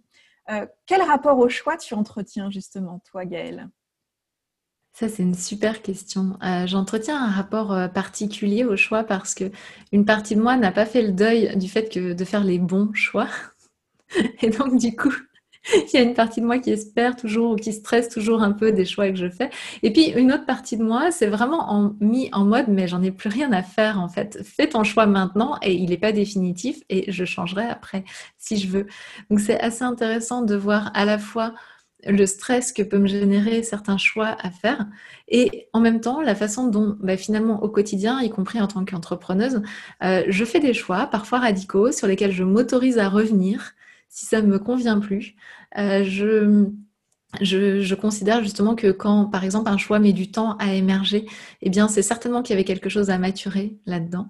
Euh, 0.49 0.65
quel 0.85 1.01
rapport 1.01 1.39
au 1.39 1.49
choix 1.49 1.77
tu 1.77 1.93
entretiens 1.93 2.49
justement, 2.51 3.01
toi, 3.09 3.25
Gaëlle? 3.25 3.69
Ça, 4.93 5.09
c'est 5.09 5.23
une 5.23 5.35
super 5.35 5.81
question. 5.81 6.37
Euh, 6.41 6.65
j'entretiens 6.67 7.21
un 7.21 7.29
rapport 7.29 7.73
euh, 7.73 7.89
particulier 7.89 8.63
au 8.63 8.77
choix 8.77 9.03
parce 9.03 9.33
que 9.33 9.51
une 9.91 10.05
partie 10.05 10.35
de 10.35 10.41
moi 10.41 10.55
n'a 10.55 10.71
pas 10.71 10.85
fait 10.85 11.01
le 11.01 11.11
deuil 11.11 11.57
du 11.57 11.67
fait 11.67 11.89
que 11.89 12.13
de 12.13 12.25
faire 12.25 12.45
les 12.45 12.59
bons 12.59 12.93
choix. 12.93 13.27
Et 14.41 14.51
donc, 14.51 14.77
du 14.77 14.95
coup, 14.95 15.13
il 15.93 15.93
y 15.93 15.97
a 15.97 16.01
une 16.01 16.13
partie 16.13 16.41
de 16.41 16.45
moi 16.45 16.59
qui 16.59 16.71
espère 16.71 17.15
toujours 17.15 17.51
ou 17.51 17.55
qui 17.55 17.73
stresse 17.73 18.09
toujours 18.09 18.41
un 18.41 18.51
peu 18.51 18.71
des 18.71 18.85
choix 18.85 19.09
que 19.09 19.15
je 19.15 19.29
fais. 19.29 19.49
Et 19.83 19.91
puis 19.91 20.09
une 20.09 20.31
autre 20.31 20.45
partie 20.45 20.77
de 20.77 20.83
moi, 20.83 21.11
c'est 21.11 21.27
vraiment 21.27 21.71
en, 21.71 21.95
mis 21.99 22.29
en 22.33 22.45
mode, 22.45 22.67
mais 22.67 22.87
j'en 22.87 23.01
ai 23.01 23.11
plus 23.11 23.29
rien 23.29 23.51
à 23.51 23.63
faire 23.63 23.99
en 23.99 24.09
fait. 24.09 24.39
Fais 24.43 24.67
ton 24.67 24.83
choix 24.83 25.05
maintenant 25.05 25.57
et 25.61 25.73
il 25.73 25.89
n'est 25.89 25.97
pas 25.97 26.11
définitif 26.11 26.81
et 26.89 27.11
je 27.11 27.25
changerai 27.25 27.65
après 27.65 28.03
si 28.37 28.57
je 28.57 28.67
veux. 28.67 28.87
Donc 29.29 29.39
c'est 29.39 29.59
assez 29.59 29.83
intéressant 29.83 30.41
de 30.41 30.55
voir 30.55 30.91
à 30.93 31.05
la 31.05 31.17
fois 31.17 31.53
le 32.07 32.25
stress 32.27 32.71
que 32.71 32.83
peut 32.83 32.99
me 32.99 33.07
générer 33.07 33.63
certains 33.63 33.97
choix 33.97 34.37
à 34.39 34.51
faire 34.51 34.85
et 35.27 35.69
en 35.73 35.79
même 35.79 36.01
temps 36.01 36.21
la 36.21 36.35
façon 36.35 36.67
dont 36.67 36.95
bah, 36.99 37.17
finalement 37.17 37.63
au 37.63 37.69
quotidien, 37.69 38.21
y 38.21 38.29
compris 38.29 38.61
en 38.61 38.67
tant 38.67 38.85
qu'entrepreneuse, 38.85 39.63
euh, 40.03 40.23
je 40.27 40.45
fais 40.45 40.59
des 40.59 40.75
choix 40.75 41.07
parfois 41.07 41.39
radicaux 41.39 41.91
sur 41.91 42.05
lesquels 42.05 42.31
je 42.31 42.43
m'autorise 42.43 42.99
à 42.99 43.09
revenir 43.09 43.73
si 44.15 44.25
ça 44.25 44.41
ne 44.41 44.47
me 44.47 44.59
convient 44.59 44.99
plus. 44.99 45.35
Euh, 45.77 46.05
je, 46.05 46.71
je, 47.41 47.95
considère 47.95 48.41
justement 48.41 48.73
que 48.73 48.91
quand, 48.91 49.25
par 49.25 49.43
exemple, 49.43 49.69
un 49.69 49.77
choix 49.77 49.99
met 49.99 50.13
du 50.13 50.31
temps 50.31 50.55
à 50.57 50.73
émerger, 50.73 51.25
eh 51.61 51.69
bien, 51.69 51.89
c'est 51.89 52.01
certainement 52.01 52.41
qu'il 52.41 52.53
y 52.53 52.57
avait 52.57 52.63
quelque 52.63 52.87
chose 52.87 53.09
à 53.09 53.17
maturer 53.17 53.77
là-dedans. 53.85 54.29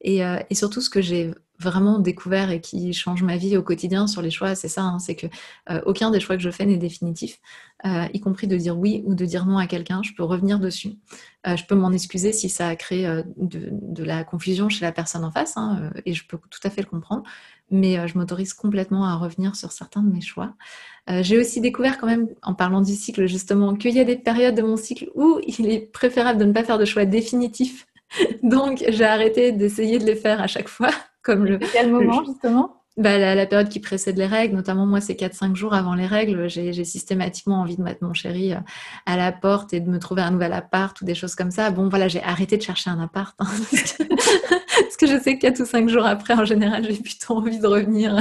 Et, 0.00 0.24
euh, 0.24 0.38
et, 0.50 0.56
surtout, 0.56 0.80
ce 0.80 0.90
que 0.90 1.00
j'ai 1.00 1.30
vraiment 1.60 2.00
découvert 2.00 2.50
et 2.50 2.60
qui 2.60 2.92
change 2.92 3.22
ma 3.22 3.36
vie 3.36 3.56
au 3.56 3.62
quotidien 3.62 4.08
sur 4.08 4.20
les 4.20 4.32
choix, 4.32 4.56
c'est 4.56 4.66
ça, 4.66 4.82
hein, 4.82 4.98
c'est 4.98 5.14
que 5.14 5.26
euh, 5.70 5.80
aucun 5.86 6.10
des 6.10 6.18
choix 6.18 6.36
que 6.36 6.42
je 6.42 6.50
fais 6.50 6.66
n'est 6.66 6.78
définitif, 6.78 7.38
y 7.84 8.20
compris 8.20 8.48
de 8.48 8.56
dire 8.56 8.76
oui 8.76 9.02
ou 9.06 9.14
de 9.14 9.24
dire 9.24 9.46
non 9.46 9.58
à 9.58 9.68
quelqu'un. 9.68 10.02
Je 10.02 10.12
peux 10.12 10.24
revenir 10.24 10.58
dessus. 10.58 10.98
Je 11.46 11.64
peux 11.66 11.76
m'en 11.76 11.92
excuser 11.92 12.32
si 12.32 12.48
ça 12.48 12.66
a 12.66 12.76
créé 12.76 13.06
de, 13.36 13.68
de, 13.70 14.04
la 14.04 14.24
confusion 14.24 14.68
chez 14.68 14.84
la 14.84 14.92
personne 14.92 15.24
en 15.24 15.30
face, 15.30 15.56
hein, 15.56 15.90
et 16.04 16.14
je 16.14 16.26
peux 16.26 16.38
tout 16.50 16.60
à 16.64 16.70
fait 16.70 16.82
le 16.82 16.88
comprendre. 16.88 17.22
Mais 17.70 18.08
je 18.08 18.18
m'autorise 18.18 18.52
complètement 18.52 19.04
à 19.04 19.14
revenir 19.16 19.54
sur 19.54 19.70
certains 19.72 20.02
de 20.02 20.12
mes 20.12 20.20
choix. 20.20 20.54
J'ai 21.08 21.38
aussi 21.38 21.60
découvert 21.60 21.98
quand 21.98 22.06
même, 22.06 22.28
en 22.42 22.54
parlant 22.54 22.80
du 22.80 22.94
cycle 22.94 23.26
justement, 23.26 23.74
qu'il 23.74 23.94
y 23.94 24.00
a 24.00 24.04
des 24.04 24.16
périodes 24.16 24.54
de 24.54 24.62
mon 24.62 24.76
cycle 24.76 25.08
où 25.14 25.40
il 25.46 25.68
est 25.68 25.80
préférable 25.92 26.38
de 26.38 26.44
ne 26.44 26.52
pas 26.52 26.64
faire 26.64 26.78
de 26.78 26.84
choix 26.84 27.04
définitifs 27.04 27.86
donc, 28.42 28.84
j'ai 28.88 29.04
arrêté 29.04 29.52
d'essayer 29.52 29.98
de 29.98 30.04
les 30.04 30.16
faire 30.16 30.40
à 30.40 30.46
chaque 30.46 30.68
fois 30.68 30.90
comme 31.22 31.44
le, 31.44 31.58
Quel 31.58 31.90
moment, 31.90 32.24
justement? 32.24 32.79
Bah, 32.96 33.18
la, 33.18 33.46
période 33.46 33.68
qui 33.68 33.80
précède 33.80 34.18
les 34.18 34.26
règles, 34.26 34.56
notamment 34.56 34.84
moi, 34.84 35.00
c'est 35.00 35.14
4-5 35.14 35.54
jours 35.54 35.74
avant 35.74 35.94
les 35.94 36.06
règles, 36.06 36.48
j'ai 36.48 36.84
systématiquement 36.84 37.60
envie 37.60 37.76
de 37.76 37.82
mettre 37.82 38.04
mon 38.04 38.12
chéri 38.12 38.52
euh, 38.52 38.58
à 39.06 39.16
la 39.16 39.30
porte 39.32 39.72
et 39.72 39.80
de 39.80 39.88
me 39.88 39.98
trouver 39.98 40.22
un 40.22 40.32
nouvel 40.32 40.52
appart 40.52 41.00
ou 41.00 41.04
des 41.04 41.14
choses 41.14 41.34
comme 41.34 41.50
ça. 41.50 41.70
Bon, 41.70 41.88
voilà, 41.88 42.08
j'ai 42.08 42.22
arrêté 42.22 42.56
de 42.56 42.62
chercher 42.62 42.90
un 42.90 43.00
appart 43.00 43.34
hein, 43.38 43.46
parce, 43.70 44.96
que, 44.98 45.06
je 45.06 45.18
sais 45.20 45.36
que 45.36 45.42
4 45.42 45.60
ou 45.60 45.66
5 45.66 45.88
jours 45.88 46.04
après, 46.04 46.34
en 46.34 46.44
général, 46.44 46.84
j'ai 46.84 47.00
plutôt 47.00 47.36
envie 47.36 47.60
de 47.60 47.66
revenir. 47.66 48.20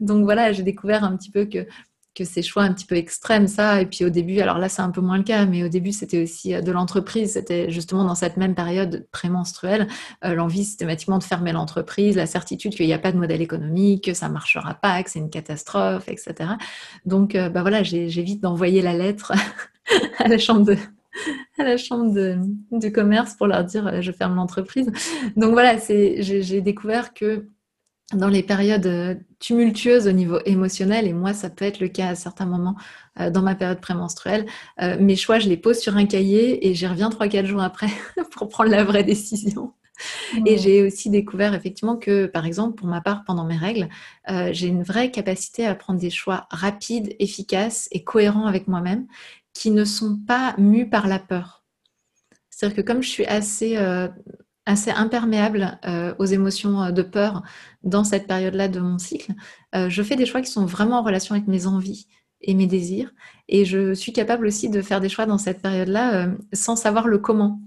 Donc 0.00 0.24
voilà, 0.24 0.52
j'ai 0.52 0.62
découvert 0.62 1.04
un 1.04 1.16
petit 1.16 1.30
peu 1.30 1.44
que 1.44 1.66
que 2.14 2.24
ces 2.24 2.42
choix 2.42 2.64
un 2.64 2.72
petit 2.72 2.86
peu 2.86 2.96
extrêmes, 2.96 3.46
ça. 3.46 3.80
Et 3.80 3.86
puis 3.86 4.04
au 4.04 4.10
début, 4.10 4.40
alors 4.40 4.58
là, 4.58 4.68
c'est 4.68 4.82
un 4.82 4.90
peu 4.90 5.00
moins 5.00 5.16
le 5.16 5.22
cas, 5.22 5.46
mais 5.46 5.62
au 5.62 5.68
début, 5.68 5.92
c'était 5.92 6.22
aussi 6.22 6.54
euh, 6.54 6.60
de 6.60 6.72
l'entreprise. 6.72 7.34
C'était 7.34 7.70
justement 7.70 8.04
dans 8.04 8.14
cette 8.14 8.36
même 8.36 8.54
période 8.54 9.06
prémenstruelle, 9.12 9.86
euh, 10.24 10.34
l'envie 10.34 10.64
systématiquement 10.64 11.18
de 11.18 11.24
fermer 11.24 11.52
l'entreprise, 11.52 12.16
la 12.16 12.26
certitude 12.26 12.74
qu'il 12.74 12.86
n'y 12.86 12.92
a 12.92 12.98
pas 12.98 13.12
de 13.12 13.18
modèle 13.18 13.42
économique, 13.42 14.04
que 14.04 14.14
ça 14.14 14.28
ne 14.28 14.32
marchera 14.32 14.74
pas, 14.74 15.02
que 15.02 15.10
c'est 15.10 15.20
une 15.20 15.30
catastrophe, 15.30 16.08
etc. 16.08 16.50
Donc, 17.06 17.34
euh, 17.34 17.48
bah 17.48 17.62
voilà, 17.62 17.82
j'ai 17.82 18.08
d'envoyer 18.36 18.82
la 18.82 18.94
lettre 18.94 19.32
à 20.18 20.28
la 20.28 20.38
chambre 20.38 20.64
de, 20.64 20.76
à 21.58 21.64
la 21.64 21.76
chambre 21.76 22.12
de, 22.12 22.88
commerce 22.88 23.34
pour 23.34 23.46
leur 23.46 23.64
dire 23.64 24.02
je 24.02 24.12
ferme 24.12 24.34
l'entreprise. 24.36 24.90
Donc 25.36 25.52
voilà, 25.52 25.76
j'ai 25.78 26.60
découvert 26.60 27.12
que 27.14 27.48
dans 28.12 28.28
les 28.28 28.42
périodes 28.42 28.86
euh, 28.86 29.14
tumultueuses 29.38 30.06
au 30.06 30.12
niveau 30.12 30.38
émotionnel, 30.44 31.06
et 31.06 31.12
moi, 31.12 31.32
ça 31.32 31.50
peut 31.50 31.64
être 31.64 31.80
le 31.80 31.88
cas 31.88 32.08
à 32.08 32.14
certains 32.14 32.46
moments 32.46 32.76
euh, 33.20 33.30
dans 33.30 33.42
ma 33.42 33.54
période 33.54 33.80
prémenstruelle, 33.80 34.46
euh, 34.82 34.96
mes 34.98 35.16
choix, 35.16 35.38
je 35.38 35.48
les 35.48 35.56
pose 35.56 35.78
sur 35.78 35.96
un 35.96 36.06
cahier 36.06 36.68
et 36.68 36.74
j'y 36.74 36.86
reviens 36.86 37.08
3-4 37.08 37.46
jours 37.46 37.62
après 37.62 37.88
pour 38.32 38.48
prendre 38.48 38.70
la 38.70 38.84
vraie 38.84 39.04
décision. 39.04 39.72
Et 40.46 40.56
j'ai 40.56 40.82
aussi 40.82 41.10
découvert 41.10 41.52
effectivement 41.52 41.96
que, 41.96 42.24
par 42.24 42.46
exemple, 42.46 42.74
pour 42.74 42.86
ma 42.86 43.02
part, 43.02 43.22
pendant 43.26 43.44
mes 43.44 43.58
règles, 43.58 43.90
j'ai 44.50 44.68
une 44.68 44.82
vraie 44.82 45.10
capacité 45.10 45.66
à 45.66 45.74
prendre 45.74 46.00
des 46.00 46.08
choix 46.08 46.46
rapides, 46.50 47.14
efficaces 47.18 47.86
et 47.92 48.02
cohérents 48.02 48.46
avec 48.46 48.66
moi-même, 48.66 49.06
qui 49.52 49.70
ne 49.70 49.84
sont 49.84 50.16
pas 50.26 50.54
mus 50.56 50.88
par 50.88 51.06
la 51.06 51.18
peur. 51.18 51.64
C'est-à-dire 52.48 52.76
que 52.76 52.80
comme 52.80 53.02
je 53.02 53.10
suis 53.10 53.26
assez 53.26 53.76
assez 54.70 54.90
imperméable 54.90 55.78
euh, 55.84 56.14
aux 56.18 56.24
émotions 56.24 56.80
euh, 56.82 56.90
de 56.92 57.02
peur 57.02 57.42
dans 57.82 58.04
cette 58.04 58.26
période-là 58.26 58.68
de 58.68 58.78
mon 58.78 58.98
cycle, 58.98 59.32
euh, 59.74 59.90
je 59.90 60.02
fais 60.02 60.16
des 60.16 60.26
choix 60.26 60.40
qui 60.40 60.50
sont 60.50 60.64
vraiment 60.64 61.00
en 61.00 61.02
relation 61.02 61.34
avec 61.34 61.48
mes 61.48 61.66
envies 61.66 62.06
et 62.40 62.54
mes 62.54 62.66
désirs. 62.66 63.12
Et 63.48 63.64
je 63.64 63.92
suis 63.94 64.12
capable 64.12 64.46
aussi 64.46 64.70
de 64.70 64.80
faire 64.80 65.00
des 65.00 65.08
choix 65.08 65.26
dans 65.26 65.38
cette 65.38 65.60
période-là 65.60 66.28
sans 66.52 66.76
savoir 66.76 67.08
le 67.08 67.18
comment. 67.18 67.60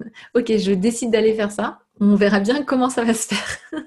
ok, 0.34 0.56
je 0.56 0.72
décide 0.72 1.10
d'aller 1.10 1.34
faire 1.34 1.52
ça 1.52 1.80
on 2.00 2.14
verra 2.14 2.40
bien 2.40 2.62
comment 2.62 2.90
ça 2.90 3.04
va 3.04 3.14
se 3.14 3.26
faire. 3.26 3.58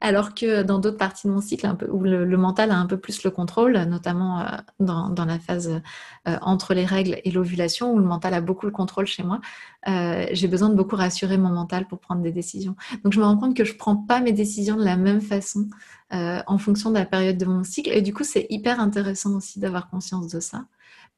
Alors 0.00 0.34
que 0.34 0.62
dans 0.62 0.78
d'autres 0.78 0.96
parties 0.96 1.26
de 1.26 1.32
mon 1.32 1.40
cycle, 1.40 1.66
un 1.66 1.74
peu, 1.74 1.86
où 1.88 2.02
le, 2.02 2.36
mental 2.36 2.70
a 2.70 2.78
un 2.78 2.86
peu 2.86 2.96
plus 2.96 3.22
le 3.22 3.30
contrôle, 3.30 3.76
notamment 3.84 4.40
euh, 4.40 4.44
dans, 4.80 5.24
la 5.24 5.38
phase 5.38 5.80
euh, 6.28 6.36
entre 6.42 6.74
les 6.74 6.84
règles 6.84 7.20
et 7.24 7.30
l'ovulation, 7.30 7.92
où 7.92 7.98
le 7.98 8.04
mental 8.04 8.34
a 8.34 8.40
beaucoup 8.40 8.66
le 8.66 8.72
contrôle 8.72 9.06
chez 9.06 9.22
moi, 9.22 9.40
euh, 9.88 10.26
j'ai 10.32 10.48
besoin 10.48 10.68
de 10.68 10.74
beaucoup 10.74 10.96
rassurer 10.96 11.38
mon 11.38 11.50
mental 11.50 11.86
pour 11.86 12.00
prendre 12.00 12.22
des 12.22 12.32
décisions. 12.32 12.76
Donc 13.04 13.12
je 13.12 13.20
me 13.20 13.24
rends 13.24 13.36
compte 13.36 13.56
que 13.56 13.64
je 13.64 13.72
ne 13.72 13.78
prends 13.78 13.96
pas 13.96 14.20
mes 14.20 14.32
décisions 14.32 14.76
de 14.76 14.84
la 14.84 14.96
même 14.96 15.20
façon 15.20 15.68
en 16.12 16.58
fonction 16.58 16.90
de 16.90 16.94
la 16.94 17.04
période 17.04 17.36
de 17.36 17.46
mon 17.46 17.64
cycle. 17.64 17.90
Et 17.90 18.00
du 18.00 18.14
coup, 18.14 18.22
c'est 18.22 18.46
hyper 18.48 18.78
intéressant 18.78 19.34
aussi 19.34 19.58
d'avoir 19.58 19.90
conscience 19.90 20.28
de 20.28 20.38
ça. 20.38 20.66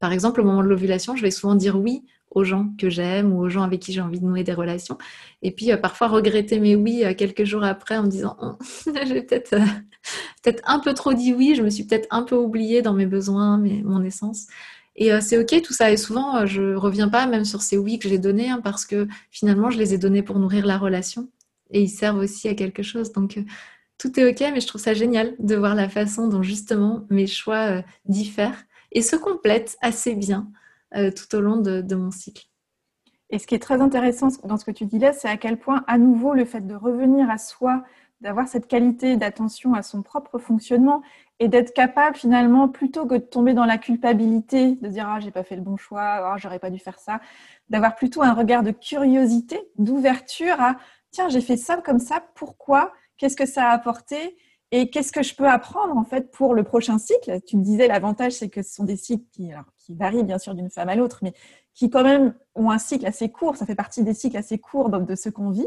Par 0.00 0.12
exemple, 0.12 0.40
au 0.40 0.44
moment 0.44 0.62
de 0.62 0.68
l'ovulation, 0.68 1.14
je 1.14 1.22
vais 1.22 1.30
souvent 1.30 1.54
dire 1.54 1.78
oui 1.78 2.04
aux 2.30 2.44
gens 2.44 2.70
que 2.78 2.90
j'aime 2.90 3.32
ou 3.32 3.40
aux 3.40 3.48
gens 3.48 3.62
avec 3.62 3.80
qui 3.80 3.92
j'ai 3.92 4.00
envie 4.00 4.20
de 4.20 4.24
nouer 4.24 4.44
des 4.44 4.52
relations. 4.52 4.98
Et 5.42 5.50
puis 5.50 5.72
euh, 5.72 5.76
parfois 5.76 6.08
regretter 6.08 6.60
mes 6.60 6.76
oui 6.76 7.04
euh, 7.04 7.14
quelques 7.14 7.44
jours 7.44 7.64
après 7.64 7.96
en 7.96 8.04
me 8.04 8.08
disant 8.08 8.36
oh, 8.40 8.52
j'ai 9.06 9.22
peut-être 9.22 9.54
euh, 9.54 9.64
peut-être 10.42 10.62
un 10.66 10.78
peu 10.78 10.94
trop 10.94 11.14
dit 11.14 11.32
oui, 11.32 11.54
je 11.56 11.62
me 11.62 11.70
suis 11.70 11.84
peut-être 11.84 12.08
un 12.10 12.22
peu 12.22 12.36
oubliée 12.36 12.82
dans 12.82 12.94
mes 12.94 13.06
besoins, 13.06 13.58
mes, 13.58 13.82
mon 13.82 14.02
essence. 14.04 14.46
Et 15.00 15.12
c'est 15.20 15.38
OK 15.38 15.62
tout 15.62 15.72
ça. 15.72 15.92
Et 15.92 15.96
souvent, 15.96 16.44
je 16.44 16.74
reviens 16.74 17.08
pas 17.08 17.28
même 17.28 17.44
sur 17.44 17.62
ces 17.62 17.76
oui 17.78 18.00
que 18.00 18.08
j'ai 18.08 18.18
donnés 18.18 18.50
hein, 18.50 18.60
parce 18.64 18.84
que 18.84 19.06
finalement, 19.30 19.70
je 19.70 19.78
les 19.78 19.94
ai 19.94 19.98
donnés 19.98 20.24
pour 20.24 20.40
nourrir 20.40 20.66
la 20.66 20.76
relation 20.76 21.28
et 21.70 21.82
ils 21.82 21.88
servent 21.88 22.18
aussi 22.18 22.48
à 22.48 22.54
quelque 22.54 22.82
chose. 22.82 23.12
Donc, 23.12 23.38
tout 23.96 24.18
est 24.18 24.28
OK, 24.28 24.40
mais 24.52 24.60
je 24.60 24.66
trouve 24.66 24.80
ça 24.80 24.94
génial 24.94 25.36
de 25.38 25.54
voir 25.54 25.76
la 25.76 25.88
façon 25.88 26.26
dont 26.26 26.42
justement 26.42 27.06
mes 27.10 27.28
choix 27.28 27.80
diffèrent 28.06 28.64
et 28.90 29.02
se 29.02 29.14
complètent 29.14 29.76
assez 29.82 30.16
bien 30.16 30.50
tout 30.92 31.34
au 31.36 31.40
long 31.40 31.56
de, 31.56 31.80
de 31.80 31.94
mon 31.94 32.10
cycle. 32.10 32.46
Et 33.30 33.38
ce 33.38 33.46
qui 33.46 33.54
est 33.54 33.58
très 33.58 33.80
intéressant 33.80 34.28
dans 34.44 34.56
ce 34.56 34.64
que 34.64 34.70
tu 34.70 34.86
dis 34.86 34.98
là, 34.98 35.12
c'est 35.12 35.28
à 35.28 35.36
quel 35.36 35.58
point, 35.58 35.84
à 35.86 35.98
nouveau, 35.98 36.32
le 36.34 36.44
fait 36.44 36.66
de 36.66 36.74
revenir 36.74 37.28
à 37.28 37.36
soi, 37.36 37.84
d'avoir 38.20 38.48
cette 38.48 38.66
qualité 38.66 39.16
d'attention 39.16 39.74
à 39.74 39.82
son 39.82 40.02
propre 40.02 40.38
fonctionnement 40.38 41.02
et 41.38 41.48
d'être 41.48 41.72
capable 41.72 42.16
finalement, 42.16 42.68
plutôt 42.68 43.06
que 43.06 43.14
de 43.14 43.20
tomber 43.20 43.54
dans 43.54 43.64
la 43.64 43.78
culpabilité, 43.78 44.76
de 44.76 44.88
dire 44.88 45.06
ah 45.08 45.20
j'ai 45.20 45.30
pas 45.30 45.44
fait 45.44 45.56
le 45.56 45.62
bon 45.62 45.76
choix, 45.76 46.02
ah 46.02 46.36
j'aurais 46.36 46.58
pas 46.58 46.70
dû 46.70 46.78
faire 46.78 46.98
ça, 46.98 47.20
d'avoir 47.68 47.94
plutôt 47.94 48.22
un 48.22 48.32
regard 48.32 48.62
de 48.62 48.72
curiosité, 48.72 49.60
d'ouverture 49.76 50.60
à 50.60 50.76
tiens 51.10 51.28
j'ai 51.28 51.40
fait 51.40 51.56
ça 51.56 51.76
comme 51.76 52.00
ça, 52.00 52.24
pourquoi, 52.34 52.92
qu'est-ce 53.18 53.36
que 53.36 53.46
ça 53.46 53.68
a 53.68 53.70
apporté 53.70 54.36
et 54.72 54.90
qu'est-ce 54.90 55.12
que 55.12 55.22
je 55.22 55.34
peux 55.34 55.48
apprendre 55.48 55.96
en 55.96 56.04
fait 56.04 56.30
pour 56.32 56.54
le 56.54 56.64
prochain 56.64 56.98
cycle? 56.98 57.40
Tu 57.46 57.56
me 57.56 57.62
disais 57.62 57.86
l'avantage 57.86 58.32
c'est 58.32 58.48
que 58.48 58.62
ce 58.62 58.74
sont 58.74 58.84
des 58.84 58.96
cycles 58.96 59.26
qui, 59.30 59.52
qui 59.88 59.94
varient 59.94 60.22
bien 60.22 60.38
sûr 60.38 60.54
d'une 60.54 60.68
femme 60.70 60.90
à 60.90 60.94
l'autre, 60.94 61.20
mais 61.22 61.32
qui 61.74 61.88
quand 61.88 62.02
même 62.02 62.34
ont 62.54 62.70
un 62.70 62.78
cycle 62.78 63.06
assez 63.06 63.30
court, 63.30 63.56
ça 63.56 63.64
fait 63.64 63.74
partie 63.74 64.02
des 64.04 64.12
cycles 64.12 64.36
assez 64.36 64.58
courts 64.58 64.90
de 64.90 65.14
ce 65.14 65.30
qu'on 65.30 65.50
vit, 65.50 65.66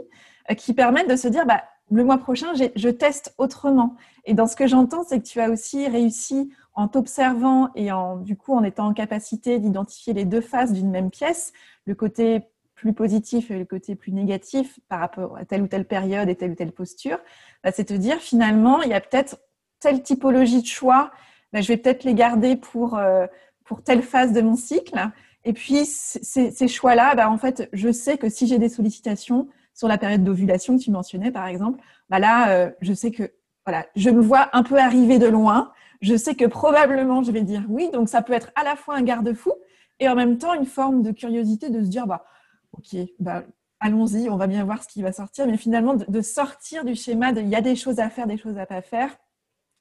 euh, 0.49 0.53
qui 0.53 0.73
permettent 0.73 1.09
de 1.09 1.15
se 1.15 1.27
dire 1.27 1.45
bah 1.45 1.63
le 1.89 2.05
mois 2.05 2.19
prochain, 2.19 2.53
je 2.53 2.89
teste 2.89 3.33
autrement. 3.37 3.97
Et 4.23 4.33
dans 4.33 4.47
ce 4.47 4.55
que 4.55 4.65
j'entends, 4.65 5.03
c'est 5.03 5.19
que 5.19 5.27
tu 5.27 5.41
as 5.41 5.49
aussi 5.49 5.89
réussi 5.89 6.49
en 6.73 6.87
t'observant 6.87 7.69
et 7.75 7.91
en, 7.91 8.15
du 8.15 8.37
coup, 8.37 8.53
en 8.53 8.63
étant 8.63 8.87
en 8.87 8.93
capacité 8.93 9.59
d'identifier 9.59 10.13
les 10.13 10.23
deux 10.23 10.39
faces 10.39 10.71
d'une 10.71 10.89
même 10.89 11.09
pièce, 11.09 11.51
le 11.85 11.93
côté 11.93 12.43
plus 12.75 12.93
positif 12.93 13.51
et 13.51 13.59
le 13.59 13.65
côté 13.65 13.95
plus 13.95 14.13
négatif 14.13 14.79
par 14.87 15.01
rapport 15.01 15.35
à 15.35 15.43
telle 15.43 15.63
ou 15.63 15.67
telle 15.67 15.85
période 15.85 16.29
et 16.29 16.35
telle 16.35 16.51
ou 16.51 16.55
telle 16.55 16.71
posture, 16.71 17.19
bah, 17.61 17.71
c'est 17.73 17.85
te 17.85 17.93
dire 17.93 18.19
finalement, 18.19 18.81
il 18.83 18.89
y 18.89 18.93
a 18.93 19.01
peut-être 19.01 19.37
telle 19.81 20.01
typologie 20.01 20.61
de 20.61 20.67
choix, 20.67 21.11
bah, 21.51 21.59
je 21.59 21.67
vais 21.67 21.77
peut-être 21.77 22.05
les 22.05 22.13
garder 22.13 22.55
pour, 22.55 22.97
euh, 22.97 23.27
pour 23.71 23.83
telle 23.83 24.01
phase 24.01 24.33
de 24.33 24.41
mon 24.41 24.57
cycle. 24.57 24.99
Et 25.45 25.53
puis, 25.53 25.85
ces, 25.85 26.67
choix-là, 26.67 27.15
bah, 27.15 27.29
en 27.29 27.37
fait, 27.37 27.69
je 27.71 27.89
sais 27.89 28.17
que 28.17 28.27
si 28.27 28.45
j'ai 28.45 28.57
des 28.57 28.67
sollicitations, 28.67 29.47
sur 29.73 29.87
la 29.87 29.97
période 29.97 30.25
d'ovulation 30.25 30.77
que 30.77 30.83
tu 30.83 30.91
mentionnais, 30.91 31.31
par 31.31 31.47
exemple, 31.47 31.79
bah 32.09 32.19
là, 32.19 32.49
euh, 32.49 32.69
je 32.81 32.91
sais 32.91 33.11
que 33.11 33.31
voilà, 33.65 33.85
je 33.95 34.09
me 34.09 34.19
vois 34.19 34.49
un 34.51 34.63
peu 34.63 34.77
arriver 34.77 35.19
de 35.19 35.27
loin. 35.27 35.71
Je 36.01 36.17
sais 36.17 36.35
que 36.35 36.43
probablement 36.43 37.23
je 37.23 37.31
vais 37.31 37.43
dire 37.43 37.63
oui, 37.69 37.89
donc 37.93 38.09
ça 38.09 38.21
peut 38.21 38.33
être 38.33 38.51
à 38.55 38.65
la 38.65 38.75
fois 38.75 38.95
un 38.95 39.03
garde-fou 39.03 39.53
et 40.01 40.09
en 40.09 40.15
même 40.15 40.37
temps 40.37 40.53
une 40.53 40.65
forme 40.65 41.01
de 41.01 41.11
curiosité 41.11 41.69
de 41.69 41.81
se 41.81 41.87
dire 41.87 42.07
bah 42.07 42.25
ok, 42.73 42.97
bah 43.19 43.43
allons-y, 43.79 44.29
on 44.29 44.35
va 44.35 44.47
bien 44.47 44.65
voir 44.65 44.83
ce 44.83 44.89
qui 44.89 45.01
va 45.01 45.13
sortir, 45.13 45.47
mais 45.47 45.55
finalement 45.55 45.93
de, 45.93 46.21
sortir 46.21 46.83
du 46.83 46.93
schéma 46.93 47.31
de 47.31 47.39
il 47.39 47.47
y 47.47 47.55
a 47.55 47.61
des 47.61 47.77
choses 47.77 47.99
à 47.99 48.09
faire, 48.09 48.27
des 48.27 48.37
choses 48.37 48.57
à 48.57 48.65
pas 48.65 48.81
faire, 48.81 49.15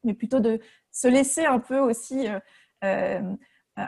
mais 0.04 0.14
plutôt 0.14 0.38
de 0.38 0.60
se 0.92 1.08
laisser 1.08 1.44
un 1.46 1.58
peu 1.58 1.80
aussi 1.80 2.28
euh, 2.28 2.38
euh, 2.84 3.34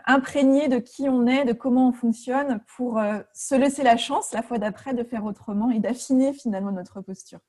imprégné 0.07 0.69
de 0.69 0.79
qui 0.79 1.09
on 1.09 1.27
est, 1.27 1.45
de 1.45 1.53
comment 1.53 1.89
on 1.89 1.93
fonctionne, 1.93 2.61
pour 2.77 2.99
euh, 2.99 3.19
se 3.35 3.55
laisser 3.55 3.83
la 3.83 3.97
chance 3.97 4.33
la 4.33 4.43
fois 4.43 4.59
d'après 4.59 4.95
de 4.95 5.03
faire 5.03 5.25
autrement 5.25 5.71
et 5.71 5.81
d'affiner 5.81 6.33
finalement 6.33 6.73
notre 6.73 7.01
posture. 7.01 7.41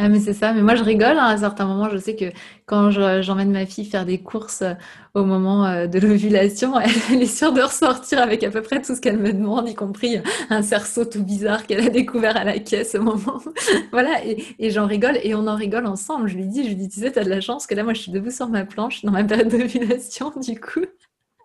Ah, 0.00 0.08
mais 0.08 0.20
c'est 0.20 0.32
ça, 0.32 0.52
mais 0.52 0.62
moi 0.62 0.76
je 0.76 0.84
rigole 0.84 1.18
hein, 1.18 1.26
à 1.26 1.36
certains 1.38 1.66
moments. 1.66 1.88
Je 1.90 1.96
sais 1.96 2.14
que 2.14 2.26
quand 2.66 2.90
j'emmène 3.20 3.50
ma 3.50 3.66
fille 3.66 3.84
faire 3.84 4.06
des 4.06 4.22
courses 4.22 4.62
euh, 4.62 4.74
au 5.14 5.24
moment 5.24 5.86
de 5.88 5.98
l'ovulation, 5.98 6.78
elle, 7.10 7.20
est 7.20 7.26
sûre 7.26 7.52
de 7.52 7.62
ressortir 7.62 8.20
avec 8.20 8.44
à 8.44 8.50
peu 8.50 8.62
près 8.62 8.80
tout 8.80 8.94
ce 8.94 9.00
qu'elle 9.00 9.18
me 9.18 9.32
demande, 9.32 9.68
y 9.68 9.74
compris 9.74 10.18
un 10.50 10.62
cerceau 10.62 11.04
tout 11.04 11.24
bizarre 11.24 11.66
qu'elle 11.66 11.84
a 11.84 11.88
découvert 11.88 12.36
à 12.36 12.44
la 12.44 12.60
caisse 12.60 12.94
au 12.94 13.02
moment. 13.02 13.40
voilà, 13.90 14.24
et, 14.24 14.70
j'en 14.70 14.86
rigole 14.86 15.18
et 15.24 15.34
on 15.34 15.48
en 15.48 15.56
rigole 15.56 15.86
ensemble. 15.86 16.28
Je 16.28 16.36
lui 16.36 16.46
dis, 16.46 16.62
je 16.62 16.68
lui 16.68 16.76
dis, 16.76 16.88
tu 16.88 17.00
sais, 17.00 17.10
tu 17.10 17.18
as 17.18 17.24
de 17.24 17.30
la 17.30 17.40
chance 17.40 17.66
que 17.66 17.74
là, 17.74 17.82
moi 17.82 17.92
je 17.94 18.02
suis 18.02 18.12
debout 18.12 18.30
sur 18.30 18.48
ma 18.48 18.64
planche 18.64 19.04
dans 19.04 19.10
ma 19.10 19.24
période 19.24 19.48
d'ovulation, 19.48 20.32
du 20.40 20.60
coup. 20.60 20.86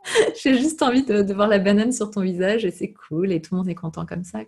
J'ai 0.41 0.57
juste 0.57 0.81
envie 0.81 1.03
de, 1.03 1.33
voir 1.33 1.47
la 1.47 1.59
banane 1.59 1.91
sur 1.91 2.11
ton 2.11 2.21
visage 2.21 2.65
et 2.65 2.71
c'est 2.71 2.93
cool 2.93 3.31
et 3.31 3.41
tout 3.41 3.55
le 3.55 3.59
monde 3.59 3.69
est 3.69 3.75
content 3.75 4.05
comme 4.05 4.23
ça. 4.23 4.39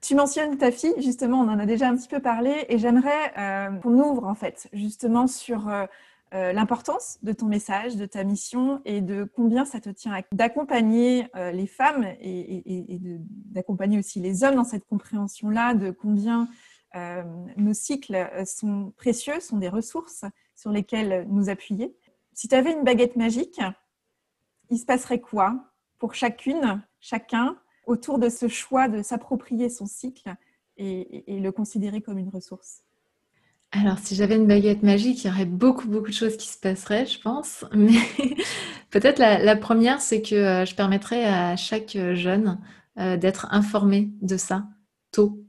Tu 0.00 0.14
mentionnes 0.14 0.56
ta 0.56 0.70
fille, 0.70 0.94
justement, 0.98 1.40
on 1.40 1.48
en 1.48 1.58
a 1.58 1.66
déjà 1.66 1.88
un 1.88 1.96
petit 1.96 2.08
peu 2.08 2.20
parlé 2.20 2.64
et 2.68 2.78
j'aimerais 2.78 3.32
euh, 3.38 3.70
qu'on 3.80 3.98
ouvre 3.98 4.26
en 4.26 4.34
fait 4.34 4.68
justement 4.72 5.26
sur 5.26 5.68
euh, 5.68 5.84
euh, 6.32 6.52
l'importance 6.52 7.18
de 7.22 7.32
ton 7.32 7.46
message, 7.46 7.96
de 7.96 8.06
ta 8.06 8.24
mission 8.24 8.80
et 8.84 9.00
de 9.00 9.24
combien 9.24 9.64
ça 9.64 9.80
te 9.80 9.90
tient 9.90 10.18
d'accompagner 10.32 11.26
les 11.52 11.66
femmes 11.66 12.06
et 12.20 13.00
d'accompagner 13.46 13.98
aussi 13.98 14.20
les 14.20 14.44
hommes 14.44 14.54
dans 14.54 14.64
cette 14.64 14.86
compréhension-là 14.86 15.74
de 15.74 15.90
combien 15.90 16.48
nos 17.56 17.72
cycles 17.72 18.28
sont 18.46 18.92
précieux, 18.96 19.40
sont 19.40 19.58
des 19.58 19.68
ressources 19.68 20.24
sur 20.56 20.70
lesquelles 20.70 21.26
nous 21.28 21.50
appuyer. 21.50 21.94
Si 22.32 22.48
tu 22.48 22.54
avais 22.54 22.72
une 22.72 22.84
baguette 22.84 23.16
magique, 23.16 23.60
il 24.70 24.78
se 24.78 24.86
passerait 24.86 25.20
quoi 25.20 25.64
pour 25.98 26.14
chacune, 26.14 26.82
chacun, 27.00 27.56
autour 27.86 28.18
de 28.18 28.28
ce 28.28 28.48
choix 28.48 28.88
de 28.88 29.02
s'approprier 29.02 29.68
son 29.68 29.86
cycle 29.86 30.34
et, 30.76 31.24
le 31.28 31.50
considérer 31.50 32.00
comme 32.00 32.18
une 32.18 32.30
ressource? 32.30 32.82
Alors, 33.72 33.98
si 33.98 34.14
j'avais 34.14 34.36
une 34.36 34.46
baguette 34.46 34.82
magique, 34.82 35.24
il 35.24 35.28
y 35.28 35.30
aurait 35.30 35.44
beaucoup, 35.44 35.88
beaucoup 35.88 36.08
de 36.08 36.14
choses 36.14 36.36
qui 36.36 36.48
se 36.48 36.58
passeraient, 36.58 37.06
je 37.06 37.20
pense. 37.20 37.64
Mais 37.74 37.98
peut-être 38.90 39.18
la, 39.18 39.56
première, 39.56 40.00
c'est 40.00 40.22
que 40.22 40.34
euh, 40.34 40.64
je 40.64 40.74
permettrais 40.74 41.24
à 41.24 41.56
chaque 41.56 41.96
jeune 42.14 42.58
euh, 42.98 43.16
d'être 43.16 43.46
informé 43.50 44.10
de 44.22 44.36
ça 44.36 44.66
tôt, 45.12 45.44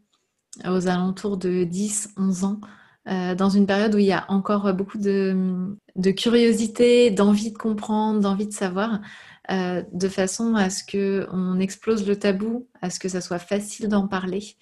aux 0.65 0.87
alentours 0.87 1.37
de 1.37 1.63
10, 1.63 2.13
11 2.17 2.43
ans, 2.43 2.59
euh, 3.07 3.33
dans 3.33 3.49
une 3.49 3.65
période 3.65 3.95
où 3.95 3.97
il 3.97 4.05
y 4.05 4.11
a 4.11 4.25
encore 4.29 4.71
beaucoup 4.73 4.99
de, 4.99 5.75
curiosité, 6.15 7.09
d'envie 7.09 7.51
de 7.51 7.57
comprendre, 7.57 8.19
d'envie 8.19 8.47
de 8.47 8.53
savoir, 8.53 9.01
euh, 9.49 9.81
de 9.91 10.07
façon 10.07 10.55
à 10.55 10.69
ce 10.69 10.83
qu'on 10.83 11.59
explose 11.59 12.07
le 12.07 12.15
tabou, 12.15 12.67
à 12.81 12.89
ce 12.91 12.99
que 12.99 13.09
ça 13.09 13.21
soit 13.21 13.39
facile 13.39 13.87
d'en 13.87 14.07
parler. 14.07 14.55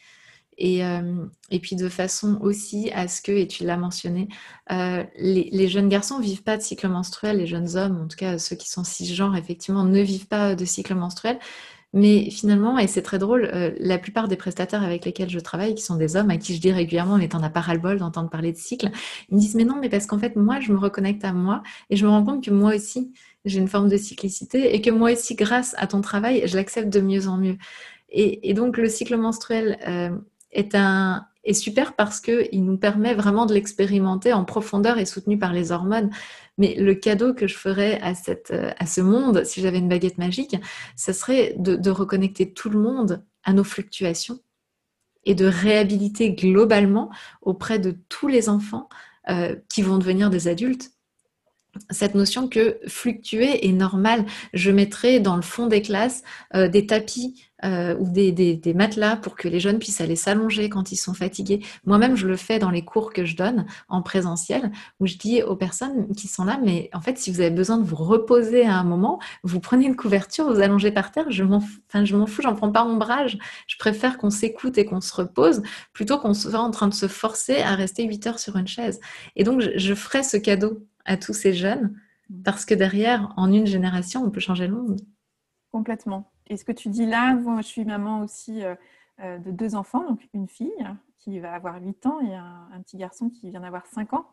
Et, 0.58 0.86
euh, 0.86 1.26
puis 1.62 1.76
de 1.76 1.90
façon 1.90 2.38
aussi 2.42 2.92
à 2.94 3.08
ce 3.08 3.22
que, 3.22 3.32
et 3.32 3.48
tu 3.48 3.66
l'as 3.66 3.78
mentionné, 3.78 4.28
les, 4.70 5.50
les, 5.52 5.68
jeunes 5.68 5.88
garçons 5.90 6.20
ne 6.20 6.24
vivent 6.24 6.44
pas 6.44 6.58
de 6.58 6.62
cycle 6.62 6.88
menstruel, 6.90 7.38
les 7.38 7.48
jeunes 7.48 7.78
hommes, 7.78 8.02
en 8.02 8.08
tout 8.08 8.18
cas 8.18 8.38
ceux 8.38 8.56
qui 8.56 8.70
sont 8.70 8.84
cisgenres, 8.84 9.38
effectivement, 9.38 9.84
ne 9.84 10.02
vivent 10.02 10.28
pas 10.28 10.56
de 10.56 10.66
cycle 10.66 10.96
menstruel. 10.96 11.40
Mais 11.94 12.30
finalement, 12.30 12.78
et 12.78 12.88
c'est 12.88 13.02
très 13.02 13.18
drôle, 13.18 13.50
euh, 13.52 13.72
la 13.80 13.98
plupart 13.98 14.28
des 14.28 14.36
prestataires 14.36 14.84
avec 14.84 15.06
lesquels 15.06 15.30
je 15.30 15.40
travaille, 15.40 15.74
qui 15.74 15.82
sont 15.82 15.96
des 15.96 16.16
hommes 16.16 16.30
à 16.30 16.38
qui 16.38 16.54
je 16.54 16.62
dis 16.62 16.72
régulièrement, 16.72 17.18
mais 17.18 17.30
t'en 17.30 17.42
as 17.42 17.50
pas 17.50 17.62
ras-le-bol 17.62 17.98
d'entendre 17.98 18.30
parler 18.30 18.52
de 18.52 18.58
cycle, 18.58 18.92
ils 19.30 19.36
me 19.36 19.40
disent, 19.40 19.56
mais 19.56 19.66
non, 19.66 19.78
mais 19.82 19.90
parce 19.90 20.06
qu'en 20.06 20.20
fait, 20.20 20.36
moi, 20.36 20.60
je 20.60 20.72
me 20.72 20.78
reconnecte 20.78 21.26
à 21.26 21.34
moi 21.34 21.64
et 21.90 21.96
je 21.96 22.06
me 22.06 22.12
rends 22.12 22.24
compte 22.24 22.44
que 22.44 22.52
moi 22.52 22.76
aussi, 22.76 23.12
j'ai 23.46 23.60
une 23.60 23.68
forme 23.68 23.90
de 23.90 23.98
cyclicité 23.98 24.76
et 24.76 24.82
que 24.82 24.92
moi 24.92 25.12
aussi, 25.14 25.36
grâce 25.36 25.74
à 25.80 25.88
ton 25.88 26.02
travail, 26.02 26.44
je 26.46 26.56
l'accepte 26.56 26.90
de 26.90 27.02
mieux 27.02 27.28
en 27.28 27.38
mieux. 27.38 27.58
Et, 28.12 28.54
donc, 28.54 28.78
le 28.78 28.90
cycle 28.90 29.18
menstruel 29.18 29.78
euh, 29.88 30.10
est 30.52 30.74
un, 30.76 31.28
est 31.44 31.54
super 31.54 31.96
parce 31.96 32.20
qu'il 32.20 32.64
nous 32.64 32.78
permet 32.78 33.14
vraiment 33.14 33.46
de 33.46 33.54
l'expérimenter 33.54 34.34
en 34.34 34.46
profondeur 34.46 34.98
et 34.98 35.06
soutenu 35.06 35.38
par 35.38 35.54
les 35.54 35.72
hormones. 35.72 36.10
Mais 36.60 36.76
le 36.76 36.94
cadeau 36.94 37.34
que 37.34 37.48
je 37.48 37.58
ferais 37.58 38.00
à, 38.02 38.14
cette, 38.14 38.52
à 38.52 38.86
ce 38.86 39.02
monde, 39.02 39.44
si 39.46 39.62
j'avais 39.62 39.80
une 39.80 39.90
baguette 39.90 40.20
magique, 40.20 40.56
ce 40.96 41.14
serait 41.14 41.56
de, 41.58 41.90
reconnecter 41.90 42.54
tout 42.54 42.70
le 42.70 42.80
monde 42.80 43.26
à 43.44 43.54
nos 43.54 43.64
fluctuations 43.64 44.40
et 45.24 45.34
de 45.34 45.46
réhabiliter 45.46 46.34
globalement 46.34 47.10
auprès 47.42 47.80
de 47.80 47.98
tous 48.10 48.28
les 48.28 48.50
enfants 48.50 48.90
euh, 49.30 49.56
qui 49.70 49.82
vont 49.82 49.98
devenir 49.98 50.30
des 50.30 50.48
adultes 50.48 50.92
cette 51.90 52.16
notion 52.16 52.48
que 52.48 52.80
fluctuer 52.88 53.68
est 53.68 53.72
normal. 53.72 54.26
Je 54.54 54.72
mettrai 54.72 55.20
dans 55.20 55.36
le 55.36 55.42
fond 55.42 55.68
des 55.68 55.82
classes 55.82 56.24
euh, 56.56 56.68
des 56.68 56.86
tapis 56.86 57.46
euh, 57.66 57.96
ou 58.00 58.08
des, 58.10 58.62
matelas 58.74 59.18
pour 59.18 59.36
que 59.36 59.48
les 59.48 59.60
jeunes 59.60 59.80
puissent 59.80 60.02
aller 60.02 60.16
s'allonger 60.16 60.70
quand 60.70 60.92
ils 60.92 60.98
sont 60.98 61.14
fatigués. 61.14 61.60
Moi-même, 61.86 62.16
je 62.16 62.28
le 62.28 62.38
fais 62.38 62.58
dans 62.58 62.70
les 62.70 62.84
cours 62.86 63.12
que 63.12 63.26
je 63.26 63.36
donne 63.36 63.66
en 63.90 64.02
présentiel, 64.02 64.72
où 65.00 65.08
je 65.08 65.18
dis 65.18 65.44
aux 65.44 65.56
personnes 65.56 66.14
qui 66.16 66.28
sont 66.28 66.46
là, 66.46 66.60
mais 66.64 66.90
en 66.94 67.02
fait, 67.02 67.18
si 67.18 67.32
vous 67.32 67.42
avez 67.42 67.50
besoin 67.50 67.78
de 67.78 67.84
vous 67.84 67.98
reposer 67.98 68.66
à 68.66 68.76
un 68.76 68.84
moment, 68.84 69.20
vous 69.44 69.60
prenez 69.60 69.86
une 69.86 69.96
couverture, 69.96 70.52
vous 70.52 70.62
allongez 70.62 70.92
par 70.92 71.12
terre. 71.12 71.30
Je 71.30 71.44
m'en, 71.44 71.58
enfin, 71.58 72.06
je 72.06 72.16
m'en 72.16 72.28
fous, 72.28 72.42
j'en 72.42 72.56
prends 72.56 72.72
pas 72.72 72.86
ombrage. 72.86 73.38
Je 73.68 73.78
préfère 73.78 74.18
qu'on 74.18 74.30
s'écoute 74.30 74.78
et 74.78 74.86
qu'on 74.86 75.02
se 75.02 75.14
repose 75.14 75.62
plutôt 75.92 76.18
qu'on 76.18 76.34
soit 76.34 76.60
en 76.60 76.72
train 76.72 76.88
de 76.88 76.94
se 76.94 77.08
forcer 77.08 77.58
à 77.58 77.76
rester 77.76 78.06
8 78.06 78.28
heures 78.28 78.40
sur 78.40 78.56
une 78.56 78.68
chaise. 78.68 79.00
Et 79.36 79.44
donc, 79.44 79.62
je 79.76 79.94
ferai 79.94 80.24
ce 80.24 80.38
cadeau 80.38 80.86
à 81.10 81.18
tous 81.18 81.34
ces 81.34 81.54
jeunes, 81.54 81.96
mm. 82.30 82.44
parce 82.44 82.64
que 82.64 82.76
derrière, 82.76 83.34
en 83.36 83.52
une 83.52 83.66
génération, 83.66 84.24
on 84.24 84.30
peut 84.30 84.40
changer 84.40 84.68
le 84.68 84.76
monde. 84.76 85.02
Complètement. 85.72 86.32
Et 86.48 86.56
ce 86.56 86.64
que 86.64 86.72
tu 86.72 86.90
dis 86.90 87.06
là, 87.06 87.34
moi, 87.36 87.62
je 87.62 87.68
suis 87.68 87.86
maman 87.86 88.22
aussi 88.22 88.64
euh, 88.64 88.76
euh, 89.22 89.38
de 89.40 89.52
deux 89.52 89.76
enfants, 89.76 90.08
donc 90.08 90.28
une 90.34 90.48
fille 90.48 90.88
qui 91.18 91.40
va 91.40 91.54
avoir 91.54 91.82
8 91.82 92.06
ans 92.06 92.20
et 92.22 92.34
un, 92.34 92.82
petit 92.84 92.98
garçon 92.98 93.30
qui 93.30 93.50
vient 93.50 93.60
d'avoir 93.60 93.86
5 93.88 94.14
ans. 94.14 94.28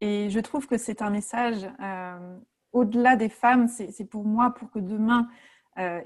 Et 0.00 0.28
je 0.30 0.40
trouve 0.40 0.66
que 0.66 0.76
c'est 0.76 1.02
un 1.02 1.10
message, 1.10 1.68
euh, 1.80 2.36
au-delà 2.72 3.16
des 3.16 3.28
femmes, 3.28 3.66
c'est 3.68 4.04
pour 4.04 4.24
moi, 4.24 4.50
pour 4.54 4.70
que 4.70 4.78
demain, 4.78 5.28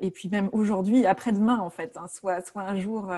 et 0.01 0.11
puis 0.11 0.29
même 0.29 0.51
aujourd'hui, 0.53 1.07
après-demain 1.07 1.59
en 1.59 1.71
fait, 1.71 1.97
hein, 1.97 2.07
soit, 2.07 2.47
soit 2.47 2.63
un 2.63 2.77
jour 2.77 3.11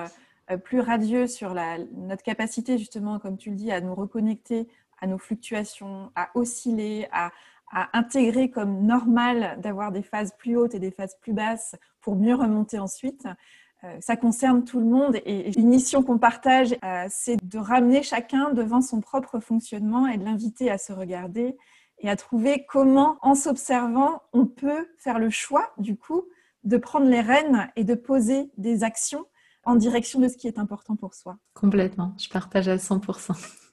plus 0.63 0.79
radieux 0.79 1.27
sur 1.27 1.53
la, 1.53 1.77
notre 1.93 2.23
capacité 2.23 2.77
justement, 2.77 3.19
comme 3.19 3.37
tu 3.37 3.49
le 3.51 3.55
dis, 3.57 3.71
à 3.71 3.81
nous 3.81 3.93
reconnecter 3.93 4.67
à 5.05 5.07
nos 5.07 5.17
fluctuations, 5.19 6.11
à 6.15 6.29
osciller, 6.33 7.07
à, 7.11 7.31
intégrer 7.93 8.49
comme 8.49 8.85
normal 8.85 9.59
d'avoir 9.59 9.91
des 9.91 10.03
phases 10.03 10.33
plus 10.37 10.55
hautes 10.55 10.75
et 10.75 10.79
des 10.79 10.91
phases 10.91 11.17
plus 11.19 11.33
basses 11.33 11.75
pour 11.99 12.15
mieux 12.15 12.35
remonter 12.35 12.79
ensuite. 12.79 13.27
Euh, 13.83 13.97
ça 13.99 14.15
concerne 14.15 14.63
tout 14.63 14.79
le 14.79 14.85
monde 14.85 15.17
et 15.25 15.59
une 15.59 15.67
mission 15.67 16.01
qu'on 16.01 16.17
partage, 16.17 16.75
euh, 16.85 17.05
c'est 17.09 17.37
de 17.43 17.57
ramener 17.57 18.01
chacun 18.01 18.51
devant 18.51 18.81
son 18.81 19.01
propre 19.01 19.39
fonctionnement 19.39 20.07
et 20.07 20.17
de 20.17 20.23
l'inviter 20.23 20.71
à 20.71 20.77
se 20.77 20.93
regarder 20.93 21.57
et 21.99 22.09
à 22.09 22.15
trouver 22.15 22.65
comment, 22.69 23.17
en 23.21 23.35
s'observant, 23.35 24.21
on 24.31 24.45
peut 24.45 24.87
faire 24.97 25.19
le 25.19 25.29
choix, 25.29 25.73
du 25.77 25.97
coup, 25.97 26.23
de 26.63 26.77
prendre 26.77 27.07
les 27.07 27.21
rênes 27.21 27.69
et 27.75 27.83
de 27.83 27.95
poser 27.95 28.51
des 28.57 28.83
actions 28.83 29.25
en 29.65 29.75
direction 29.75 30.19
de 30.19 30.29
ce 30.29 30.37
qui 30.37 30.47
est 30.47 30.59
important 30.59 30.95
pour 30.95 31.13
soi. 31.13 31.37
Complètement, 31.55 32.13
je 32.17 32.29
partage 32.29 32.69
à 32.69 32.77
100%. 32.77 33.64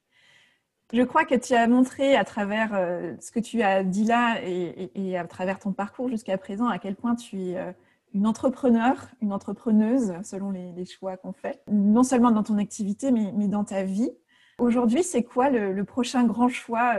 Je 0.92 1.02
crois 1.02 1.24
que 1.24 1.34
tu 1.34 1.54
as 1.54 1.66
montré 1.66 2.16
à 2.16 2.24
travers 2.24 2.74
euh, 2.74 3.14
ce 3.18 3.30
que 3.30 3.40
tu 3.40 3.62
as 3.62 3.82
dit 3.82 4.04
là 4.04 4.36
et, 4.44 5.16
à 5.16 5.24
travers 5.26 5.58
ton 5.58 5.72
parcours 5.72 6.08
jusqu'à 6.08 6.36
présent 6.36 6.68
à 6.68 6.78
quel 6.78 6.96
point 6.96 7.14
tu 7.14 7.40
es 7.40 7.56
euh, 7.56 7.72
une 8.12 8.26
entrepreneur, 8.26 9.08
une 9.22 9.32
entrepreneuse 9.32 10.12
selon 10.22 10.50
les, 10.50 10.84
choix 10.84 11.16
qu'on 11.16 11.32
fait, 11.32 11.62
non 11.70 12.02
seulement 12.02 12.30
dans 12.30 12.42
ton 12.42 12.58
activité 12.58 13.10
mais, 13.10 13.48
dans 13.48 13.64
ta 13.64 13.84
vie. 13.84 14.10
Aujourd'hui, 14.58 15.02
c'est 15.02 15.22
quoi 15.22 15.48
le, 15.48 15.82
prochain 15.84 16.24
grand 16.24 16.48
choix 16.48 16.94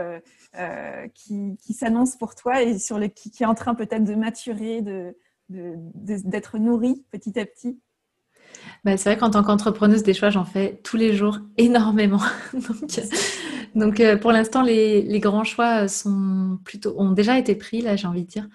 euh, 0.56 1.08
qui, 1.14 1.56
s'annonce 1.72 2.16
pour 2.16 2.34
toi 2.34 2.62
et 2.62 2.80
sur 2.80 2.98
le, 2.98 3.06
qui, 3.06 3.30
est 3.40 3.46
en 3.46 3.54
train 3.54 3.76
peut-être 3.76 4.02
de 4.02 4.16
maturer, 4.16 4.82
d'être 5.48 6.58
nourri 6.58 7.04
petit 7.12 7.38
à 7.38 7.46
petit? 7.46 7.78
Bah, 8.84 8.96
c'est 8.96 9.10
vrai 9.10 9.18
qu'en 9.18 9.30
tant 9.30 9.42
qu'entrepreneuse, 9.42 10.02
des 10.02 10.14
choix, 10.14 10.30
j'en 10.30 10.44
fais 10.44 10.80
tous 10.82 10.96
les 10.96 11.14
jours 11.14 11.38
énormément. 11.56 12.20
donc, 12.52 13.00
euh, 13.76 14.16
pour 14.16 14.32
l'instant, 14.32 14.62
les, 14.62 15.20
grands 15.20 15.44
choix 15.44 15.88
sont 15.88 16.58
plutôt, 16.64 16.94
ont 16.98 17.12
déjà 17.12 17.38
été 17.38 17.54
pris, 17.54 17.82
là, 17.82 17.96
j'ai 17.96 18.06
envie 18.06 18.24
de 18.24 18.28
dire. 18.28 18.48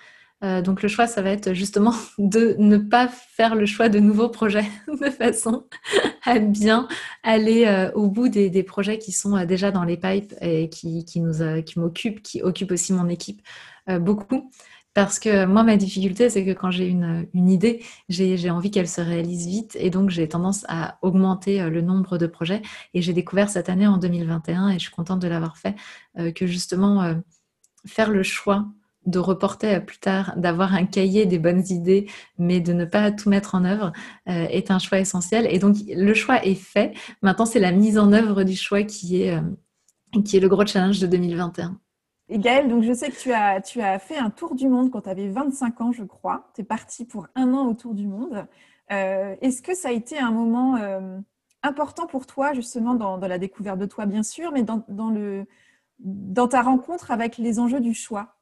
Euh, 0.44 0.62
donc, 0.62 0.82
le 0.82 0.88
choix, 0.88 1.06
ça 1.06 1.22
va 1.22 1.32
être 1.32 1.54
justement 1.54 1.94
de 2.18 2.56
ne 2.60 2.78
pas 2.78 3.08
faire 3.10 3.56
le 3.56 3.66
choix 3.66 3.90
de 3.90 4.00
nouveaux 4.00 4.30
projets 4.30 4.66
de 4.88 5.10
façon 5.10 5.66
à 6.26 6.40
bien 6.40 6.88
aller 7.24 7.66
euh, 7.66 7.92
au 7.94 8.08
bout 8.08 8.30
des, 8.30 8.64
projets 8.64 8.98
qui 8.98 9.12
sont 9.12 9.44
déjà 9.46 9.72
dans 9.72 9.84
les 9.84 9.98
pipes 9.98 10.34
et 10.42 10.70
qui, 10.70 11.04
qui 11.06 11.20
nous, 11.20 11.64
qui 11.64 11.80
m'occupent, 11.80 12.22
qui 12.22 12.42
occupent 12.42 12.72
aussi 12.72 12.94
mon 12.94 13.10
équipe 13.10 13.42
beaucoup. 14.02 14.52
Parce 14.94 15.20
que 15.20 15.46
moi, 15.46 15.64
ma 15.64 15.78
difficulté, 15.78 16.30
c'est 16.30 16.44
que 16.44 16.52
quand 16.52 16.72
j'ai 16.72 16.88
une, 16.88 17.28
idée, 17.34 17.84
j'ai 18.10 18.50
envie 18.50 18.72
qu'elle 18.72 18.88
se 18.88 19.02
réalise 19.02 19.46
vite 19.46 19.78
et 19.80 19.90
donc 19.90 20.10
j'ai 20.10 20.28
tendance 20.28 20.66
à 20.68 20.98
augmenter 21.02 21.62
euh, 21.62 21.70
le 21.70 21.82
nombre 21.82 22.18
de 22.18 22.26
projets. 22.28 22.62
Et 22.94 23.02
j'ai 23.02 23.14
découvert 23.14 23.50
cette 23.50 23.70
année 23.70 23.88
en 23.88 23.98
2021, 23.98 24.70
et 24.70 24.74
je 24.74 24.80
suis 24.80 24.92
contente 24.92 25.20
de 25.22 25.28
l'avoir 25.28 25.58
fait, 25.58 25.76
euh, 26.18 26.32
que 26.32 26.48
justement, 26.48 27.04
euh, 27.04 27.16
faire 27.86 28.10
le 28.10 28.24
choix 28.24 28.66
de 29.06 29.20
reporter 29.20 29.74
à 29.74 29.80
plus 29.80 30.00
tard, 30.00 30.34
d'avoir 30.38 30.74
un 30.74 30.86
cahier 30.86 31.26
des 31.26 31.40
bonnes 31.40 31.64
idées, 31.70 32.08
mais 32.38 32.60
de 32.60 32.74
ne 32.74 32.86
pas 32.86 33.12
tout 33.12 33.30
mettre 33.30 33.56
en 33.56 33.64
œuvre, 33.66 33.94
est 34.28 34.72
un 34.72 34.78
choix 34.78 35.00
essentiel. 35.00 35.48
Et 35.50 35.58
donc, 35.58 35.78
le 35.88 36.14
choix 36.14 36.46
est 36.46 36.54
fait. 36.54 36.94
Maintenant, 37.22 37.46
c'est 37.46 37.60
la 37.60 37.72
mise 37.72 37.98
en 37.98 38.12
œuvre 38.12 38.44
du 38.44 38.56
choix 38.56 38.84
qui 38.84 39.24
est, 39.24 39.40
qui 40.26 40.38
est 40.38 40.40
le 40.42 40.50
gros 40.50 40.66
challenge 40.66 41.00
de 41.00 41.08
2021. 41.08 41.80
Et 42.32 42.38
Gaëlle, 42.38 42.68
donc 42.68 42.84
je 42.84 42.94
sais 42.94 43.10
que 43.10 43.16
tu 43.16 43.32
as, 43.82 44.00
fait 44.00 44.18
un 44.18 44.30
tour 44.30 44.54
du 44.54 44.70
monde 44.70 44.92
quand 44.92 45.02
tu 45.02 45.10
avais 45.10 45.28
25 45.28 45.82
ans, 45.82 45.92
je 45.92 46.04
crois. 46.04 46.52
Tu 46.54 46.62
es 46.62 46.64
partie 46.64 47.06
pour 47.06 47.28
un 47.34 47.54
an 47.54 47.68
autour 47.68 47.96
du 47.96 48.06
monde. 48.06 48.46
Euh, 48.92 49.36
est-ce 49.42 49.64
que 49.64 49.76
ça 49.76 49.90
a 49.90 49.92
été 49.92 50.20
un 50.20 50.32
moment 50.32 50.76
euh, 50.78 51.20
important 51.64 52.06
pour 52.06 52.28
toi, 52.28 52.54
justement, 52.54 52.94
dans, 52.94 53.18
la 53.18 53.40
découverte 53.40 53.80
de 53.80 53.88
toi, 53.88 54.06
bien 54.06 54.22
sûr, 54.22 54.52
mais 54.52 54.62
dans, 54.62 55.10
le, 55.10 55.48
dans 55.98 56.48
ta 56.48 56.62
rencontre 56.62 57.10
avec 57.10 57.38
les 57.40 57.60
enjeux 57.60 57.82
du 57.82 57.96
choix? 57.96 58.39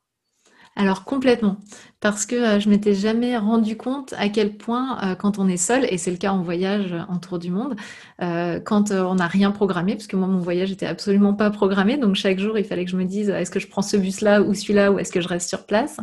Alors 0.78 1.06
complètement, 1.06 1.58
parce 2.02 2.28
que 2.28 2.36
euh, 2.36 2.60
je 2.60 2.70
m'étais 2.70 2.94
jamais 2.94 3.36
rendu 3.36 3.76
compte 3.76 4.14
à 4.18 4.30
quel 4.30 4.56
point 4.58 5.00
euh, 5.04 5.16
quand 5.16 5.40
on 5.40 5.48
est 5.48 5.58
seul, 5.58 5.88
et 5.90 5.98
c'est 5.98 6.12
le 6.12 6.18
cas 6.18 6.32
en 6.32 6.44
voyage 6.44 6.94
en 7.10 7.18
tour 7.18 7.40
du 7.40 7.50
monde, 7.50 7.76
euh, 8.22 8.60
quand 8.60 8.92
on 8.92 9.16
n'a 9.16 9.26
rien 9.26 9.50
programmé, 9.50 9.96
parce 9.96 10.06
que 10.06 10.16
moi 10.16 10.28
mon 10.28 10.38
voyage 10.38 10.72
était 10.72 10.86
absolument 10.86 11.34
pas 11.34 11.50
programmé, 11.50 11.98
donc 11.98 12.16
chaque 12.16 12.38
jour 12.38 12.60
il 12.60 12.64
fallait 12.64 12.86
que 12.86 12.92
je 12.92 12.96
me 12.98 13.06
dise 13.06 13.30
est-ce 13.30 13.50
que 13.50 13.60
je 13.60 13.68
prends 13.68 13.82
ce 13.82 13.98
bus-là 13.98 14.44
ou 14.44 14.54
celui-là 14.54 14.92
ou 14.92 15.00
est-ce 15.00 15.12
que 15.12 15.20
je 15.20 15.28
reste 15.28 15.50
sur 15.50 15.66
place, 15.66 15.98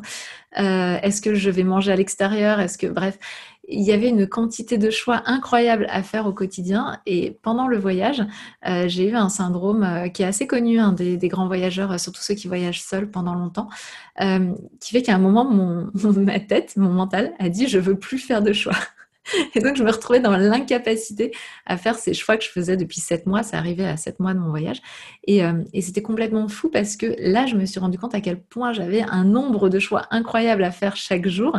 est-ce 0.56 1.20
que 1.20 1.34
je 1.34 1.50
vais 1.50 1.64
manger 1.64 1.92
à 1.92 1.96
l'extérieur, 1.96 2.58
est-ce 2.58 2.76
que 2.76 2.88
bref, 2.88 3.18
il 3.68 3.82
y 3.82 3.92
avait 3.92 4.08
une 4.08 4.26
quantité 4.26 4.78
de 4.78 4.90
choix 4.90 5.22
incroyable 5.26 5.86
à 5.90 6.02
faire 6.02 6.26
au 6.26 6.32
quotidien. 6.32 7.00
Et 7.06 7.38
pendant 7.42 7.66
le 7.68 7.78
voyage, 7.78 8.22
euh, 8.66 8.88
j'ai 8.88 9.08
eu 9.08 9.14
un 9.14 9.28
syndrome 9.28 9.82
euh, 9.82 10.08
qui 10.08 10.22
est 10.22 10.26
assez 10.26 10.46
connu 10.46 10.78
hein, 10.78 10.92
des, 10.92 11.16
grands 11.28 11.46
voyageurs, 11.46 11.92
euh, 11.92 11.98
surtout 11.98 12.20
ceux 12.20 12.34
qui 12.34 12.48
voyagent 12.48 12.82
seuls 12.82 13.10
pendant 13.10 13.34
longtemps, 13.34 13.68
qui 14.80 14.92
fait 14.92 15.02
qu'à 15.02 15.14
un 15.14 15.18
moment, 15.18 15.44
ma 15.94 16.40
tête, 16.40 16.76
mon 16.76 16.90
mental 16.90 17.32
a 17.38 17.48
dit 17.48 17.66
je 17.68 17.78
veux 17.78 17.98
plus 17.98 18.18
faire 18.18 18.42
de 18.42 18.52
choix. 18.52 18.76
Et 19.54 19.60
donc, 19.60 19.76
je 19.76 19.82
me 19.82 19.90
retrouvais 19.90 20.20
dans 20.20 20.36
l'incapacité 20.36 21.32
à 21.66 21.76
faire 21.76 21.96
ces 21.96 22.14
choix 22.14 22.36
que 22.36 22.44
je 22.44 22.50
faisais 22.50 22.76
depuis 22.76 23.00
sept 23.00 23.26
mois. 23.26 23.42
Ça 23.42 23.58
arrivait 23.58 23.86
à 23.86 23.96
sept 23.96 24.20
mois 24.20 24.34
de 24.34 24.38
mon 24.38 24.50
voyage. 24.50 24.80
Et, 25.26 25.40
et 25.72 25.80
c'était 25.80 26.02
complètement 26.02 26.48
fou 26.48 26.68
parce 26.68 26.96
que 26.96 27.14
là, 27.18 27.46
je 27.46 27.56
me 27.56 27.64
suis 27.64 27.80
rendu 27.80 27.98
compte 27.98 28.14
à 28.14 28.20
quel 28.20 28.40
point 28.40 28.72
j'avais 28.72 29.02
un 29.02 29.24
nombre 29.24 29.68
de 29.68 29.78
choix 29.78 30.06
incroyables 30.10 30.64
à 30.64 30.70
faire 30.70 30.96
chaque 30.96 31.28
jour 31.28 31.58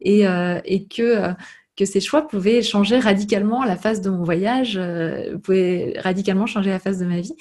et, 0.00 0.26
euh, 0.26 0.60
que, 0.90 1.02
euh, 1.02 1.32
que 1.76 1.84
ces 1.84 2.00
choix 2.00 2.26
pouvaient 2.26 2.62
changer 2.62 2.98
radicalement 2.98 3.64
la 3.64 3.76
phase 3.76 4.00
de 4.00 4.10
mon 4.10 4.24
voyage, 4.24 4.76
euh, 4.76 5.36
pouvaient 5.38 5.94
radicalement 5.98 6.46
changer 6.46 6.70
la 6.70 6.78
phase 6.78 6.98
de 6.98 7.06
ma 7.06 7.20
vie. 7.20 7.36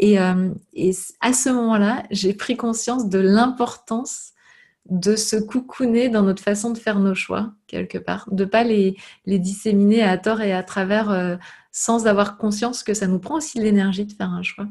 Et 0.00 0.16
à 0.16 1.32
ce 1.32 1.48
moment-là, 1.48 2.04
j'ai 2.12 2.32
pris 2.32 2.56
conscience 2.56 3.08
de 3.08 3.18
l'importance 3.18 4.32
de 4.88 5.16
se 5.16 5.36
coucouner 5.36 6.08
dans 6.08 6.22
notre 6.22 6.42
façon 6.42 6.70
de 6.70 6.78
faire 6.78 6.98
nos 6.98 7.14
choix, 7.14 7.52
quelque 7.66 7.98
part, 7.98 8.26
de 8.30 8.44
pas 8.44 8.64
les, 8.64 8.96
les 9.26 9.38
disséminer 9.38 10.02
à 10.02 10.18
tort 10.18 10.40
et 10.40 10.52
à 10.52 10.62
travers 10.62 11.38
sans 11.72 12.06
avoir 12.06 12.38
conscience 12.38 12.82
que 12.82 12.94
ça 12.94 13.06
nous 13.06 13.18
prend 13.18 13.36
aussi 13.36 13.58
l'énergie 13.60 14.06
de 14.06 14.12
faire 14.12 14.30
un 14.30 14.42
choix. 14.42 14.66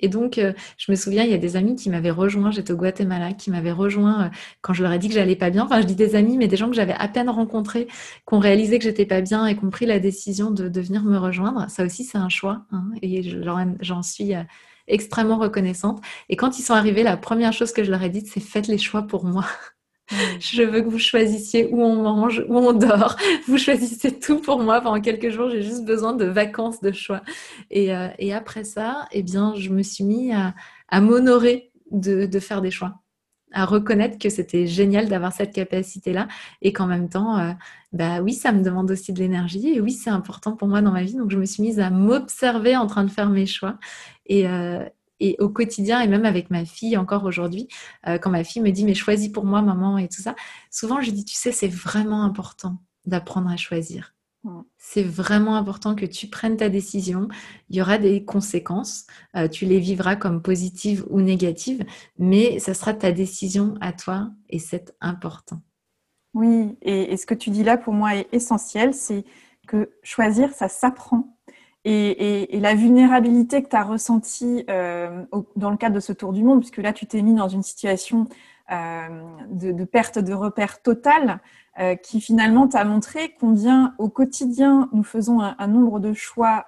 Et 0.00 0.08
donc, 0.08 0.38
euh, 0.38 0.52
je 0.76 0.90
me 0.90 0.96
souviens, 0.96 1.24
il 1.24 1.30
y 1.30 1.34
a 1.34 1.38
des 1.38 1.56
amis 1.56 1.76
qui 1.76 1.90
m'avaient 1.90 2.10
rejoint, 2.10 2.50
j'étais 2.50 2.72
au 2.72 2.76
Guatemala, 2.76 3.32
qui 3.32 3.50
m'avaient 3.50 3.72
rejoint 3.72 4.24
euh, 4.24 4.28
quand 4.60 4.72
je 4.72 4.82
leur 4.82 4.92
ai 4.92 4.98
dit 4.98 5.08
que 5.08 5.14
j'allais 5.14 5.36
pas 5.36 5.50
bien. 5.50 5.64
Enfin, 5.64 5.80
je 5.80 5.86
dis 5.86 5.94
des 5.94 6.14
amis, 6.14 6.36
mais 6.36 6.48
des 6.48 6.56
gens 6.56 6.68
que 6.68 6.76
j'avais 6.76 6.94
à 6.94 7.08
peine 7.08 7.28
rencontrés, 7.28 7.86
qui 7.86 8.34
ont 8.34 8.38
réalisé 8.38 8.78
que 8.78 8.84
j'étais 8.84 9.06
pas 9.06 9.20
bien 9.20 9.46
et 9.46 9.56
qui 9.56 9.64
ont 9.64 9.70
pris 9.70 9.86
la 9.86 9.98
décision 9.98 10.50
de, 10.50 10.80
venir 10.80 11.02
me 11.02 11.18
rejoindre. 11.18 11.66
Ça 11.68 11.84
aussi, 11.84 12.04
c'est 12.04 12.18
un 12.18 12.28
choix. 12.28 12.62
Hein, 12.72 12.90
et 13.02 13.22
j'en 13.80 14.02
suis 14.02 14.34
euh, 14.34 14.42
extrêmement 14.88 15.38
reconnaissante. 15.38 16.00
Et 16.28 16.36
quand 16.36 16.58
ils 16.58 16.62
sont 16.62 16.74
arrivés, 16.74 17.02
la 17.02 17.16
première 17.16 17.52
chose 17.52 17.72
que 17.72 17.84
je 17.84 17.90
leur 17.90 18.02
ai 18.02 18.10
dite, 18.10 18.28
c'est 18.32 18.40
faites 18.40 18.68
les 18.68 18.78
choix 18.78 19.02
pour 19.02 19.24
moi. 19.24 19.44
Je 20.40 20.62
veux 20.62 20.80
que 20.80 20.88
vous 20.88 20.98
choisissiez 20.98 21.68
où 21.70 21.82
on 21.82 21.96
mange, 21.96 22.44
où 22.48 22.56
on 22.56 22.72
dort. 22.72 23.16
Vous 23.46 23.58
choisissez 23.58 24.18
tout 24.18 24.40
pour 24.40 24.60
moi 24.60 24.80
pendant 24.80 25.00
quelques 25.00 25.30
jours. 25.30 25.50
J'ai 25.50 25.62
juste 25.62 25.84
besoin 25.84 26.14
de 26.14 26.24
vacances 26.24 26.80
de 26.80 26.92
choix. 26.92 27.22
Et, 27.70 27.94
euh, 27.94 28.08
et 28.18 28.32
après 28.32 28.64
ça, 28.64 29.06
eh 29.12 29.22
bien, 29.22 29.54
je 29.56 29.70
me 29.70 29.82
suis 29.82 30.04
mis 30.04 30.32
à, 30.32 30.54
à 30.88 31.00
m'honorer 31.00 31.70
de, 31.90 32.26
de, 32.26 32.40
faire 32.40 32.62
des 32.62 32.70
choix, 32.70 33.00
à 33.52 33.64
reconnaître 33.64 34.18
que 34.18 34.28
c'était 34.28 34.66
génial 34.66 35.08
d'avoir 35.08 35.32
cette 35.32 35.54
capacité-là 35.54 36.28
et 36.62 36.72
qu'en 36.72 36.86
même 36.86 37.08
temps, 37.08 37.38
euh, 37.38 37.52
bah 37.92 38.20
oui, 38.20 38.34
ça 38.34 38.52
me 38.52 38.62
demande 38.62 38.90
aussi 38.90 39.12
de 39.12 39.18
l'énergie 39.18 39.68
et 39.68 39.80
oui, 39.80 39.92
c'est 39.92 40.10
important 40.10 40.52
pour 40.56 40.68
moi 40.68 40.82
dans 40.82 40.92
ma 40.92 41.02
vie. 41.02 41.14
Donc, 41.14 41.30
je 41.30 41.38
me 41.38 41.44
suis 41.44 41.62
mise 41.62 41.80
à 41.80 41.90
m'observer 41.90 42.76
en 42.76 42.86
train 42.86 43.04
de 43.04 43.10
faire 43.10 43.30
mes 43.30 43.46
choix. 43.46 43.78
Et, 44.28 44.46
euh, 44.48 44.84
et 45.20 45.36
au 45.40 45.48
quotidien, 45.48 46.00
et 46.00 46.06
même 46.06 46.24
avec 46.24 46.50
ma 46.50 46.64
fille 46.64 46.96
encore 46.96 47.24
aujourd'hui, 47.24 47.68
euh, 48.06 48.18
quand 48.18 48.30
ma 48.30 48.44
fille 48.44 48.62
me 48.62 48.70
dit 48.70 48.84
mais 48.84 48.94
choisis 48.94 49.28
pour 49.28 49.44
moi 49.44 49.62
maman 49.62 49.98
et 49.98 50.08
tout 50.08 50.22
ça, 50.22 50.36
souvent 50.70 51.00
je 51.00 51.10
dis 51.10 51.24
tu 51.24 51.34
sais 51.34 51.52
c'est 51.52 51.68
vraiment 51.68 52.22
important 52.22 52.78
d'apprendre 53.04 53.50
à 53.50 53.56
choisir. 53.56 54.14
C'est 54.76 55.02
vraiment 55.02 55.56
important 55.56 55.94
que 55.94 56.06
tu 56.06 56.28
prennes 56.28 56.56
ta 56.56 56.68
décision. 56.68 57.28
Il 57.68 57.76
y 57.76 57.82
aura 57.82 57.98
des 57.98 58.24
conséquences. 58.24 59.06
Euh, 59.36 59.48
tu 59.48 59.66
les 59.66 59.78
vivras 59.78 60.16
comme 60.16 60.42
positives 60.42 61.04
ou 61.10 61.20
négatives, 61.20 61.84
mais 62.18 62.58
ça 62.58 62.72
sera 62.72 62.94
ta 62.94 63.12
décision 63.12 63.74
à 63.80 63.92
toi 63.92 64.30
et 64.48 64.58
c'est 64.58 64.94
important. 65.00 65.60
Oui, 66.34 66.76
et, 66.82 67.16
ce 67.16 67.26
que 67.26 67.34
tu 67.34 67.50
dis 67.50 67.64
là 67.64 67.76
pour 67.76 67.92
moi 67.92 68.14
est 68.14 68.28
essentiel, 68.32 68.94
c'est 68.94 69.24
que 69.66 69.90
choisir, 70.02 70.52
ça 70.52 70.68
s'apprend. 70.68 71.37
Et, 71.84 72.58
la 72.60 72.74
vulnérabilité 72.74 73.62
que 73.62 73.68
tu 73.68 73.76
as 73.76 73.84
ressentie 73.84 74.64
euh, 74.68 75.24
dans 75.56 75.70
le 75.70 75.76
cadre 75.76 75.94
de 75.94 76.00
ce 76.00 76.12
tour 76.12 76.32
du 76.32 76.42
monde, 76.42 76.60
puisque 76.60 76.78
là, 76.78 76.92
tu 76.92 77.06
t'es 77.06 77.22
mis 77.22 77.34
dans 77.34 77.48
une 77.48 77.62
situation 77.62 78.26
euh, 78.72 79.08
de, 79.50 79.84
perte 79.84 80.18
de 80.18 80.34
repère 80.34 80.82
totale, 80.82 81.40
euh, 81.78 81.94
qui 81.94 82.20
finalement 82.20 82.66
t'a 82.66 82.84
montré 82.84 83.34
combien 83.38 83.94
au 83.98 84.08
quotidien 84.08 84.88
nous 84.92 85.04
faisons 85.04 85.40
un, 85.40 85.66
nombre 85.68 86.00
de 86.00 86.12
choix 86.12 86.66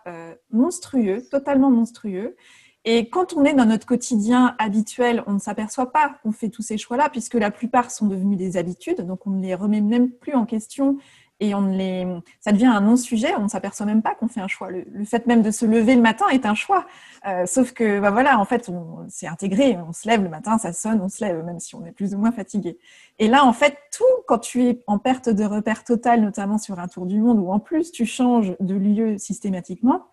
monstrueux, 0.53 1.23
totalement 1.31 1.71
monstrueux, 1.71 2.37
Et 2.85 3.11
quand 3.11 3.35
on 3.35 3.45
est 3.45 3.53
dans 3.53 3.67
notre 3.67 3.87
quotidien 3.87 4.55
habituel, 4.59 5.23
on 5.27 5.35
ne 5.35 5.39
s'aperçoit 5.39 5.93
pas 5.93 6.15
qu'on 6.23 6.33
fait 6.33 6.49
tous 6.49 6.63
ces 6.63 6.79
choix-là, 6.79 7.11
puisque 7.11 7.35
la 7.35 7.51
plupart 7.51 7.91
sont 7.91 8.07
devenus 8.07 8.39
des 8.39 8.57
habitudes, 8.57 9.03
donc 9.03 9.27
on 9.27 9.31
ne 9.31 9.43
les 9.43 9.55
remet 9.55 9.81
même 9.81 10.11
plus 10.11 10.35
en 10.35 10.47
question 10.47 10.97
et 11.41 11.55
on 11.55 11.67
les, 11.67 12.07
ça 12.41 12.53
devient 12.53 12.67
un 12.67 12.83
non-sujet, 12.83 13.35
on 13.37 13.45
ne 13.45 13.49
s'aperçoit 13.49 13.87
même 13.87 14.03
pas 14.03 14.15
qu'on 14.15 14.29
fait 14.29 14.41
un 14.41 14.49
choix. 14.49 14.71
Le, 14.71 14.85
fait 15.05 15.27
même 15.27 15.43
de 15.43 15.51
se 15.51 15.65
lever 15.65 15.97
le 15.97 16.03
matin 16.03 16.27
est 16.29 16.47
un 16.47 16.55
choix. 16.55 16.87
Euh, 17.27 17.47
sauf 17.47 17.73
que, 17.73 17.99
bah 17.99 18.11
voilà, 18.11 18.39
en 18.39 18.45
fait, 18.45 18.71
c'est 19.09 19.27
intégré. 19.27 19.77
On 19.77 19.93
se 19.93 20.07
lève 20.07 20.23
le 20.23 20.29
matin, 20.29 20.59
ça 20.59 20.73
sonne, 20.73 21.01
on 21.01 21.09
se 21.09 21.25
lève, 21.25 21.43
même 21.45 21.59
si 21.59 21.75
on 21.75 21.85
est 21.85 21.93
plus 21.93 22.15
ou 22.15 22.19
moins 22.19 22.33
fatigué. 22.33 22.79
Et 23.19 23.29
là, 23.29 23.45
en 23.45 23.53
fait, 23.53 23.77
tout, 23.97 24.05
quand 24.29 24.39
tu 24.39 24.65
es 24.65 24.83
en 24.87 24.99
perte 24.99 25.29
de 25.29 25.45
repère 25.45 25.83
total, 25.85 26.21
notamment 26.21 26.59
sur 26.59 26.79
un 26.79 26.89
tour 26.89 27.07
du 27.07 27.21
monde, 27.21 27.39
où 27.39 27.51
en 27.51 27.59
plus 27.59 27.91
tu 27.91 28.05
changes 28.07 28.55
de 28.61 28.75
lieu 28.75 29.19
systématiquement, 29.19 30.07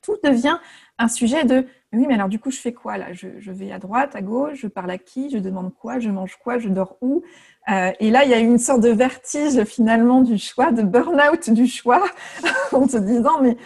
tout 0.00 0.16
devient 0.22 0.58
un 0.98 1.08
sujet 1.08 1.44
de 1.44 1.66
oui, 1.94 2.06
mais 2.08 2.14
alors 2.14 2.30
du 2.30 2.38
coup, 2.38 2.50
je 2.50 2.58
fais 2.58 2.72
quoi 2.72 2.96
là? 2.96 3.12
Je, 3.12 3.50
vais 3.50 3.70
à 3.70 3.78
droite, 3.78 4.16
à 4.16 4.22
gauche, 4.22 4.60
je 4.60 4.66
parle 4.66 4.90
à 4.90 4.96
qui, 4.96 5.28
je 5.28 5.36
demande 5.36 5.74
quoi, 5.74 5.98
je 5.98 6.08
mange 6.08 6.36
quoi, 6.36 6.58
je 6.58 6.70
dors 6.70 6.96
où? 7.02 7.22
Euh, 7.70 7.92
Et 8.00 8.10
là, 8.10 8.24
il 8.24 8.30
y 8.30 8.34
a 8.34 8.38
une 8.38 8.58
sorte 8.58 8.80
de 8.80 8.90
vertige 8.90 9.64
finalement 9.64 10.20
du 10.22 10.38
choix, 10.38 10.72
de 10.72 10.82
burn-out 10.82 11.50
du 11.50 11.66
choix, 11.66 12.04
en 12.72 12.86
te 12.86 12.96
disant 12.96 13.40
mais 13.40 13.56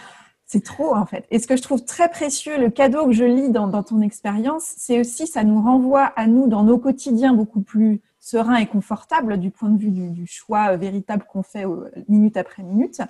c'est 0.44 0.62
trop 0.62 0.94
en 0.94 1.06
fait. 1.06 1.26
Et 1.30 1.38
ce 1.38 1.46
que 1.46 1.56
je 1.56 1.62
trouve 1.62 1.84
très 1.84 2.08
précieux, 2.08 2.58
le 2.58 2.70
cadeau 2.70 3.06
que 3.06 3.12
je 3.12 3.24
lis 3.24 3.50
dans, 3.50 3.82
ton 3.82 4.00
expérience, 4.00 4.74
c'est 4.76 5.00
aussi 5.00 5.26
ça 5.26 5.44
nous 5.44 5.60
renvoie 5.60 6.04
à 6.04 6.26
nous 6.26 6.46
dans 6.46 6.62
nos 6.62 6.78
quotidiens 6.78 7.32
beaucoup 7.32 7.62
plus 7.62 8.00
sereins 8.20 8.56
et 8.56 8.66
confortables 8.66 9.38
du 9.38 9.50
point 9.50 9.70
de 9.70 9.78
vue 9.78 9.90
du, 9.90 10.26
choix 10.26 10.72
euh, 10.72 10.76
véritable 10.76 11.24
qu'on 11.30 11.42
fait 11.42 11.64
minute 12.08 12.36
après 12.36 12.62
minute. 12.62 13.00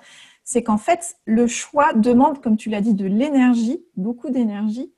C'est 0.43 0.63
qu'en 0.63 0.77
fait, 0.77 1.17
le 1.25 1.47
choix 1.47 1.93
demande, 1.93 2.41
comme 2.41 2.55
tu 2.55 2.69
l'as 2.69 2.81
dit, 2.81 2.93
de 2.93 3.05
l'énergie, 3.05 3.83
beaucoup 3.95 4.29
d'énergie, 4.29 4.93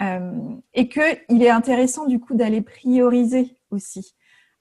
euh, 0.00 0.32
et 0.72 0.88
qu'il 0.88 1.42
est 1.42 1.50
intéressant 1.50 2.06
du 2.06 2.18
coup 2.18 2.34
d'aller 2.34 2.60
prioriser 2.60 3.56
aussi. 3.70 4.14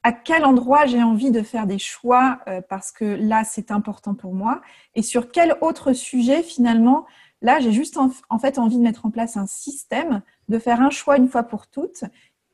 À 0.03 0.11
quel 0.11 0.43
endroit 0.45 0.85
j'ai 0.85 1.01
envie 1.01 1.31
de 1.31 1.41
faire 1.41 1.65
des 1.65 1.79
choix 1.79 2.39
euh, 2.47 2.61
parce 2.67 2.91
que 2.91 3.05
là 3.05 3.43
c'est 3.43 3.71
important 3.71 4.13
pour 4.13 4.33
moi 4.33 4.61
et 4.95 5.01
sur 5.01 5.31
quel 5.31 5.55
autre 5.61 5.93
sujet 5.93 6.43
finalement 6.43 7.05
là 7.41 7.59
j'ai 7.59 7.71
juste 7.71 7.97
en, 7.97 8.39
fait 8.39 8.59
envie 8.59 8.77
de 8.77 8.83
mettre 8.83 9.05
en 9.05 9.11
place 9.11 9.37
un 9.37 9.47
système, 9.47 10.21
de 10.49 10.59
faire 10.59 10.81
un 10.81 10.89
choix 10.89 11.17
une 11.17 11.29
fois 11.29 11.43
pour 11.43 11.67
toutes, 11.67 12.03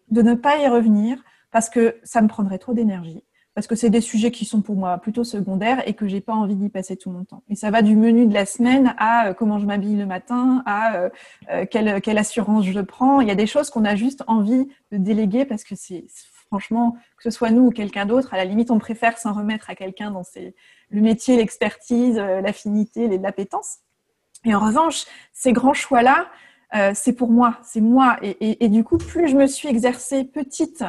de 0.10 0.22
ne 0.22 0.36
pas 0.36 0.58
y 0.58 0.68
revenir 0.68 1.24
parce 1.52 1.70
que 1.70 1.98
ça 2.04 2.22
me 2.22 2.28
prendrait 2.28 2.60
trop 2.60 2.74
d'énergie 2.74 3.24
parce 3.60 3.68
que 3.68 3.76
c'est 3.76 3.90
des 3.90 4.00
sujets 4.00 4.32
qui 4.32 4.46
sont 4.46 4.62
pour 4.62 4.78
moi 4.78 4.98
plutôt 5.00 5.26
secondaires 5.26 5.86
et 5.86 5.94
que 5.94 6.08
j'ai 6.08 6.22
pas 6.22 6.34
envie 6.34 6.56
d'y 6.56 6.70
passer 6.70 6.96
tout 6.96 7.12
mon 7.12 7.26
temps. 7.26 7.44
Et 7.50 7.56
ça 7.56 7.72
va 7.72 7.82
du 7.82 7.96
menu 7.98 8.26
de 8.26 8.34
la 8.34 8.46
semaine 8.46 8.94
à 8.98 9.28
euh, 9.28 9.34
comment 9.34 9.60
je 9.60 9.66
m'habille 9.66 9.98
le 9.98 10.06
matin, 10.06 10.64
à 10.66 10.96
euh, 10.96 11.10
euh, 11.52 11.66
quelle, 11.70 12.00
quelle, 12.00 12.18
assurance 12.18 12.64
je 12.64 12.80
prends. 12.80 13.20
Il 13.20 13.28
y 13.28 13.32
a 13.32 13.36
des 13.36 13.48
choses 13.48 13.70
qu'on 13.70 13.84
a 13.84 13.96
juste 13.96 14.24
envie 14.28 14.70
de 14.94 14.98
déléguer 14.98 15.44
parce 15.44 15.66
que 15.66 15.76
c'est 15.76 16.06
franchement, 16.50 16.98
que 17.18 17.24
ce 17.24 17.30
soit 17.30 17.52
nous 17.52 17.68
ou 17.68 17.72
quelqu'un 17.72 18.06
d'autre, 18.06 18.34
à 18.34 18.38
la 18.38 18.46
limite, 18.46 18.72
on 18.72 18.80
préfère 18.80 19.18
s'en 19.18 19.34
remettre 19.34 19.70
à 19.70 19.76
quelqu'un 19.76 20.12
dans 20.12 20.24
le 20.90 21.02
métier, 21.02 21.38
l'expertise, 21.38 22.18
l'affinité, 22.18 23.08
l'appétence. 23.18 23.78
Et 24.46 24.56
en 24.56 24.60
revanche, 24.60 25.06
ces 25.32 25.54
grands 25.54 25.74
choix-là, 25.74 26.28
c'est 26.94 27.14
pour 27.14 27.30
moi, 27.30 27.58
c'est 27.64 27.82
moi. 27.82 28.18
Et, 28.22 28.68
du 28.70 28.84
coup, 28.84 28.98
plus 28.98 29.28
je 29.28 29.36
me 29.36 29.48
suis 29.48 29.68
exercée 29.68 30.24
petite 30.24 30.84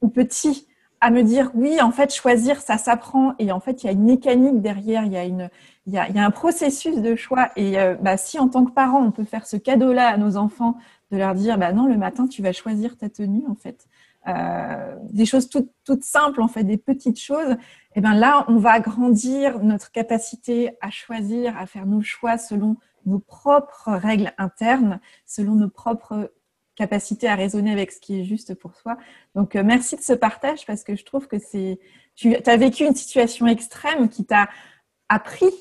ou 0.00 0.08
petit 0.08 0.68
à 1.00 1.10
me 1.10 1.22
dire 1.22 1.50
oui, 1.54 1.80
en 1.80 1.90
fait, 1.90 2.14
choisir, 2.14 2.60
ça 2.60 2.78
s'apprend 2.78 3.34
et 3.38 3.52
en 3.52 3.60
fait, 3.60 3.82
il 3.82 3.86
y 3.86 3.88
a 3.88 3.92
une 3.92 4.04
mécanique 4.04 4.60
derrière, 4.60 5.04
il 5.04 5.50
y 5.86 5.98
a 5.98 6.24
un 6.24 6.30
processus 6.30 7.00
de 7.00 7.16
choix. 7.16 7.50
Et 7.56 7.78
euh, 7.78 7.94
bah, 7.94 8.16
si 8.16 8.38
en 8.38 8.48
tant 8.48 8.64
que 8.64 8.72
parent, 8.72 9.02
on 9.02 9.10
peut 9.10 9.24
faire 9.24 9.46
ce 9.46 9.56
cadeau-là 9.56 10.08
à 10.08 10.16
nos 10.18 10.36
enfants, 10.36 10.76
de 11.10 11.16
leur 11.16 11.34
dire 11.34 11.58
bah 11.58 11.72
non, 11.72 11.86
le 11.86 11.96
matin, 11.96 12.26
tu 12.28 12.42
vas 12.42 12.52
choisir 12.52 12.96
ta 12.96 13.08
tenue, 13.08 13.44
en 13.48 13.54
fait. 13.54 13.86
Euh, 14.28 14.96
des 15.10 15.24
choses 15.24 15.48
toutes, 15.48 16.04
simples, 16.04 16.42
en 16.42 16.48
fait, 16.48 16.62
des 16.64 16.76
petites 16.76 17.18
choses, 17.18 17.52
et 17.52 17.56
eh 17.96 18.00
ben 18.00 18.14
là, 18.14 18.44
on 18.48 18.56
va 18.56 18.72
agrandir 18.72 19.60
notre 19.60 19.90
capacité 19.90 20.76
à 20.80 20.90
choisir, 20.90 21.56
à 21.56 21.66
faire 21.66 21.86
nos 21.86 22.02
choix 22.02 22.38
selon 22.38 22.76
nos 23.06 23.18
propres 23.18 23.90
règles 23.90 24.32
internes, 24.36 25.00
selon 25.24 25.54
nos 25.54 25.70
propres 25.70 26.30
capacité 26.80 27.28
à 27.28 27.34
raisonner 27.34 27.72
avec 27.72 27.92
ce 27.92 28.00
qui 28.00 28.20
est 28.20 28.24
juste 28.24 28.54
pour 28.54 28.74
soi. 28.74 28.96
Donc, 29.34 29.54
euh, 29.54 29.62
merci 29.62 29.96
de 29.96 30.00
ce 30.00 30.14
partage 30.14 30.64
parce 30.66 30.82
que 30.82 30.96
je 30.96 31.04
trouve 31.04 31.28
que 31.28 31.38
c'est. 31.38 31.78
Tu 32.14 32.34
as 32.34 32.56
vécu 32.56 32.84
une 32.84 32.94
situation 32.94 33.46
extrême 33.46 34.08
qui 34.08 34.24
t'a 34.24 34.48
appris 35.08 35.52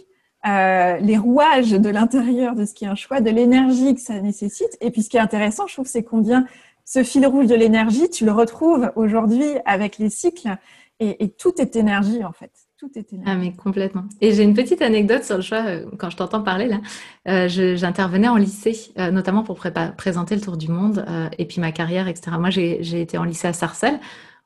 euh, 0.48 0.98
les 1.00 1.18
rouages 1.18 1.72
de 1.72 1.90
l'intérieur 1.90 2.56
de 2.56 2.64
ce 2.64 2.74
qui 2.74 2.86
est 2.86 2.88
un 2.88 2.96
choix, 2.96 3.20
de 3.20 3.30
l'énergie 3.30 3.94
que 3.96 4.02
ça 4.02 4.22
nécessite. 4.22 4.78
Et 4.80 4.92
puis, 4.92 5.04
ce 5.04 5.10
qui 5.10 5.18
est 5.18 5.22
intéressant, 5.22 5.68
je 5.68 5.74
trouve, 5.74 5.88
c'est 5.88 6.04
combien 6.04 6.46
ce 6.90 7.04
fil 7.04 7.26
rouge 7.28 7.46
de 7.46 7.54
l'énergie, 7.54 8.10
tu 8.10 8.26
le 8.26 8.32
retrouves 8.32 8.92
aujourd'hui 8.96 9.46
avec 9.66 10.00
les 10.00 10.10
cycles 10.10 10.58
et, 11.00 11.30
tout 11.30 11.54
est 11.62 11.76
énergie 11.76 12.26
en 12.26 12.32
fait. 12.32 12.52
Tout 12.80 12.90
est 12.96 13.06
Ah, 13.28 13.36
mais 13.36 13.54
complètement. 13.54 14.06
Et 14.22 14.34
j'ai 14.34 14.42
une 14.42 14.56
petite 14.56 14.82
anecdote 14.82 15.24
sur 15.24 15.36
le 15.36 15.44
choix. 15.44 15.64
Euh, 15.66 15.86
quand 16.00 16.10
je 16.10 16.18
t'entends 16.18 16.42
parler 16.42 16.68
là, 16.68 16.80
euh, 17.28 17.48
j'intervenais 17.48 18.28
en 18.28 18.38
lycée, 18.38 18.92
euh, 18.98 19.12
notamment 19.12 19.44
pour 19.44 19.60
présenter 19.98 20.34
le 20.34 20.42
tour 20.42 20.58
du 20.58 20.70
monde 20.70 21.06
et 21.38 21.46
puis 21.46 21.62
ma 21.62 21.72
carrière, 21.72 22.08
etc. 22.08 22.32
Moi, 22.40 22.50
j'ai 22.50 23.02
été 23.02 23.20
en 23.20 23.24
lycée 23.24 23.48
à 23.48 23.54
Sarcelles 23.54 24.00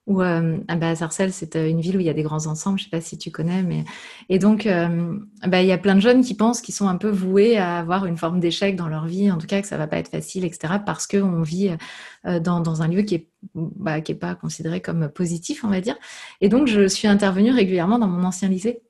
où 0.05 0.21
euh, 0.21 0.57
ah 0.67 0.75
bah, 0.75 0.95
Sarcelles, 0.95 1.31
c'est 1.31 1.55
euh, 1.55 1.69
une 1.69 1.79
ville 1.79 1.95
où 1.95 1.99
il 1.99 2.05
y 2.05 2.09
a 2.09 2.13
des 2.13 2.23
grands 2.23 2.47
ensembles, 2.47 2.77
je 2.77 2.83
ne 2.83 2.85
sais 2.85 2.97
pas 2.97 3.01
si 3.01 3.17
tu 3.17 3.31
connais, 3.31 3.63
mais 3.63 3.85
et 4.27 4.37
donc 4.37 4.65
euh, 4.65 5.17
bah, 5.47 5.61
il 5.61 5.67
y 5.67 5.71
a 5.71 5.77
plein 5.77 5.95
de 5.95 6.01
jeunes 6.01 6.23
qui 6.23 6.33
pensent 6.33 6.61
qu'ils 6.61 6.73
sont 6.73 6.89
un 6.89 6.97
peu 6.97 7.09
voués 7.09 7.57
à 7.57 7.77
avoir 7.77 8.05
une 8.05 8.17
forme 8.17 8.39
d'échec 8.41 8.75
dans 8.75 8.89
leur 8.89 9.05
vie, 9.05 9.31
en 9.31 9.37
tout 9.37 9.47
cas 9.47 9.61
que 9.61 9.67
ça 9.67 9.77
va 9.77 9.87
pas 9.87 9.97
être 9.97 10.09
facile, 10.09 10.43
etc. 10.43 10.75
Parce 10.85 11.07
qu'on 11.07 11.41
vit 11.41 11.75
euh, 12.25 12.39
dans, 12.39 12.59
dans, 12.59 12.81
un 12.81 12.89
lieu 12.89 13.03
qui 13.03 13.15
est 13.15 13.27
bah, 13.55 14.01
qui 14.01 14.13
pas 14.13 14.35
considéré 14.35 14.81
comme 14.81 15.07
positif, 15.09 15.63
on 15.63 15.69
va 15.69 15.79
dire. 15.79 15.95
Et 16.41 16.49
donc 16.49 16.67
je 16.67 16.87
suis 16.87 17.07
intervenue 17.07 17.51
régulièrement 17.51 17.97
dans 17.97 18.07
mon 18.07 18.23
ancien 18.25 18.49
lycée 18.49 18.81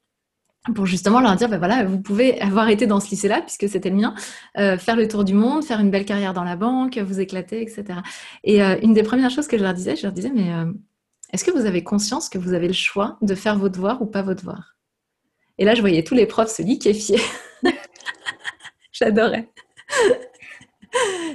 pour 0.75 0.85
justement 0.85 1.19
leur 1.19 1.35
dire, 1.35 1.49
bah 1.49 1.57
voilà, 1.57 1.83
vous 1.83 1.99
pouvez 1.99 2.39
avoir 2.39 2.69
été 2.69 2.87
dans 2.87 3.01
ce 3.01 3.09
lycée-là, 3.09 3.41
puisque 3.41 3.67
c'était 3.67 3.89
le 3.89 3.97
mien, 3.97 4.15
euh, 4.57 4.77
faire 4.77 4.95
le 4.95 5.07
tour 5.09 5.25
du 5.25 5.33
monde, 5.33 5.63
faire 5.63 5.81
une 5.81 5.91
belle 5.91 6.05
carrière 6.05 6.33
dans 6.33 6.45
la 6.45 6.55
banque, 6.55 6.97
vous 6.97 7.19
éclater, 7.19 7.61
etc. 7.61 7.99
Et 8.45 8.63
euh, 8.63 8.77
une 8.81 8.93
des 8.93 9.03
premières 9.03 9.29
choses 9.29 9.47
que 9.47 9.57
je 9.57 9.63
leur 9.63 9.73
disais, 9.73 9.97
je 9.97 10.03
leur 10.03 10.13
disais, 10.13 10.31
mais 10.33 10.49
est-ce 11.33 11.43
que 11.43 11.51
vous 11.51 11.65
avez 11.65 11.83
conscience 11.83 12.29
que 12.29 12.37
vous 12.37 12.53
avez 12.53 12.67
le 12.67 12.73
choix 12.73 13.17
de 13.21 13.33
faire 13.33 13.57
vos 13.57 13.67
devoirs 13.67 14.01
ou 14.03 14.05
pas 14.05 14.21
vos 14.21 14.35
devoirs 14.35 14.77
Et 15.57 15.65
là, 15.65 15.73
je 15.73 15.81
voyais 15.81 16.03
tous 16.03 16.13
les 16.13 16.27
profs 16.27 16.51
se 16.51 16.61
liquéfier. 16.61 17.19
J'adorais. 18.93 19.49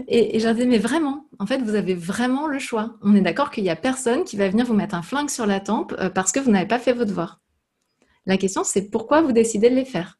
Et, 0.07 0.36
et 0.36 0.38
disais, 0.38 0.66
mais 0.66 0.78
vraiment, 0.78 1.26
en 1.40 1.46
fait, 1.46 1.59
vous 1.59 1.74
avez 1.74 1.94
vraiment 1.94 2.46
le 2.46 2.61
choix. 2.61 2.96
On 3.03 3.16
est 3.16 3.20
d'accord 3.20 3.51
qu'il 3.51 3.64
n'y 3.64 3.70
a 3.70 3.76
personne 3.76 4.22
qui 4.22 4.36
va 4.36 4.49
venir 4.49 4.64
vous 4.64 4.74
mettre 4.74 4.94
un 4.94 5.03
flingue 5.03 5.30
sur 5.30 5.46
la 5.46 5.59
tempe 5.59 5.92
euh, 5.99 6.11
parce 6.11 6.30
que 6.30 6.38
vous 6.38 6.53
n'avez 6.53 6.68
pas 6.68 6.78
fait 6.78 6.92
vos 6.92 7.05
devoirs. 7.05 7.40
La 8.24 8.36
question, 8.36 8.62
c'est 8.62 8.90
pourquoi 8.90 9.20
vous 9.20 9.32
décidez 9.32 9.68
de 9.68 9.74
les 9.74 9.84
faire? 9.84 10.18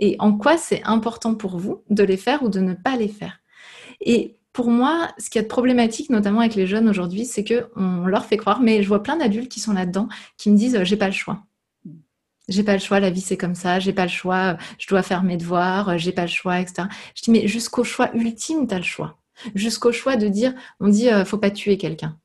Et 0.00 0.16
en 0.18 0.36
quoi 0.36 0.56
c'est 0.56 0.82
important 0.82 1.36
pour 1.36 1.58
vous 1.58 1.84
de 1.90 2.02
les 2.02 2.16
faire 2.16 2.42
ou 2.42 2.48
de 2.48 2.58
ne 2.58 2.74
pas 2.74 2.96
les 2.96 3.08
faire? 3.08 3.38
Pour 4.52 4.70
moi, 4.70 5.12
ce 5.18 5.30
qui 5.30 5.38
est 5.38 5.44
problématique, 5.44 6.10
notamment 6.10 6.40
avec 6.40 6.54
les 6.54 6.66
jeunes 6.66 6.88
aujourd'hui, 6.88 7.24
c'est 7.24 7.44
qu'on 7.44 8.06
leur 8.06 8.26
fait 8.26 8.36
croire, 8.36 8.60
mais 8.60 8.82
je 8.82 8.88
vois 8.88 9.02
plein 9.02 9.16
d'adultes 9.16 9.50
qui 9.50 9.60
sont 9.60 9.72
là-dedans, 9.72 10.08
qui 10.36 10.50
me 10.50 10.56
disent 10.56 10.82
j'ai 10.84 10.96
pas 10.96 11.06
le 11.06 11.12
choix. 11.12 11.44
J'ai 12.48 12.64
pas 12.64 12.74
le 12.74 12.80
choix, 12.80 13.00
la 13.00 13.10
vie 13.10 13.20
c'est 13.20 13.36
comme 13.36 13.54
ça, 13.54 13.78
j'ai 13.80 13.92
pas 13.92 14.02
le 14.02 14.10
choix, 14.10 14.58
je 14.78 14.86
dois 14.88 15.02
faire 15.02 15.22
mes 15.22 15.36
devoirs, 15.36 15.96
j'ai 15.96 16.12
pas 16.12 16.22
le 16.22 16.28
choix, 16.28 16.60
etc. 16.60 16.88
Je 17.14 17.22
dis 17.22 17.30
mais 17.30 17.46
jusqu'au 17.48 17.84
choix 17.84 18.14
ultime, 18.14 18.66
tu 18.66 18.74
as 18.74 18.78
le 18.78 18.84
choix. 18.84 19.16
Jusqu'au 19.54 19.92
choix 19.92 20.16
de 20.16 20.28
dire, 20.28 20.52
on 20.80 20.88
dit 20.88 21.08
euh, 21.08 21.24
faut 21.24 21.38
pas 21.38 21.50
tuer 21.50 21.78
quelqu'un. 21.78 22.18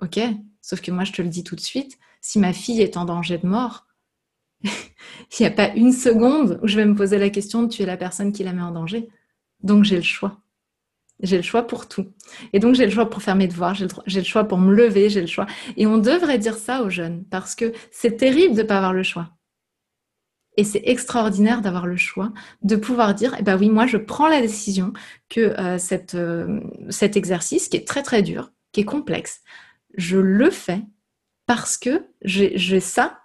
Ok, 0.00 0.18
sauf 0.62 0.80
que 0.80 0.90
moi 0.90 1.04
je 1.04 1.12
te 1.12 1.20
le 1.20 1.28
dis 1.28 1.44
tout 1.44 1.56
de 1.56 1.60
suite, 1.60 1.98
si 2.20 2.38
ma 2.38 2.52
fille 2.52 2.80
est 2.80 2.96
en 2.96 3.04
danger 3.04 3.38
de 3.38 3.46
mort, 3.46 3.86
il 4.62 5.40
n'y 5.40 5.46
a 5.46 5.50
pas 5.50 5.74
une 5.74 5.92
seconde 5.92 6.58
où 6.62 6.68
je 6.68 6.76
vais 6.76 6.86
me 6.86 6.94
poser 6.94 7.18
la 7.18 7.30
question 7.30 7.62
de 7.62 7.68
tuer 7.68 7.86
la 7.86 7.96
personne 7.96 8.32
qui 8.32 8.44
la 8.44 8.52
met 8.52 8.62
en 8.62 8.70
danger. 8.70 9.08
Donc 9.62 9.84
j'ai 9.84 9.96
le 9.96 10.02
choix. 10.02 10.40
J'ai 11.22 11.36
le 11.36 11.42
choix 11.42 11.66
pour 11.66 11.88
tout. 11.88 12.06
Et 12.52 12.58
donc, 12.58 12.74
j'ai 12.74 12.84
le 12.84 12.90
choix 12.90 13.08
pour 13.08 13.22
faire 13.22 13.36
mes 13.36 13.48
devoirs, 13.48 13.74
j'ai 13.74 13.86
le, 13.86 14.24
choix 14.24 14.44
pour 14.44 14.58
me 14.58 14.74
lever, 14.74 15.08
j'ai 15.08 15.22
le 15.22 15.26
choix. 15.26 15.46
Et 15.76 15.86
on 15.86 15.98
devrait 15.98 16.38
dire 16.38 16.56
ça 16.56 16.82
aux 16.82 16.90
jeunes 16.90 17.24
parce 17.30 17.54
que 17.54 17.72
c'est 17.90 18.16
terrible 18.16 18.54
de 18.54 18.62
ne 18.62 18.66
pas 18.66 18.76
avoir 18.76 18.92
le 18.92 19.02
choix. 19.02 19.30
Et 20.58 20.64
c'est 20.64 20.82
extraordinaire 20.84 21.60
d'avoir 21.60 21.86
le 21.86 21.96
choix, 21.96 22.32
de 22.62 22.76
pouvoir 22.76 23.14
dire, 23.14 23.34
eh 23.38 23.42
ben 23.42 23.58
oui, 23.58 23.68
moi, 23.70 23.86
je 23.86 23.98
prends 23.98 24.28
la 24.28 24.40
décision 24.40 24.92
que 25.28 25.54
euh, 25.58 25.78
euh, 26.14 26.60
cet 26.90 27.16
exercice, 27.16 27.68
qui 27.68 27.76
est 27.76 27.86
très, 27.86 28.02
très 28.02 28.22
dur, 28.22 28.52
qui 28.72 28.80
est 28.80 28.84
complexe, 28.84 29.42
je 29.96 30.18
le 30.18 30.50
fais 30.50 30.82
parce 31.46 31.76
que 31.76 32.06
j'ai 32.22 32.80
ça 32.80 33.20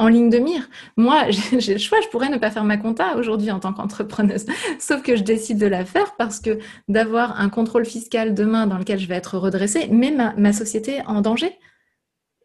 en 0.00 0.08
ligne 0.08 0.30
de 0.30 0.38
mire. 0.38 0.68
Moi, 0.96 1.26
j'ai 1.30 1.74
le 1.74 1.78
choix, 1.78 2.00
je 2.00 2.08
pourrais 2.08 2.30
ne 2.30 2.38
pas 2.38 2.50
faire 2.50 2.64
ma 2.64 2.78
compta 2.78 3.16
aujourd'hui 3.16 3.50
en 3.50 3.60
tant 3.60 3.72
qu'entrepreneuse, 3.72 4.46
sauf 4.80 5.02
que 5.02 5.14
je 5.14 5.22
décide 5.22 5.58
de 5.58 5.66
la 5.66 5.84
faire 5.84 6.16
parce 6.16 6.40
que 6.40 6.58
d'avoir 6.88 7.38
un 7.38 7.50
contrôle 7.50 7.84
fiscal 7.84 8.34
demain 8.34 8.66
dans 8.66 8.78
lequel 8.78 8.98
je 8.98 9.06
vais 9.06 9.14
être 9.14 9.36
redressée 9.36 9.88
met 9.88 10.10
ma, 10.10 10.52
société 10.52 11.02
en 11.06 11.20
danger. 11.20 11.52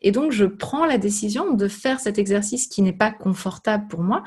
Et 0.01 0.11
donc, 0.11 0.33
je 0.33 0.45
prends 0.45 0.85
la 0.85 0.97
décision 0.97 1.53
de 1.53 1.67
faire 1.67 1.99
cet 1.99 2.19
exercice 2.19 2.67
qui 2.67 2.81
n'est 2.81 2.93
pas 2.93 3.09
confortable 3.09 3.87
pour 3.87 4.01
moi 4.01 4.23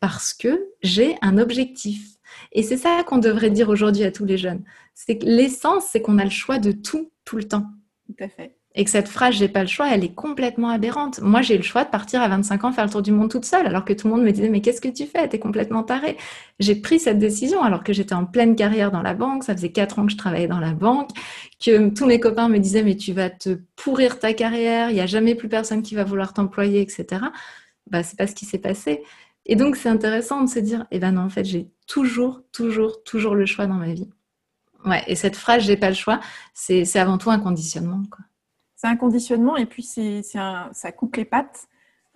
parce 0.00 0.34
que 0.34 0.66
j'ai 0.82 1.16
un 1.22 1.38
objectif. 1.38 2.18
Et 2.52 2.64
c'est 2.64 2.76
ça 2.76 3.04
qu'on 3.06 3.18
devrait 3.18 3.50
dire 3.50 3.68
aujourd'hui 3.68 4.02
à 4.02 4.10
tous 4.10 4.24
les 4.24 4.36
jeunes. 4.36 4.64
C'est 4.94 5.18
que 5.18 5.24
l'essence, 5.24 5.84
c'est 5.90 6.02
qu'on 6.02 6.18
a 6.18 6.24
le 6.24 6.30
choix 6.30 6.58
de 6.58 6.72
tout, 6.72 7.12
tout 7.24 7.36
le 7.36 7.44
temps. 7.44 7.66
Tout 8.06 8.24
à 8.24 8.28
fait. 8.28 8.58
Et 8.76 8.84
que 8.84 8.90
cette 8.90 9.06
phrase, 9.06 9.34
j'ai 9.34 9.46
pas 9.46 9.60
le 9.60 9.68
choix, 9.68 9.88
elle 9.94 10.02
est 10.02 10.14
complètement 10.14 10.68
aberrante. 10.68 11.20
Moi, 11.20 11.42
j'ai 11.42 11.56
le 11.56 11.62
choix 11.62 11.84
de 11.84 11.90
partir 11.90 12.20
à 12.22 12.28
25 12.28 12.64
ans 12.64 12.72
faire 12.72 12.84
le 12.84 12.90
tour 12.90 13.02
du 13.02 13.12
monde 13.12 13.30
toute 13.30 13.44
seule, 13.44 13.66
alors 13.68 13.84
que 13.84 13.92
tout 13.92 14.08
le 14.08 14.14
monde 14.14 14.24
me 14.24 14.32
disait, 14.32 14.48
mais 14.48 14.60
qu'est-ce 14.60 14.80
que 14.80 14.88
tu 14.88 15.06
fais? 15.06 15.28
T'es 15.28 15.38
complètement 15.38 15.84
taré. 15.84 16.16
J'ai 16.58 16.74
pris 16.74 16.98
cette 16.98 17.20
décision 17.20 17.62
alors 17.62 17.84
que 17.84 17.92
j'étais 17.92 18.14
en 18.14 18.24
pleine 18.24 18.56
carrière 18.56 18.90
dans 18.90 19.02
la 19.02 19.14
banque. 19.14 19.44
Ça 19.44 19.54
faisait 19.54 19.70
quatre 19.70 20.00
ans 20.00 20.06
que 20.06 20.10
je 20.10 20.16
travaillais 20.16 20.48
dans 20.48 20.58
la 20.58 20.72
banque, 20.72 21.10
que 21.64 21.90
tous 21.90 22.06
mes 22.06 22.18
copains 22.18 22.48
me 22.48 22.58
disaient, 22.58 22.82
mais 22.82 22.96
tu 22.96 23.12
vas 23.12 23.30
te 23.30 23.60
pourrir 23.76 24.18
ta 24.18 24.32
carrière, 24.32 24.90
il 24.90 24.94
n'y 24.94 25.00
a 25.00 25.06
jamais 25.06 25.36
plus 25.36 25.48
personne 25.48 25.82
qui 25.82 25.94
va 25.94 26.02
vouloir 26.02 26.32
t'employer, 26.32 26.80
etc. 26.80 27.26
Bah, 27.90 28.02
c'est 28.02 28.18
pas 28.18 28.26
ce 28.26 28.34
qui 28.34 28.44
s'est 28.44 28.58
passé. 28.58 29.02
Et 29.46 29.54
donc, 29.54 29.76
c'est 29.76 29.88
intéressant 29.88 30.42
de 30.42 30.48
se 30.50 30.58
dire, 30.58 30.86
eh 30.90 30.98
ben 30.98 31.12
non, 31.12 31.22
en 31.22 31.28
fait, 31.28 31.44
j'ai 31.44 31.68
toujours, 31.86 32.42
toujours, 32.50 33.04
toujours 33.04 33.36
le 33.36 33.46
choix 33.46 33.66
dans 33.66 33.74
ma 33.74 33.92
vie. 33.92 34.10
Ouais, 34.84 35.02
et 35.06 35.14
cette 35.14 35.36
phrase, 35.36 35.62
j'ai 35.62 35.76
pas 35.76 35.90
le 35.90 35.94
choix, 35.94 36.18
c'est 36.54 36.96
avant 36.96 37.18
tout 37.18 37.30
un 37.30 37.38
conditionnement, 37.38 38.02
quoi 38.10 38.24
c'est 38.84 38.90
un 38.90 38.96
conditionnement 38.96 39.56
et 39.56 39.64
puis 39.64 39.82
c'est, 39.82 40.20
ça 40.22 40.92
coupe 40.94 41.16
les 41.16 41.24
pattes. 41.24 41.68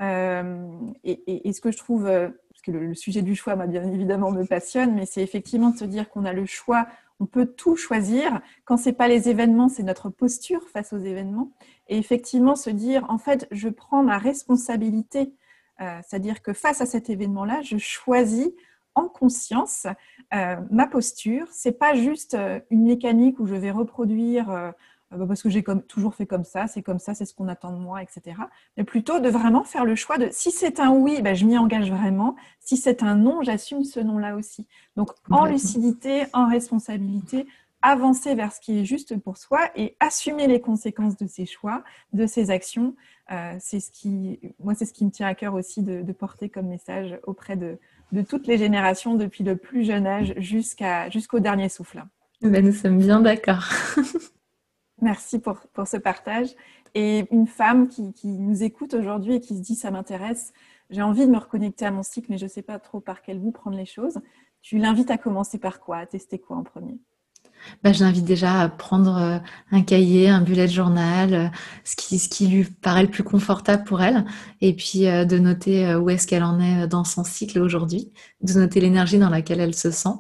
Euh, 0.03 0.69
et, 1.03 1.51
ce 1.51 1.63
que 1.63 1.73
je 1.73 1.79
trouve, 1.79 2.07
euh, 2.07 2.29
parce 2.51 2.61
que 2.63 2.71
le, 2.71 2.95
sujet 2.95 3.23
du 3.23 3.35
choix, 3.35 3.57
bien 3.57 3.91
évidemment, 3.91 4.31
me 4.31 4.45
passionne, 4.45 4.95
mais 4.95 5.07
c'est 5.07 5.23
effectivement 5.23 5.71
de 5.71 5.79
se 5.79 5.87
dire 5.87 6.11
qu'on 6.11 6.27
a 6.27 6.35
le 6.35 6.45
choix, 6.45 6.87
on 7.21 7.27
peut 7.27 7.47
tout 7.47 7.77
choisir. 7.77 8.43
Quand 8.67 8.77
c'est 8.77 8.93
pas 8.93 9.09
les 9.09 9.31
événements, 9.31 9.71
c'est 9.71 9.83
notre 9.83 10.11
posture 10.11 10.69
face 10.69 10.93
aux 10.93 10.99
événements. 10.99 11.51
Et 11.89 11.97
effectivement, 11.97 12.55
se 12.55 12.69
dire, 12.69 13.07
en 13.09 13.17
fait, 13.17 13.49
je 13.51 13.71
prends 13.71 14.03
ma 14.03 14.19
responsabilité, 14.19 15.33
euh, 15.81 15.99
c'est-à-dire 16.07 16.43
que 16.43 16.53
face 16.53 16.83
à 16.83 16.87
cet 16.87 17.09
événement-là, 17.09 17.63
je 17.63 17.79
choisis 17.79 18.51
en 18.95 19.09
conscience 19.09 19.87
ma 20.33 20.87
posture. 20.89 21.47
C'est 21.53 21.79
pas 21.79 21.95
juste 21.95 22.37
une 22.71 22.83
mécanique 22.83 23.39
où 23.39 23.47
je 23.47 23.55
vais 23.55 23.71
reproduire 23.71 24.75
parce 25.11 25.43
que 25.43 25.49
j'ai 25.49 25.63
comme, 25.63 25.83
toujours 25.83 26.15
fait 26.15 26.27
comme 26.27 26.45
ça, 26.45 26.67
c'est 26.67 26.83
comme 26.83 26.99
ça, 26.99 27.15
c'est 27.15 27.25
ce 27.25 27.35
qu'on 27.35 27.49
attend 27.49 27.73
de 27.73 27.79
moi, 27.79 28.03
etc. 28.03 28.37
Mais 28.77 28.85
plutôt 28.85 29.21
de 29.21 29.29
vraiment 29.29 29.65
faire 29.65 29.85
le 29.85 29.95
choix 29.95 30.19
de 30.19 30.29
si 30.31 30.51
c'est 30.51 30.81
un 30.81 30.91
oui, 30.91 31.23
bah, 31.23 31.35
je 31.35 31.45
m'y 31.47 31.57
engage 31.57 31.91
vraiment. 31.91 32.37
Si 32.61 32.77
c'est 32.77 33.03
un 33.03 33.17
non, 33.17 33.43
j'assume 33.43 33.85
ce 33.85 34.01
non-là 34.01 34.37
aussi. 34.37 34.67
Donc 34.97 35.11
en 35.31 35.47
lucidité, 35.47 36.27
en 36.33 36.49
responsabilité, 36.49 37.47
avancer 37.83 38.35
vers 38.35 38.53
ce 38.53 38.61
qui 38.61 38.81
est 38.81 38.85
juste 38.85 39.17
pour 39.17 39.37
soi 39.37 39.71
et 39.77 39.97
assumer 40.01 40.47
les 40.47 40.61
conséquences 40.61 41.17
de 41.17 41.27
ses 41.27 41.47
choix, 41.47 41.85
de 42.13 42.27
ses 42.27 42.51
actions. 42.51 42.95
Euh, 43.31 43.55
c'est 43.61 43.81
ce 43.81 43.91
qui, 43.91 44.41
moi, 44.59 44.75
c'est 44.75 44.85
ce 44.85 44.93
qui 44.93 45.05
me 45.05 45.11
tient 45.11 45.29
à 45.29 45.35
cœur 45.35 45.55
aussi 45.55 45.83
de, 45.83 46.13
porter 46.13 46.49
comme 46.49 46.67
message 46.67 47.19
auprès 47.25 47.57
de, 47.57 47.79
de, 48.13 48.23
toutes 48.23 48.47
les 48.47 48.59
générations, 48.59 49.15
depuis 49.15 49.45
le 49.45 49.57
plus 49.57 49.85
jeune 49.85 50.07
âge 50.07 50.35
jusqu'à, 50.39 51.09
jusqu'au 51.11 51.39
dernier 51.39 51.69
souffle. 51.69 52.03
Ben, 52.43 52.65
nous 52.65 52.73
sommes 52.73 52.99
bien 52.99 53.21
d'accord. 53.21 53.69
Merci 55.01 55.39
pour, 55.39 55.59
ce 55.87 55.97
partage. 55.97 56.49
Et 56.95 57.27
une 57.31 57.47
femme 57.47 57.89
qui, 57.89 58.13
qui 58.13 58.29
nous 58.29 58.63
écoute 58.63 58.95
aujourd'hui 58.95 59.35
et 59.35 59.41
qui 59.41 59.57
se 59.57 59.63
dit 59.63 59.75
ça 59.75 59.91
m'intéresse, 59.91 60.53
j'ai 60.91 61.03
envie 61.03 61.27
de 61.27 61.31
me 61.31 61.39
reconnecter 61.39 61.85
à 61.85 61.91
mon 61.91 62.03
cycle, 62.03 62.29
mais 62.31 62.39
je 62.39 62.45
ne 62.45 62.51
sais 62.51 62.63
pas 62.63 62.79
trop 62.79 63.01
par 63.01 63.23
quel 63.23 63.39
bout 63.39 63.53
prendre 63.53 63.77
les 63.77 63.87
choses. 63.87 64.19
Tu 64.63 64.79
l'invites 64.79 65.11
à 65.11 65.19
commencer 65.19 65.59
par 65.59 65.81
quoi 65.81 65.99
À 65.99 66.07
tester 66.07 66.39
quoi 66.39 66.57
en 66.57 66.65
premier? 66.65 66.99
Bah, 67.83 67.93
je 67.93 68.05
l'invite 68.05 68.25
déjà 68.25 68.61
à 68.61 68.69
prendre 68.69 69.17
euh, 69.17 69.39
un 69.73 69.83
cahier, 69.83 70.29
un 70.29 70.41
bullet 70.41 70.69
journal, 70.69 71.35
euh, 71.35 71.49
ce 71.85 71.97
qui, 71.97 72.19
ce 72.19 72.29
qui 72.29 72.47
lui 72.47 72.65
paraît 72.65 73.03
le 73.03 73.11
plus 73.11 73.25
confortable 73.25 73.85
pour 73.85 74.01
elle, 74.01 74.25
et 74.61 74.75
puis 74.75 75.07
euh, 75.07 75.25
de 75.25 75.39
noter 75.39 75.95
où 75.97 76.09
est-ce 76.11 76.27
qu'elle 76.27 76.45
en 76.45 76.61
est 76.61 76.87
dans 76.87 77.05
son 77.05 77.25
cycle 77.25 77.61
aujourd'hui, 77.61 78.13
de 78.43 78.53
noter 78.55 78.81
l'énergie 78.81 79.19
dans 79.19 79.29
laquelle 79.29 79.61
elle 79.61 79.75
se 79.75 79.91
sent, 79.91 80.15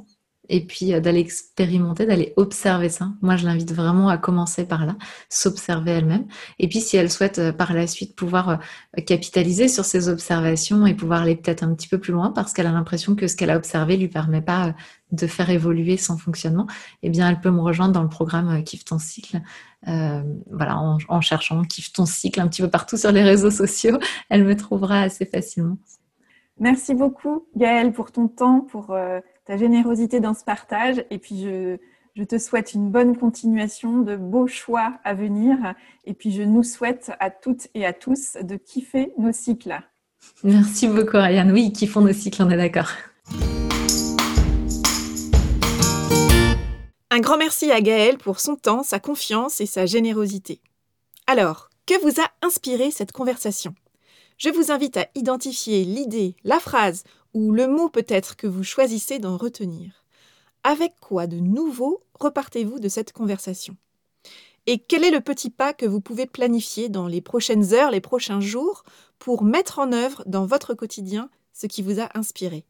et 0.48 0.64
puis 0.64 0.92
euh, 0.92 1.00
d'aller 1.00 1.20
expérimenter, 1.20 2.06
d'aller 2.06 2.32
observer 2.36 2.88
ça. 2.88 3.10
Moi, 3.22 3.36
je 3.36 3.46
l'invite 3.46 3.72
vraiment 3.72 4.08
à 4.08 4.18
commencer 4.18 4.66
par 4.66 4.86
là, 4.86 4.96
s'observer 5.28 5.92
elle-même. 5.92 6.26
Et 6.58 6.68
puis, 6.68 6.80
si 6.80 6.96
elle 6.96 7.10
souhaite 7.10 7.38
euh, 7.38 7.52
par 7.52 7.72
la 7.72 7.86
suite 7.86 8.16
pouvoir 8.16 8.48
euh, 8.48 9.02
capitaliser 9.06 9.68
sur 9.68 9.84
ses 9.84 10.08
observations 10.08 10.86
et 10.86 10.94
pouvoir 10.94 11.22
aller 11.22 11.36
peut-être 11.36 11.62
un 11.62 11.74
petit 11.74 11.88
peu 11.88 11.98
plus 11.98 12.12
loin 12.12 12.30
parce 12.30 12.52
qu'elle 12.52 12.66
a 12.66 12.72
l'impression 12.72 13.14
que 13.14 13.26
ce 13.26 13.36
qu'elle 13.36 13.50
a 13.50 13.56
observé 13.56 13.96
lui 13.96 14.08
permet 14.08 14.42
pas 14.42 14.74
de 15.12 15.26
faire 15.26 15.48
évoluer 15.48 15.96
son 15.96 16.18
fonctionnement, 16.18 16.66
eh 17.02 17.08
bien, 17.08 17.28
elle 17.30 17.40
peut 17.40 17.50
me 17.50 17.60
rejoindre 17.60 17.92
dans 17.92 18.02
le 18.02 18.08
programme 18.10 18.62
Kiffe 18.62 18.84
ton 18.84 18.98
cycle. 18.98 19.40
Euh, 19.86 20.22
voilà, 20.50 20.76
en, 20.76 20.98
en 21.08 21.20
cherchant 21.20 21.62
Kiffe 21.64 21.92
ton 21.92 22.04
cycle 22.04 22.40
un 22.40 22.48
petit 22.48 22.62
peu 22.62 22.68
partout 22.68 22.96
sur 22.96 23.12
les 23.12 23.22
réseaux 23.22 23.50
sociaux, 23.50 23.98
elle 24.28 24.44
me 24.44 24.54
trouvera 24.54 25.00
assez 25.00 25.24
facilement. 25.24 25.78
Merci 26.60 26.94
beaucoup, 26.94 27.46
Gaëlle, 27.56 27.92
pour 27.92 28.10
ton 28.10 28.28
temps, 28.28 28.60
pour 28.60 28.90
ta 29.48 29.56
générosité 29.56 30.20
dans 30.20 30.34
ce 30.34 30.44
partage. 30.44 31.02
Et 31.10 31.16
puis, 31.16 31.40
je, 31.42 31.78
je 32.14 32.22
te 32.22 32.36
souhaite 32.38 32.74
une 32.74 32.90
bonne 32.90 33.16
continuation, 33.16 34.02
de 34.02 34.14
beaux 34.14 34.46
choix 34.46 34.98
à 35.04 35.14
venir. 35.14 35.56
Et 36.04 36.12
puis, 36.12 36.32
je 36.32 36.42
nous 36.42 36.62
souhaite 36.62 37.12
à 37.18 37.30
toutes 37.30 37.68
et 37.72 37.86
à 37.86 37.94
tous 37.94 38.36
de 38.42 38.56
kiffer 38.56 39.10
nos 39.16 39.32
cycles. 39.32 39.80
Merci 40.44 40.86
beaucoup, 40.86 41.16
Ariane. 41.16 41.50
Oui, 41.50 41.72
kiffons 41.72 42.02
nos 42.02 42.12
cycles, 42.12 42.42
on 42.42 42.50
est 42.50 42.58
d'accord. 42.58 42.90
Un 47.10 47.20
grand 47.20 47.38
merci 47.38 47.70
à 47.70 47.80
Gaëlle 47.80 48.18
pour 48.18 48.40
son 48.40 48.54
temps, 48.54 48.82
sa 48.82 49.00
confiance 49.00 49.62
et 49.62 49.66
sa 49.66 49.86
générosité. 49.86 50.60
Alors, 51.26 51.70
que 51.86 51.98
vous 52.02 52.20
a 52.20 52.28
inspiré 52.46 52.90
cette 52.90 53.12
conversation? 53.12 53.74
Je 54.36 54.50
vous 54.50 54.70
invite 54.70 54.98
à 54.98 55.06
identifier 55.14 55.84
l'idée, 55.84 56.36
la 56.44 56.60
phrase 56.60 57.04
ou 57.38 57.52
le 57.52 57.68
mot 57.68 57.88
peut-être 57.88 58.34
que 58.34 58.48
vous 58.48 58.64
choisissez 58.64 59.20
d'en 59.20 59.36
retenir. 59.36 60.04
Avec 60.64 60.94
quoi 61.00 61.28
de 61.28 61.36
nouveau 61.36 62.02
repartez-vous 62.18 62.80
de 62.80 62.88
cette 62.88 63.12
conversation? 63.12 63.76
Et 64.66 64.80
quel 64.80 65.04
est 65.04 65.12
le 65.12 65.20
petit 65.20 65.48
pas 65.48 65.72
que 65.72 65.86
vous 65.86 66.00
pouvez 66.00 66.26
planifier 66.26 66.88
dans 66.88 67.06
les 67.06 67.20
prochaines 67.20 67.72
heures, 67.74 67.92
les 67.92 68.00
prochains 68.00 68.40
jours, 68.40 68.82
pour 69.20 69.44
mettre 69.44 69.78
en 69.78 69.92
œuvre 69.92 70.24
dans 70.26 70.46
votre 70.46 70.74
quotidien 70.74 71.30
ce 71.52 71.68
qui 71.68 71.80
vous 71.80 72.00
a 72.00 72.10
inspiré? 72.18 72.64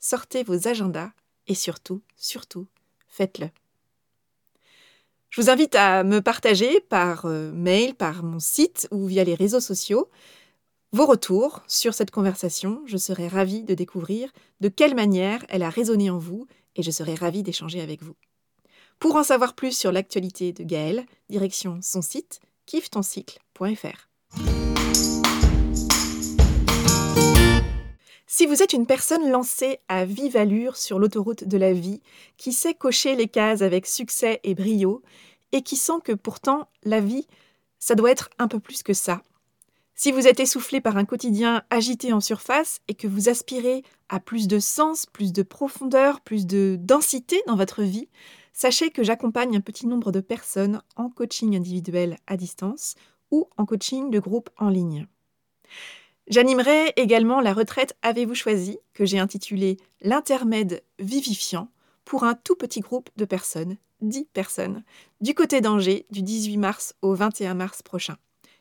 Sortez 0.00 0.44
vos 0.44 0.66
agendas 0.66 1.10
et 1.46 1.54
surtout, 1.54 2.00
surtout, 2.16 2.66
faites-le. 3.06 3.50
Je 5.28 5.42
vous 5.42 5.50
invite 5.50 5.74
à 5.74 6.04
me 6.04 6.22
partager 6.22 6.80
par 6.80 7.26
euh, 7.26 7.52
mail, 7.52 7.94
par 7.94 8.22
mon 8.22 8.40
site 8.40 8.88
ou 8.92 9.04
via 9.04 9.24
les 9.24 9.34
réseaux 9.34 9.60
sociaux 9.60 10.08
vos 10.90 11.04
retours 11.04 11.62
sur 11.66 11.92
cette 11.92 12.10
conversation, 12.10 12.80
je 12.86 12.96
serai 12.96 13.28
ravie 13.28 13.62
de 13.62 13.74
découvrir 13.74 14.32
de 14.60 14.68
quelle 14.68 14.94
manière 14.94 15.44
elle 15.50 15.62
a 15.62 15.68
résonné 15.68 16.08
en 16.08 16.16
vous 16.16 16.46
et 16.76 16.82
je 16.82 16.90
serai 16.90 17.14
ravie 17.14 17.42
d'échanger 17.42 17.82
avec 17.82 18.02
vous. 18.02 18.14
Pour 18.98 19.16
en 19.16 19.22
savoir 19.22 19.54
plus 19.54 19.76
sur 19.76 19.92
l'actualité 19.92 20.54
de 20.54 20.64
Gaëlle, 20.64 21.04
direction 21.28 21.80
son 21.82 22.00
site 22.00 22.40
kiffetoncycle.fr. 22.64 24.08
Si 28.26 28.46
vous 28.46 28.62
êtes 28.62 28.72
une 28.72 28.86
personne 28.86 29.30
lancée 29.30 29.80
à 29.88 30.06
vive 30.06 30.38
allure 30.38 30.76
sur 30.76 30.98
l'autoroute 30.98 31.44
de 31.44 31.58
la 31.58 31.74
vie, 31.74 32.00
qui 32.38 32.52
sait 32.54 32.74
cocher 32.74 33.14
les 33.14 33.28
cases 33.28 33.60
avec 33.60 33.86
succès 33.86 34.40
et 34.42 34.54
brio, 34.54 35.02
et 35.52 35.62
qui 35.62 35.76
sent 35.76 36.00
que 36.02 36.12
pourtant 36.12 36.68
la 36.82 37.00
vie, 37.00 37.26
ça 37.78 37.94
doit 37.94 38.10
être 38.10 38.30
un 38.38 38.48
peu 38.48 38.58
plus 38.58 38.82
que 38.82 38.94
ça, 38.94 39.22
si 39.98 40.12
vous 40.12 40.28
êtes 40.28 40.38
essoufflé 40.38 40.80
par 40.80 40.96
un 40.96 41.04
quotidien 41.04 41.64
agité 41.70 42.12
en 42.12 42.20
surface 42.20 42.80
et 42.86 42.94
que 42.94 43.08
vous 43.08 43.28
aspirez 43.28 43.82
à 44.08 44.20
plus 44.20 44.46
de 44.46 44.60
sens, 44.60 45.06
plus 45.06 45.32
de 45.32 45.42
profondeur, 45.42 46.20
plus 46.20 46.46
de 46.46 46.78
densité 46.80 47.42
dans 47.48 47.56
votre 47.56 47.82
vie, 47.82 48.08
sachez 48.52 48.90
que 48.90 49.02
j'accompagne 49.02 49.56
un 49.56 49.60
petit 49.60 49.88
nombre 49.88 50.12
de 50.12 50.20
personnes 50.20 50.82
en 50.94 51.10
coaching 51.10 51.56
individuel 51.56 52.16
à 52.28 52.36
distance 52.36 52.94
ou 53.32 53.48
en 53.56 53.66
coaching 53.66 54.08
de 54.08 54.20
groupe 54.20 54.50
en 54.56 54.68
ligne. 54.68 55.08
J'animerai 56.28 56.92
également 56.94 57.40
la 57.40 57.52
retraite 57.52 57.96
Avez-vous 58.02 58.36
choisi, 58.36 58.78
que 58.94 59.04
j'ai 59.04 59.18
intitulée 59.18 59.78
L'intermède 60.00 60.84
vivifiant, 61.00 61.72
pour 62.04 62.22
un 62.22 62.34
tout 62.34 62.54
petit 62.54 62.80
groupe 62.80 63.10
de 63.16 63.24
personnes, 63.24 63.76
10 64.02 64.26
personnes, 64.26 64.84
du 65.20 65.34
côté 65.34 65.60
d'Angers 65.60 66.06
du 66.12 66.22
18 66.22 66.56
mars 66.56 66.94
au 67.02 67.14
21 67.14 67.54
mars 67.54 67.82
prochain. 67.82 68.16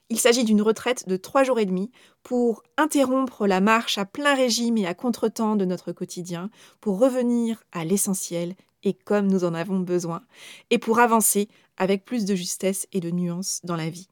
Il 0.09 0.19
s'agit 0.19 0.45
d'une 0.45 0.61
retraite 0.61 1.07
de 1.07 1.17
trois 1.17 1.43
jours 1.43 1.59
et 1.59 1.65
demi 1.65 1.91
pour 2.23 2.63
interrompre 2.77 3.45
la 3.45 3.59
marche 3.59 3.97
à 3.97 4.05
plein 4.05 4.35
régime 4.35 4.77
et 4.77 4.87
à 4.87 4.93
contretemps 4.93 5.57
de 5.57 5.65
notre 5.65 5.91
quotidien, 5.91 6.49
pour 6.79 6.99
revenir 6.99 7.63
à 7.73 7.83
l'essentiel 7.83 8.55
et 8.83 8.93
comme 8.93 9.27
nous 9.27 9.43
en 9.43 9.53
avons 9.53 9.79
besoin, 9.79 10.21
et 10.69 10.77
pour 10.77 10.99
avancer 10.99 11.49
avec 11.75 12.05
plus 12.05 12.23
de 12.23 12.35
justesse 12.35 12.87
et 12.93 13.01
de 13.01 13.11
nuance 13.11 13.59
dans 13.63 13.75
la 13.75 13.89
vie. 13.89 14.07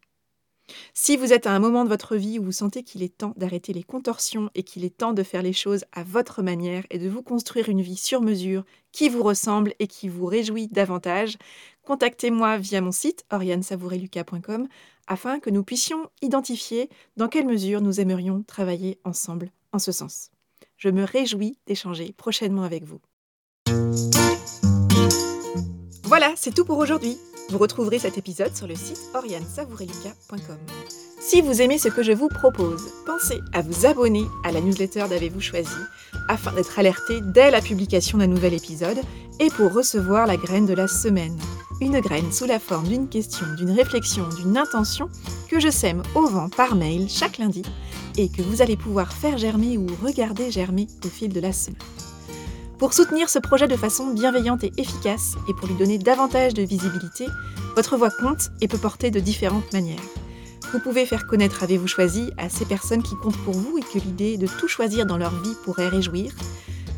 Si 0.94 1.16
vous 1.16 1.32
êtes 1.32 1.46
à 1.46 1.52
un 1.52 1.60
moment 1.60 1.84
de 1.84 1.90
votre 1.90 2.16
vie 2.16 2.40
où 2.40 2.44
vous 2.44 2.52
sentez 2.52 2.84
qu'il 2.84 3.04
est 3.04 3.18
temps 3.18 3.34
d'arrêter 3.38 3.72
les 3.72 3.84
contorsions 3.84 4.50
et 4.56 4.64
qu'il 4.64 4.84
est 4.84 4.98
temps 4.98 5.14
de 5.14 5.24
faire 5.24 5.44
les 5.44 5.54
choses 5.54 5.86
à 5.92 6.04
votre 6.04 6.42
manière 6.42 6.86
et 6.90 6.98
de 6.98 7.08
vous 7.08 7.22
construire 7.22 7.70
une 7.70 7.82
vie 7.82 7.98
sur 7.98 8.22
mesure 8.22 8.66
qui 8.92 9.08
vous 9.08 9.22
ressemble 9.22 9.76
et 9.80 9.88
qui 9.88 10.10
vous 10.10 10.26
réjouit 10.26 10.68
davantage, 10.68 11.38
contactez-moi 11.86 12.58
via 12.58 12.82
mon 12.82 12.92
site 12.92 13.26
oriansavoureluca.com 13.32 14.68
afin 15.08 15.40
que 15.40 15.50
nous 15.50 15.64
puissions 15.64 16.10
identifier 16.22 16.90
dans 17.16 17.28
quelle 17.28 17.46
mesure 17.46 17.82
nous 17.82 18.00
aimerions 18.00 18.44
travailler 18.44 19.00
ensemble 19.04 19.52
en 19.72 19.80
ce 19.80 19.92
sens. 19.92 20.32
Je 20.78 20.90
me 20.90 21.04
réjouis 21.04 21.58
d'échanger 21.68 22.14
prochainement 22.18 22.64
avec 22.64 22.84
vous. 22.84 23.00
Voilà, 26.04 26.34
c'est 26.36 26.54
tout 26.54 26.66
pour 26.66 26.78
aujourd'hui. 26.78 27.18
Vous 27.50 27.58
retrouverez 27.58 28.00
cet 28.00 28.18
épisode 28.18 28.56
sur 28.56 28.68
le 28.68 28.76
site 28.76 29.00
oriansavoureluca.com. 29.14 31.05
Si 31.28 31.42
vous 31.42 31.60
aimez 31.60 31.80
ce 31.80 31.88
que 31.88 32.04
je 32.04 32.12
vous 32.12 32.28
propose, 32.28 32.84
pensez 33.08 33.42
à 33.52 33.64
vous 33.64 33.88
abonner 33.88 34.26
à 34.44 34.52
la 34.52 34.62
newsletter 34.62 35.06
d'Avez-vous 35.10 35.42
choisi 35.42 35.74
afin 36.30 36.52
d'être 36.52 36.78
alerté 36.78 37.20
dès 37.20 37.50
la 37.50 37.62
publication 37.62 38.20
d'un 38.20 38.28
nouvel 38.28 38.54
épisode 38.54 39.00
et 39.40 39.48
pour 39.50 39.74
recevoir 39.74 40.28
la 40.28 40.38
graine 40.38 40.68
de 40.68 40.76
la 40.76 40.88
semaine. 40.88 41.36
Une 41.82 42.00
graine 42.00 42.32
sous 42.32 42.46
la 42.46 42.60
forme 42.60 42.88
d'une 42.88 43.10
question, 43.10 43.48
d'une 43.58 43.72
réflexion, 43.72 44.28
d'une 44.38 44.56
intention 44.56 45.10
que 45.50 45.60
je 45.60 45.72
sème 45.72 46.04
au 46.14 46.28
vent 46.28 46.48
par 46.48 46.76
mail 46.76 47.10
chaque 47.10 47.40
lundi 47.40 47.64
et 48.20 48.30
que 48.30 48.44
vous 48.44 48.62
allez 48.62 48.78
pouvoir 48.78 49.12
faire 49.12 49.40
germer 49.40 49.80
ou 49.80 49.88
regarder 50.04 50.52
germer 50.52 50.86
au 51.04 51.08
fil 51.08 51.34
de 51.34 51.40
la 51.40 51.54
semaine. 51.54 51.80
Pour 52.78 52.94
soutenir 52.94 53.30
ce 53.30 53.40
projet 53.40 53.68
de 53.68 53.76
façon 53.76 54.14
bienveillante 54.14 54.64
et 54.64 54.72
efficace 54.78 55.34
et 55.50 55.56
pour 55.56 55.68
lui 55.68 55.76
donner 55.76 55.98
davantage 55.98 56.54
de 56.54 56.62
visibilité, 56.62 57.26
votre 57.76 57.98
voix 57.98 58.12
compte 58.12 58.52
et 58.62 58.68
peut 58.68 58.78
porter 58.78 59.10
de 59.10 59.20
différentes 59.20 59.74
manières. 59.74 60.04
Vous 60.76 60.82
pouvez 60.82 61.06
faire 61.06 61.26
connaître 61.26 61.64
Avez-vous 61.64 61.88
choisi 61.88 62.34
à 62.38 62.50
ces 62.50 62.66
personnes 62.66 63.02
qui 63.02 63.16
comptent 63.16 63.42
pour 63.46 63.54
vous 63.54 63.78
et 63.78 63.82
que 63.82 63.98
l'idée 63.98 64.36
de 64.36 64.46
tout 64.46 64.68
choisir 64.68 65.06
dans 65.06 65.16
leur 65.16 65.34
vie 65.42 65.56
pourrait 65.64 65.88
réjouir. 65.88 66.34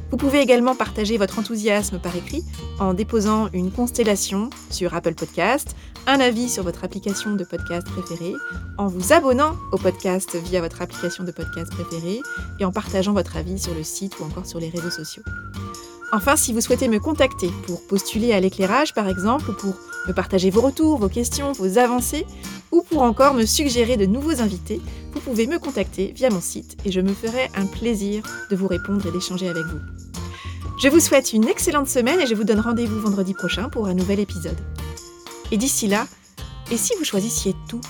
Vous 0.10 0.18
pouvez 0.18 0.40
également 0.40 0.74
partager 0.74 1.16
votre 1.20 1.38
enthousiasme 1.38 2.00
par 2.00 2.16
écrit 2.16 2.44
en 2.80 2.96
déposant 2.96 3.50
une 3.54 3.70
constellation 3.72 4.50
sur 4.72 4.96
Apple 4.96 5.14
Podcast, 5.14 5.76
un 6.08 6.20
avis 6.20 6.50
sur 6.50 6.64
votre 6.64 6.86
application 6.86 7.36
de 7.36 7.44
podcast 7.44 7.88
préférée, 7.88 8.34
en 8.80 8.88
vous 8.88 9.14
abonnant 9.14 9.56
au 9.72 9.78
podcast 9.78 10.36
via 10.38 10.60
votre 10.60 10.82
application 10.82 11.24
de 11.24 11.32
podcast 11.32 11.72
préférée 11.72 12.22
et 12.60 12.66
en 12.66 12.72
partageant 12.72 13.14
votre 13.14 13.38
avis 13.38 13.60
sur 13.60 13.76
le 13.76 13.84
site 13.84 14.20
ou 14.20 14.24
encore 14.24 14.48
sur 14.48 14.60
les 14.60 14.70
réseaux 14.70 14.90
sociaux. 14.90 15.24
Enfin, 16.12 16.36
si 16.36 16.52
vous 16.52 16.62
souhaitez 16.62 16.88
me 16.88 16.98
contacter 16.98 17.52
pour 17.68 17.86
postuler 17.86 18.34
à 18.34 18.40
l'éclairage 18.40 18.96
par 18.96 19.08
exemple, 19.08 19.52
ou 19.52 19.54
pour 19.54 19.76
me 20.08 20.14
partager 20.14 20.50
vos 20.50 20.62
retours, 20.62 20.98
vos 20.98 21.10
questions, 21.10 21.52
vos 21.52 21.78
avancées, 21.78 22.26
ou 22.72 22.82
pour 22.82 23.02
encore 23.02 23.34
me 23.34 23.46
suggérer 23.46 23.98
de 23.98 24.06
nouveaux 24.06 24.42
invités, 24.42 24.82
vous 25.14 25.20
pouvez 25.20 25.48
me 25.48 25.60
contacter 25.60 26.14
via 26.16 26.30
mon 26.30 26.42
site 26.42 26.78
et 26.86 26.92
je 26.92 27.02
me 27.02 27.14
ferai 27.14 27.50
un 27.56 27.66
plaisir 27.66 28.24
de 28.50 28.56
vous 28.56 28.68
répondre 28.68 29.06
et 29.06 29.12
d'échanger 29.12 29.50
avec 29.50 29.66
vous. 29.66 29.80
Je 30.80 30.90
vous 30.90 31.00
souhaite 31.00 31.34
une 31.34 31.48
excellente 31.48 31.88
semaine 31.88 32.20
et 32.20 32.28
je 32.28 32.36
vous 32.36 32.44
donne 32.44 32.60
rendez-vous 32.60 33.00
vendredi 33.00 33.34
prochain 33.34 33.70
pour 33.70 33.88
un 33.88 33.96
nouvel 33.96 34.20
épisode. 34.20 34.58
Et 35.52 35.58
d'ici 35.58 35.88
là, 35.88 36.08
et 36.72 36.78
si 36.78 36.94
vous 36.98 37.04
choisissiez 37.06 37.56
tout? 37.68 37.82